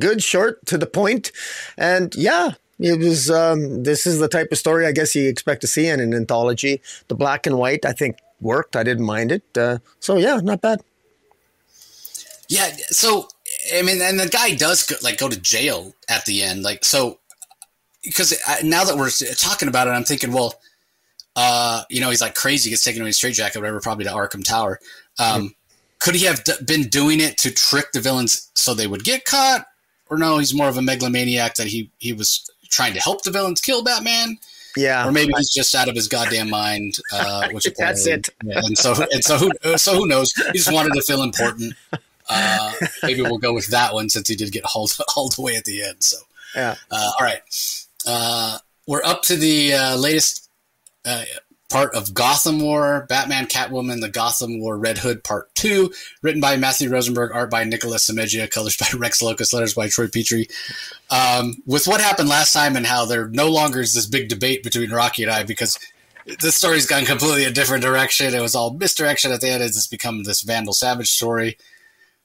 [0.00, 1.32] good, short, to the point,
[1.78, 5.60] and yeah, it was um, this is the type of story I guess you expect
[5.62, 6.80] to see in an anthology.
[7.08, 8.76] The black and white I think worked.
[8.76, 9.44] I didn't mind it.
[9.56, 10.82] Uh, so yeah, not bad.
[12.48, 12.74] Yeah.
[12.88, 13.28] So
[13.74, 16.62] I mean, and the guy does go, like go to jail at the end.
[16.62, 17.18] Like so,
[18.02, 20.54] because now that we're talking about it, I'm thinking, well,
[21.36, 24.10] Uh, you know, he's like crazy, gets taken away in a straitjacket, whatever, probably to
[24.12, 24.78] Arkham Tower.
[25.18, 25.46] Um, mm-hmm.
[25.98, 29.24] Could he have d- been doing it to trick the villains so they would get
[29.24, 29.66] caught,
[30.08, 30.38] or no?
[30.38, 33.82] He's more of a megalomaniac that he he was trying to help the villains kill
[33.82, 34.38] Batman.
[34.76, 36.98] Yeah, or maybe he's just out of his goddamn mind.
[37.12, 38.28] Uh, which that's it.
[38.44, 40.32] Yeah, and so and so who so who knows?
[40.32, 41.74] He just wanted to feel important.
[42.28, 42.72] Uh,
[43.02, 45.84] maybe we'll go with that one since he did get hauled hauled away at the
[45.84, 46.02] end.
[46.02, 46.16] So
[46.56, 46.74] yeah.
[46.90, 47.40] Uh, all right,
[48.06, 50.50] uh, we're up to the uh, latest
[51.04, 51.24] uh,
[51.70, 56.56] part of Gotham War, Batman, Catwoman, the Gotham War Red Hood Part 2, written by
[56.56, 60.48] Matthew Rosenberg, art by Nicholas Simegia, colors by Rex Lokus, letters by Troy Peteri.
[61.10, 64.62] Um, with what happened last time and how there no longer is this big debate
[64.62, 65.78] between Rocky and I because
[66.40, 68.34] this story's gone completely a different direction.
[68.34, 69.62] It was all misdirection at the end.
[69.62, 71.56] It's become this Vandal Savage story.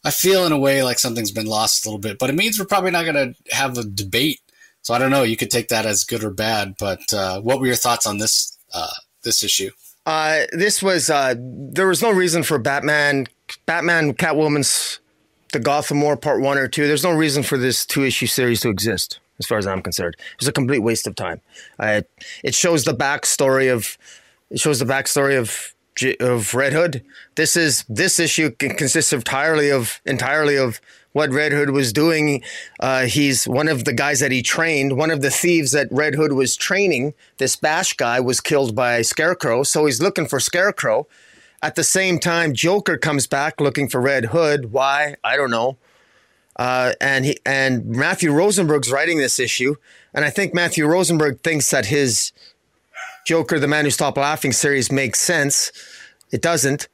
[0.03, 2.58] I feel in a way like something's been lost a little bit, but it means
[2.58, 4.40] we're probably not going to have a debate.
[4.82, 5.24] So I don't know.
[5.24, 6.76] You could take that as good or bad.
[6.80, 8.88] But uh, what were your thoughts on this uh,
[9.23, 9.72] this issue?
[10.06, 13.27] Uh, this was uh, there was no reason for Batman,
[13.65, 14.99] Batman, Catwoman's
[15.51, 16.88] the Gotham War Part One or Two.
[16.88, 20.15] There's no reason for this two issue series to exist, as far as I'm concerned.
[20.35, 21.41] It's a complete waste of time.
[21.77, 22.01] Uh,
[22.43, 23.98] it shows the backstory of
[24.49, 25.75] it shows the backstory of
[26.19, 27.03] of Red Hood.
[27.35, 30.80] This is this issue consists entirely of entirely of
[31.19, 32.41] what Red Hood was doing.
[32.80, 34.95] Uh, he's one of the guys that he trained.
[34.95, 39.01] One of the thieves that Red Hood was training, this Bash guy, was killed by
[39.01, 39.64] Scarecrow.
[39.64, 41.07] So he's looking for Scarecrow.
[41.61, 44.72] At the same time, Joker comes back looking for Red Hood.
[44.72, 45.17] Why?
[45.22, 45.77] I don't know.
[46.56, 49.75] Uh, and he and Matthew Rosenberg's writing this issue,
[50.14, 52.31] and I think Matthew Rosenberg thinks that his
[53.25, 55.72] Joker, the Man Who Stopped Laughing series makes sense.
[56.31, 56.88] It doesn't.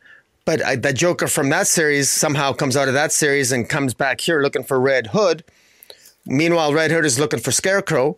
[0.46, 3.96] But I, the Joker from that series somehow comes out of that series and comes
[3.96, 5.44] back here looking for Red Hood.
[6.28, 8.18] Meanwhile, Red Hood is looking for Scarecrow.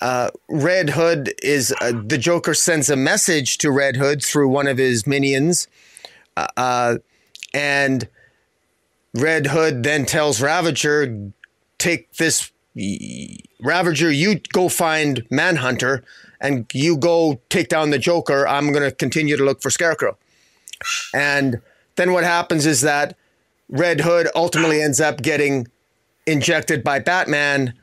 [0.00, 4.66] Uh, Red Hood is uh, the Joker sends a message to Red Hood through one
[4.66, 5.68] of his minions,
[6.38, 6.96] uh, uh
[7.52, 8.08] and
[9.12, 11.32] Red Hood then tells Ravager,
[11.76, 12.50] "Take this,
[13.60, 14.10] Ravager.
[14.10, 16.02] You go find Manhunter,
[16.40, 18.48] and you go take down the Joker.
[18.48, 20.16] I'm going to continue to look for Scarecrow."
[21.14, 21.60] And
[21.96, 23.16] then what happens is that
[23.68, 25.68] Red Hood ultimately ends up getting
[26.26, 27.74] injected by Batman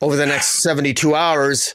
[0.00, 1.74] over the next 72 hours.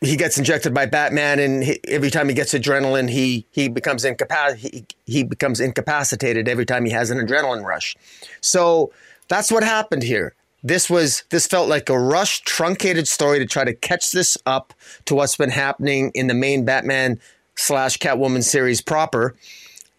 [0.00, 4.04] He gets injected by Batman, and he, every time he gets adrenaline, he he becomes
[4.04, 7.96] incapac- he, he becomes incapacitated every time he has an adrenaline rush.
[8.42, 8.92] So
[9.28, 10.34] that's what happened here.
[10.62, 14.74] This was this felt like a rushed, truncated story to try to catch this up
[15.06, 17.18] to what's been happening in the main Batman
[17.56, 19.34] slash Catwoman series proper,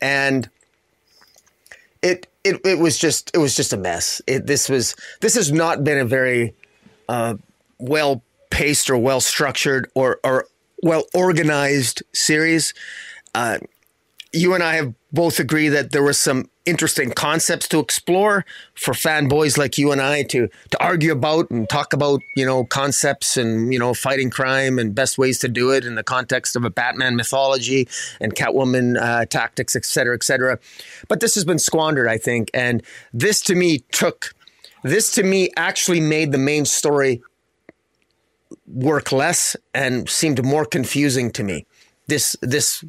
[0.01, 0.49] and
[2.01, 4.21] it it it was just it was just a mess.
[4.27, 6.53] It, this was this has not been a very
[7.09, 7.35] uh,
[7.79, 10.45] well paced or well structured or or
[10.83, 12.73] well organized series.
[13.33, 13.57] Uh,
[14.35, 18.93] you and I have both agree that there was some interesting concepts to explore for
[18.93, 23.37] fanboys like you and I to to argue about and talk about you know concepts
[23.37, 26.65] and you know fighting crime and best ways to do it in the context of
[26.65, 27.87] a Batman mythology
[28.19, 30.59] and Catwoman uh, tactics, et cetera, et cetera.
[31.07, 32.83] But this has been squandered, I think, and
[33.13, 34.33] this to me took
[34.83, 37.21] this to me actually made the main story
[38.67, 41.65] work less and seemed more confusing to me.
[42.07, 42.83] This this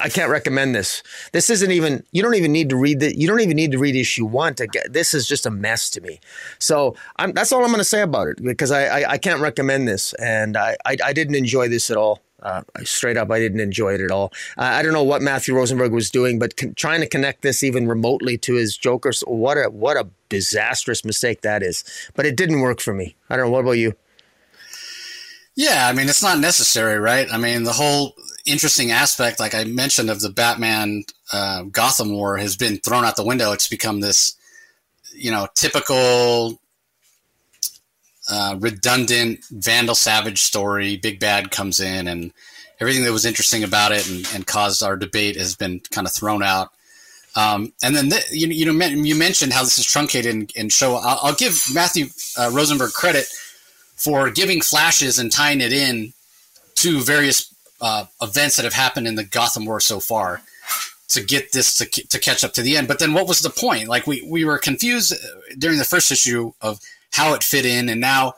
[0.00, 1.02] I can't recommend this.
[1.32, 2.02] This isn't even.
[2.10, 3.14] You don't even need to read the.
[3.14, 4.92] You don't even need to read issue one to get.
[4.92, 6.20] This is just a mess to me.
[6.58, 9.40] So I'm, that's all I'm going to say about it because I, I, I can't
[9.40, 12.20] recommend this, and I, I, I didn't enjoy this at all.
[12.40, 14.32] Uh, straight up, I didn't enjoy it at all.
[14.56, 17.62] Uh, I don't know what Matthew Rosenberg was doing, but con- trying to connect this
[17.62, 21.84] even remotely to his Joker, what a what a disastrous mistake that is.
[22.14, 23.16] But it didn't work for me.
[23.28, 23.50] I don't know.
[23.50, 23.94] What about you?
[25.56, 27.26] Yeah, I mean, it's not necessary, right?
[27.32, 28.14] I mean, the whole
[28.48, 33.16] interesting aspect, like I mentioned, of the Batman uh, Gotham War has been thrown out
[33.16, 33.52] the window.
[33.52, 34.36] It's become this,
[35.14, 36.60] you know, typical
[38.30, 40.96] uh, redundant Vandal Savage story.
[40.96, 42.32] Big Bad comes in, and
[42.80, 46.12] everything that was interesting about it and, and caused our debate has been kind of
[46.12, 46.70] thrown out.
[47.36, 50.72] Um, and then th- you, you know you mentioned how this is truncated and, and
[50.72, 50.96] show.
[50.96, 53.26] I'll, I'll, give Matthew uh, Rosenberg credit
[53.96, 56.12] for giving flashes and tying it in
[56.76, 60.42] to various uh, events that have happened in the Gotham War so far
[61.08, 62.86] to get this to, to catch up to the end.
[62.86, 63.88] But then what was the point?
[63.88, 65.14] Like we, we were confused
[65.58, 66.80] during the first issue of
[67.12, 67.88] how it fit in.
[67.88, 68.34] And now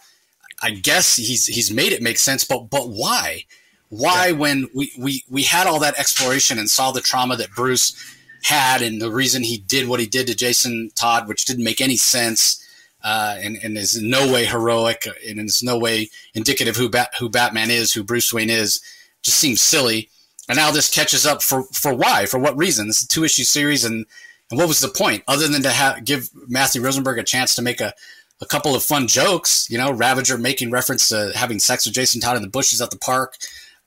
[0.62, 3.44] I guess he's, he's made it make sense, but, but why?
[3.88, 4.32] Why, yeah.
[4.32, 7.96] when we, we, we had all that exploration and saw the trauma that Bruce
[8.44, 11.80] had and the reason he did what he did to Jason Todd, which didn't make
[11.80, 12.64] any sense,
[13.02, 17.14] uh, and, and is in no way heroic and is no way indicative who, Bat,
[17.18, 18.80] who Batman is, who Bruce Wayne is
[19.22, 20.08] just seems silly.
[20.48, 22.26] And now this catches up for for why?
[22.26, 22.88] For what reason?
[22.88, 24.04] This two issue series, and
[24.50, 27.62] and what was the point other than to have give Matthew Rosenberg a chance to
[27.62, 27.94] make a
[28.40, 29.68] a couple of fun jokes?
[29.70, 32.90] You know, Ravager making reference to having sex with Jason Todd in the bushes at
[32.90, 33.36] the park.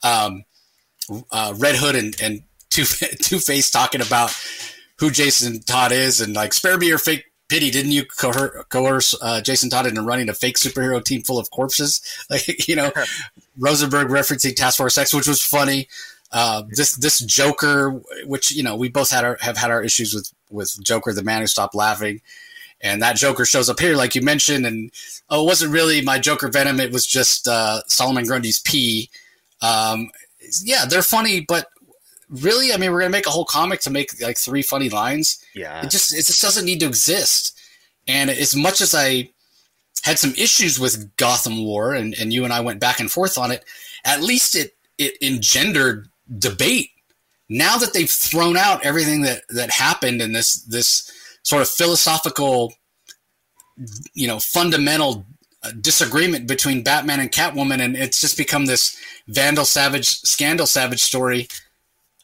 [0.03, 0.45] Um,
[1.31, 2.85] uh, Red Hood and, and Two
[3.21, 4.33] Two Face talking about
[4.99, 7.69] who Jason Todd is and like spare me your fake pity.
[7.69, 11.51] Didn't you coerce, coerce uh, Jason Todd into running a fake superhero team full of
[11.51, 12.01] corpses?
[12.29, 12.91] Like you know,
[13.59, 15.87] Rosenberg referencing Task Force X, which was funny.
[16.31, 20.13] Uh, this this Joker, which you know we both had our have had our issues
[20.13, 22.21] with with Joker, the man who stopped laughing,
[22.81, 24.91] and that Joker shows up here, like you mentioned, and
[25.29, 29.09] oh, it wasn't really my Joker Venom; it was just uh, Solomon Grundy's pee.
[29.61, 30.09] Um,
[30.63, 31.67] yeah, they're funny, but
[32.41, 35.43] really, I mean, we're gonna make a whole comic to make like three funny lines.
[35.53, 37.59] Yeah, it just it just doesn't need to exist.
[38.07, 39.29] And as much as I
[40.03, 43.37] had some issues with Gotham War, and, and you and I went back and forth
[43.37, 43.63] on it,
[44.03, 46.89] at least it it engendered debate.
[47.49, 51.11] Now that they've thrown out everything that that happened in this this
[51.43, 52.73] sort of philosophical,
[54.13, 55.25] you know, fundamental
[55.61, 58.97] uh, disagreement between Batman and Catwoman, and it's just become this
[59.27, 61.47] Vandal Savage, Scandal Savage story.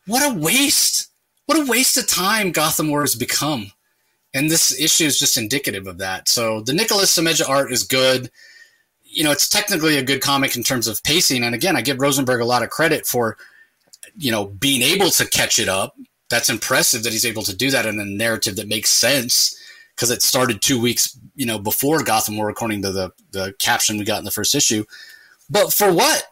[0.09, 1.11] What a waste!
[1.45, 3.71] What a waste of time Gotham War has become.
[4.33, 6.27] And this issue is just indicative of that.
[6.27, 8.31] So the Nicholas Semeja art is good.
[9.03, 11.43] You know, it's technically a good comic in terms of pacing.
[11.43, 13.37] And again, I give Rosenberg a lot of credit for,
[14.17, 15.95] you know, being able to catch it up.
[16.31, 19.55] That's impressive that he's able to do that in a narrative that makes sense
[19.95, 23.99] because it started two weeks, you know, before Gotham War, according to the the caption
[23.99, 24.85] we got in the first issue.
[25.51, 26.28] But for what?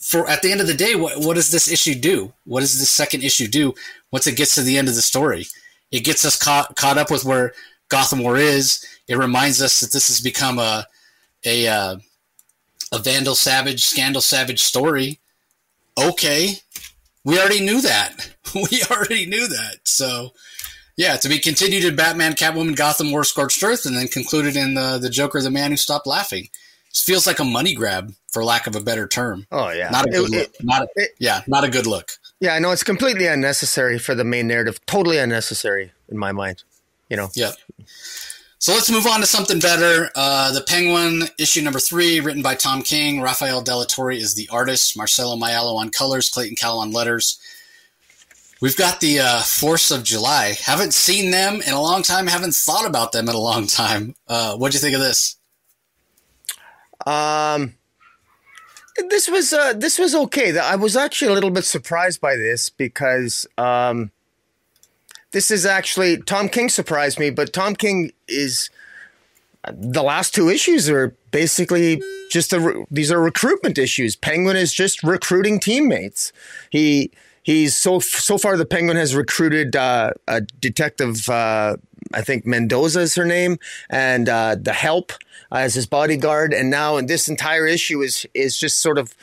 [0.00, 2.32] For at the end of the day, what what does this issue do?
[2.44, 3.74] What does this second issue do
[4.10, 5.46] once it gets to the end of the story?
[5.90, 7.52] It gets us caught caught up with where
[7.88, 8.84] Gotham War is.
[9.08, 10.86] It reminds us that this has become a
[11.44, 11.96] a uh,
[12.92, 15.20] a Vandal Savage, Scandal Savage story.
[15.98, 16.54] Okay,
[17.24, 18.34] we already knew that.
[18.54, 19.80] We already knew that.
[19.84, 20.32] So
[20.96, 24.72] yeah, to be continued in Batman, Catwoman, Gotham War, Scorched Earth, and then concluded in
[24.72, 26.48] the the Joker, the Man Who Stopped Laughing.
[26.90, 29.46] This feels like a money grab, for lack of a better term.
[29.50, 30.42] Oh yeah, not a good it, look.
[30.42, 32.12] It, not a, it, yeah, not a good look.
[32.40, 34.84] Yeah, I know it's completely unnecessary for the main narrative.
[34.86, 36.64] Totally unnecessary in my mind.
[37.08, 37.28] You know.
[37.34, 37.52] Yeah.
[38.60, 40.10] So let's move on to something better.
[40.16, 43.20] Uh, the Penguin issue number three, written by Tom King.
[43.20, 44.96] Rafael Torre is the artist.
[44.96, 46.28] Marcelo Maiolo on colors.
[46.28, 47.40] Clayton Cowles on letters.
[48.60, 50.56] We've got the uh, Force of July.
[50.60, 52.26] Haven't seen them in a long time.
[52.26, 54.16] Haven't thought about them in a long time.
[54.26, 55.36] Uh, what do you think of this?
[57.06, 57.74] Um,
[59.08, 60.56] this was uh, this was okay.
[60.58, 64.10] I was actually a little bit surprised by this because um,
[65.32, 68.70] this is actually Tom King surprised me, but Tom King is
[69.70, 72.54] the last two issues are basically just
[72.90, 74.16] these are recruitment issues.
[74.16, 76.32] Penguin is just recruiting teammates.
[76.70, 77.10] He
[77.48, 81.28] he's so so far the Penguin has recruited uh, a detective.
[81.28, 81.78] Uh,
[82.12, 85.12] I think Mendoza is her name, and uh, the Help
[85.50, 86.52] as his bodyguard.
[86.52, 89.14] And now and this entire issue is is just sort of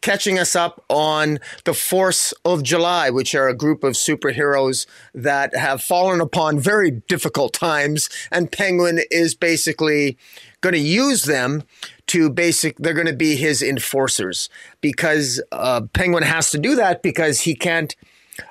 [0.00, 5.54] catching us up on the Force of July, which are a group of superheroes that
[5.54, 10.16] have fallen upon very difficult times, and Penguin is basically
[10.62, 11.62] going to use them
[12.08, 14.48] to basic they're going to be his enforcers.
[14.80, 17.94] Because uh, penguin has to do that because he can't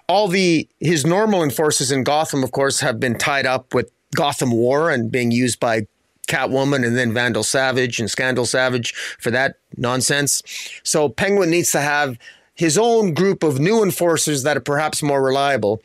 [0.08, 4.52] all the his normal enforcers in gotham of course have been tied up with gotham
[4.52, 5.86] war and being used by
[6.28, 10.42] catwoman and then vandal savage and scandal savage for that nonsense.
[10.84, 12.18] So penguin needs to have
[12.56, 15.82] his own group of new enforcers that are perhaps more reliable.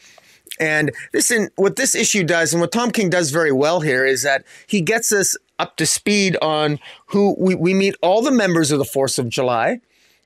[0.59, 4.23] And this what this issue does, and what Tom King does very well here, is
[4.23, 8.73] that he gets us up to speed on who we, we meet all the members
[8.73, 9.81] of the Force of July,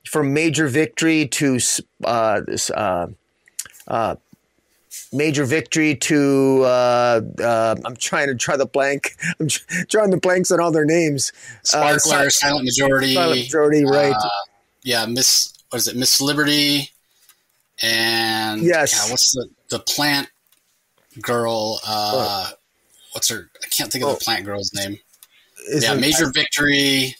[0.07, 1.59] from Major Victory to
[2.03, 3.07] uh, this, uh,
[3.87, 4.15] uh,
[5.11, 9.15] Major Victory to uh, uh, I'm trying to try the blank.
[9.39, 9.47] I'm
[9.89, 11.33] drawing the blanks on all their names.
[11.73, 14.15] Uh, Sparkler, Silent Majority, Silent Majority, right?
[14.83, 15.97] yeah, Miss what is it?
[15.97, 16.91] Miss Liberty,
[17.81, 20.29] and yes, yeah, what's the the plant
[21.21, 21.79] girl?
[21.85, 22.53] Uh, oh.
[23.11, 23.49] What's her?
[23.63, 24.13] I can't think of oh.
[24.15, 24.99] the plant girl's name.
[25.67, 27.15] Is yeah, Major Victory,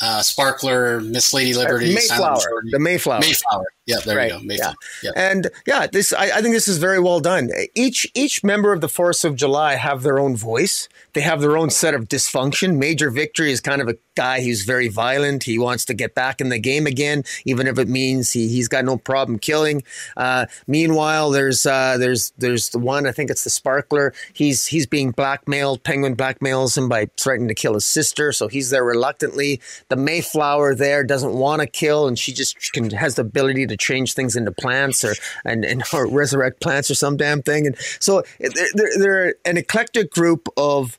[0.00, 2.38] uh, Sparkler, Miss Lady Liberty, Mayflower,
[2.70, 3.66] the Mayflower, Mayflower.
[3.90, 4.32] Yeah, there right.
[4.32, 4.54] you go.
[4.54, 4.72] Yeah.
[5.02, 5.10] yeah.
[5.16, 7.50] And yeah, this I, I, think this is very well done.
[7.74, 10.88] Each each member of the Force of July have their own voice.
[11.12, 12.76] They have their own set of dysfunction.
[12.76, 15.44] Major Victory is kind of a guy who's very violent.
[15.44, 18.68] He wants to get back in the game again, even if it means he he's
[18.68, 19.82] got no problem killing.
[20.16, 24.12] Uh, meanwhile, there's uh, there's there's the one I think it's the Sparkler.
[24.32, 25.82] He's he's being blackmailed.
[25.82, 29.60] Penguin blackmails him by threatening to kill his sister, so he's there reluctantly.
[29.88, 33.76] The Mayflower there doesn't want to kill, and she just can, has the ability to
[33.80, 37.66] change things into plants or and, and or resurrect plants or some damn thing.
[37.66, 40.96] And so they're, they're an eclectic group of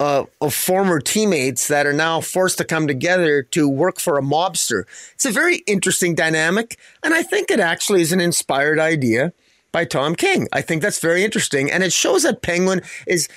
[0.00, 4.22] uh, of former teammates that are now forced to come together to work for a
[4.22, 4.84] mobster.
[5.14, 9.32] It's a very interesting dynamic, and I think it actually is an inspired idea
[9.72, 10.48] by Tom King.
[10.52, 13.28] I think that's very interesting, and it shows that Penguin is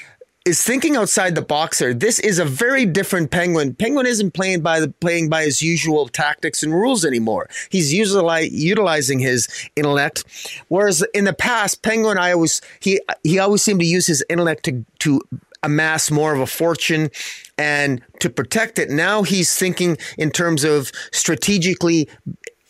[0.46, 1.94] is thinking outside the box here.
[1.94, 3.76] This is a very different Penguin.
[3.76, 7.48] Penguin isn't playing by the playing by his usual tactics and rules anymore.
[7.70, 10.24] He's usually utilizing his intellect,
[10.68, 14.64] whereas in the past, Penguin I always he he always seemed to use his intellect
[14.66, 15.22] to to
[15.64, 17.12] amass more of a fortune
[17.58, 18.90] and to protect it.
[18.90, 22.10] Now he's thinking in terms of strategically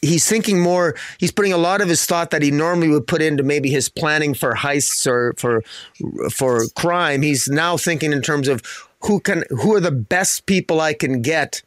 [0.02, 3.22] he's thinking more he's putting a lot of his thought that he normally would put
[3.22, 5.62] into maybe his planning for heists or for
[6.32, 8.62] for crime he's now thinking in terms of
[9.02, 11.62] who can who are the best people I can get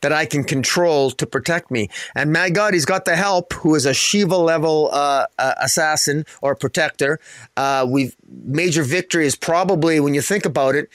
[0.00, 1.88] that I can control to protect me.
[2.14, 6.24] And my God, he's got the help, who is a Shiva level uh, uh, assassin
[6.42, 7.20] or protector.
[7.56, 10.88] Uh, we've major victory is probably when you think about it,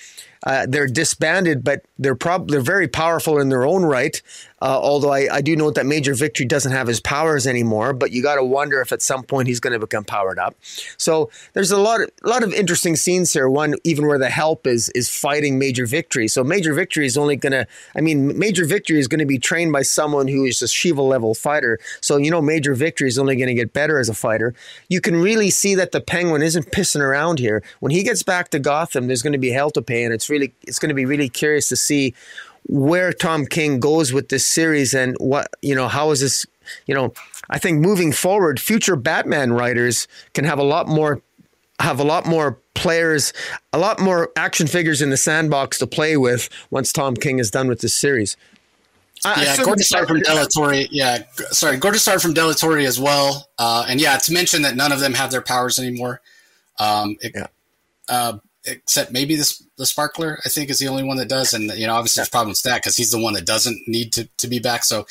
[0.45, 4.21] uh, they're disbanded, but they're prob- they're very powerful in their own right.
[4.61, 8.11] Uh, although I, I do note that Major Victory doesn't have his powers anymore, but
[8.11, 10.55] you got to wonder if at some point he's going to become powered up.
[10.97, 13.49] So there's a lot of, a lot of interesting scenes here.
[13.49, 16.27] One even where the help is is fighting Major Victory.
[16.27, 19.39] So Major Victory is only going to I mean Major Victory is going to be
[19.39, 21.79] trained by someone who is a Shiva level fighter.
[22.01, 24.53] So you know Major Victory is only going to get better as a fighter.
[24.89, 27.63] You can really see that the Penguin isn't pissing around here.
[27.79, 30.29] When he gets back to Gotham, there's going to be hell to pay, and it's
[30.29, 32.13] really it's going to be really curious to see
[32.67, 36.45] where Tom King goes with this series and what, you know, how is this,
[36.85, 37.13] you know,
[37.49, 41.21] I think moving forward, future Batman writers can have a lot more
[41.79, 43.31] have a lot more players,
[43.71, 47.49] a lot more action figures in the sandbox to play with once Tom King is
[47.49, 48.35] done with this series.
[49.25, 53.49] Yeah, uh, Gordon started from De Yeah, sorry, Gordon started from De as well.
[53.57, 56.21] Uh, and yeah, to mention that none of them have their powers anymore.
[56.79, 57.47] Um, it, yeah.
[58.07, 58.39] Uh,
[58.69, 61.53] except maybe this the sparkler i think is the only one that does.
[61.53, 64.14] And you know obviously there's problems with that because he's the one that doesn't need
[64.14, 64.83] to, to be back.
[64.83, 65.06] So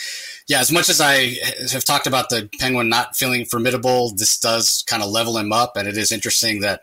[0.46, 1.34] yeah as much as i
[1.72, 5.76] have talked about the penguin not feeling formidable this does kind of level him up.
[5.76, 6.82] And it is interesting that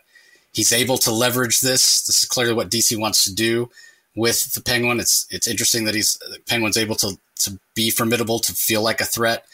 [0.52, 2.02] he's able to leverage this.
[2.02, 3.70] This is clearly what dc wants to do
[4.16, 5.00] with the penguin.
[5.00, 9.00] It's it's interesting that he's the penguin's able to to be formidable to feel like
[9.00, 9.44] a threat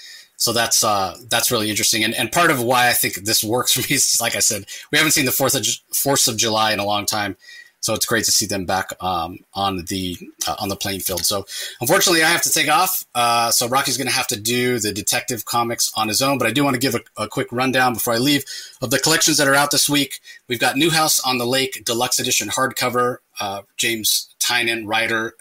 [0.42, 3.72] so that's uh, that's really interesting, and, and part of why I think this works
[3.80, 5.64] for me is, like I said, we haven't seen the Fourth of
[5.94, 7.36] Fourth of July in a long time,
[7.78, 11.24] so it's great to see them back um, on the uh, on the playing field.
[11.24, 11.46] So
[11.80, 13.04] unfortunately, I have to take off.
[13.14, 16.38] Uh, so Rocky's going to have to do the Detective comics on his own.
[16.38, 18.44] But I do want to give a, a, quick rundown before I leave
[18.80, 20.18] of the collections that are out this week.
[20.48, 23.18] We've got Nice House on the Lake Deluxe Edition hardcover.
[23.38, 25.34] Uh, James Tynion, writer.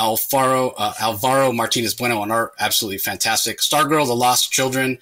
[0.00, 3.58] Alvaro uh, Alvaro Martinez Bueno on art, absolutely fantastic.
[3.58, 4.98] Stargirl: The Lost Children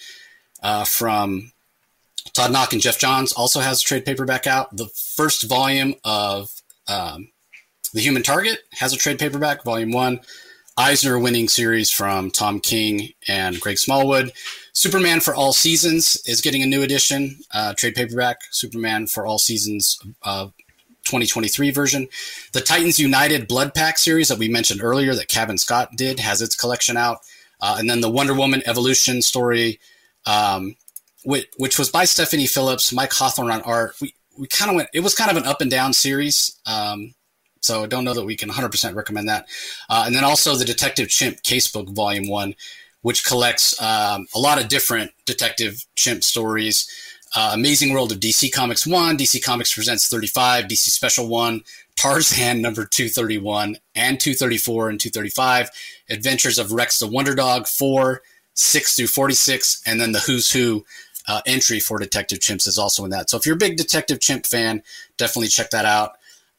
[0.63, 1.53] uh, from
[2.33, 4.77] Todd Nauck and Geoff Johns also has a trade paperback out.
[4.77, 6.51] The first volume of
[6.89, 7.31] um,
[7.95, 10.21] The Human Target has a trade paperback, volume one.
[10.77, 14.33] Eisner winning series from Tom King and Greg Smallwood.
[14.73, 18.39] Superman for All Seasons is getting a new edition, uh, trade paperback.
[18.53, 20.49] Superman for All Seasons, uh,
[21.09, 22.09] 2023 version.
[22.53, 26.43] The Titans United Blood Pact series that we mentioned earlier that Cavan Scott did has
[26.43, 27.19] its collection out.
[27.61, 29.81] Uh, and then the Wonder Woman Evolution story,
[30.27, 30.77] um,
[31.25, 33.95] which, which, was by Stephanie Phillips, Mike Hawthorne on art.
[34.01, 36.57] We, we kind of went, it was kind of an up and down series.
[36.67, 37.15] Um,
[37.61, 39.47] so I don't know that we can 100% recommend that.
[39.89, 42.55] Uh, and then also the Detective Chimp Casebook Volume 1,
[43.03, 46.89] which collects um, a lot of different Detective Chimp stories
[47.35, 51.63] uh, Amazing World of DC Comics 1, DC Comics Presents 35, DC Special 1,
[51.97, 55.71] Tarzan number 231 and 234 and 235,
[56.11, 58.23] Adventures of Rex the Wonder Dog 4,
[58.55, 60.85] 6 through 46, and then the Who's Who
[61.27, 63.29] uh, entry for Detective Chimps is also in that.
[63.29, 64.83] So if you're a big Detective Chimp fan,
[65.19, 66.13] definitely check that out.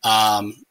[0.04, 0.64] Um,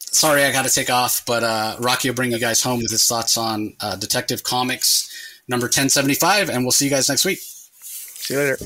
[0.00, 2.90] sorry, I got to take off, but uh, Rocky will bring you guys home with
[2.90, 5.08] his thoughts on uh, Detective Comics
[5.46, 7.38] number 1075, and we'll see you guys next week.
[8.30, 8.58] See you later.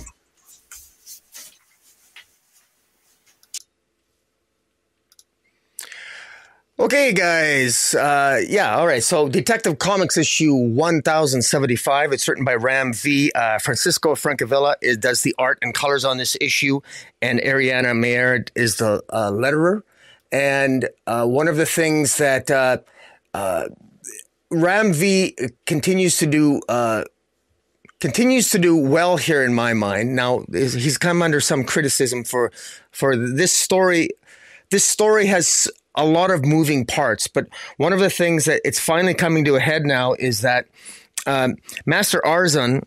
[6.78, 7.94] Okay, guys.
[7.94, 9.02] Uh, yeah, all right.
[9.02, 12.12] So, Detective Comics issue 1075.
[12.12, 13.32] It's written by Ram V.
[13.34, 16.80] Uh, Francisco Francavilla is, does the art and colors on this issue,
[17.22, 19.80] and Ariana Maher is the uh, letterer.
[20.30, 22.78] And uh, one of the things that uh,
[23.32, 23.68] uh,
[24.50, 25.34] Ram V
[25.64, 26.60] continues to do
[28.04, 30.14] continues to do well here in my mind.
[30.14, 32.52] Now he's come under some criticism for
[32.90, 34.10] for this story.
[34.70, 37.46] This story has a lot of moving parts, but
[37.78, 40.66] one of the things that it's finally coming to a head now is that
[41.26, 41.54] um,
[41.86, 42.82] Master Arzen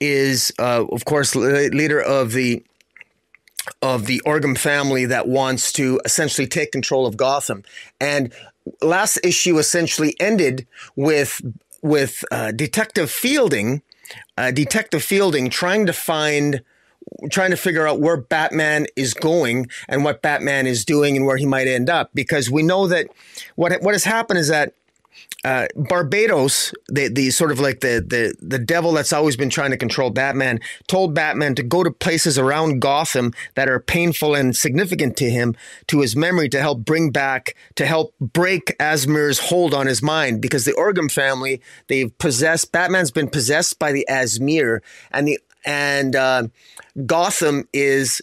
[0.00, 2.62] is, uh, of course, leader of the
[3.80, 7.62] of the Orgham family that wants to essentially take control of Gotham.
[8.02, 8.34] And
[8.82, 11.40] last issue essentially ended with
[11.80, 13.80] with uh, Detective Fielding,
[14.36, 16.62] uh, Detective Fielding trying to find
[17.30, 21.36] trying to figure out where Batman is going and what Batman is doing and where
[21.36, 23.08] he might end up because we know that
[23.56, 24.74] what what has happened is that
[25.44, 29.70] uh, Barbatos, the the sort of like the the the devil that's always been trying
[29.70, 34.56] to control Batman, told Batman to go to places around Gotham that are painful and
[34.56, 35.54] significant to him,
[35.86, 40.42] to his memory, to help bring back, to help break Azmer's hold on his mind.
[40.42, 44.80] Because the Orgham family, they've possessed Batman's been possessed by the Asmir,
[45.12, 46.48] and the and uh,
[47.06, 48.20] Gotham is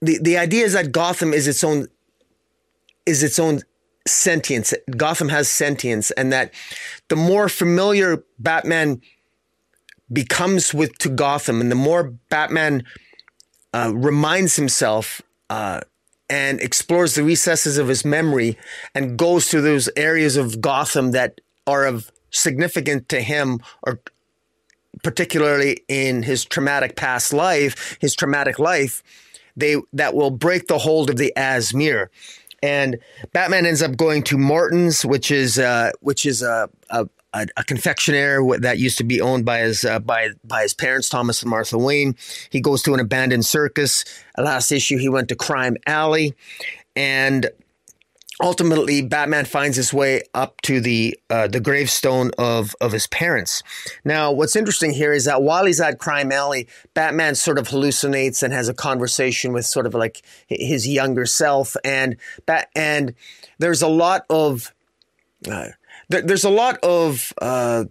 [0.00, 1.86] the the idea is that Gotham is its own
[3.06, 3.60] is its own
[4.06, 4.74] sentience.
[4.96, 6.52] Gotham has sentience, and that
[7.08, 9.00] the more familiar Batman
[10.12, 12.84] becomes with to Gotham, and the more Batman
[13.72, 15.80] uh, reminds himself uh,
[16.28, 18.58] and explores the recesses of his memory,
[18.94, 24.00] and goes to those areas of Gotham that are of significant to him, or
[25.02, 29.02] particularly in his traumatic past life, his traumatic life,
[29.56, 32.08] they that will break the hold of the Azmer
[32.62, 32.98] and
[33.32, 37.06] Batman ends up going to Morton's, which is uh, which is a, a,
[37.56, 41.42] a confectioner that used to be owned by his uh, by by his parents, Thomas
[41.42, 42.14] and Martha Wayne.
[42.50, 44.04] He goes to an abandoned circus.
[44.36, 46.34] Last issue, he went to Crime Alley,
[46.94, 47.50] and
[48.42, 53.62] ultimately Batman finds his way up to the uh, the gravestone of of his parents.
[54.04, 58.42] Now, what's interesting here is that while he's at Crime Alley, Batman sort of hallucinates
[58.42, 63.14] and has a conversation with sort of like his younger self, and bat and
[63.58, 64.74] there's a lot of
[65.50, 65.68] uh,
[66.08, 67.84] there, there's a lot of uh,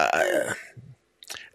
[0.00, 0.54] uh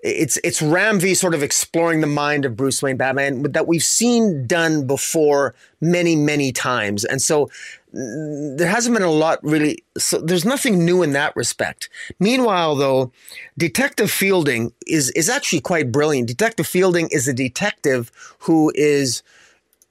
[0.06, 4.46] it's it's Ram-V sort of exploring the mind of Bruce Wayne Batman that we've seen
[4.46, 7.50] done before many many times, and so
[7.96, 9.84] there hasn't been a lot really.
[9.98, 11.90] So there's nothing new in that respect.
[12.20, 13.12] Meanwhile, though,
[13.58, 16.28] Detective Fielding is is actually quite brilliant.
[16.28, 19.24] Detective Fielding is a detective who is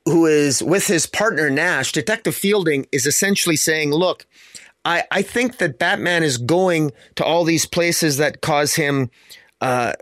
[0.04, 1.92] who is with his partner Nash.
[1.92, 4.26] Detective Fielding is essentially saying, "Look."
[4.86, 9.10] I, I think that Batman is going to all these places that cause him
[9.62, 9.94] uh,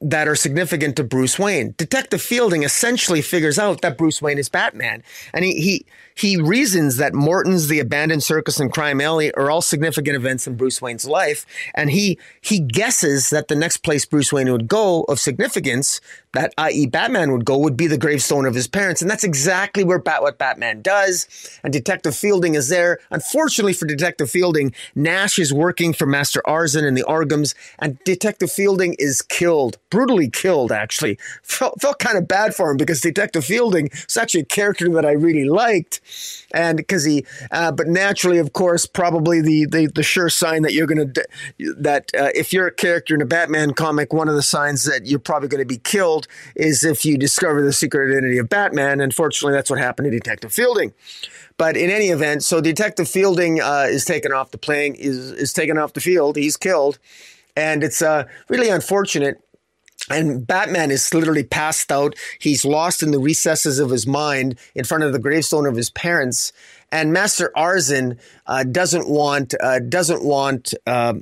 [0.00, 1.74] that are significant to Bruce Wayne.
[1.76, 5.02] Detective Fielding essentially figures out that Bruce Wayne is Batman,
[5.34, 9.62] and he he he reasons that Morton's, the abandoned circus, and Crime Alley are all
[9.62, 11.44] significant events in Bruce Wayne's life,
[11.74, 16.00] and he he guesses that the next place Bruce Wayne would go of significance,
[16.32, 16.86] that i.e.
[16.86, 20.22] Batman would go, would be the gravestone of his parents, and that's exactly where Bat
[20.22, 21.26] what Batman does.
[21.62, 22.98] And Detective Fielding is there.
[23.10, 28.50] Unfortunately for Detective Fielding, Nash is working for Master Arzen and the Orghams, and Detective
[28.50, 30.72] Fielding is killed, brutally killed.
[30.72, 34.88] Actually, felt felt kind of bad for him because Detective Fielding is actually a character
[34.90, 36.00] that I really liked
[36.52, 40.72] and because he, uh, but naturally, of course, probably the the, the sure sign that
[40.72, 41.26] you're going to
[41.78, 45.06] that uh, if you're a character in a Batman comic, one of the signs that
[45.06, 46.17] you're probably going to be killed
[46.56, 49.00] is if you discover the secret identity of Batman.
[49.00, 50.92] Unfortunately, that's what happened to Detective Fielding.
[51.56, 55.52] But in any event, so Detective Fielding uh, is taken off the playing is is
[55.52, 56.36] taken off the field.
[56.36, 56.98] He's killed,
[57.56, 59.42] and it's uh, really unfortunate
[60.10, 62.14] and Batman is literally passed out.
[62.38, 65.90] He's lost in the recesses of his mind in front of the gravestone of his
[65.90, 66.52] parents.
[66.90, 71.14] And Master Arzen uh, doesn't want uh, doesn't want uh,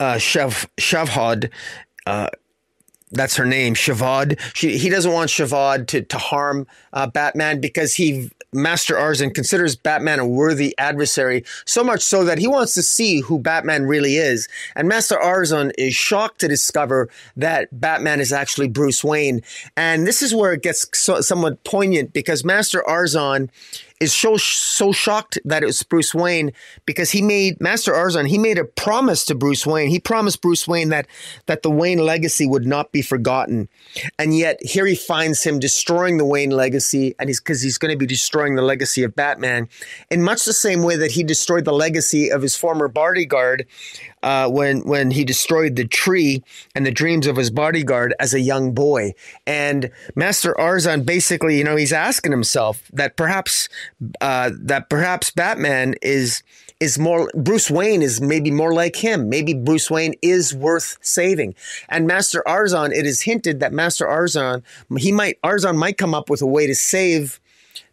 [0.00, 1.50] uh, Shev Shavhad.
[3.14, 4.38] That's her name, Shavad.
[4.54, 9.74] She, he doesn't want Shavad to to harm uh, Batman because he Master Arzen considers
[9.74, 14.16] Batman a worthy adversary, so much so that he wants to see who Batman really
[14.16, 14.48] is.
[14.76, 19.42] And Master Arzen is shocked to discover that Batman is actually Bruce Wayne.
[19.76, 23.50] And this is where it gets so, somewhat poignant because Master Arzen
[24.00, 26.52] is so so shocked that it was Bruce Wayne
[26.84, 29.88] because he made Master Arzen he made a promise to Bruce Wayne.
[29.88, 31.06] He promised Bruce Wayne that
[31.46, 33.68] that the Wayne legacy would not be forgotten,
[34.18, 37.92] and yet here he finds him destroying the Wayne legacy, and he's because he's going
[37.92, 39.68] to be destroying the legacy of Batman
[40.10, 43.66] in much the same way that he destroyed the legacy of his former bodyguard
[44.24, 46.42] uh, when when he destroyed the tree
[46.74, 49.12] and the dreams of his bodyguard as a young boy.
[49.46, 53.68] And Master Arzen basically, you know, he's asking himself that perhaps
[54.20, 56.42] uh, that perhaps Batman is
[56.80, 59.28] is more Bruce Wayne is maybe more like him.
[59.28, 61.54] Maybe Bruce Wayne is worth saving.
[61.88, 64.62] And Master Arzen, it is hinted that Master Arzen,
[64.98, 67.40] he might Arzen might come up with a way to save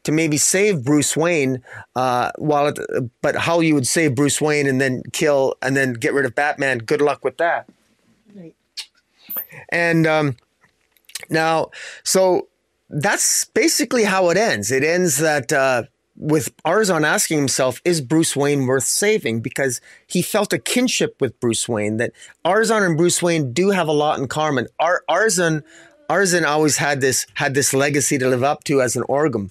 [0.03, 1.61] to maybe save Bruce Wayne,
[1.95, 2.80] uh, while it,
[3.22, 6.34] but how you would save Bruce Wayne and then kill and then get rid of
[6.34, 6.80] Batman?
[6.80, 7.70] Good luck with that.
[8.36, 8.56] Right.
[9.70, 10.38] And um,
[11.30, 11.70] now,
[12.03, 12.48] so
[12.92, 14.72] that's basically how it ends.
[14.72, 15.84] It ends that uh,
[16.16, 19.42] with Arzen asking himself, is Bruce Wayne worth saving?
[19.42, 22.11] Because he felt a kinship with Bruce Wayne, that
[22.45, 24.68] Arzen and Bruce Wayne do have a lot in common.
[24.80, 25.64] Ar- Arzen,
[26.10, 29.50] Arzen always had this, had this legacy to live up to as an Orgham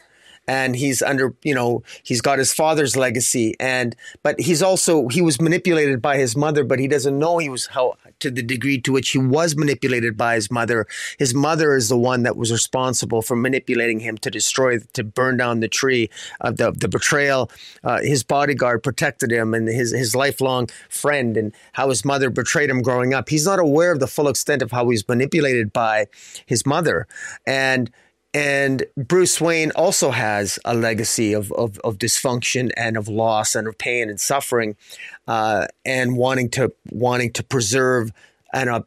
[0.50, 3.54] and he's under you know he's got his father's legacy.
[3.60, 7.48] And but he's also he was manipulated by his mother but he doesn't know he
[7.48, 10.88] was how to the degree to which he was manipulated by his mother.
[11.20, 15.36] His mother is the one that was responsible for manipulating him to destroy to burn
[15.36, 17.48] down the tree of the, the betrayal.
[17.84, 22.70] Uh, his bodyguard protected him and his his lifelong friend and how his mother betrayed
[22.70, 23.28] him growing up.
[23.28, 26.06] He's not aware of the full extent of how he's manipulated by
[26.44, 27.06] his mother.
[27.46, 27.88] And
[28.32, 33.66] and Bruce Wayne also has a legacy of, of, of dysfunction and of loss and
[33.66, 34.76] of pain and suffering,
[35.26, 38.12] uh, and wanting to wanting to preserve
[38.52, 38.82] and uh,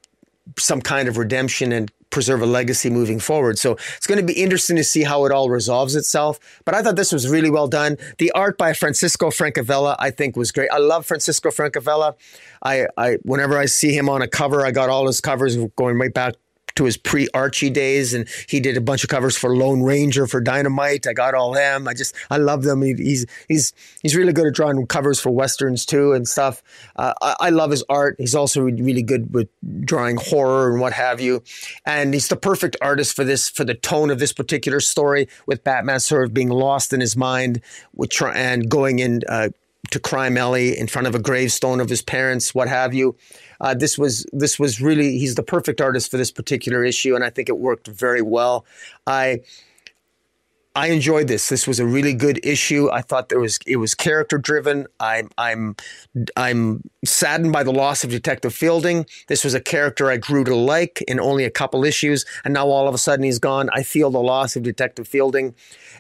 [0.58, 3.58] some kind of redemption and preserve a legacy moving forward.
[3.58, 6.40] So it's going to be interesting to see how it all resolves itself.
[6.64, 7.98] But I thought this was really well done.
[8.20, 10.70] The art by Francisco Francavilla, I think, was great.
[10.72, 12.14] I love Francisco Francavilla.
[12.62, 15.98] I, I whenever I see him on a cover, I got all his covers going
[15.98, 16.36] right back
[16.76, 20.28] to his pre Archie days, and he did a bunch of covers for Lone Ranger
[20.28, 21.08] for Dynamite.
[21.08, 21.88] I got all them.
[21.88, 22.82] I just I love them.
[22.82, 26.64] He, he's he's he's really good at drawing covers for westerns too and stuff.
[26.96, 28.16] Uh, I, I, love his art.
[28.18, 29.50] He's also really good with
[29.82, 31.44] drawing horror and what have you.
[31.86, 35.64] And he's the perfect artist for this for the tone of this particular story with
[35.64, 37.62] Batman sort of being lost in his mind,
[37.96, 39.22] with and going in.
[39.28, 39.50] Uh,
[39.92, 43.16] to Crime Alley in front of a gravestone of his parents, what have you.
[43.64, 47.24] Uh, this was this was really he's the perfect artist for this particular issue, and
[47.24, 48.66] I think it worked very well.
[49.08, 49.40] I
[50.76, 51.50] I enjoyed this.
[51.50, 52.90] This was a really good issue.
[52.92, 54.88] I thought there was it was character driven.
[55.00, 55.76] I'm I'm
[56.36, 59.06] I'm saddened by the loss of Detective Fielding.
[59.28, 62.68] This was a character I grew to like in only a couple issues, and now
[62.68, 63.70] all of a sudden he's gone.
[63.72, 65.56] I feel the loss of Detective Fielding.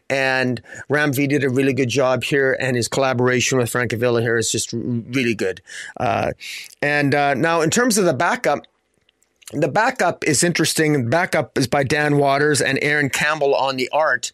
[0.10, 4.38] And Ram V did a really good job here, and his collaboration with Francavilla here
[4.38, 5.62] is just really good.
[6.00, 6.34] Uh,
[6.82, 8.66] and uh, now, in terms of the backup,
[9.52, 10.94] the backup is interesting.
[10.94, 14.32] The backup is by Dan Watters and Aaron Campbell on the art.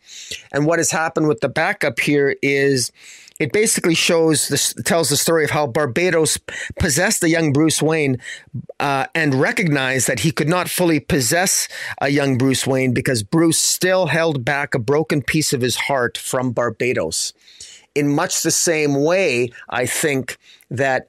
[0.52, 2.92] And what has happened with the backup here is
[3.40, 6.40] it basically shows this tells the story of how Barbatos
[6.77, 8.18] possessed the young Bruce Wayne
[8.80, 11.69] uh, and recognized that he could not fully possess
[12.01, 16.18] a young Bruce Wayne because Bruce still held back a broken piece of his heart
[16.18, 17.32] from Barbatos.
[17.95, 20.38] In much the same way, I think
[20.69, 21.08] that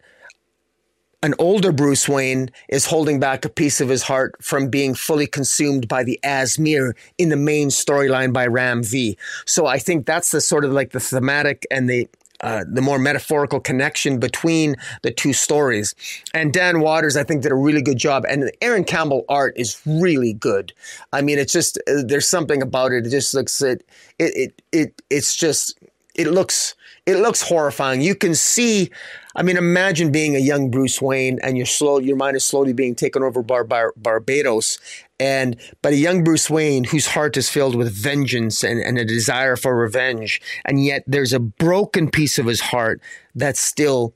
[1.22, 5.26] an older Bruce Wayne is holding back a piece of his heart from being fully
[5.26, 9.18] consumed by the Azmer in the main storyline by Ram V.
[9.44, 12.08] So I think that's the sort of like the thematic and the
[12.42, 15.94] uh, the more metaphorical connection between the two stories.
[16.32, 18.24] And Dan Watters, I think, did a really good job.
[18.28, 20.72] And Aaron Campbell art is really good.
[21.12, 23.06] I mean, it's just uh, there's something about it.
[23.06, 23.84] It just looks it
[24.18, 25.78] it it, it it's just
[26.14, 26.74] it looks
[27.06, 28.00] it looks horrifying.
[28.00, 28.90] You can see
[29.36, 32.72] I mean, imagine being a young Bruce Wayne and your slow, your mind is slowly
[32.72, 34.78] being taken over by Bar- Barbatos,
[35.20, 39.04] and but a young Bruce Wayne whose heart is filled with vengeance and, and a
[39.04, 43.00] desire for revenge, and yet there's a broken piece of his heart
[43.34, 44.14] that still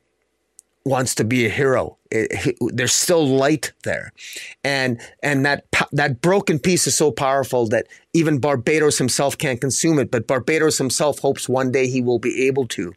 [0.84, 1.98] wants to be a hero.
[2.60, 4.12] There's still light there,
[4.62, 9.98] and and that that broken piece is so powerful that even Barbatos himself can't consume
[9.98, 10.10] it.
[10.10, 12.94] But Barbatos himself hopes one day he will be able to,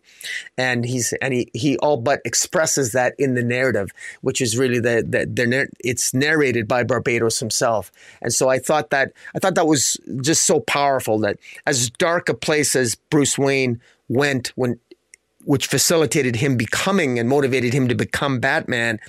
[0.57, 3.89] and he's and he he all but expresses that in the narrative,
[4.21, 7.91] which is really the the, the it's narrated by Barbatos himself.
[8.21, 12.29] And so I thought that I thought that was just so powerful that as dark
[12.29, 14.79] a place as Bruce Wayne went when
[15.47, 18.99] which facilitated him becoming and motivated him to become Batman,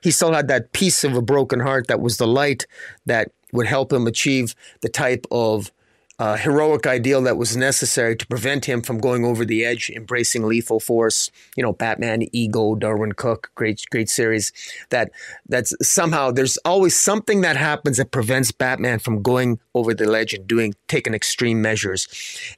[0.00, 2.66] he still had that piece of a broken heart that was the light
[3.06, 5.72] that would help him achieve the type of
[6.18, 10.42] uh, heroic ideal that was necessary to prevent him from going over the edge, embracing
[10.42, 11.30] lethal force.
[11.56, 14.52] You know, Batman, Ego, Darwyn Cooke, great, great series.
[14.90, 15.12] That
[15.48, 20.34] that's somehow there's always something that happens that prevents Batman from going over the ledge
[20.34, 22.08] and doing taking extreme measures,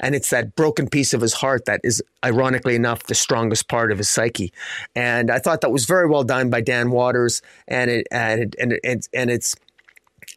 [0.01, 3.93] and it's that broken piece of his heart that is, ironically enough, the strongest part
[3.93, 4.53] of his psyche.
[4.95, 8.57] And I thought that was very well done by Dan Watters, and it and it,
[8.59, 9.55] and, it, and it's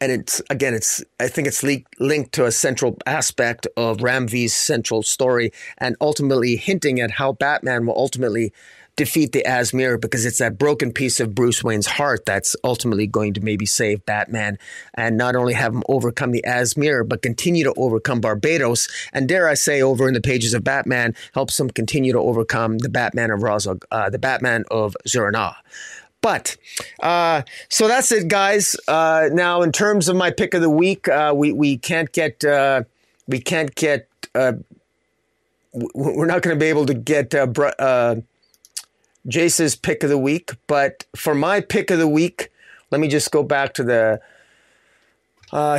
[0.00, 4.28] and it's again, it's I think it's le- linked to a central aspect of Ram
[4.28, 8.52] V's central story, and ultimately hinting at how Batman will ultimately
[8.96, 13.34] defeat the Azmer because it's that broken piece of Bruce Wayne's heart that's ultimately going
[13.34, 14.58] to maybe save Batman
[14.94, 19.48] and not only have him overcome the Azmer, but continue to overcome Barbatos And dare
[19.48, 23.30] I say, over in the pages of Batman, helps him continue to overcome the Batman
[23.30, 25.56] of Razog, uh, the Batman of Zur-En-Arrh.
[26.24, 26.56] But
[27.02, 28.76] uh, so that's it, guys.
[28.88, 32.42] Uh, now, in terms of my pick of the week, uh, we we can't get
[32.42, 32.84] uh,
[33.28, 34.54] we can't get uh,
[35.74, 37.46] we're not going to be able to get uh,
[37.78, 38.16] uh,
[39.28, 40.52] Jace's pick of the week.
[40.66, 42.50] But for my pick of the week,
[42.90, 44.22] let me just go back to the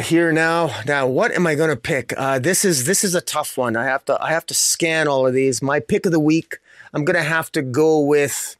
[0.03, 0.69] here now.
[0.85, 2.09] Now, what am I going to pick?
[2.41, 3.75] This is this is a tough one.
[3.75, 5.63] I have to I have to scan all of these.
[5.63, 6.59] My pick of the week.
[6.93, 8.57] I'm going to have to go with.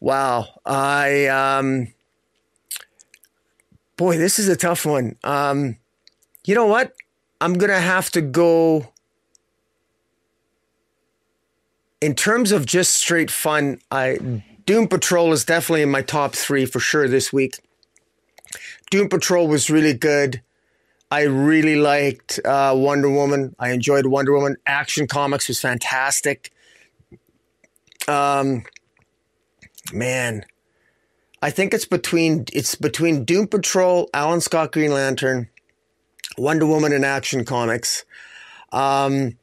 [0.00, 1.88] Wow, I um,
[3.96, 5.16] boy, this is a tough one.
[5.24, 5.76] Um,
[6.46, 6.92] you know what?
[7.40, 8.92] I'm going to have to go
[12.00, 16.66] in terms of just straight fun, I Doom Patrol is definitely in my top three
[16.66, 17.58] for sure this week.
[18.90, 20.42] Doom Patrol was really good.
[21.10, 23.56] I really liked uh, Wonder Woman.
[23.58, 24.56] I enjoyed Wonder Woman.
[24.66, 26.52] Action Comics was fantastic.
[28.06, 28.64] Um,
[29.92, 30.44] man,
[31.42, 35.48] I think it's between it's between Doom Patrol, Alan Scott Green Lantern,
[36.36, 38.04] Wonder Woman, and Action Comics.
[38.72, 39.38] Um,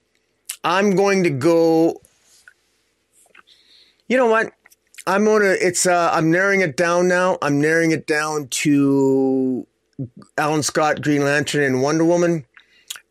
[0.64, 2.02] I'm going to go
[4.08, 4.52] you know what?
[5.08, 5.56] I'm gonna.
[5.60, 5.86] It's.
[5.86, 7.38] Uh, I'm narrowing it down now.
[7.42, 9.66] I'm narrowing it down to
[10.38, 12.46] Alan Scott, Green Lantern, and Wonder Woman,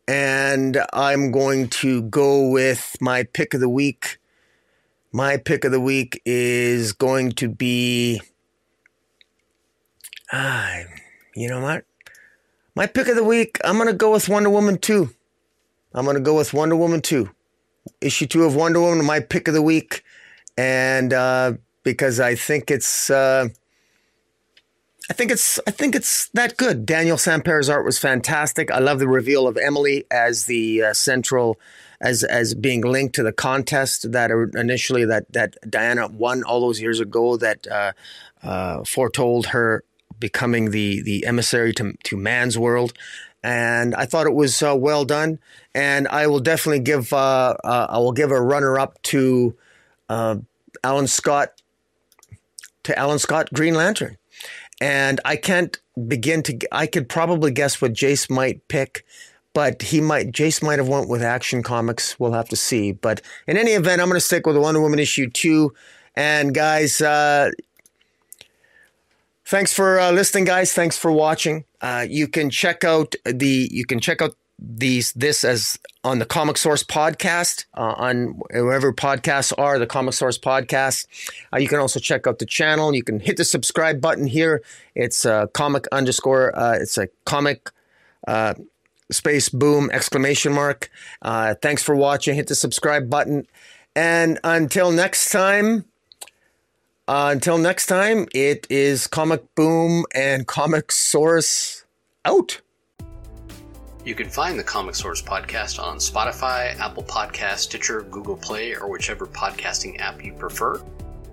[0.07, 4.19] and I'm going to go with my pick of the week.
[5.15, 8.19] My pick of the week is going to be.
[10.33, 10.79] Ah,
[11.33, 11.85] you know what?
[12.75, 13.57] My pick of the week.
[13.63, 15.11] I'm gonna go with Wonder Woman two.
[15.93, 17.29] I'm gonna go with Wonder Woman two.
[18.01, 19.05] Issue two of Wonder Woman.
[19.05, 20.03] My pick of the week
[20.57, 21.53] and uh,
[21.83, 23.09] because I think it's.
[23.09, 23.47] Uh,
[25.09, 26.85] I think it's I think it's that good.
[26.85, 28.69] Daniel Sampere's art was fantastic.
[28.69, 31.57] I love the reveal of Emily as the uh, central,
[32.05, 36.79] as as being linked to the contest that initially that that Diana won all those
[36.79, 37.35] years ago.
[37.35, 37.91] That uh,
[38.43, 39.83] uh, foretold her
[40.19, 42.93] becoming the the emissary to to man's world,
[43.43, 45.39] and I thought it was uh, well done.
[45.73, 49.55] And I will definitely give uh, uh, I will give a runner up to
[50.07, 50.37] uh,
[50.83, 51.61] Alan Scott
[52.83, 54.17] to Alan Scott Green Lantern.
[54.79, 59.05] And I can't begin to I could probably guess what Jace might pick,
[59.55, 62.19] but he might Jace might have went with Action Comics.
[62.19, 62.91] We'll have to see.
[62.91, 65.73] But in any event, I'm going to stick with the Wonder Woman issue 2
[66.15, 67.49] and guys uh,
[69.45, 73.85] thanks for uh, listening guys thanks for watching uh, you can check out the you
[73.85, 79.51] can check out these this as on the Comic Source podcast uh, on wherever podcasts
[79.57, 81.07] are the Comic Source podcast.
[81.51, 82.95] Uh, you can also check out the channel.
[82.95, 84.63] You can hit the subscribe button here.
[84.95, 86.57] It's a comic underscore.
[86.57, 87.69] Uh, it's a comic
[88.29, 88.53] uh,
[89.11, 90.89] space boom exclamation mark.
[91.21, 92.35] Uh, thanks for watching.
[92.35, 93.47] Hit the subscribe button,
[93.95, 95.85] and until next time.
[97.07, 101.85] Uh, until next time, it is Comic Boom and Comic Source
[102.25, 102.61] out.
[104.03, 108.89] You can find the Comic Source podcast on Spotify, Apple Podcast, Stitcher, Google Play, or
[108.89, 110.79] whichever podcasting app you prefer.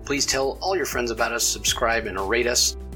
[0.05, 2.75] Please tell all your friends about us, subscribe, and rate us.